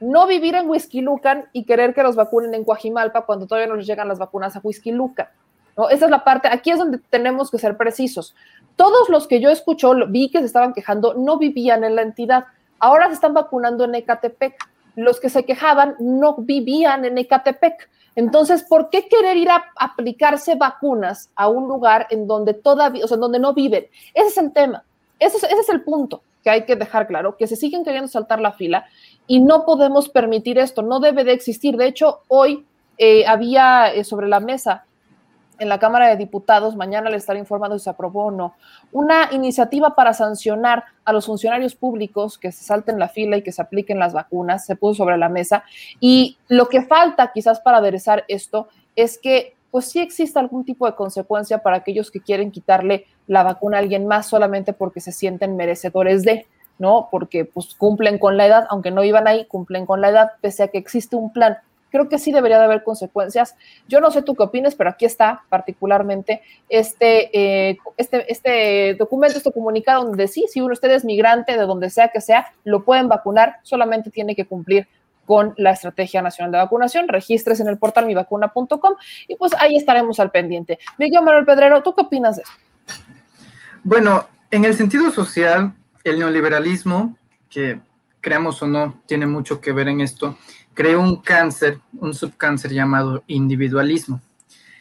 no 0.00 0.26
vivir 0.26 0.54
en 0.54 0.66
Whisky 0.66 1.02
Lucan 1.02 1.44
y 1.52 1.64
querer 1.64 1.92
que 1.92 2.02
los 2.02 2.16
vacunen 2.16 2.54
en 2.54 2.64
Coajimalpa 2.64 3.26
cuando 3.26 3.46
todavía 3.46 3.68
no 3.68 3.76
les 3.76 3.86
llegan 3.86 4.08
las 4.08 4.18
vacunas 4.18 4.56
a 4.56 4.60
Whisky 4.60 4.92
Lucan. 4.92 5.28
¿no? 5.76 5.90
Esa 5.90 6.06
es 6.06 6.10
la 6.10 6.24
parte, 6.24 6.48
aquí 6.50 6.70
es 6.70 6.78
donde 6.78 7.00
tenemos 7.10 7.50
que 7.50 7.58
ser 7.58 7.76
precisos. 7.76 8.34
Todos 8.76 9.10
los 9.10 9.28
que 9.28 9.40
yo 9.40 9.50
escucho, 9.50 9.92
vi 10.08 10.30
que 10.30 10.38
se 10.38 10.46
estaban 10.46 10.72
quejando, 10.72 11.12
no 11.12 11.36
vivían 11.36 11.84
en 11.84 11.94
la 11.94 12.00
entidad. 12.00 12.46
Ahora 12.78 13.08
se 13.08 13.12
están 13.12 13.34
vacunando 13.34 13.84
en 13.84 13.94
Ecatepec. 13.94 14.56
Los 14.94 15.20
que 15.20 15.28
se 15.28 15.44
quejaban 15.44 15.96
no 15.98 16.36
vivían 16.38 17.04
en 17.04 17.18
Ecatepec. 17.18 17.90
Entonces, 18.14 18.62
¿por 18.62 18.88
qué 18.88 19.06
querer 19.06 19.36
ir 19.36 19.50
a 19.50 19.66
aplicarse 19.78 20.54
vacunas 20.54 21.28
a 21.36 21.48
un 21.48 21.68
lugar 21.68 22.06
en 22.08 22.26
donde 22.26 22.54
todavía, 22.54 23.04
o 23.04 23.08
sea, 23.08 23.16
en 23.16 23.20
donde 23.20 23.38
no 23.38 23.52
viven? 23.52 23.86
Ese 24.14 24.28
es 24.28 24.38
el 24.38 24.54
tema. 24.54 24.82
Ese 25.18 25.46
es, 25.46 25.68
el 25.68 25.82
punto 25.82 26.22
que 26.42 26.50
hay 26.50 26.64
que 26.64 26.76
dejar 26.76 27.06
claro, 27.06 27.36
que 27.36 27.46
se 27.46 27.56
siguen 27.56 27.84
queriendo 27.84 28.08
saltar 28.08 28.40
la 28.40 28.52
fila 28.52 28.86
y 29.26 29.40
no 29.40 29.64
podemos 29.64 30.08
permitir 30.08 30.58
esto, 30.58 30.82
no 30.82 31.00
debe 31.00 31.24
de 31.24 31.32
existir. 31.32 31.76
De 31.76 31.86
hecho, 31.86 32.20
hoy 32.28 32.66
eh, 32.98 33.26
había 33.26 33.92
eh, 33.92 34.04
sobre 34.04 34.28
la 34.28 34.40
mesa 34.40 34.84
en 35.58 35.68
la 35.68 35.78
Cámara 35.78 36.08
de 36.08 36.16
Diputados, 36.16 36.76
mañana 36.76 37.10
le 37.10 37.16
estaré 37.16 37.38
informando 37.38 37.78
si 37.78 37.84
se 37.84 37.90
aprobó 37.90 38.26
o 38.26 38.30
no, 38.30 38.54
una 38.92 39.30
iniciativa 39.32 39.94
para 39.94 40.12
sancionar 40.12 40.84
a 41.04 41.12
los 41.12 41.26
funcionarios 41.26 41.74
públicos 41.74 42.36
que 42.38 42.52
se 42.52 42.64
salten 42.64 42.98
la 42.98 43.08
fila 43.08 43.38
y 43.38 43.42
que 43.42 43.52
se 43.52 43.62
apliquen 43.62 43.98
las 43.98 44.12
vacunas, 44.12 44.66
se 44.66 44.76
puso 44.76 44.98
sobre 44.98 45.16
la 45.16 45.28
mesa. 45.28 45.64
Y 45.98 46.36
lo 46.48 46.68
que 46.68 46.82
falta 46.82 47.32
quizás 47.32 47.60
para 47.60 47.78
aderezar 47.78 48.24
esto 48.28 48.68
es 48.96 49.18
que 49.18 49.55
pues 49.76 49.90
sí 49.90 50.00
exista 50.00 50.40
algún 50.40 50.64
tipo 50.64 50.86
de 50.86 50.94
consecuencia 50.94 51.58
para 51.58 51.76
aquellos 51.76 52.10
que 52.10 52.22
quieren 52.22 52.50
quitarle 52.50 53.04
la 53.26 53.42
vacuna 53.42 53.76
a 53.76 53.80
alguien 53.80 54.06
más 54.06 54.26
solamente 54.26 54.72
porque 54.72 55.02
se 55.02 55.12
sienten 55.12 55.54
merecedores 55.54 56.22
de, 56.22 56.46
¿no? 56.78 57.08
Porque 57.10 57.44
pues 57.44 57.74
cumplen 57.74 58.18
con 58.18 58.38
la 58.38 58.46
edad, 58.46 58.66
aunque 58.70 58.90
no 58.90 59.04
iban 59.04 59.28
ahí, 59.28 59.44
cumplen 59.44 59.84
con 59.84 60.00
la 60.00 60.08
edad, 60.08 60.30
pese 60.40 60.62
a 60.62 60.68
que 60.68 60.78
existe 60.78 61.14
un 61.14 61.30
plan 61.30 61.58
creo 61.90 62.08
que 62.08 62.18
sí 62.18 62.32
debería 62.32 62.58
de 62.58 62.64
haber 62.64 62.82
consecuencias. 62.82 63.54
Yo 63.88 64.00
no 64.00 64.10
sé 64.10 64.20
tú 64.20 64.34
qué 64.34 64.42
opinas, 64.42 64.74
pero 64.74 64.90
aquí 64.90 65.04
está 65.04 65.44
particularmente 65.48 66.42
este, 66.68 67.30
eh, 67.32 67.78
este, 67.96 68.30
este 68.30 68.94
documento, 68.94 69.38
este 69.38 69.52
comunicado 69.52 70.04
donde 70.04 70.28
sí, 70.28 70.46
si 70.50 70.60
uno 70.60 70.72
usted 70.72 70.90
es 70.90 71.04
migrante 71.04 71.56
de 71.56 71.64
donde 71.64 71.88
sea 71.88 72.08
que 72.08 72.20
sea, 72.20 72.52
lo 72.64 72.84
pueden 72.84 73.08
vacunar, 73.08 73.56
solamente 73.62 74.10
tiene 74.10 74.34
que 74.34 74.46
cumplir 74.46 74.88
con 75.26 75.52
la 75.58 75.72
Estrategia 75.72 76.22
Nacional 76.22 76.52
de 76.52 76.58
Vacunación. 76.58 77.08
Registres 77.08 77.60
en 77.60 77.68
el 77.68 77.76
portal 77.76 78.06
mivacuna.com 78.06 78.94
y 79.28 79.36
pues 79.36 79.52
ahí 79.58 79.76
estaremos 79.76 80.18
al 80.20 80.30
pendiente. 80.30 80.78
Miguel 80.96 81.22
Manuel 81.22 81.44
Pedrero, 81.44 81.82
¿tú 81.82 81.94
qué 81.94 82.02
opinas 82.02 82.36
de 82.36 82.42
eso? 82.42 82.52
Bueno, 83.82 84.26
en 84.50 84.64
el 84.64 84.74
sentido 84.74 85.10
social, 85.10 85.74
el 86.04 86.18
neoliberalismo, 86.18 87.16
que 87.50 87.80
creamos 88.20 88.62
o 88.62 88.66
no, 88.66 89.00
tiene 89.06 89.26
mucho 89.26 89.60
que 89.60 89.72
ver 89.72 89.88
en 89.88 90.00
esto, 90.00 90.38
creó 90.74 91.00
un 91.00 91.16
cáncer, 91.16 91.80
un 91.98 92.14
subcáncer 92.14 92.72
llamado 92.72 93.24
individualismo. 93.26 94.20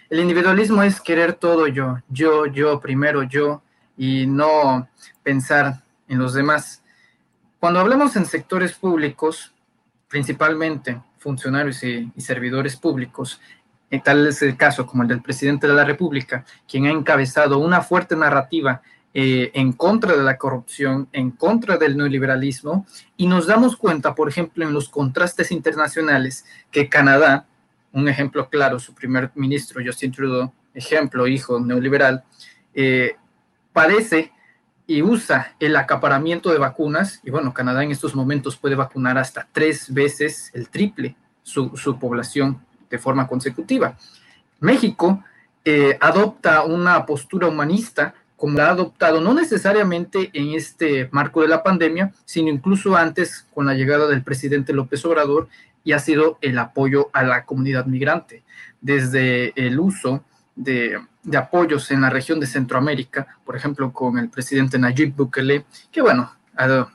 El 0.09 0.19
individualismo 0.19 0.83
es 0.83 1.01
querer 1.01 1.33
todo 1.33 1.67
yo, 1.67 1.97
yo, 2.09 2.45
yo, 2.45 2.79
primero 2.79 3.23
yo, 3.23 3.61
y 3.97 4.27
no 4.27 4.87
pensar 5.23 5.81
en 6.07 6.19
los 6.19 6.33
demás. 6.33 6.83
Cuando 7.59 7.79
hablamos 7.79 8.15
en 8.15 8.25
sectores 8.25 8.73
públicos, 8.73 9.54
principalmente 10.07 11.01
funcionarios 11.17 11.83
y, 11.83 12.11
servidores 12.17 12.75
públicos, 12.75 13.39
y 13.89 13.99
tal 13.99 14.27
es 14.27 14.41
el 14.41 14.57
caso 14.57 14.85
como 14.85 15.03
el 15.03 15.09
del 15.09 15.21
presidente 15.21 15.67
de 15.67 15.73
la 15.73 15.85
República, 15.85 16.45
quien 16.67 16.85
ha 16.85 16.91
encabezado 16.91 17.59
una 17.59 17.81
fuerte 17.81 18.15
narrativa 18.15 18.81
eh, 19.13 19.51
en 19.53 19.73
contra 19.73 20.15
de 20.15 20.23
la 20.23 20.37
corrupción, 20.37 21.07
en 21.13 21.31
contra 21.31 21.77
del 21.77 21.97
neoliberalismo, 21.97 22.85
y 23.17 23.27
nos 23.27 23.47
damos 23.47 23.77
cuenta, 23.77 24.13
por 24.13 24.27
ejemplo, 24.29 24.65
en 24.65 24.73
los 24.73 24.89
contrastes 24.89 25.51
internacionales, 25.51 26.45
que 26.71 26.89
Canadá, 26.89 27.47
un 27.91 28.09
ejemplo 28.09 28.49
claro, 28.49 28.79
su 28.79 28.93
primer 28.93 29.31
ministro 29.35 29.81
Justin 29.83 30.11
Trudeau, 30.11 30.51
ejemplo, 30.73 31.27
hijo 31.27 31.59
neoliberal, 31.59 32.23
eh, 32.73 33.15
parece 33.71 34.31
y 34.87 35.01
usa 35.01 35.55
el 35.59 35.75
acaparamiento 35.75 36.51
de 36.51 36.59
vacunas, 36.59 37.19
y 37.23 37.31
bueno, 37.31 37.53
Canadá 37.53 37.83
en 37.83 37.91
estos 37.91 38.15
momentos 38.15 38.57
puede 38.57 38.75
vacunar 38.75 39.17
hasta 39.17 39.47
tres 39.51 39.93
veces 39.93 40.51
el 40.53 40.69
triple 40.69 41.15
su, 41.43 41.97
población 41.99 42.59
de 42.89 42.97
forma 42.97 43.27
consecutiva. 43.27 43.97
México 44.59 45.23
eh, 45.63 45.97
adopta 45.99 46.63
una 46.63 47.05
postura 47.05 47.47
humanista 47.47 48.13
como 48.35 48.57
la 48.57 48.67
ha 48.67 48.71
adoptado 48.71 49.21
no 49.21 49.33
necesariamente 49.33 50.29
en 50.33 50.53
este 50.53 51.07
marco 51.11 51.41
de 51.41 51.47
la 51.47 51.63
pandemia, 51.63 52.13
sino 52.25 52.49
incluso 52.49 52.95
antes 52.95 53.47
con 53.53 53.65
la 53.65 53.73
llegada 53.73 54.07
del 54.07 54.23
presidente 54.23 54.73
López 54.73 55.05
Obrador 55.05 55.47
y 55.83 55.93
ha 55.93 55.99
sido 55.99 56.37
el 56.41 56.59
apoyo 56.59 57.09
a 57.13 57.23
la 57.23 57.45
comunidad 57.45 57.85
migrante, 57.85 58.43
desde 58.81 59.53
el 59.55 59.79
uso 59.79 60.23
de 60.55 60.99
apoyos 61.37 61.91
en 61.91 62.01
la 62.01 62.09
región 62.09 62.39
de 62.39 62.47
Centroamérica, 62.47 63.27
por 63.43 63.55
ejemplo, 63.55 63.91
con 63.91 64.17
el 64.17 64.29
presidente 64.29 64.79
Nayib 64.79 65.15
Bukele, 65.15 65.65
que 65.91 66.01
bueno, 66.01 66.31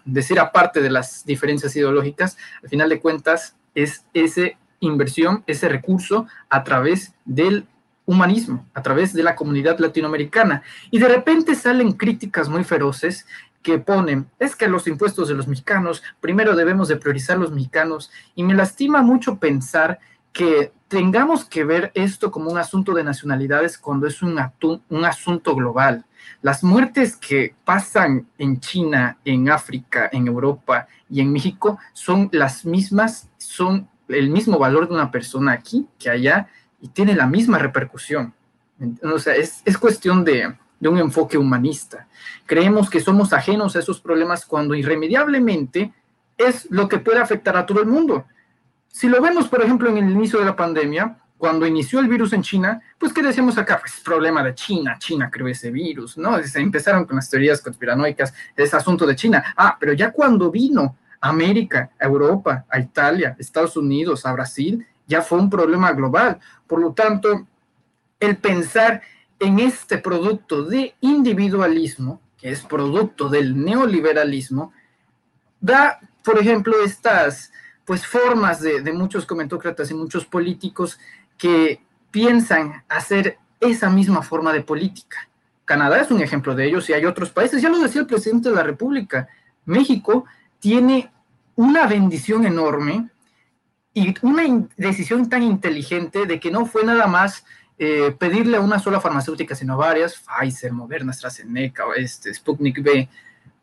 decir 0.04 0.40
aparte 0.40 0.80
de 0.80 0.90
las 0.90 1.24
diferencias 1.24 1.76
ideológicas, 1.76 2.38
al 2.62 2.68
final 2.70 2.88
de 2.88 3.00
cuentas 3.00 3.56
es 3.74 4.04
esa 4.14 4.48
inversión, 4.80 5.44
ese 5.46 5.68
recurso 5.68 6.26
a 6.48 6.64
través 6.64 7.12
del 7.24 7.66
humanismo, 8.06 8.66
a 8.74 8.82
través 8.82 9.12
de 9.12 9.22
la 9.22 9.36
comunidad 9.36 9.78
latinoamericana. 9.78 10.62
Y 10.90 10.98
de 10.98 11.08
repente 11.08 11.54
salen 11.54 11.92
críticas 11.92 12.48
muy 12.48 12.64
feroces 12.64 13.26
que 13.62 13.78
ponen, 13.78 14.26
es 14.38 14.56
que 14.56 14.68
los 14.68 14.86
impuestos 14.86 15.28
de 15.28 15.34
los 15.34 15.46
mexicanos, 15.46 16.02
primero 16.20 16.56
debemos 16.56 16.88
de 16.88 16.96
priorizar 16.96 17.36
los 17.36 17.52
mexicanos, 17.52 18.10
y 18.34 18.42
me 18.42 18.54
lastima 18.54 19.02
mucho 19.02 19.36
pensar 19.36 19.98
que 20.32 20.72
tengamos 20.90 21.44
que 21.44 21.62
ver 21.62 21.92
esto 21.94 22.32
como 22.32 22.50
un 22.50 22.58
asunto 22.58 22.92
de 22.94 23.04
nacionalidades 23.04 23.78
cuando 23.78 24.08
es 24.08 24.22
un, 24.22 24.40
un 24.88 25.04
asunto 25.04 25.54
global. 25.54 26.04
Las 26.42 26.64
muertes 26.64 27.16
que 27.16 27.54
pasan 27.64 28.26
en 28.38 28.58
China, 28.58 29.16
en 29.24 29.48
África, 29.50 30.10
en 30.12 30.26
Europa 30.26 30.88
y 31.08 31.20
en 31.20 31.32
México 31.32 31.78
son 31.92 32.28
las 32.32 32.64
mismas, 32.64 33.30
son 33.38 33.88
el 34.08 34.30
mismo 34.30 34.58
valor 34.58 34.88
de 34.88 34.94
una 34.94 35.12
persona 35.12 35.52
aquí 35.52 35.86
que 35.96 36.10
allá 36.10 36.48
y 36.80 36.88
tiene 36.88 37.14
la 37.14 37.28
misma 37.28 37.58
repercusión. 37.58 38.34
O 39.04 39.20
sea, 39.20 39.36
es, 39.36 39.62
es 39.64 39.78
cuestión 39.78 40.24
de 40.24 40.56
un 40.80 40.98
enfoque 40.98 41.38
humanista. 41.38 42.08
Creemos 42.46 42.90
que 42.90 42.98
somos 42.98 43.32
ajenos 43.32 43.76
a 43.76 43.78
esos 43.78 44.00
problemas 44.00 44.44
cuando 44.44 44.74
irremediablemente 44.74 45.92
es 46.36 46.68
lo 46.68 46.88
que 46.88 46.98
puede 46.98 47.20
afectar 47.20 47.56
a 47.56 47.64
todo 47.64 47.80
el 47.80 47.86
mundo. 47.86 48.26
Si 48.90 49.08
lo 49.08 49.20
vemos, 49.22 49.48
por 49.48 49.62
ejemplo, 49.62 49.88
en 49.88 49.98
el 49.98 50.10
inicio 50.10 50.40
de 50.40 50.44
la 50.44 50.56
pandemia, 50.56 51.16
cuando 51.38 51.66
inició 51.66 52.00
el 52.00 52.08
virus 52.08 52.34
en 52.34 52.42
China, 52.42 52.82
pues 52.98 53.14
¿qué 53.14 53.22
decíamos 53.22 53.56
acá? 53.56 53.78
Pues 53.80 54.00
problema 54.04 54.42
de 54.42 54.54
China, 54.54 54.96
China 54.98 55.30
creó 55.30 55.48
ese 55.48 55.70
virus, 55.70 56.18
¿no? 56.18 56.38
Empezaron 56.54 57.06
con 57.06 57.16
las 57.16 57.30
teorías 57.30 57.62
conspiranoicas, 57.62 58.34
ese 58.54 58.76
asunto 58.76 59.06
de 59.06 59.16
China. 59.16 59.54
Ah, 59.56 59.76
pero 59.80 59.94
ya 59.94 60.10
cuando 60.10 60.50
vino 60.50 60.98
a 61.18 61.30
América, 61.30 61.92
a 61.98 62.04
Europa, 62.04 62.66
a 62.68 62.78
Italia, 62.78 63.36
Estados 63.38 63.76
Unidos, 63.76 64.26
a 64.26 64.32
Brasil, 64.32 64.86
ya 65.06 65.22
fue 65.22 65.38
un 65.38 65.48
problema 65.48 65.92
global. 65.92 66.38
Por 66.66 66.80
lo 66.80 66.92
tanto, 66.92 67.46
el 68.18 68.36
pensar 68.36 69.00
en 69.38 69.60
este 69.60 69.96
producto 69.96 70.64
de 70.64 70.94
individualismo, 71.00 72.20
que 72.36 72.50
es 72.50 72.60
producto 72.60 73.30
del 73.30 73.64
neoliberalismo, 73.64 74.74
da, 75.58 75.98
por 76.22 76.38
ejemplo, 76.38 76.84
estas 76.84 77.50
pues 77.90 78.06
formas 78.06 78.60
de, 78.60 78.92
muchos 78.92 79.26
comentócratas 79.26 79.90
y 79.90 79.94
muchos 79.94 80.24
políticos 80.24 80.96
que 81.36 81.82
piensan 82.12 82.84
hacer 82.88 83.38
esa 83.58 83.90
misma 83.90 84.22
forma 84.22 84.52
de 84.52 84.60
política. 84.60 85.28
Canadá 85.64 86.00
es 86.00 86.12
un 86.12 86.22
ejemplo 86.22 86.54
de 86.54 86.66
ellos 86.66 86.88
y 86.88 86.92
hay 86.92 87.04
otros 87.04 87.30
países, 87.30 87.60
ya 87.60 87.68
lo 87.68 87.80
decía 87.80 88.02
el 88.02 88.06
presidente 88.06 88.48
de 88.48 88.54
la 88.54 88.62
República, 88.62 89.28
México 89.64 90.24
tiene 90.60 91.10
una 91.56 91.88
bendición 91.88 92.46
enorme 92.46 93.08
y 93.92 94.14
una 94.22 94.44
decisión 94.76 95.28
tan 95.28 95.42
inteligente 95.42 96.26
de 96.26 96.38
que 96.38 96.52
no 96.52 96.66
fue 96.66 96.84
nada 96.84 97.08
más 97.08 97.44
eh, 97.76 98.14
pedirle 98.16 98.58
a 98.58 98.60
una 98.60 98.78
sola 98.78 99.00
farmacéutica, 99.00 99.56
sino 99.56 99.76
varias, 99.76 100.14
Pfizer, 100.14 100.72
Moderna, 100.72 101.10
AstraZeneca, 101.10 101.86
este, 101.96 102.32
Sputnik 102.32 102.84
B, 102.84 103.08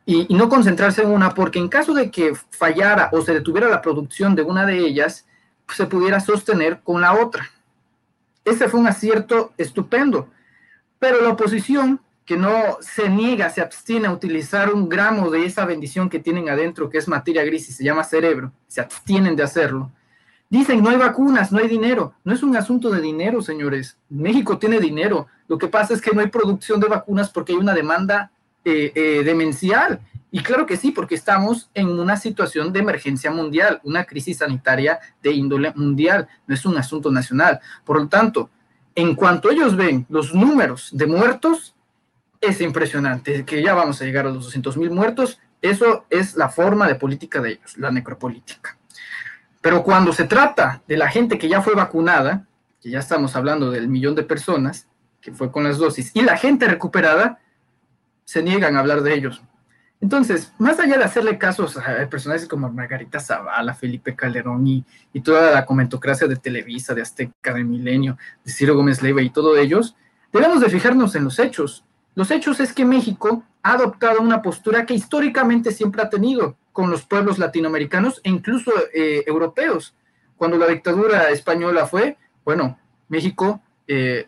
y, 0.10 0.34
no 0.34 0.48
concentrarse 0.48 1.02
en 1.04 1.10
una, 1.10 1.34
porque 1.34 1.60
en 1.60 1.68
caso 1.68 1.94
de 1.94 2.10
que 2.10 2.34
fallara 2.52 3.10
o 3.12 3.22
se 3.22 3.34
detuviera 3.34 3.68
la 3.68 3.82
producción 3.82 4.36
de 4.36 4.42
una 4.42 4.66
de 4.66 4.80
ellas, 4.80 5.28
se 5.68 5.86
pudiera 5.86 6.22
sostener 6.22 6.80
con 6.82 7.02
la 7.02 7.14
otra. 7.14 7.52
Ese 8.46 8.70
fue 8.70 8.80
un 8.80 8.88
acierto 8.88 9.52
estupendo, 9.58 10.30
pero 10.98 11.22
la 11.22 11.30
oposición 11.30 12.00
que 12.26 12.38
no 12.38 12.78
se 12.80 13.10
niega, 13.10 13.50
se 13.50 13.60
abstiene 13.60 14.08
a 14.08 14.14
utilizar 14.14 14.74
un 14.74 14.88
gramo 14.88 15.30
de 15.30 15.46
esa 15.46 15.66
bendición 15.66 16.10
que 16.10 16.20
tienen 16.20 16.48
adentro, 16.48 16.90
que 16.90 16.98
es 16.98 17.10
materia 17.10 17.44
gris 17.44 17.68
y 17.68 17.74
se 17.74 17.84
llama 17.84 18.06
cerebro, 18.06 18.54
se 18.70 18.80
abstienen 18.80 19.36
de 19.36 19.44
hacerlo. 19.44 19.92
Dicen, 20.50 20.82
no 20.82 20.90
hay 20.90 20.98
vacunas, 20.98 21.52
no 21.52 21.60
hay 21.60 21.68
dinero. 21.68 22.14
No 22.24 22.34
es 22.34 22.42
un 22.42 22.56
asunto 22.56 22.90
de 22.90 23.02
dinero, 23.02 23.42
señores. 23.42 23.98
México 24.08 24.58
tiene 24.58 24.80
dinero. 24.80 25.28
Lo 25.50 25.58
que 25.58 25.68
pasa 25.68 25.94
es 25.94 26.00
que 26.00 26.12
no 26.12 26.22
hay 26.22 26.28
producción 26.28 26.80
de 26.80 26.88
vacunas 26.88 27.30
porque 27.30 27.52
hay 27.52 27.58
una 27.58 27.74
demanda 27.74 28.32
eh, 28.70 28.92
eh, 28.94 29.24
demencial. 29.24 30.02
Y 30.30 30.44
claro 30.44 30.66
que 30.66 30.76
sí, 30.76 30.92
porque 30.92 31.16
estamos 31.16 31.70
en 31.74 31.88
una 31.88 32.18
situación 32.18 32.74
de 32.74 32.80
emergencia 32.80 33.32
mundial, 33.32 33.80
una 33.86 34.04
crisis 34.04 34.40
sanitaria 34.40 35.00
de 35.24 35.32
índole 35.32 35.72
mundial, 35.74 36.28
no 36.48 36.54
es 36.54 36.66
un 36.66 36.78
asunto 36.78 37.10
nacional. 37.10 37.62
Por 37.86 37.98
lo 37.98 38.10
tanto, 38.10 38.50
en 38.94 39.16
cuanto 39.16 39.50
ellos 39.50 39.78
ven 39.78 40.06
los 40.10 40.34
números 40.34 40.90
de 40.92 41.08
muertos, 41.08 41.76
es 42.42 42.60
impresionante, 42.60 43.46
que 43.46 43.64
ya 43.64 43.74
vamos 43.74 44.02
a 44.02 44.06
llegar 44.06 44.26
a 44.26 44.32
los 44.32 44.44
200 44.44 44.76
mil 44.76 44.92
muertos, 44.92 45.40
eso 45.62 46.06
es 46.10 46.36
la 46.36 46.50
forma 46.50 46.90
de 46.90 46.96
política 46.96 47.40
de 47.40 47.52
ellos, 47.52 47.78
la 47.78 47.90
necropolítica. 47.90 48.78
Pero 49.62 49.82
cuando 49.82 50.12
se 50.12 50.26
trata 50.26 50.82
de 50.90 50.98
la 50.98 51.10
gente 51.10 51.38
que 51.38 51.48
ya 51.48 51.62
fue 51.62 51.74
vacunada, 51.74 52.46
que 52.82 52.90
ya 52.90 53.00
estamos 53.00 53.34
hablando 53.38 53.72
del 53.72 53.88
millón 53.88 54.14
de 54.16 54.24
personas 54.24 54.88
que 55.22 55.32
fue 55.32 55.54
con 55.54 55.64
las 55.64 55.78
dosis, 55.78 56.12
y 56.14 56.22
la 56.22 56.36
gente 56.36 56.68
recuperada, 56.68 57.40
se 58.28 58.44
niegan 58.44 58.76
a 58.76 58.80
hablar 58.80 59.02
de 59.04 59.14
ellos. 59.14 59.42
Entonces, 60.02 60.54
más 60.60 60.78
allá 60.80 60.98
de 60.98 61.06
hacerle 61.06 61.38
casos 61.38 61.78
a 61.78 62.08
personajes 62.10 62.46
como 62.48 62.70
Margarita 62.70 63.22
Zavala, 63.22 63.74
Felipe 63.74 64.16
Calderón 64.16 64.68
y, 64.68 64.86
toda 65.24 65.52
la 65.52 65.66
comentocracia 65.66 66.28
de 66.28 66.36
Televisa, 66.36 66.94
de 66.94 67.02
Azteca, 67.02 67.54
de 67.54 67.64
Milenio, 67.64 68.18
de 68.44 68.52
Ciro 68.52 68.76
Gómez 68.76 69.02
Leiva 69.02 69.22
y 69.22 69.30
todos 69.30 69.58
ellos, 69.58 69.96
debemos 70.32 70.60
de 70.60 70.70
fijarnos 70.70 71.16
en 71.16 71.24
los 71.24 71.40
hechos. 71.40 71.86
Los 72.16 72.30
hechos 72.30 72.60
es 72.60 72.74
que 72.74 72.84
México 72.84 73.44
ha 73.64 73.74
adoptado 73.74 74.22
una 74.22 74.42
postura 74.42 74.86
que 74.86 74.94
históricamente 74.94 75.72
siempre 75.72 76.02
ha 76.02 76.10
tenido 76.10 76.58
con 76.74 76.92
los 76.92 77.06
pueblos 77.06 77.40
latinoamericanos 77.40 78.20
e 78.24 78.30
incluso 78.30 78.72
eh, 78.94 79.24
europeos. 79.26 79.96
Cuando 80.36 80.58
la 80.58 80.68
dictadura 80.68 81.30
española 81.30 81.88
fue, 81.88 82.18
bueno, 82.44 82.78
México 83.08 83.62
eh, 83.88 84.28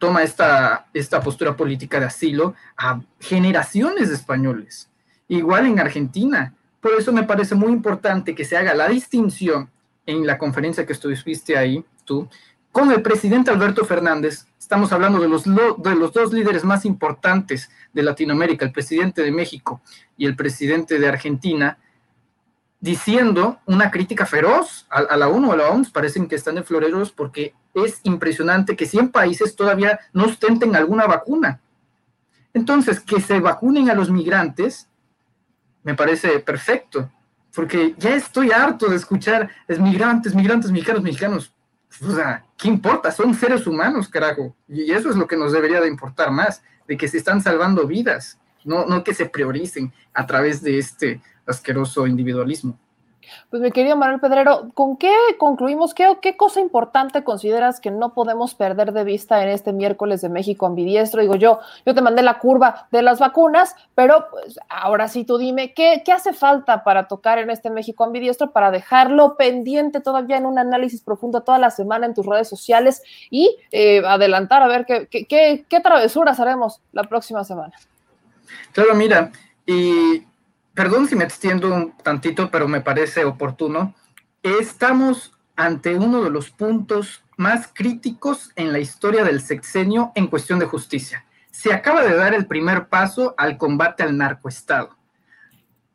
toma 0.00 0.24
esta, 0.24 0.86
esta 0.94 1.20
postura 1.20 1.54
política 1.56 2.00
de 2.00 2.06
asilo 2.06 2.54
a 2.76 3.00
generaciones 3.20 4.08
de 4.08 4.14
españoles. 4.16 4.88
Igual 5.28 5.66
en 5.66 5.78
Argentina. 5.78 6.54
Por 6.80 6.92
eso 6.98 7.12
me 7.12 7.22
parece 7.22 7.54
muy 7.54 7.70
importante 7.70 8.34
que 8.34 8.46
se 8.46 8.56
haga 8.56 8.74
la 8.74 8.88
distinción 8.88 9.70
en 10.06 10.26
la 10.26 10.38
conferencia 10.38 10.86
que 10.86 10.94
estuviste 10.94 11.56
ahí, 11.56 11.84
tú, 12.04 12.26
con 12.72 12.90
el 12.90 13.02
presidente 13.02 13.50
Alberto 13.50 13.84
Fernández, 13.84 14.46
estamos 14.58 14.90
hablando 14.92 15.20
de 15.20 15.28
los, 15.28 15.44
de 15.44 15.94
los 15.94 16.12
dos 16.12 16.32
líderes 16.32 16.64
más 16.64 16.84
importantes 16.84 17.68
de 17.92 18.02
Latinoamérica, 18.02 18.64
el 18.64 18.72
presidente 18.72 19.22
de 19.22 19.32
México 19.32 19.82
y 20.16 20.24
el 20.24 20.34
presidente 20.34 20.98
de 20.98 21.08
Argentina, 21.08 21.78
diciendo 22.80 23.58
una 23.66 23.90
crítica 23.90 24.24
feroz 24.24 24.86
a, 24.88 25.16
la 25.16 25.28
ONU, 25.28 25.52
a 25.52 25.56
la 25.56 25.68
OMS, 25.68 25.90
parecen 25.90 26.26
que 26.26 26.36
están 26.36 26.56
en 26.56 26.64
floreros 26.64 27.12
porque 27.12 27.54
es 27.74 28.00
impresionante 28.04 28.76
que 28.76 28.86
100 28.86 29.10
países 29.10 29.54
todavía 29.54 30.00
no 30.12 30.24
ostenten 30.24 30.74
alguna 30.76 31.06
vacuna. 31.06 31.60
Entonces, 32.52 33.00
que 33.00 33.20
se 33.20 33.38
vacunen 33.40 33.90
a 33.90 33.94
los 33.94 34.10
migrantes 34.10 34.88
me 35.82 35.94
parece 35.94 36.40
perfecto, 36.40 37.10
porque 37.54 37.94
ya 37.98 38.14
estoy 38.14 38.50
harto 38.50 38.88
de 38.88 38.96
escuchar 38.96 39.50
es 39.66 39.78
migrantes, 39.78 40.34
migrantes, 40.34 40.70
mexicanos, 40.70 41.02
mexicanos. 41.02 41.52
O 42.06 42.12
sea, 42.12 42.44
¿qué 42.56 42.68
importa? 42.68 43.10
Son 43.10 43.34
seres 43.34 43.66
humanos, 43.66 44.08
carajo. 44.08 44.54
Y 44.68 44.92
eso 44.92 45.10
es 45.10 45.16
lo 45.16 45.26
que 45.26 45.36
nos 45.36 45.52
debería 45.52 45.80
de 45.80 45.88
importar 45.88 46.30
más, 46.30 46.62
de 46.86 46.96
que 46.96 47.08
se 47.08 47.16
están 47.16 47.40
salvando 47.40 47.86
vidas, 47.86 48.38
no, 48.64 48.86
no 48.86 49.02
que 49.02 49.14
se 49.14 49.26
prioricen 49.26 49.92
a 50.12 50.26
través 50.26 50.62
de 50.62 50.78
este 50.78 51.20
asqueroso 51.46 52.06
individualismo. 52.06 52.78
Pues 53.50 53.62
mi 53.62 53.70
querido 53.70 53.96
Manuel 53.96 54.20
Pedrero, 54.20 54.70
¿con 54.74 54.96
qué 54.96 55.14
concluimos? 55.38 55.94
¿Qué, 55.94 56.18
¿Qué 56.20 56.36
cosa 56.36 56.60
importante 56.60 57.24
consideras 57.24 57.80
que 57.80 57.90
no 57.90 58.14
podemos 58.14 58.54
perder 58.54 58.92
de 58.92 59.04
vista 59.04 59.42
en 59.42 59.48
este 59.48 59.72
miércoles 59.72 60.20
de 60.20 60.28
México 60.28 60.66
ambidiestro? 60.66 61.20
Digo 61.20 61.36
yo, 61.36 61.60
yo 61.86 61.94
te 61.94 62.02
mandé 62.02 62.22
la 62.22 62.38
curva 62.38 62.88
de 62.90 63.02
las 63.02 63.18
vacunas, 63.18 63.74
pero 63.94 64.26
pues, 64.30 64.58
ahora 64.68 65.08
sí 65.08 65.24
tú 65.24 65.38
dime, 65.38 65.74
¿qué, 65.74 66.02
¿qué 66.04 66.12
hace 66.12 66.32
falta 66.32 66.84
para 66.84 67.08
tocar 67.08 67.38
en 67.38 67.50
este 67.50 67.70
México 67.70 68.04
ambidiestro 68.04 68.52
para 68.52 68.70
dejarlo 68.70 69.36
pendiente 69.36 70.00
todavía 70.00 70.36
en 70.36 70.46
un 70.46 70.58
análisis 70.58 71.02
profundo 71.02 71.42
toda 71.42 71.58
la 71.58 71.70
semana 71.70 72.06
en 72.06 72.14
tus 72.14 72.26
redes 72.26 72.48
sociales 72.48 73.02
y 73.30 73.56
eh, 73.72 74.02
adelantar 74.06 74.62
a 74.62 74.68
ver 74.68 74.86
qué, 74.86 75.06
qué, 75.06 75.64
qué 75.68 75.80
travesuras 75.80 76.40
haremos 76.40 76.80
la 76.92 77.04
próxima 77.04 77.44
semana? 77.44 77.74
Claro, 78.72 78.94
mira, 78.94 79.30
y 79.66 80.24
perdón 80.80 81.06
si 81.06 81.14
me 81.14 81.24
extiendo 81.24 81.74
un 81.74 81.92
tantito, 81.98 82.50
pero 82.50 82.66
me 82.66 82.80
parece 82.80 83.26
oportuno. 83.26 83.94
Estamos 84.42 85.30
ante 85.54 85.94
uno 85.94 86.24
de 86.24 86.30
los 86.30 86.48
puntos 86.48 87.22
más 87.36 87.68
críticos 87.70 88.50
en 88.56 88.72
la 88.72 88.78
historia 88.78 89.22
del 89.22 89.42
sexenio 89.42 90.10
en 90.14 90.28
cuestión 90.28 90.58
de 90.58 90.64
justicia. 90.64 91.26
Se 91.50 91.74
acaba 91.74 92.02
de 92.02 92.16
dar 92.16 92.32
el 92.32 92.46
primer 92.46 92.86
paso 92.86 93.34
al 93.36 93.58
combate 93.58 94.04
al 94.04 94.16
narcoestado. 94.16 94.96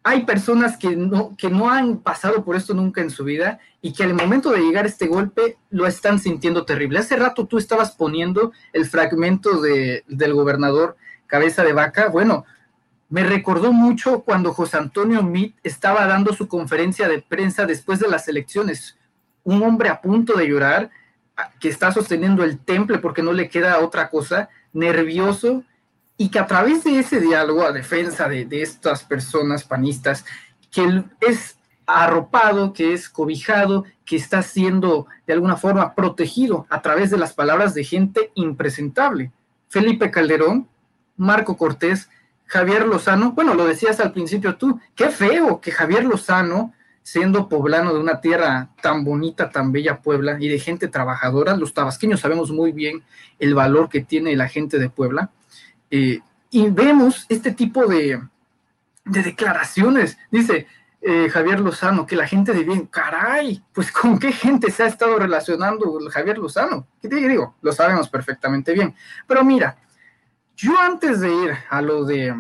Hay 0.04 0.24
personas 0.24 0.78
que 0.78 0.96
no, 0.96 1.36
que 1.36 1.50
no 1.50 1.72
han 1.72 1.98
pasado 1.98 2.46
por 2.46 2.56
esto 2.56 2.76
nunca 2.76 3.02
en 3.02 3.10
su 3.10 3.24
vida 3.24 3.58
y 3.82 3.92
que 3.92 4.04
al 4.04 4.14
momento 4.14 4.52
de 4.52 4.60
llegar 4.60 4.86
este 4.86 5.08
golpe 5.08 5.58
lo 5.72 5.88
están 5.88 6.20
sintiendo 6.20 6.64
terrible. 6.64 7.00
Hace 7.00 7.16
rato 7.16 7.48
tú 7.48 7.58
estabas 7.58 7.94
poniendo 7.94 8.52
el 8.72 8.86
fragmento 8.86 9.60
de, 9.62 10.04
del 10.08 10.36
gobernador 10.36 10.96
Cabeza 11.26 11.64
de 11.64 11.74
Vaca. 11.74 12.10
Bueno, 12.10 12.46
me 13.10 13.24
recordó 13.24 13.72
mucho 13.72 14.22
cuando 14.22 14.54
José 14.54 14.78
Antonio 14.78 15.22
Mit 15.22 15.56
estaba 15.64 16.08
dando 16.08 16.34
su 16.34 16.48
conferencia 16.48 17.08
de 17.08 17.22
prensa 17.22 17.66
después 17.66 18.00
de 18.00 18.08
las 18.08 18.28
elecciones. 18.28 18.98
Un 19.44 19.62
hombre 19.64 19.90
a 19.90 20.02
punto 20.02 20.34
de 20.34 20.48
llorar, 20.48 20.90
que 21.60 21.70
está 21.70 21.92
sosteniendo 21.92 22.44
el 22.44 22.58
temple 22.60 23.00
porque 23.00 23.22
no 23.22 23.34
le 23.34 23.50
queda 23.50 23.80
otra 23.80 24.10
cosa, 24.10 24.50
nervioso, 24.74 25.64
y 26.18 26.30
que 26.30 26.40
a 26.40 26.48
través 26.48 26.84
de 26.84 26.98
ese 27.00 27.20
diálogo 27.20 27.64
a 27.64 27.72
defensa 27.72 28.28
de, 28.28 28.46
de 28.46 28.62
estas 28.62 29.04
personas 29.04 29.64
panistas, 29.64 30.26
que 30.72 31.04
es 31.22 31.58
arropado, 31.86 32.74
que 32.74 32.94
es 32.94 33.10
cobijado, 33.10 33.86
que 34.06 34.16
está 34.16 34.42
siendo 34.42 35.08
de 35.28 35.34
alguna 35.34 35.58
forma 35.58 35.94
protegido 35.94 36.66
a 36.70 36.82
través 36.82 37.12
de 37.12 37.18
las 37.18 37.34
palabras 37.34 37.74
de 37.74 37.84
gente 37.84 38.32
impresentable. 38.34 39.32
Felipe 39.68 40.10
Calderón, 40.10 40.68
Marco 41.18 41.58
Cortés, 41.58 42.10
Javier 42.48 42.86
Lozano, 42.86 43.32
bueno, 43.32 43.54
lo 43.54 43.66
decías 43.66 44.00
al 44.00 44.12
principio 44.12 44.56
tú, 44.56 44.80
qué 44.96 45.10
feo 45.10 45.60
que 45.62 45.72
Javier 45.72 46.06
Lozano, 46.06 46.74
siendo 47.02 47.50
poblano 47.50 47.94
de 47.94 48.00
una 48.00 48.22
tierra 48.22 48.70
tan 48.82 49.04
bonita, 49.04 49.50
tan 49.50 49.72
bella 49.72 50.02
Puebla 50.02 50.38
y 50.40 50.48
de 50.48 50.60
gente 50.60 50.88
trabajadora, 50.88 51.56
los 51.56 51.74
tabasqueños 51.74 52.20
sabemos 52.20 52.52
muy 52.52 52.72
bien 52.72 53.04
el 53.40 53.56
valor 53.56 53.90
que 53.90 54.02
tiene 54.02 54.36
la 54.36 54.48
gente 54.48 54.80
de 54.80 54.90
Puebla, 54.90 55.32
eh, 55.92 56.20
y 56.52 56.70
vemos 56.70 57.26
este 57.30 57.52
tipo 57.52 57.86
de, 57.86 58.22
declaraciones. 59.04 60.18
Dice 60.32 60.68
eh, 61.02 61.30
Javier 61.30 61.60
Lozano 61.60 62.06
que 62.06 62.16
la 62.16 62.28
gente 62.28 62.54
de 62.54 62.64
bien, 62.64 62.88
caray, 62.88 63.62
pues 63.74 63.92
con 63.92 64.18
qué 64.18 64.32
gente 64.32 64.72
se 64.72 64.84
ha 64.84 64.88
estado 64.88 65.20
relacionando 65.20 66.00
Javier 66.10 66.38
Lozano. 66.38 66.88
¿Qué 67.02 67.10
te 67.10 67.18
digo? 67.18 67.56
Lo 67.62 67.72
sabemos 67.72 68.10
perfectamente 68.10 68.74
bien. 68.74 68.96
Pero 69.28 69.44
mira, 69.44 69.78
yo 70.56 70.80
antes 70.80 71.22
de 71.22 71.34
ir 71.34 71.52
a 71.70 71.82
lo 71.82 72.06
de 72.06 72.34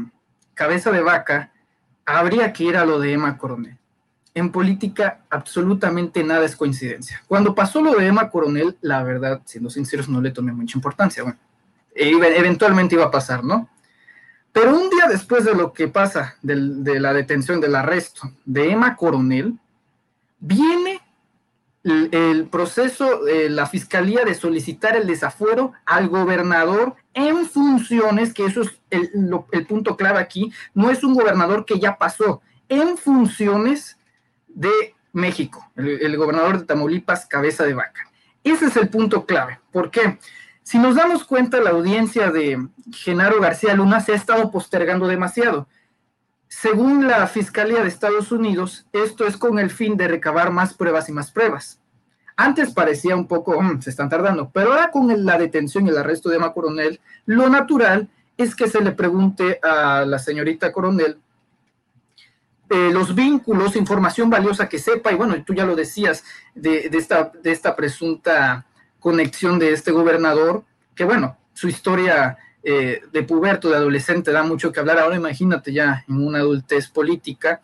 cabeza 0.54 0.92
de 0.92 1.02
vaca, 1.02 1.52
habría 2.06 2.54
que 2.54 2.64
ir 2.64 2.78
a 2.78 2.86
lo 2.86 3.00
de 3.00 3.14
Emma 3.14 3.38
Coronel. 3.38 3.78
En 4.34 4.52
política 4.52 5.22
absolutamente 5.30 6.24
nada 6.24 6.46
es 6.46 6.56
coincidencia. 6.56 7.24
Cuando 7.28 7.56
pasó 7.56 7.82
lo 7.82 7.96
de 7.96 8.08
Emma 8.08 8.30
Coronel, 8.30 8.78
la 8.82 9.02
verdad, 9.04 9.42
siendo 9.46 9.70
sinceros, 9.70 10.10
no 10.10 10.22
le 10.22 10.32
tomé 10.32 10.52
mucha 10.52 10.78
importancia. 10.78 11.24
Bueno, 11.24 11.40
e 11.94 12.10
eventualmente 12.10 12.96
iba 12.96 13.06
a 13.06 13.12
pasar, 13.12 13.44
¿no? 13.44 13.70
Pero 14.52 14.78
un 14.78 14.90
día 14.90 15.08
después 15.08 15.44
de 15.46 15.54
lo 15.54 15.74
que 15.74 15.88
pasa, 15.88 16.36
de 16.42 17.00
la 17.00 17.14
detención, 17.14 17.60
del 17.60 17.76
arresto 17.76 18.32
de 18.46 18.72
Emma 18.72 18.96
Coronel, 18.96 19.58
viene 20.40 21.02
el, 21.86 22.48
proceso, 22.48 23.24
de 23.24 23.50
la 23.50 23.68
fiscalía 23.68 24.26
de 24.26 24.34
solicitar 24.34 24.96
el 24.96 25.06
desafuero 25.06 25.74
al 25.86 26.10
gobernador 26.10 26.96
en 27.14 27.46
funciones, 27.46 28.34
que 28.34 28.46
eso 28.46 28.64
es 28.64 28.80
el, 28.90 29.66
punto 29.68 29.96
clave 29.96 30.20
aquí, 30.20 30.52
no 30.74 30.90
es 30.90 31.04
un 31.04 31.14
gobernador 31.14 31.66
que 31.66 31.80
ya 31.80 31.98
pasó, 31.98 32.42
en 32.70 32.98
funciones 32.98 34.00
de 34.48 34.96
México, 35.14 35.70
el, 35.76 36.18
gobernador 36.18 36.60
de 36.60 36.66
Tamaulipas, 36.66 37.28
cabeza 37.28 37.64
de 37.64 37.76
vaca. 37.76 38.10
Ese 38.44 38.66
es 38.66 38.78
el 38.78 38.90
punto 38.90 39.26
clave. 39.26 39.60
¿Por 39.72 39.92
qué? 39.92 40.18
Si 40.64 40.80
nos 40.80 40.96
damos 40.96 41.24
cuenta, 41.24 41.62
la 41.62 41.70
audiencia 41.70 42.32
de 42.32 42.68
Genaro 42.92 43.40
García 43.40 43.76
Luna 43.76 44.00
se 44.00 44.14
ha 44.14 44.16
estado 44.16 44.50
postergando 44.52 45.08
demasiado. 45.08 45.68
Según 46.62 47.06
la 47.06 47.28
Fiscalía 47.28 47.82
de 47.82 47.90
Estados 47.90 48.32
Unidos, 48.32 48.86
esto 48.94 49.28
es 49.28 49.36
con 49.36 49.60
el 49.60 49.70
fin 49.70 49.98
de 49.98 50.08
recabar 50.08 50.54
más 50.54 50.74
pruebas 50.74 51.10
y 51.10 51.12
más 51.12 51.30
pruebas. 51.30 51.82
Antes 52.38 52.74
parecía 52.74 53.14
un 53.14 53.28
poco, 53.28 53.62
mm, 53.62 53.82
se 53.82 53.90
están 53.90 54.08
tardando, 54.08 54.50
pero 54.54 54.72
ahora 54.72 54.90
con 54.90 55.26
la 55.26 55.38
detención 55.38 55.86
y 55.86 55.90
el 55.90 55.98
arresto 55.98 56.30
de 56.30 56.38
Emma 56.38 56.54
Coronel, 56.54 57.02
lo 57.26 57.50
natural 57.50 58.08
es 58.38 58.56
que 58.56 58.70
se 58.70 58.80
le 58.80 58.94
pregunte 58.94 59.60
a 59.62 60.06
la 60.06 60.18
señorita 60.18 60.72
Coronel 60.72 61.20
eh, 62.70 62.90
los 62.90 63.14
vínculos, 63.14 63.76
información 63.76 64.30
valiosa 64.30 64.70
que 64.70 64.80
sepa, 64.80 65.12
y 65.12 65.16
bueno, 65.16 65.36
tú 65.44 65.54
ya 65.54 65.66
lo 65.66 65.76
decías, 65.76 66.24
de, 66.56 66.90
esta, 66.94 67.34
de 67.44 67.52
esta 67.52 67.76
presunta 67.76 68.66
conexión 69.02 69.60
de 69.60 69.74
este 69.74 69.92
gobernador, 69.92 70.64
que 70.96 71.04
bueno, 71.04 71.38
su 71.54 71.68
historia 71.68 72.38
eh, 72.68 73.04
de 73.14 73.22
puberto, 73.22 73.70
de 73.70 73.76
adolescente, 73.76 74.32
da 74.32 74.42
mucho 74.42 74.72
que 74.72 74.80
hablar. 74.80 74.98
Ahora 74.98 75.16
imagínate 75.16 75.72
ya 75.72 76.04
en 76.10 76.26
una 76.26 76.40
adultez 76.40 76.88
política, 76.88 77.62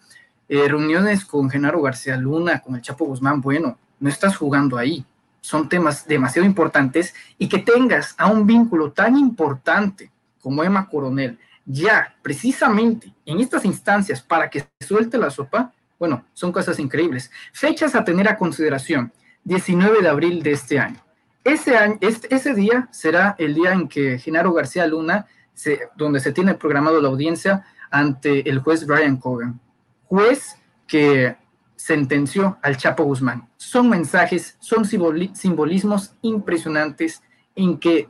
eh, 0.48 0.68
reuniones 0.68 1.26
con 1.26 1.50
Genaro 1.50 1.82
García 1.82 2.18
Luna, 2.18 2.60
con 2.60 2.76
el 2.76 2.84
Chapo 2.84 3.06
Guzmán, 3.06 3.42
bueno, 3.42 3.80
no 4.00 4.10
estás 4.10 4.38
jugando 4.38 4.78
ahí. 4.78 5.04
Son 5.42 5.68
temas 5.68 6.06
demasiado 6.06 6.46
importantes 6.46 7.16
y 7.40 7.50
que 7.50 7.58
tengas 7.58 8.14
a 8.16 8.28
un 8.28 8.46
vínculo 8.46 8.92
tan 8.92 9.18
importante 9.18 10.12
como 10.40 10.64
Emma 10.64 10.88
Coronel, 10.88 11.40
ya 11.66 12.16
precisamente 12.22 13.12
en 13.26 13.40
estas 13.40 13.66
instancias 13.66 14.22
para 14.22 14.52
que 14.52 14.68
suelte 14.82 15.18
la 15.18 15.32
sopa, 15.32 15.74
bueno, 15.98 16.26
son 16.34 16.52
cosas 16.52 16.78
increíbles. 16.78 17.32
Fechas 17.54 17.96
a 17.96 18.04
tener 18.04 18.28
a 18.28 18.38
consideración, 18.38 19.12
19 19.46 20.04
de 20.04 20.10
abril 20.10 20.44
de 20.44 20.52
este 20.52 20.78
año. 20.78 21.02
Ese, 21.44 21.76
año, 21.76 21.98
ese 22.02 22.54
día 22.54 22.88
será 22.92 23.36
el 23.40 23.56
día 23.56 23.74
en 23.74 23.88
que 23.88 24.20
Genaro 24.20 24.54
García 24.54 24.86
Luna, 24.86 25.26
se, 25.54 25.90
donde 25.96 26.20
se 26.20 26.32
tiene 26.32 26.54
programado 26.54 27.02
la 27.02 27.10
audiencia 27.10 27.66
ante 27.90 28.50
el 28.50 28.60
juez 28.60 28.86
Brian 28.86 29.18
Cogan, 29.18 29.60
juez 30.06 30.56
que 30.88 31.36
sentenció 31.76 32.58
al 32.62 32.78
Chapo 32.78 33.04
Guzmán. 33.04 33.50
Son 33.58 33.90
mensajes, 33.90 34.56
son 34.60 34.86
simbolismos 34.86 36.14
impresionantes 36.22 37.24
en 37.56 37.80
que 37.80 38.08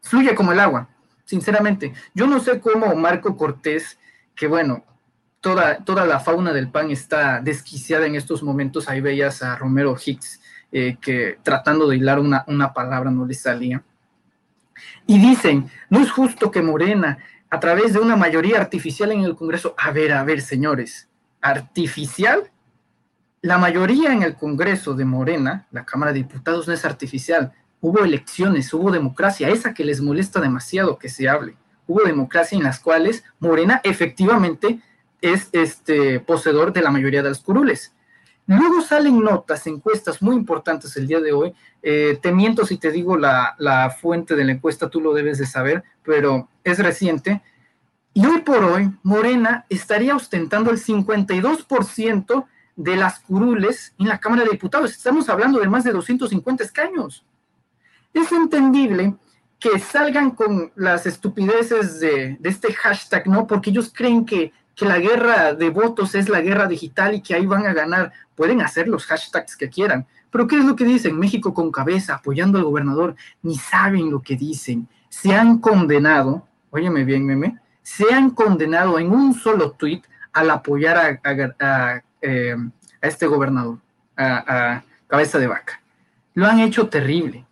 fluye 0.00 0.34
como 0.34 0.52
el 0.52 0.60
agua, 0.60 0.88
sinceramente. 1.24 1.92
Yo 2.14 2.26
no 2.26 2.40
sé 2.40 2.58
cómo 2.58 2.94
Marco 2.94 3.36
Cortés, 3.36 3.98
que 4.34 4.46
bueno, 4.46 4.84
toda, 5.40 5.84
toda 5.84 6.06
la 6.06 6.20
fauna 6.20 6.52
del 6.52 6.70
pan 6.70 6.90
está 6.90 7.40
desquiciada 7.40 8.06
en 8.06 8.14
estos 8.14 8.42
momentos, 8.42 8.88
ahí 8.88 9.00
veías 9.02 9.42
a 9.42 9.56
Romero 9.56 9.94
Hicks 10.02 10.40
eh, 10.72 10.96
que 11.00 11.38
tratando 11.42 11.88
de 11.88 11.96
hilar 11.96 12.18
una, 12.18 12.44
una 12.48 12.72
palabra 12.72 13.10
no 13.10 13.26
le 13.26 13.34
salía. 13.34 13.82
Y 15.06 15.18
dicen, 15.18 15.70
no 15.90 16.00
es 16.00 16.10
justo 16.10 16.50
que 16.50 16.62
Morena, 16.62 17.18
a 17.50 17.60
través 17.60 17.92
de 17.92 18.00
una 18.00 18.16
mayoría 18.16 18.58
artificial 18.58 19.12
en 19.12 19.20
el 19.20 19.36
Congreso, 19.36 19.74
a 19.78 19.90
ver, 19.90 20.12
a 20.12 20.24
ver, 20.24 20.40
señores, 20.40 21.08
artificial, 21.40 22.50
la 23.42 23.58
mayoría 23.58 24.12
en 24.12 24.22
el 24.22 24.36
Congreso 24.36 24.94
de 24.94 25.04
Morena, 25.04 25.66
la 25.72 25.84
Cámara 25.84 26.12
de 26.12 26.20
Diputados 26.20 26.68
no 26.68 26.74
es 26.74 26.84
artificial. 26.84 27.52
Hubo 27.80 28.04
elecciones, 28.04 28.72
hubo 28.72 28.92
democracia, 28.92 29.48
esa 29.48 29.74
que 29.74 29.84
les 29.84 30.00
molesta 30.00 30.40
demasiado 30.40 30.96
que 30.96 31.08
se 31.08 31.28
hable. 31.28 31.56
Hubo 31.88 32.04
democracia 32.04 32.56
en 32.56 32.62
las 32.62 32.78
cuales 32.78 33.24
Morena 33.40 33.80
efectivamente 33.82 34.80
es 35.20 35.48
este 35.52 36.20
poseedor 36.20 36.72
de 36.72 36.82
la 36.82 36.92
mayoría 36.92 37.22
de 37.22 37.30
las 37.30 37.40
curules. 37.40 37.92
Luego 38.58 38.80
salen 38.80 39.20
notas, 39.20 39.66
encuestas 39.66 40.20
muy 40.20 40.36
importantes 40.36 40.96
el 40.96 41.06
día 41.06 41.20
de 41.20 41.32
hoy. 41.32 41.54
Eh, 41.82 42.18
te 42.20 42.32
miento 42.32 42.66
si 42.66 42.76
te 42.76 42.90
digo 42.90 43.16
la, 43.16 43.54
la 43.58 43.90
fuente 43.90 44.34
de 44.36 44.44
la 44.44 44.52
encuesta, 44.52 44.90
tú 44.90 45.00
lo 45.00 45.14
debes 45.14 45.38
de 45.38 45.46
saber, 45.46 45.82
pero 46.02 46.48
es 46.64 46.78
reciente. 46.78 47.42
Y 48.14 48.26
hoy 48.26 48.40
por 48.40 48.62
hoy, 48.62 48.90
Morena 49.02 49.64
estaría 49.70 50.14
ostentando 50.14 50.70
el 50.70 50.78
52% 50.78 52.46
de 52.76 52.96
las 52.96 53.20
curules 53.20 53.94
en 53.98 54.08
la 54.08 54.18
Cámara 54.18 54.44
de 54.44 54.50
Diputados. 54.50 54.90
Estamos 54.90 55.28
hablando 55.28 55.58
de 55.58 55.68
más 55.68 55.84
de 55.84 55.92
250 55.92 56.64
escaños. 56.64 57.24
Es 58.12 58.30
entendible 58.32 59.16
que 59.58 59.78
salgan 59.78 60.32
con 60.32 60.72
las 60.74 61.06
estupideces 61.06 62.00
de, 62.00 62.38
este 62.42 62.72
hashtag, 62.74 63.26
¿no? 63.28 63.46
Porque 63.46 63.70
ellos 63.70 63.92
creen 63.94 64.26
que, 64.26 64.52
que 64.74 64.84
la 64.84 64.98
guerra 64.98 65.54
de 65.54 65.70
votos 65.70 66.14
es 66.14 66.28
la 66.28 66.40
guerra 66.40 66.66
digital 66.66 67.14
y 67.14 67.20
que 67.20 67.34
ahí 67.34 67.46
van 67.46 67.66
a 67.66 67.72
ganar. 67.72 68.12
Pueden 68.34 68.60
hacer 68.60 68.88
los 68.88 69.06
hashtags 69.06 69.56
que 69.56 69.68
quieran. 69.68 70.06
Pero 70.30 70.46
¿qué 70.46 70.58
es 70.58 70.64
lo 70.64 70.76
que 70.76 70.84
dicen? 70.84 71.18
México 71.18 71.52
con 71.52 71.70
cabeza, 71.70 72.14
apoyando 72.14 72.58
al 72.58 72.64
gobernador. 72.64 73.14
Ni 73.42 73.56
saben 73.56 74.10
lo 74.10 74.22
que 74.22 74.36
dicen. 74.36 74.88
Se 75.08 75.34
han 75.34 75.58
condenado, 75.58 76.46
óyeme 76.70 77.04
bien, 77.04 77.26
meme, 77.26 77.58
se 77.82 78.12
han 78.12 78.30
condenado 78.30 78.98
en 78.98 79.10
un 79.10 79.34
solo 79.34 79.72
tuit 79.72 80.04
al 80.32 80.50
apoyar 80.50 81.20
a 81.22 82.02
eh, 82.22 82.56
este 83.02 83.26
gobernador, 83.26 83.78
a, 84.16 84.82
cabeza 85.08 85.38
de 85.38 85.48
vaca. 85.48 85.82
Lo 86.34 86.46
han 86.46 86.60
hecho 86.60 86.88
terrible. 86.88 87.44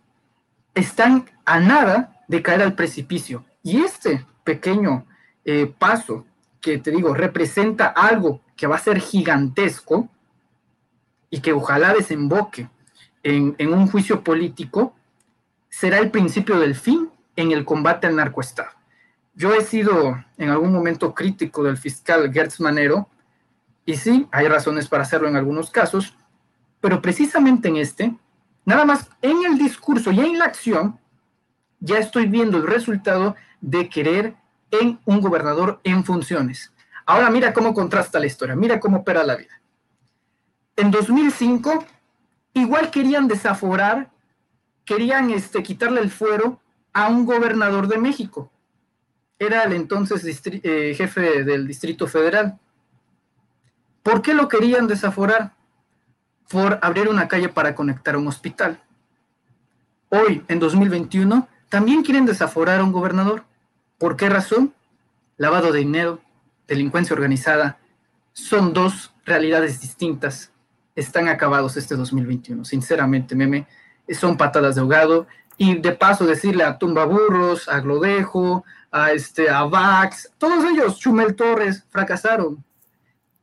Están 0.73 1.29
a 1.45 1.59
nada 1.59 2.23
de 2.27 2.41
caer 2.41 2.63
al 2.63 2.73
precipicio. 2.73 3.45
Y 3.61 3.81
este 3.81 4.25
pequeño 4.43 5.05
eh, 5.45 5.71
paso 5.77 6.25
que 6.61 6.77
te 6.77 6.91
digo 6.91 7.13
representa 7.13 7.87
algo 7.87 8.41
que 8.55 8.67
va 8.67 8.75
a 8.75 8.79
ser 8.79 8.99
gigantesco 8.99 10.07
y 11.29 11.41
que 11.41 11.53
ojalá 11.53 11.93
desemboque 11.93 12.69
en, 13.23 13.55
en, 13.57 13.73
un 13.73 13.87
juicio 13.87 14.23
político, 14.23 14.93
será 15.69 15.99
el 15.99 16.11
principio 16.11 16.59
del 16.59 16.75
fin 16.75 17.09
en 17.35 17.51
el 17.51 17.65
combate 17.65 18.07
al 18.07 18.15
narcoestado. 18.15 18.69
Yo 19.33 19.53
he 19.53 19.61
sido 19.61 20.23
en 20.37 20.49
algún 20.49 20.71
momento 20.71 21.13
crítico 21.13 21.63
del 21.63 21.77
fiscal 21.77 22.31
Gertz 22.31 22.59
Manero 22.59 23.07
y 23.85 23.95
sí, 23.95 24.27
hay 24.31 24.47
razones 24.47 24.87
para 24.87 25.03
hacerlo 25.03 25.27
en 25.27 25.35
algunos 25.35 25.71
casos, 25.71 26.15
pero 26.79 27.01
precisamente 27.01 27.69
en 27.69 27.77
este, 27.77 28.13
nada 28.65 28.85
más 28.85 29.09
en 29.21 29.45
el 29.45 29.57
discurso 29.57 30.11
y 30.11 30.19
en 30.19 30.37
la 30.37 30.45
acción, 30.45 30.99
ya 31.79 31.97
estoy 31.97 32.27
viendo 32.27 32.57
el 32.57 32.67
resultado 32.67 33.35
de 33.61 33.89
querer 33.89 34.35
en 34.71 34.99
un 35.05 35.21
gobernador 35.21 35.79
en 35.83 36.03
funciones. 36.03 36.71
Ahora 37.05 37.29
mira 37.29 37.53
cómo 37.53 37.73
contrasta 37.73 38.19
la 38.19 38.25
historia, 38.25 38.55
mira 38.55 38.79
cómo 38.79 38.99
opera 38.99 39.23
la 39.23 39.35
vida. 39.35 39.61
En 40.75 40.91
2005, 40.91 41.85
igual 42.53 42.89
querían 42.89 43.27
desaforar, 43.27 44.09
querían 44.85 45.29
este, 45.29 45.61
quitarle 45.61 46.01
el 46.01 46.09
fuero 46.09 46.59
a 46.93 47.07
un 47.07 47.25
gobernador 47.25 47.87
de 47.87 47.97
México. 47.97 48.51
Era 49.37 49.63
el 49.63 49.73
entonces 49.73 50.23
eh, 50.45 50.93
jefe 50.95 51.43
del 51.43 51.67
Distrito 51.67 52.07
Federal. 52.07 52.59
¿Por 54.03 54.21
qué 54.21 54.33
lo 54.33 54.47
querían 54.47 54.87
desaforar? 54.87 55.53
Por 56.49 56.79
abrir 56.81 57.07
una 57.07 57.27
calle 57.27 57.49
para 57.49 57.75
conectar 57.75 58.15
un 58.17 58.27
hospital. 58.27 58.81
Hoy, 60.09 60.43
en 60.47 60.59
2021, 60.59 61.47
también 61.69 62.03
quieren 62.03 62.25
desaforar 62.25 62.81
a 62.81 62.83
un 62.83 62.91
gobernador. 62.91 63.45
¿Por 64.01 64.17
qué 64.17 64.29
razón? 64.29 64.73
Lavado 65.37 65.71
de 65.71 65.77
dinero, 65.77 66.21
delincuencia 66.67 67.13
organizada, 67.13 67.77
son 68.33 68.73
dos 68.73 69.13
realidades 69.25 69.79
distintas. 69.79 70.51
Están 70.95 71.27
acabados 71.27 71.77
este 71.77 71.95
2021, 71.95 72.65
sinceramente, 72.65 73.35
meme. 73.35 73.67
Son 74.09 74.37
patadas 74.37 74.73
de 74.73 74.81
ahogado. 74.81 75.27
Y 75.55 75.77
de 75.77 75.91
paso 75.91 76.25
decirle 76.25 76.63
a 76.63 76.79
Tumbaburros, 76.79 77.69
a 77.69 77.79
Glodejo, 77.79 78.65
a, 78.89 79.11
este, 79.11 79.51
a 79.51 79.65
Vax, 79.65 80.31
todos 80.39 80.65
ellos, 80.65 80.97
Chumel 80.97 81.35
Torres, 81.35 81.85
fracasaron 81.91 82.63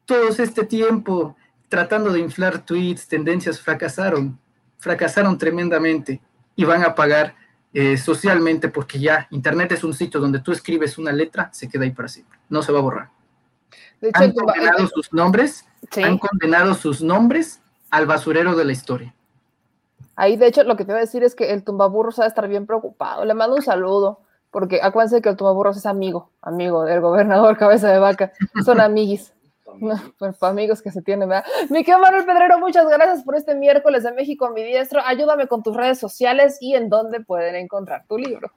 todos 0.06 0.40
este 0.40 0.64
tiempo 0.64 1.36
tratando 1.68 2.12
de 2.12 2.18
inflar 2.18 2.64
tweets, 2.66 3.06
tendencias, 3.06 3.60
fracasaron, 3.60 4.40
fracasaron 4.78 5.39
tremendamente 5.39 6.20
y 6.56 6.64
van 6.64 6.82
a 6.82 6.97
pagar 6.97 7.36
eh, 7.73 7.97
socialmente 7.97 8.69
porque 8.69 8.99
ya 8.99 9.27
Internet 9.31 9.73
es 9.73 9.85
un 9.85 9.95
sitio 9.95 10.20
donde 10.20 10.40
tú 10.40 10.53
escribes 10.53 10.99
una 10.99 11.12
letra, 11.12 11.51
se 11.53 11.69
queda 11.69 11.85
ahí 11.85 11.90
para 11.90 12.09
siempre, 12.09 12.39
no 12.49 12.62
se 12.62 12.73
va 12.73 12.78
a 12.78 12.82
borrar. 12.82 13.11
han 14.15 14.32
condenado 14.32 14.86
sus 14.89 15.12
nombres, 15.12 15.65
han 15.97 16.19
condenado 16.19 16.74
sus 16.74 17.03
nombres 17.03 17.61
al 17.90 18.07
basurero 18.07 18.55
de 18.57 18.65
la 18.65 18.73
historia. 18.73 19.15
Ahí, 20.16 20.36
de 20.36 20.49
hecho, 20.49 20.65
lo 20.65 20.77
que 20.77 20.85
te 20.85 20.93
voy 20.93 20.99
a 20.99 21.05
decir 21.05 21.23
es 21.23 21.35
que 21.35 21.53
el 21.53 21.62
tumbaburros 21.62 22.19
va 22.19 22.24
a 22.24 22.27
estar 22.27 22.49
bien 22.49 22.66
preocupado. 22.66 23.24
Le 23.24 23.35
mando 23.35 23.55
un 23.55 23.62
saludo, 23.62 24.20
porque 24.51 24.81
acuérdense 24.82 25.23
que 25.23 25.28
el 25.28 25.36
tumbaburros 25.36 25.77
es 25.77 25.86
amigo, 25.86 26.31
amigo 26.43 26.85
del 26.85 27.01
gobernador 27.01 27.57
Cabeza 27.59 27.89
de 27.89 27.99
Vaca. 28.01 28.32
Son 28.65 28.81
amiguis. 28.81 29.32
No, 29.81 30.01
pues 30.19 30.43
amigos 30.43 30.83
que 30.83 30.91
se 30.91 31.03
tienen, 31.03 31.29
¿verdad? 31.29 31.45
Mi 31.71 31.85
querido 31.85 32.01
Manuel 32.01 32.25
Pedrero, 32.25 32.59
muchas 32.59 32.87
gracias 32.89 33.23
por 33.23 33.37
este 33.37 33.55
miércoles 33.55 34.03
de 34.03 34.13
México 34.13 34.51
mi 34.51 34.63
diestro. 34.63 35.01
Ayúdame 35.05 35.47
con 35.47 35.63
tus 35.63 35.77
redes 35.77 35.99
sociales 35.99 36.59
y 36.61 36.75
en 36.75 36.89
dónde 36.89 37.21
pueden 37.21 37.55
encontrar 37.55 38.05
tu 38.09 38.19
libro. 38.19 38.51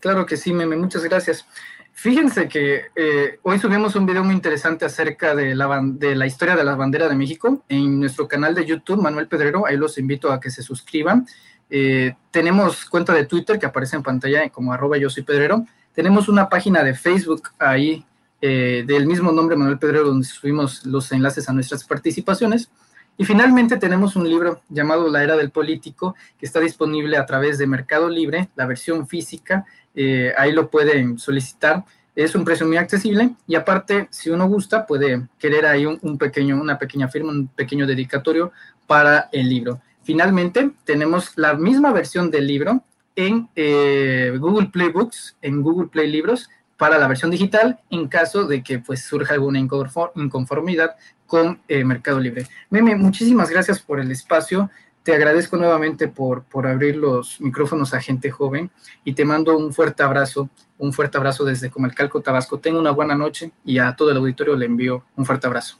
Claro 0.00 0.26
que 0.26 0.36
sí, 0.36 0.52
Meme, 0.52 0.76
muchas 0.76 1.02
gracias. 1.04 1.44
Fíjense 1.92 2.48
que 2.48 2.82
eh, 2.94 3.40
hoy 3.42 3.58
subimos 3.58 3.96
un 3.96 4.06
video 4.06 4.22
muy 4.22 4.34
interesante 4.34 4.84
acerca 4.84 5.34
de 5.34 5.56
la, 5.56 5.80
de 5.82 6.14
la 6.14 6.26
historia 6.26 6.54
de 6.54 6.62
la 6.62 6.76
bandera 6.76 7.08
de 7.08 7.16
México 7.16 7.64
en 7.68 7.98
nuestro 7.98 8.28
canal 8.28 8.54
de 8.54 8.64
YouTube, 8.64 9.02
Manuel 9.02 9.26
Pedrero. 9.26 9.66
Ahí 9.66 9.76
los 9.76 9.98
invito 9.98 10.30
a 10.30 10.38
que 10.38 10.50
se 10.50 10.62
suscriban. 10.62 11.26
Eh, 11.68 12.14
tenemos 12.30 12.84
cuenta 12.84 13.12
de 13.12 13.26
Twitter 13.26 13.58
que 13.58 13.66
aparece 13.66 13.96
en 13.96 14.04
pantalla 14.04 14.48
como 14.50 14.72
arroba 14.72 14.96
yo 14.96 15.10
soy 15.10 15.24
Pedrero. 15.24 15.66
Tenemos 15.92 16.28
una 16.28 16.48
página 16.48 16.84
de 16.84 16.94
Facebook 16.94 17.48
ahí 17.58 18.04
eh, 18.40 18.84
del 18.86 19.06
mismo 19.06 19.32
nombre, 19.32 19.56
Manuel 19.56 19.78
Pedrero, 19.78 20.06
donde 20.06 20.26
subimos 20.26 20.84
los 20.86 21.10
enlaces 21.12 21.48
a 21.48 21.52
nuestras 21.52 21.84
participaciones. 21.84 22.70
Y 23.16 23.24
finalmente 23.24 23.78
tenemos 23.78 24.14
un 24.14 24.28
libro 24.28 24.62
llamado 24.68 25.08
La 25.10 25.24
Era 25.24 25.36
del 25.36 25.50
Político, 25.50 26.14
que 26.38 26.46
está 26.46 26.60
disponible 26.60 27.16
a 27.16 27.26
través 27.26 27.58
de 27.58 27.66
Mercado 27.66 28.08
Libre, 28.08 28.48
la 28.54 28.66
versión 28.66 29.08
física, 29.08 29.66
eh, 29.94 30.32
ahí 30.38 30.52
lo 30.52 30.70
pueden 30.70 31.18
solicitar. 31.18 31.84
Es 32.14 32.36
un 32.36 32.44
precio 32.44 32.66
muy 32.66 32.76
accesible 32.76 33.34
y 33.48 33.56
aparte, 33.56 34.06
si 34.10 34.30
uno 34.30 34.46
gusta, 34.48 34.86
puede 34.86 35.26
querer 35.38 35.66
ahí 35.66 35.86
un, 35.86 36.18
pequeño, 36.18 36.60
una 36.60 36.78
pequeña 36.78 37.08
firma, 37.08 37.32
un 37.32 37.48
pequeño 37.48 37.86
dedicatorio 37.86 38.52
para 38.86 39.28
el 39.32 39.48
libro. 39.48 39.80
Finalmente, 40.04 40.70
tenemos 40.84 41.32
la 41.36 41.54
misma 41.54 41.92
versión 41.92 42.30
del 42.30 42.46
libro 42.46 42.84
en 43.16 43.48
eh, 43.56 44.32
Google 44.38 44.68
Play 44.68 44.90
Books, 44.90 45.36
en 45.42 45.60
Google 45.60 45.88
Play 45.88 46.08
Libros, 46.08 46.48
para 46.78 46.96
la 46.96 47.08
versión 47.08 47.30
digital 47.30 47.80
en 47.90 48.08
caso 48.08 48.46
de 48.46 48.62
que 48.62 48.78
pues 48.78 49.04
surja 49.04 49.34
alguna 49.34 49.58
inconformidad 49.58 50.96
con 51.26 51.60
eh, 51.68 51.84
Mercado 51.84 52.20
Libre. 52.20 52.46
Meme, 52.70 52.96
muchísimas 52.96 53.50
gracias 53.50 53.80
por 53.80 54.00
el 54.00 54.10
espacio. 54.10 54.70
Te 55.02 55.14
agradezco 55.14 55.56
nuevamente 55.56 56.08
por, 56.08 56.44
por 56.44 56.66
abrir 56.66 56.96
los 56.96 57.40
micrófonos 57.40 57.94
a 57.94 58.00
gente 58.00 58.30
joven 58.30 58.70
y 59.04 59.12
te 59.12 59.24
mando 59.24 59.56
un 59.56 59.72
fuerte 59.72 60.02
abrazo, 60.02 60.48
un 60.78 60.92
fuerte 60.92 61.18
abrazo 61.18 61.44
desde 61.44 61.70
Comalcalco, 61.70 62.20
Tabasco. 62.20 62.58
Tenga 62.58 62.78
una 62.78 62.92
buena 62.92 63.14
noche 63.14 63.50
y 63.64 63.78
a 63.78 63.94
todo 63.96 64.10
el 64.10 64.16
auditorio 64.16 64.56
le 64.56 64.66
envío 64.66 65.04
un 65.16 65.26
fuerte 65.26 65.46
abrazo. 65.46 65.78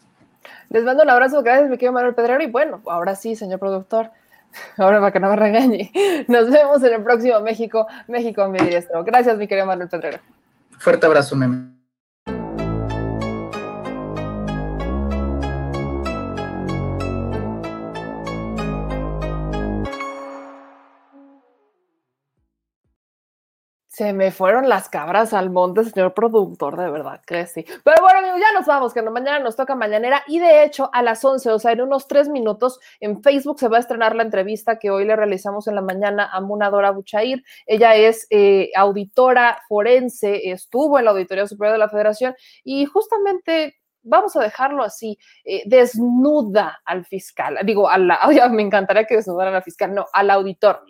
Les 0.71 0.83
mando 0.83 1.03
un 1.03 1.11
abrazo, 1.11 1.43
gracias, 1.43 1.71
mi 1.71 1.77
querido 1.77 1.93
Manuel 1.93 2.15
Pedrero. 2.15 2.43
Y 2.43 2.47
bueno, 2.47 2.83
ahora 2.87 3.15
sí, 3.15 3.37
señor 3.37 3.61
productor, 3.61 4.11
ahora 4.77 4.99
para 4.99 5.13
que 5.13 5.21
no 5.21 5.31
me 5.31 5.37
regañe. 5.37 5.93
Nos 6.27 6.51
vemos 6.51 6.83
en 6.83 6.95
el 6.95 7.03
próximo 7.03 7.41
México, 7.41 7.87
México 8.09 8.49
mi 8.49 8.59
diestro. 8.59 9.05
Gracias, 9.05 9.37
mi 9.39 9.47
querido 9.47 9.67
Manuel 9.67 9.89
Pedrero. 9.89 10.19
Fuerte 10.79 11.07
abrazo, 11.07 11.37
meme. 11.37 11.78
Se 23.99 24.13
me 24.13 24.31
fueron 24.31 24.69
las 24.69 24.89
cabras 24.89 25.35
al 25.35 25.51
monte, 25.51 25.83
señor 25.83 26.15
productor, 26.15 26.77
de 26.77 26.89
verdad 26.89 27.21
que 27.27 27.49
sí. 27.49 27.67
Pero 27.83 28.01
bueno, 28.01 28.21
amigos, 28.21 28.39
ya 28.41 28.57
nos 28.57 28.65
vamos, 28.65 28.95
que 28.95 29.03
mañana 29.03 29.41
nos 29.41 29.57
toca 29.57 29.75
mañanera. 29.75 30.23
Y 30.29 30.39
de 30.39 30.63
hecho, 30.63 30.89
a 30.93 31.03
las 31.03 31.25
11, 31.25 31.51
o 31.51 31.59
sea, 31.59 31.73
en 31.73 31.81
unos 31.81 32.07
tres 32.07 32.29
minutos, 32.29 32.79
en 33.01 33.21
Facebook 33.25 33.59
se 33.59 33.67
va 33.67 33.79
a 33.79 33.81
estrenar 33.81 34.15
la 34.15 34.23
entrevista 34.23 34.79
que 34.79 34.93
hoy 34.93 35.05
le 35.05 35.17
realizamos 35.17 35.67
en 35.67 35.75
la 35.75 35.81
mañana 35.81 36.31
a 36.33 36.41
Munadora 36.41 36.93
Buchair. 36.93 37.43
Ella 37.67 37.97
es 37.97 38.29
eh, 38.31 38.71
auditora 38.77 39.63
forense, 39.69 40.49
estuvo 40.49 41.01
en 41.01 41.05
la 41.05 41.11
Auditoría 41.11 41.49
Superior 41.49 41.73
de 41.73 41.79
la 41.79 41.89
Federación 41.89 42.37
y 42.63 42.85
justamente 42.85 43.79
vamos 44.09 44.37
a 44.37 44.41
dejarlo 44.41 44.83
así, 44.83 45.19
eh, 45.45 45.63
desnuda 45.67 46.81
al 46.85 47.05
fiscal. 47.05 47.59
Digo, 47.65 47.89
a 47.89 47.99
la, 47.99 48.19
me 48.51 48.63
encantaría 48.63 49.05
que 49.05 49.17
desnudaran 49.17 49.55
al 49.55 49.63
fiscal, 49.63 49.95
no, 49.95 50.07
al 50.13 50.31
auditor, 50.31 50.83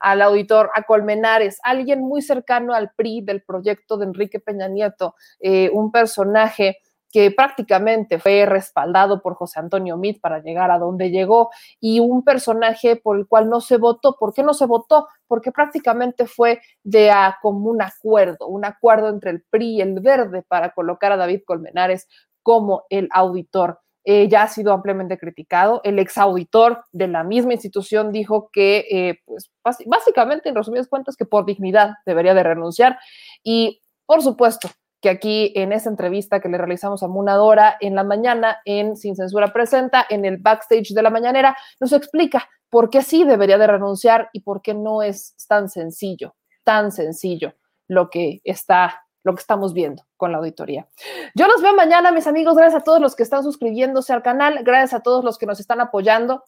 al 0.00 0.22
auditor, 0.22 0.70
a 0.74 0.82
Colmenares, 0.82 1.58
alguien 1.62 2.00
muy 2.00 2.22
cercano 2.22 2.74
al 2.74 2.92
PRI 2.96 3.22
del 3.22 3.42
proyecto 3.42 3.96
de 3.96 4.06
Enrique 4.06 4.40
Peña 4.40 4.68
Nieto, 4.68 5.14
eh, 5.40 5.70
un 5.72 5.90
personaje 5.90 6.78
que 7.14 7.30
prácticamente 7.30 8.18
fue 8.18 8.44
respaldado 8.44 9.22
por 9.22 9.36
José 9.36 9.60
Antonio 9.60 9.96
Meade 9.96 10.18
para 10.20 10.42
llegar 10.42 10.72
a 10.72 10.80
donde 10.80 11.12
llegó 11.12 11.50
y 11.78 12.00
un 12.00 12.24
personaje 12.24 12.96
por 12.96 13.16
el 13.16 13.28
cual 13.28 13.48
no 13.48 13.60
se 13.60 13.76
votó. 13.76 14.16
¿Por 14.18 14.34
qué 14.34 14.42
no 14.42 14.52
se 14.52 14.66
votó? 14.66 15.06
Porque 15.28 15.52
prácticamente 15.52 16.26
fue 16.26 16.60
de 16.82 17.12
a 17.12 17.38
común 17.40 17.80
acuerdo, 17.82 18.48
un 18.48 18.64
acuerdo 18.64 19.10
entre 19.10 19.30
el 19.30 19.44
PRI 19.48 19.76
y 19.76 19.80
el 19.80 20.00
Verde 20.00 20.42
para 20.42 20.70
colocar 20.70 21.12
a 21.12 21.16
David 21.16 21.42
Colmenares 21.46 22.08
como 22.44 22.84
el 22.90 23.08
auditor. 23.10 23.80
Eh, 24.06 24.28
ya 24.28 24.42
ha 24.42 24.48
sido 24.48 24.72
ampliamente 24.72 25.18
criticado. 25.18 25.80
El 25.82 25.98
exauditor 25.98 26.84
de 26.92 27.08
la 27.08 27.24
misma 27.24 27.54
institución 27.54 28.12
dijo 28.12 28.50
que, 28.52 28.86
eh, 28.90 29.20
pues, 29.24 29.50
básicamente, 29.86 30.50
en 30.50 30.54
resumidas 30.54 30.88
cuentas, 30.88 31.16
que 31.16 31.24
por 31.24 31.46
dignidad 31.46 31.94
debería 32.04 32.34
de 32.34 32.42
renunciar. 32.42 32.98
Y, 33.42 33.80
por 34.04 34.22
supuesto, 34.22 34.68
que 35.00 35.08
aquí 35.08 35.52
en 35.54 35.72
esa 35.72 35.88
entrevista 35.90 36.40
que 36.40 36.48
le 36.48 36.58
realizamos 36.58 37.02
a 37.02 37.08
Munadora 37.08 37.76
en 37.80 37.94
la 37.94 38.04
mañana 38.04 38.58
en 38.64 38.96
Sin 38.96 39.16
Censura 39.16 39.52
Presenta, 39.52 40.06
en 40.08 40.24
el 40.24 40.36
backstage 40.36 40.94
de 40.94 41.02
la 41.02 41.10
mañanera, 41.10 41.56
nos 41.80 41.92
explica 41.92 42.48
por 42.70 42.90
qué 42.90 43.02
sí 43.02 43.24
debería 43.24 43.58
de 43.58 43.66
renunciar 43.66 44.28
y 44.32 44.40
por 44.40 44.62
qué 44.62 44.74
no 44.74 45.02
es 45.02 45.34
tan 45.46 45.68
sencillo, 45.68 46.34
tan 46.62 46.90
sencillo 46.90 47.54
lo 47.86 48.10
que 48.10 48.40
está 48.44 49.03
lo 49.24 49.34
que 49.34 49.40
estamos 49.40 49.72
viendo 49.72 50.04
con 50.16 50.30
la 50.30 50.38
auditoría. 50.38 50.86
Yo 51.34 51.48
los 51.48 51.60
veo 51.60 51.74
mañana, 51.74 52.12
mis 52.12 52.26
amigos. 52.26 52.54
Gracias 52.56 52.82
a 52.82 52.84
todos 52.84 53.00
los 53.00 53.16
que 53.16 53.22
están 53.22 53.42
suscribiéndose 53.42 54.12
al 54.12 54.22
canal. 54.22 54.60
Gracias 54.62 54.94
a 54.94 55.00
todos 55.00 55.24
los 55.24 55.38
que 55.38 55.46
nos 55.46 55.58
están 55.58 55.80
apoyando 55.80 56.44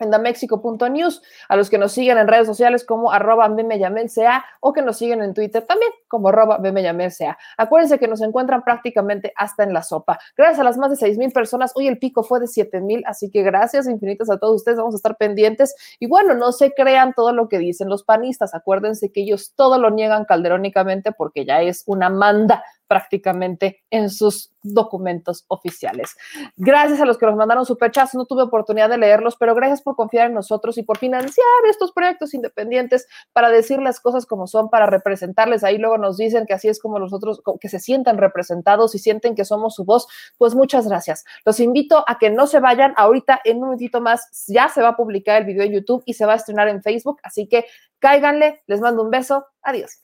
en 0.00 0.10
damexico.news, 0.10 1.22
a 1.48 1.56
los 1.56 1.70
que 1.70 1.78
nos 1.78 1.92
siguen 1.92 2.18
en 2.18 2.26
redes 2.26 2.46
sociales 2.46 2.84
como 2.84 3.12
arroba 3.12 3.48
sea 4.08 4.44
o 4.60 4.72
que 4.72 4.82
nos 4.82 4.98
siguen 4.98 5.22
en 5.22 5.34
Twitter 5.34 5.64
también 5.66 5.92
como 6.08 6.28
arroba 6.28 6.60
sea. 7.10 7.38
Acuérdense 7.56 7.98
que 7.98 8.08
nos 8.08 8.20
encuentran 8.20 8.62
prácticamente 8.62 9.32
hasta 9.36 9.62
en 9.62 9.72
la 9.72 9.82
sopa. 9.82 10.18
Gracias 10.36 10.58
a 10.60 10.64
las 10.64 10.76
más 10.76 10.90
de 10.90 10.96
seis 10.96 11.16
mil 11.16 11.32
personas, 11.32 11.72
hoy 11.74 11.86
el 11.88 11.98
pico 11.98 12.22
fue 12.22 12.40
de 12.40 12.46
siete 12.46 12.80
mil, 12.80 13.02
así 13.06 13.30
que 13.30 13.42
gracias 13.42 13.86
infinitas 13.88 14.30
a 14.30 14.38
todos 14.38 14.56
ustedes, 14.56 14.78
vamos 14.78 14.94
a 14.94 14.96
estar 14.96 15.16
pendientes. 15.16 15.74
Y 16.00 16.06
bueno, 16.06 16.34
no 16.34 16.52
se 16.52 16.72
crean 16.72 17.12
todo 17.14 17.32
lo 17.32 17.48
que 17.48 17.58
dicen 17.58 17.88
los 17.88 18.02
panistas, 18.04 18.54
acuérdense 18.54 19.12
que 19.12 19.22
ellos 19.22 19.52
todo 19.54 19.78
lo 19.78 19.90
niegan 19.90 20.24
calderónicamente 20.24 21.12
porque 21.12 21.44
ya 21.44 21.62
es 21.62 21.84
una 21.86 22.10
manda 22.10 22.64
prácticamente 22.86 23.82
en 23.90 24.10
sus 24.10 24.50
documentos 24.62 25.44
oficiales. 25.48 26.16
Gracias 26.56 27.00
a 27.00 27.04
los 27.04 27.18
que 27.18 27.26
nos 27.26 27.36
mandaron 27.36 27.66
superchats, 27.66 28.14
no 28.14 28.24
tuve 28.24 28.42
oportunidad 28.42 28.88
de 28.88 28.98
leerlos, 28.98 29.36
pero 29.36 29.54
gracias 29.54 29.82
por 29.82 29.94
confiar 29.94 30.28
en 30.28 30.34
nosotros 30.34 30.78
y 30.78 30.82
por 30.82 30.98
financiar 30.98 31.46
estos 31.68 31.92
proyectos 31.92 32.34
independientes 32.34 33.06
para 33.32 33.50
decir 33.50 33.80
las 33.80 34.00
cosas 34.00 34.26
como 34.26 34.46
son, 34.46 34.70
para 34.70 34.86
representarles. 34.86 35.64
Ahí 35.64 35.78
luego 35.78 35.98
nos 35.98 36.16
dicen 36.16 36.46
que 36.46 36.54
así 36.54 36.68
es 36.68 36.80
como 36.80 36.98
nosotros, 36.98 37.42
que 37.60 37.68
se 37.68 37.78
sientan 37.78 38.18
representados 38.18 38.94
y 38.94 38.98
sienten 38.98 39.34
que 39.34 39.44
somos 39.44 39.74
su 39.74 39.84
voz. 39.84 40.06
Pues 40.38 40.54
muchas 40.54 40.88
gracias. 40.88 41.24
Los 41.44 41.60
invito 41.60 42.04
a 42.06 42.18
que 42.18 42.30
no 42.30 42.46
se 42.46 42.60
vayan. 42.60 42.94
Ahorita 42.96 43.40
en 43.44 43.58
un 43.58 43.64
momentito 43.64 44.00
más 44.00 44.46
ya 44.48 44.68
se 44.68 44.80
va 44.80 44.88
a 44.88 44.96
publicar 44.96 45.42
el 45.42 45.46
video 45.46 45.64
en 45.64 45.72
YouTube 45.72 46.02
y 46.06 46.14
se 46.14 46.26
va 46.26 46.34
a 46.34 46.36
estrenar 46.36 46.68
en 46.68 46.82
Facebook, 46.82 47.20
así 47.22 47.46
que 47.46 47.66
cáiganle. 47.98 48.62
Les 48.66 48.80
mando 48.80 49.02
un 49.02 49.10
beso. 49.10 49.46
Adiós. 49.62 50.03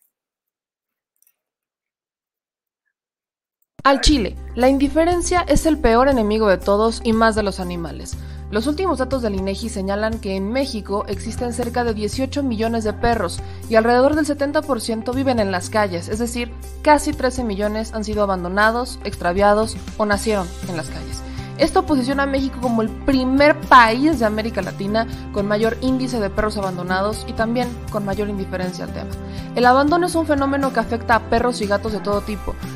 Al 3.82 4.02
Chile, 4.02 4.36
la 4.55 4.69
indiferencia 4.69 5.40
es 5.40 5.65
el 5.65 5.78
peor 5.78 6.09
enemigo 6.09 6.48
de 6.48 6.59
todos 6.59 7.01
y 7.02 7.15
más 7.15 7.35
de 7.35 7.43
los 7.43 7.61
animales. 7.61 8.15
Los 8.51 8.66
últimos 8.66 8.98
datos 8.98 9.23
del 9.23 9.36
INEGI 9.36 9.70
señalan 9.70 10.19
que 10.19 10.36
en 10.36 10.52
México 10.52 11.07
existen 11.09 11.55
cerca 11.55 11.82
de 11.82 11.94
18 11.94 12.43
millones 12.43 12.85
de 12.85 12.93
perros 12.93 13.40
y 13.70 13.77
alrededor 13.77 14.16
del 14.16 14.27
70% 14.27 15.15
viven 15.15 15.40
en 15.40 15.51
las 15.51 15.70
calles, 15.70 16.09
es 16.09 16.19
decir, 16.19 16.52
casi 16.82 17.12
13 17.15 17.43
millones 17.43 17.94
han 17.94 18.05
sido 18.05 18.23
abandonados, 18.23 18.98
extraviados 19.05 19.78
o 19.97 20.05
nacieron 20.05 20.47
en 20.69 20.77
las 20.77 20.89
calles. 20.89 21.23
Esto 21.61 21.85
posiciona 21.85 22.23
a 22.23 22.27
México 22.27 22.59
como 22.62 22.81
el 22.81 22.89
primer 22.89 23.55
país 23.61 24.19
de 24.19 24.24
América 24.24 24.62
Latina 24.62 25.07
con 25.32 25.47
mayor 25.47 25.77
índice 25.82 26.19
de 26.19 26.31
perros 26.31 26.57
abandonados 26.57 27.27
y 27.28 27.35
también 27.35 27.69
con 27.93 28.07
mayor 28.07 28.31
indiferencia 28.31 28.85
al 28.85 28.94
tema. 28.94 29.11
El 29.55 29.66
abandono 29.66 30.07
es 30.07 30.15
un 30.15 30.27
fenómeno 30.27 30.73
que 30.73 30.81
afecta 30.81 31.16
a 31.16 31.20
perros 31.28 31.61
y 31.61 31.66
gatos 31.66 31.93
de 31.93 32.01
todo 32.01 32.23
tipo, 32.23 32.55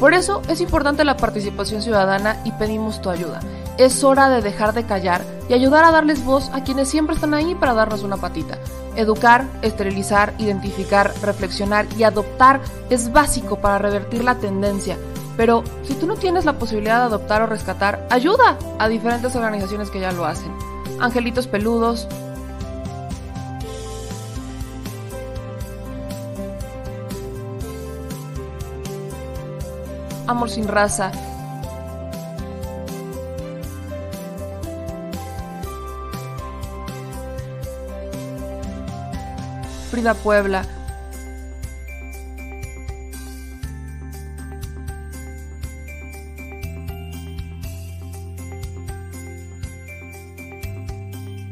Por 0.00 0.14
eso 0.14 0.42
es 0.48 0.60
importante 0.60 1.04
la 1.04 1.16
participación 1.16 1.82
ciudadana 1.82 2.36
y 2.44 2.52
pedimos 2.52 3.00
tu 3.00 3.10
ayuda. 3.10 3.40
Es 3.78 4.04
hora 4.04 4.28
de 4.28 4.42
dejar 4.42 4.74
de 4.74 4.84
callar 4.84 5.24
y 5.48 5.54
ayudar 5.54 5.84
a 5.84 5.90
darles 5.90 6.24
voz 6.24 6.50
a 6.52 6.62
quienes 6.62 6.88
siempre 6.88 7.14
están 7.14 7.34
ahí 7.34 7.54
para 7.54 7.74
darnos 7.74 8.02
una 8.02 8.16
patita. 8.16 8.58
Educar, 8.96 9.46
esterilizar, 9.62 10.34
identificar, 10.38 11.12
reflexionar 11.22 11.86
y 11.96 12.04
adoptar 12.04 12.60
es 12.90 13.12
básico 13.12 13.60
para 13.60 13.78
revertir 13.78 14.24
la 14.24 14.36
tendencia 14.36 14.96
pero 15.36 15.64
si 15.82 15.94
tú 15.94 16.06
no 16.06 16.16
tienes 16.16 16.44
la 16.44 16.58
posibilidad 16.58 16.98
de 16.98 17.06
adoptar 17.06 17.42
o 17.42 17.46
rescatar, 17.46 18.06
ayuda 18.10 18.58
a 18.78 18.88
diferentes 18.88 19.34
organizaciones 19.34 19.90
que 19.90 20.00
ya 20.00 20.12
lo 20.12 20.24
hacen. 20.24 20.52
Angelitos 21.00 21.46
peludos. 21.46 22.06
Amor 30.26 30.48
sin 30.48 30.66
raza. 30.66 31.12
Frida 39.90 40.14
Puebla. 40.14 40.64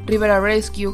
Rivera 0.05 0.39
Rescue, 0.39 0.93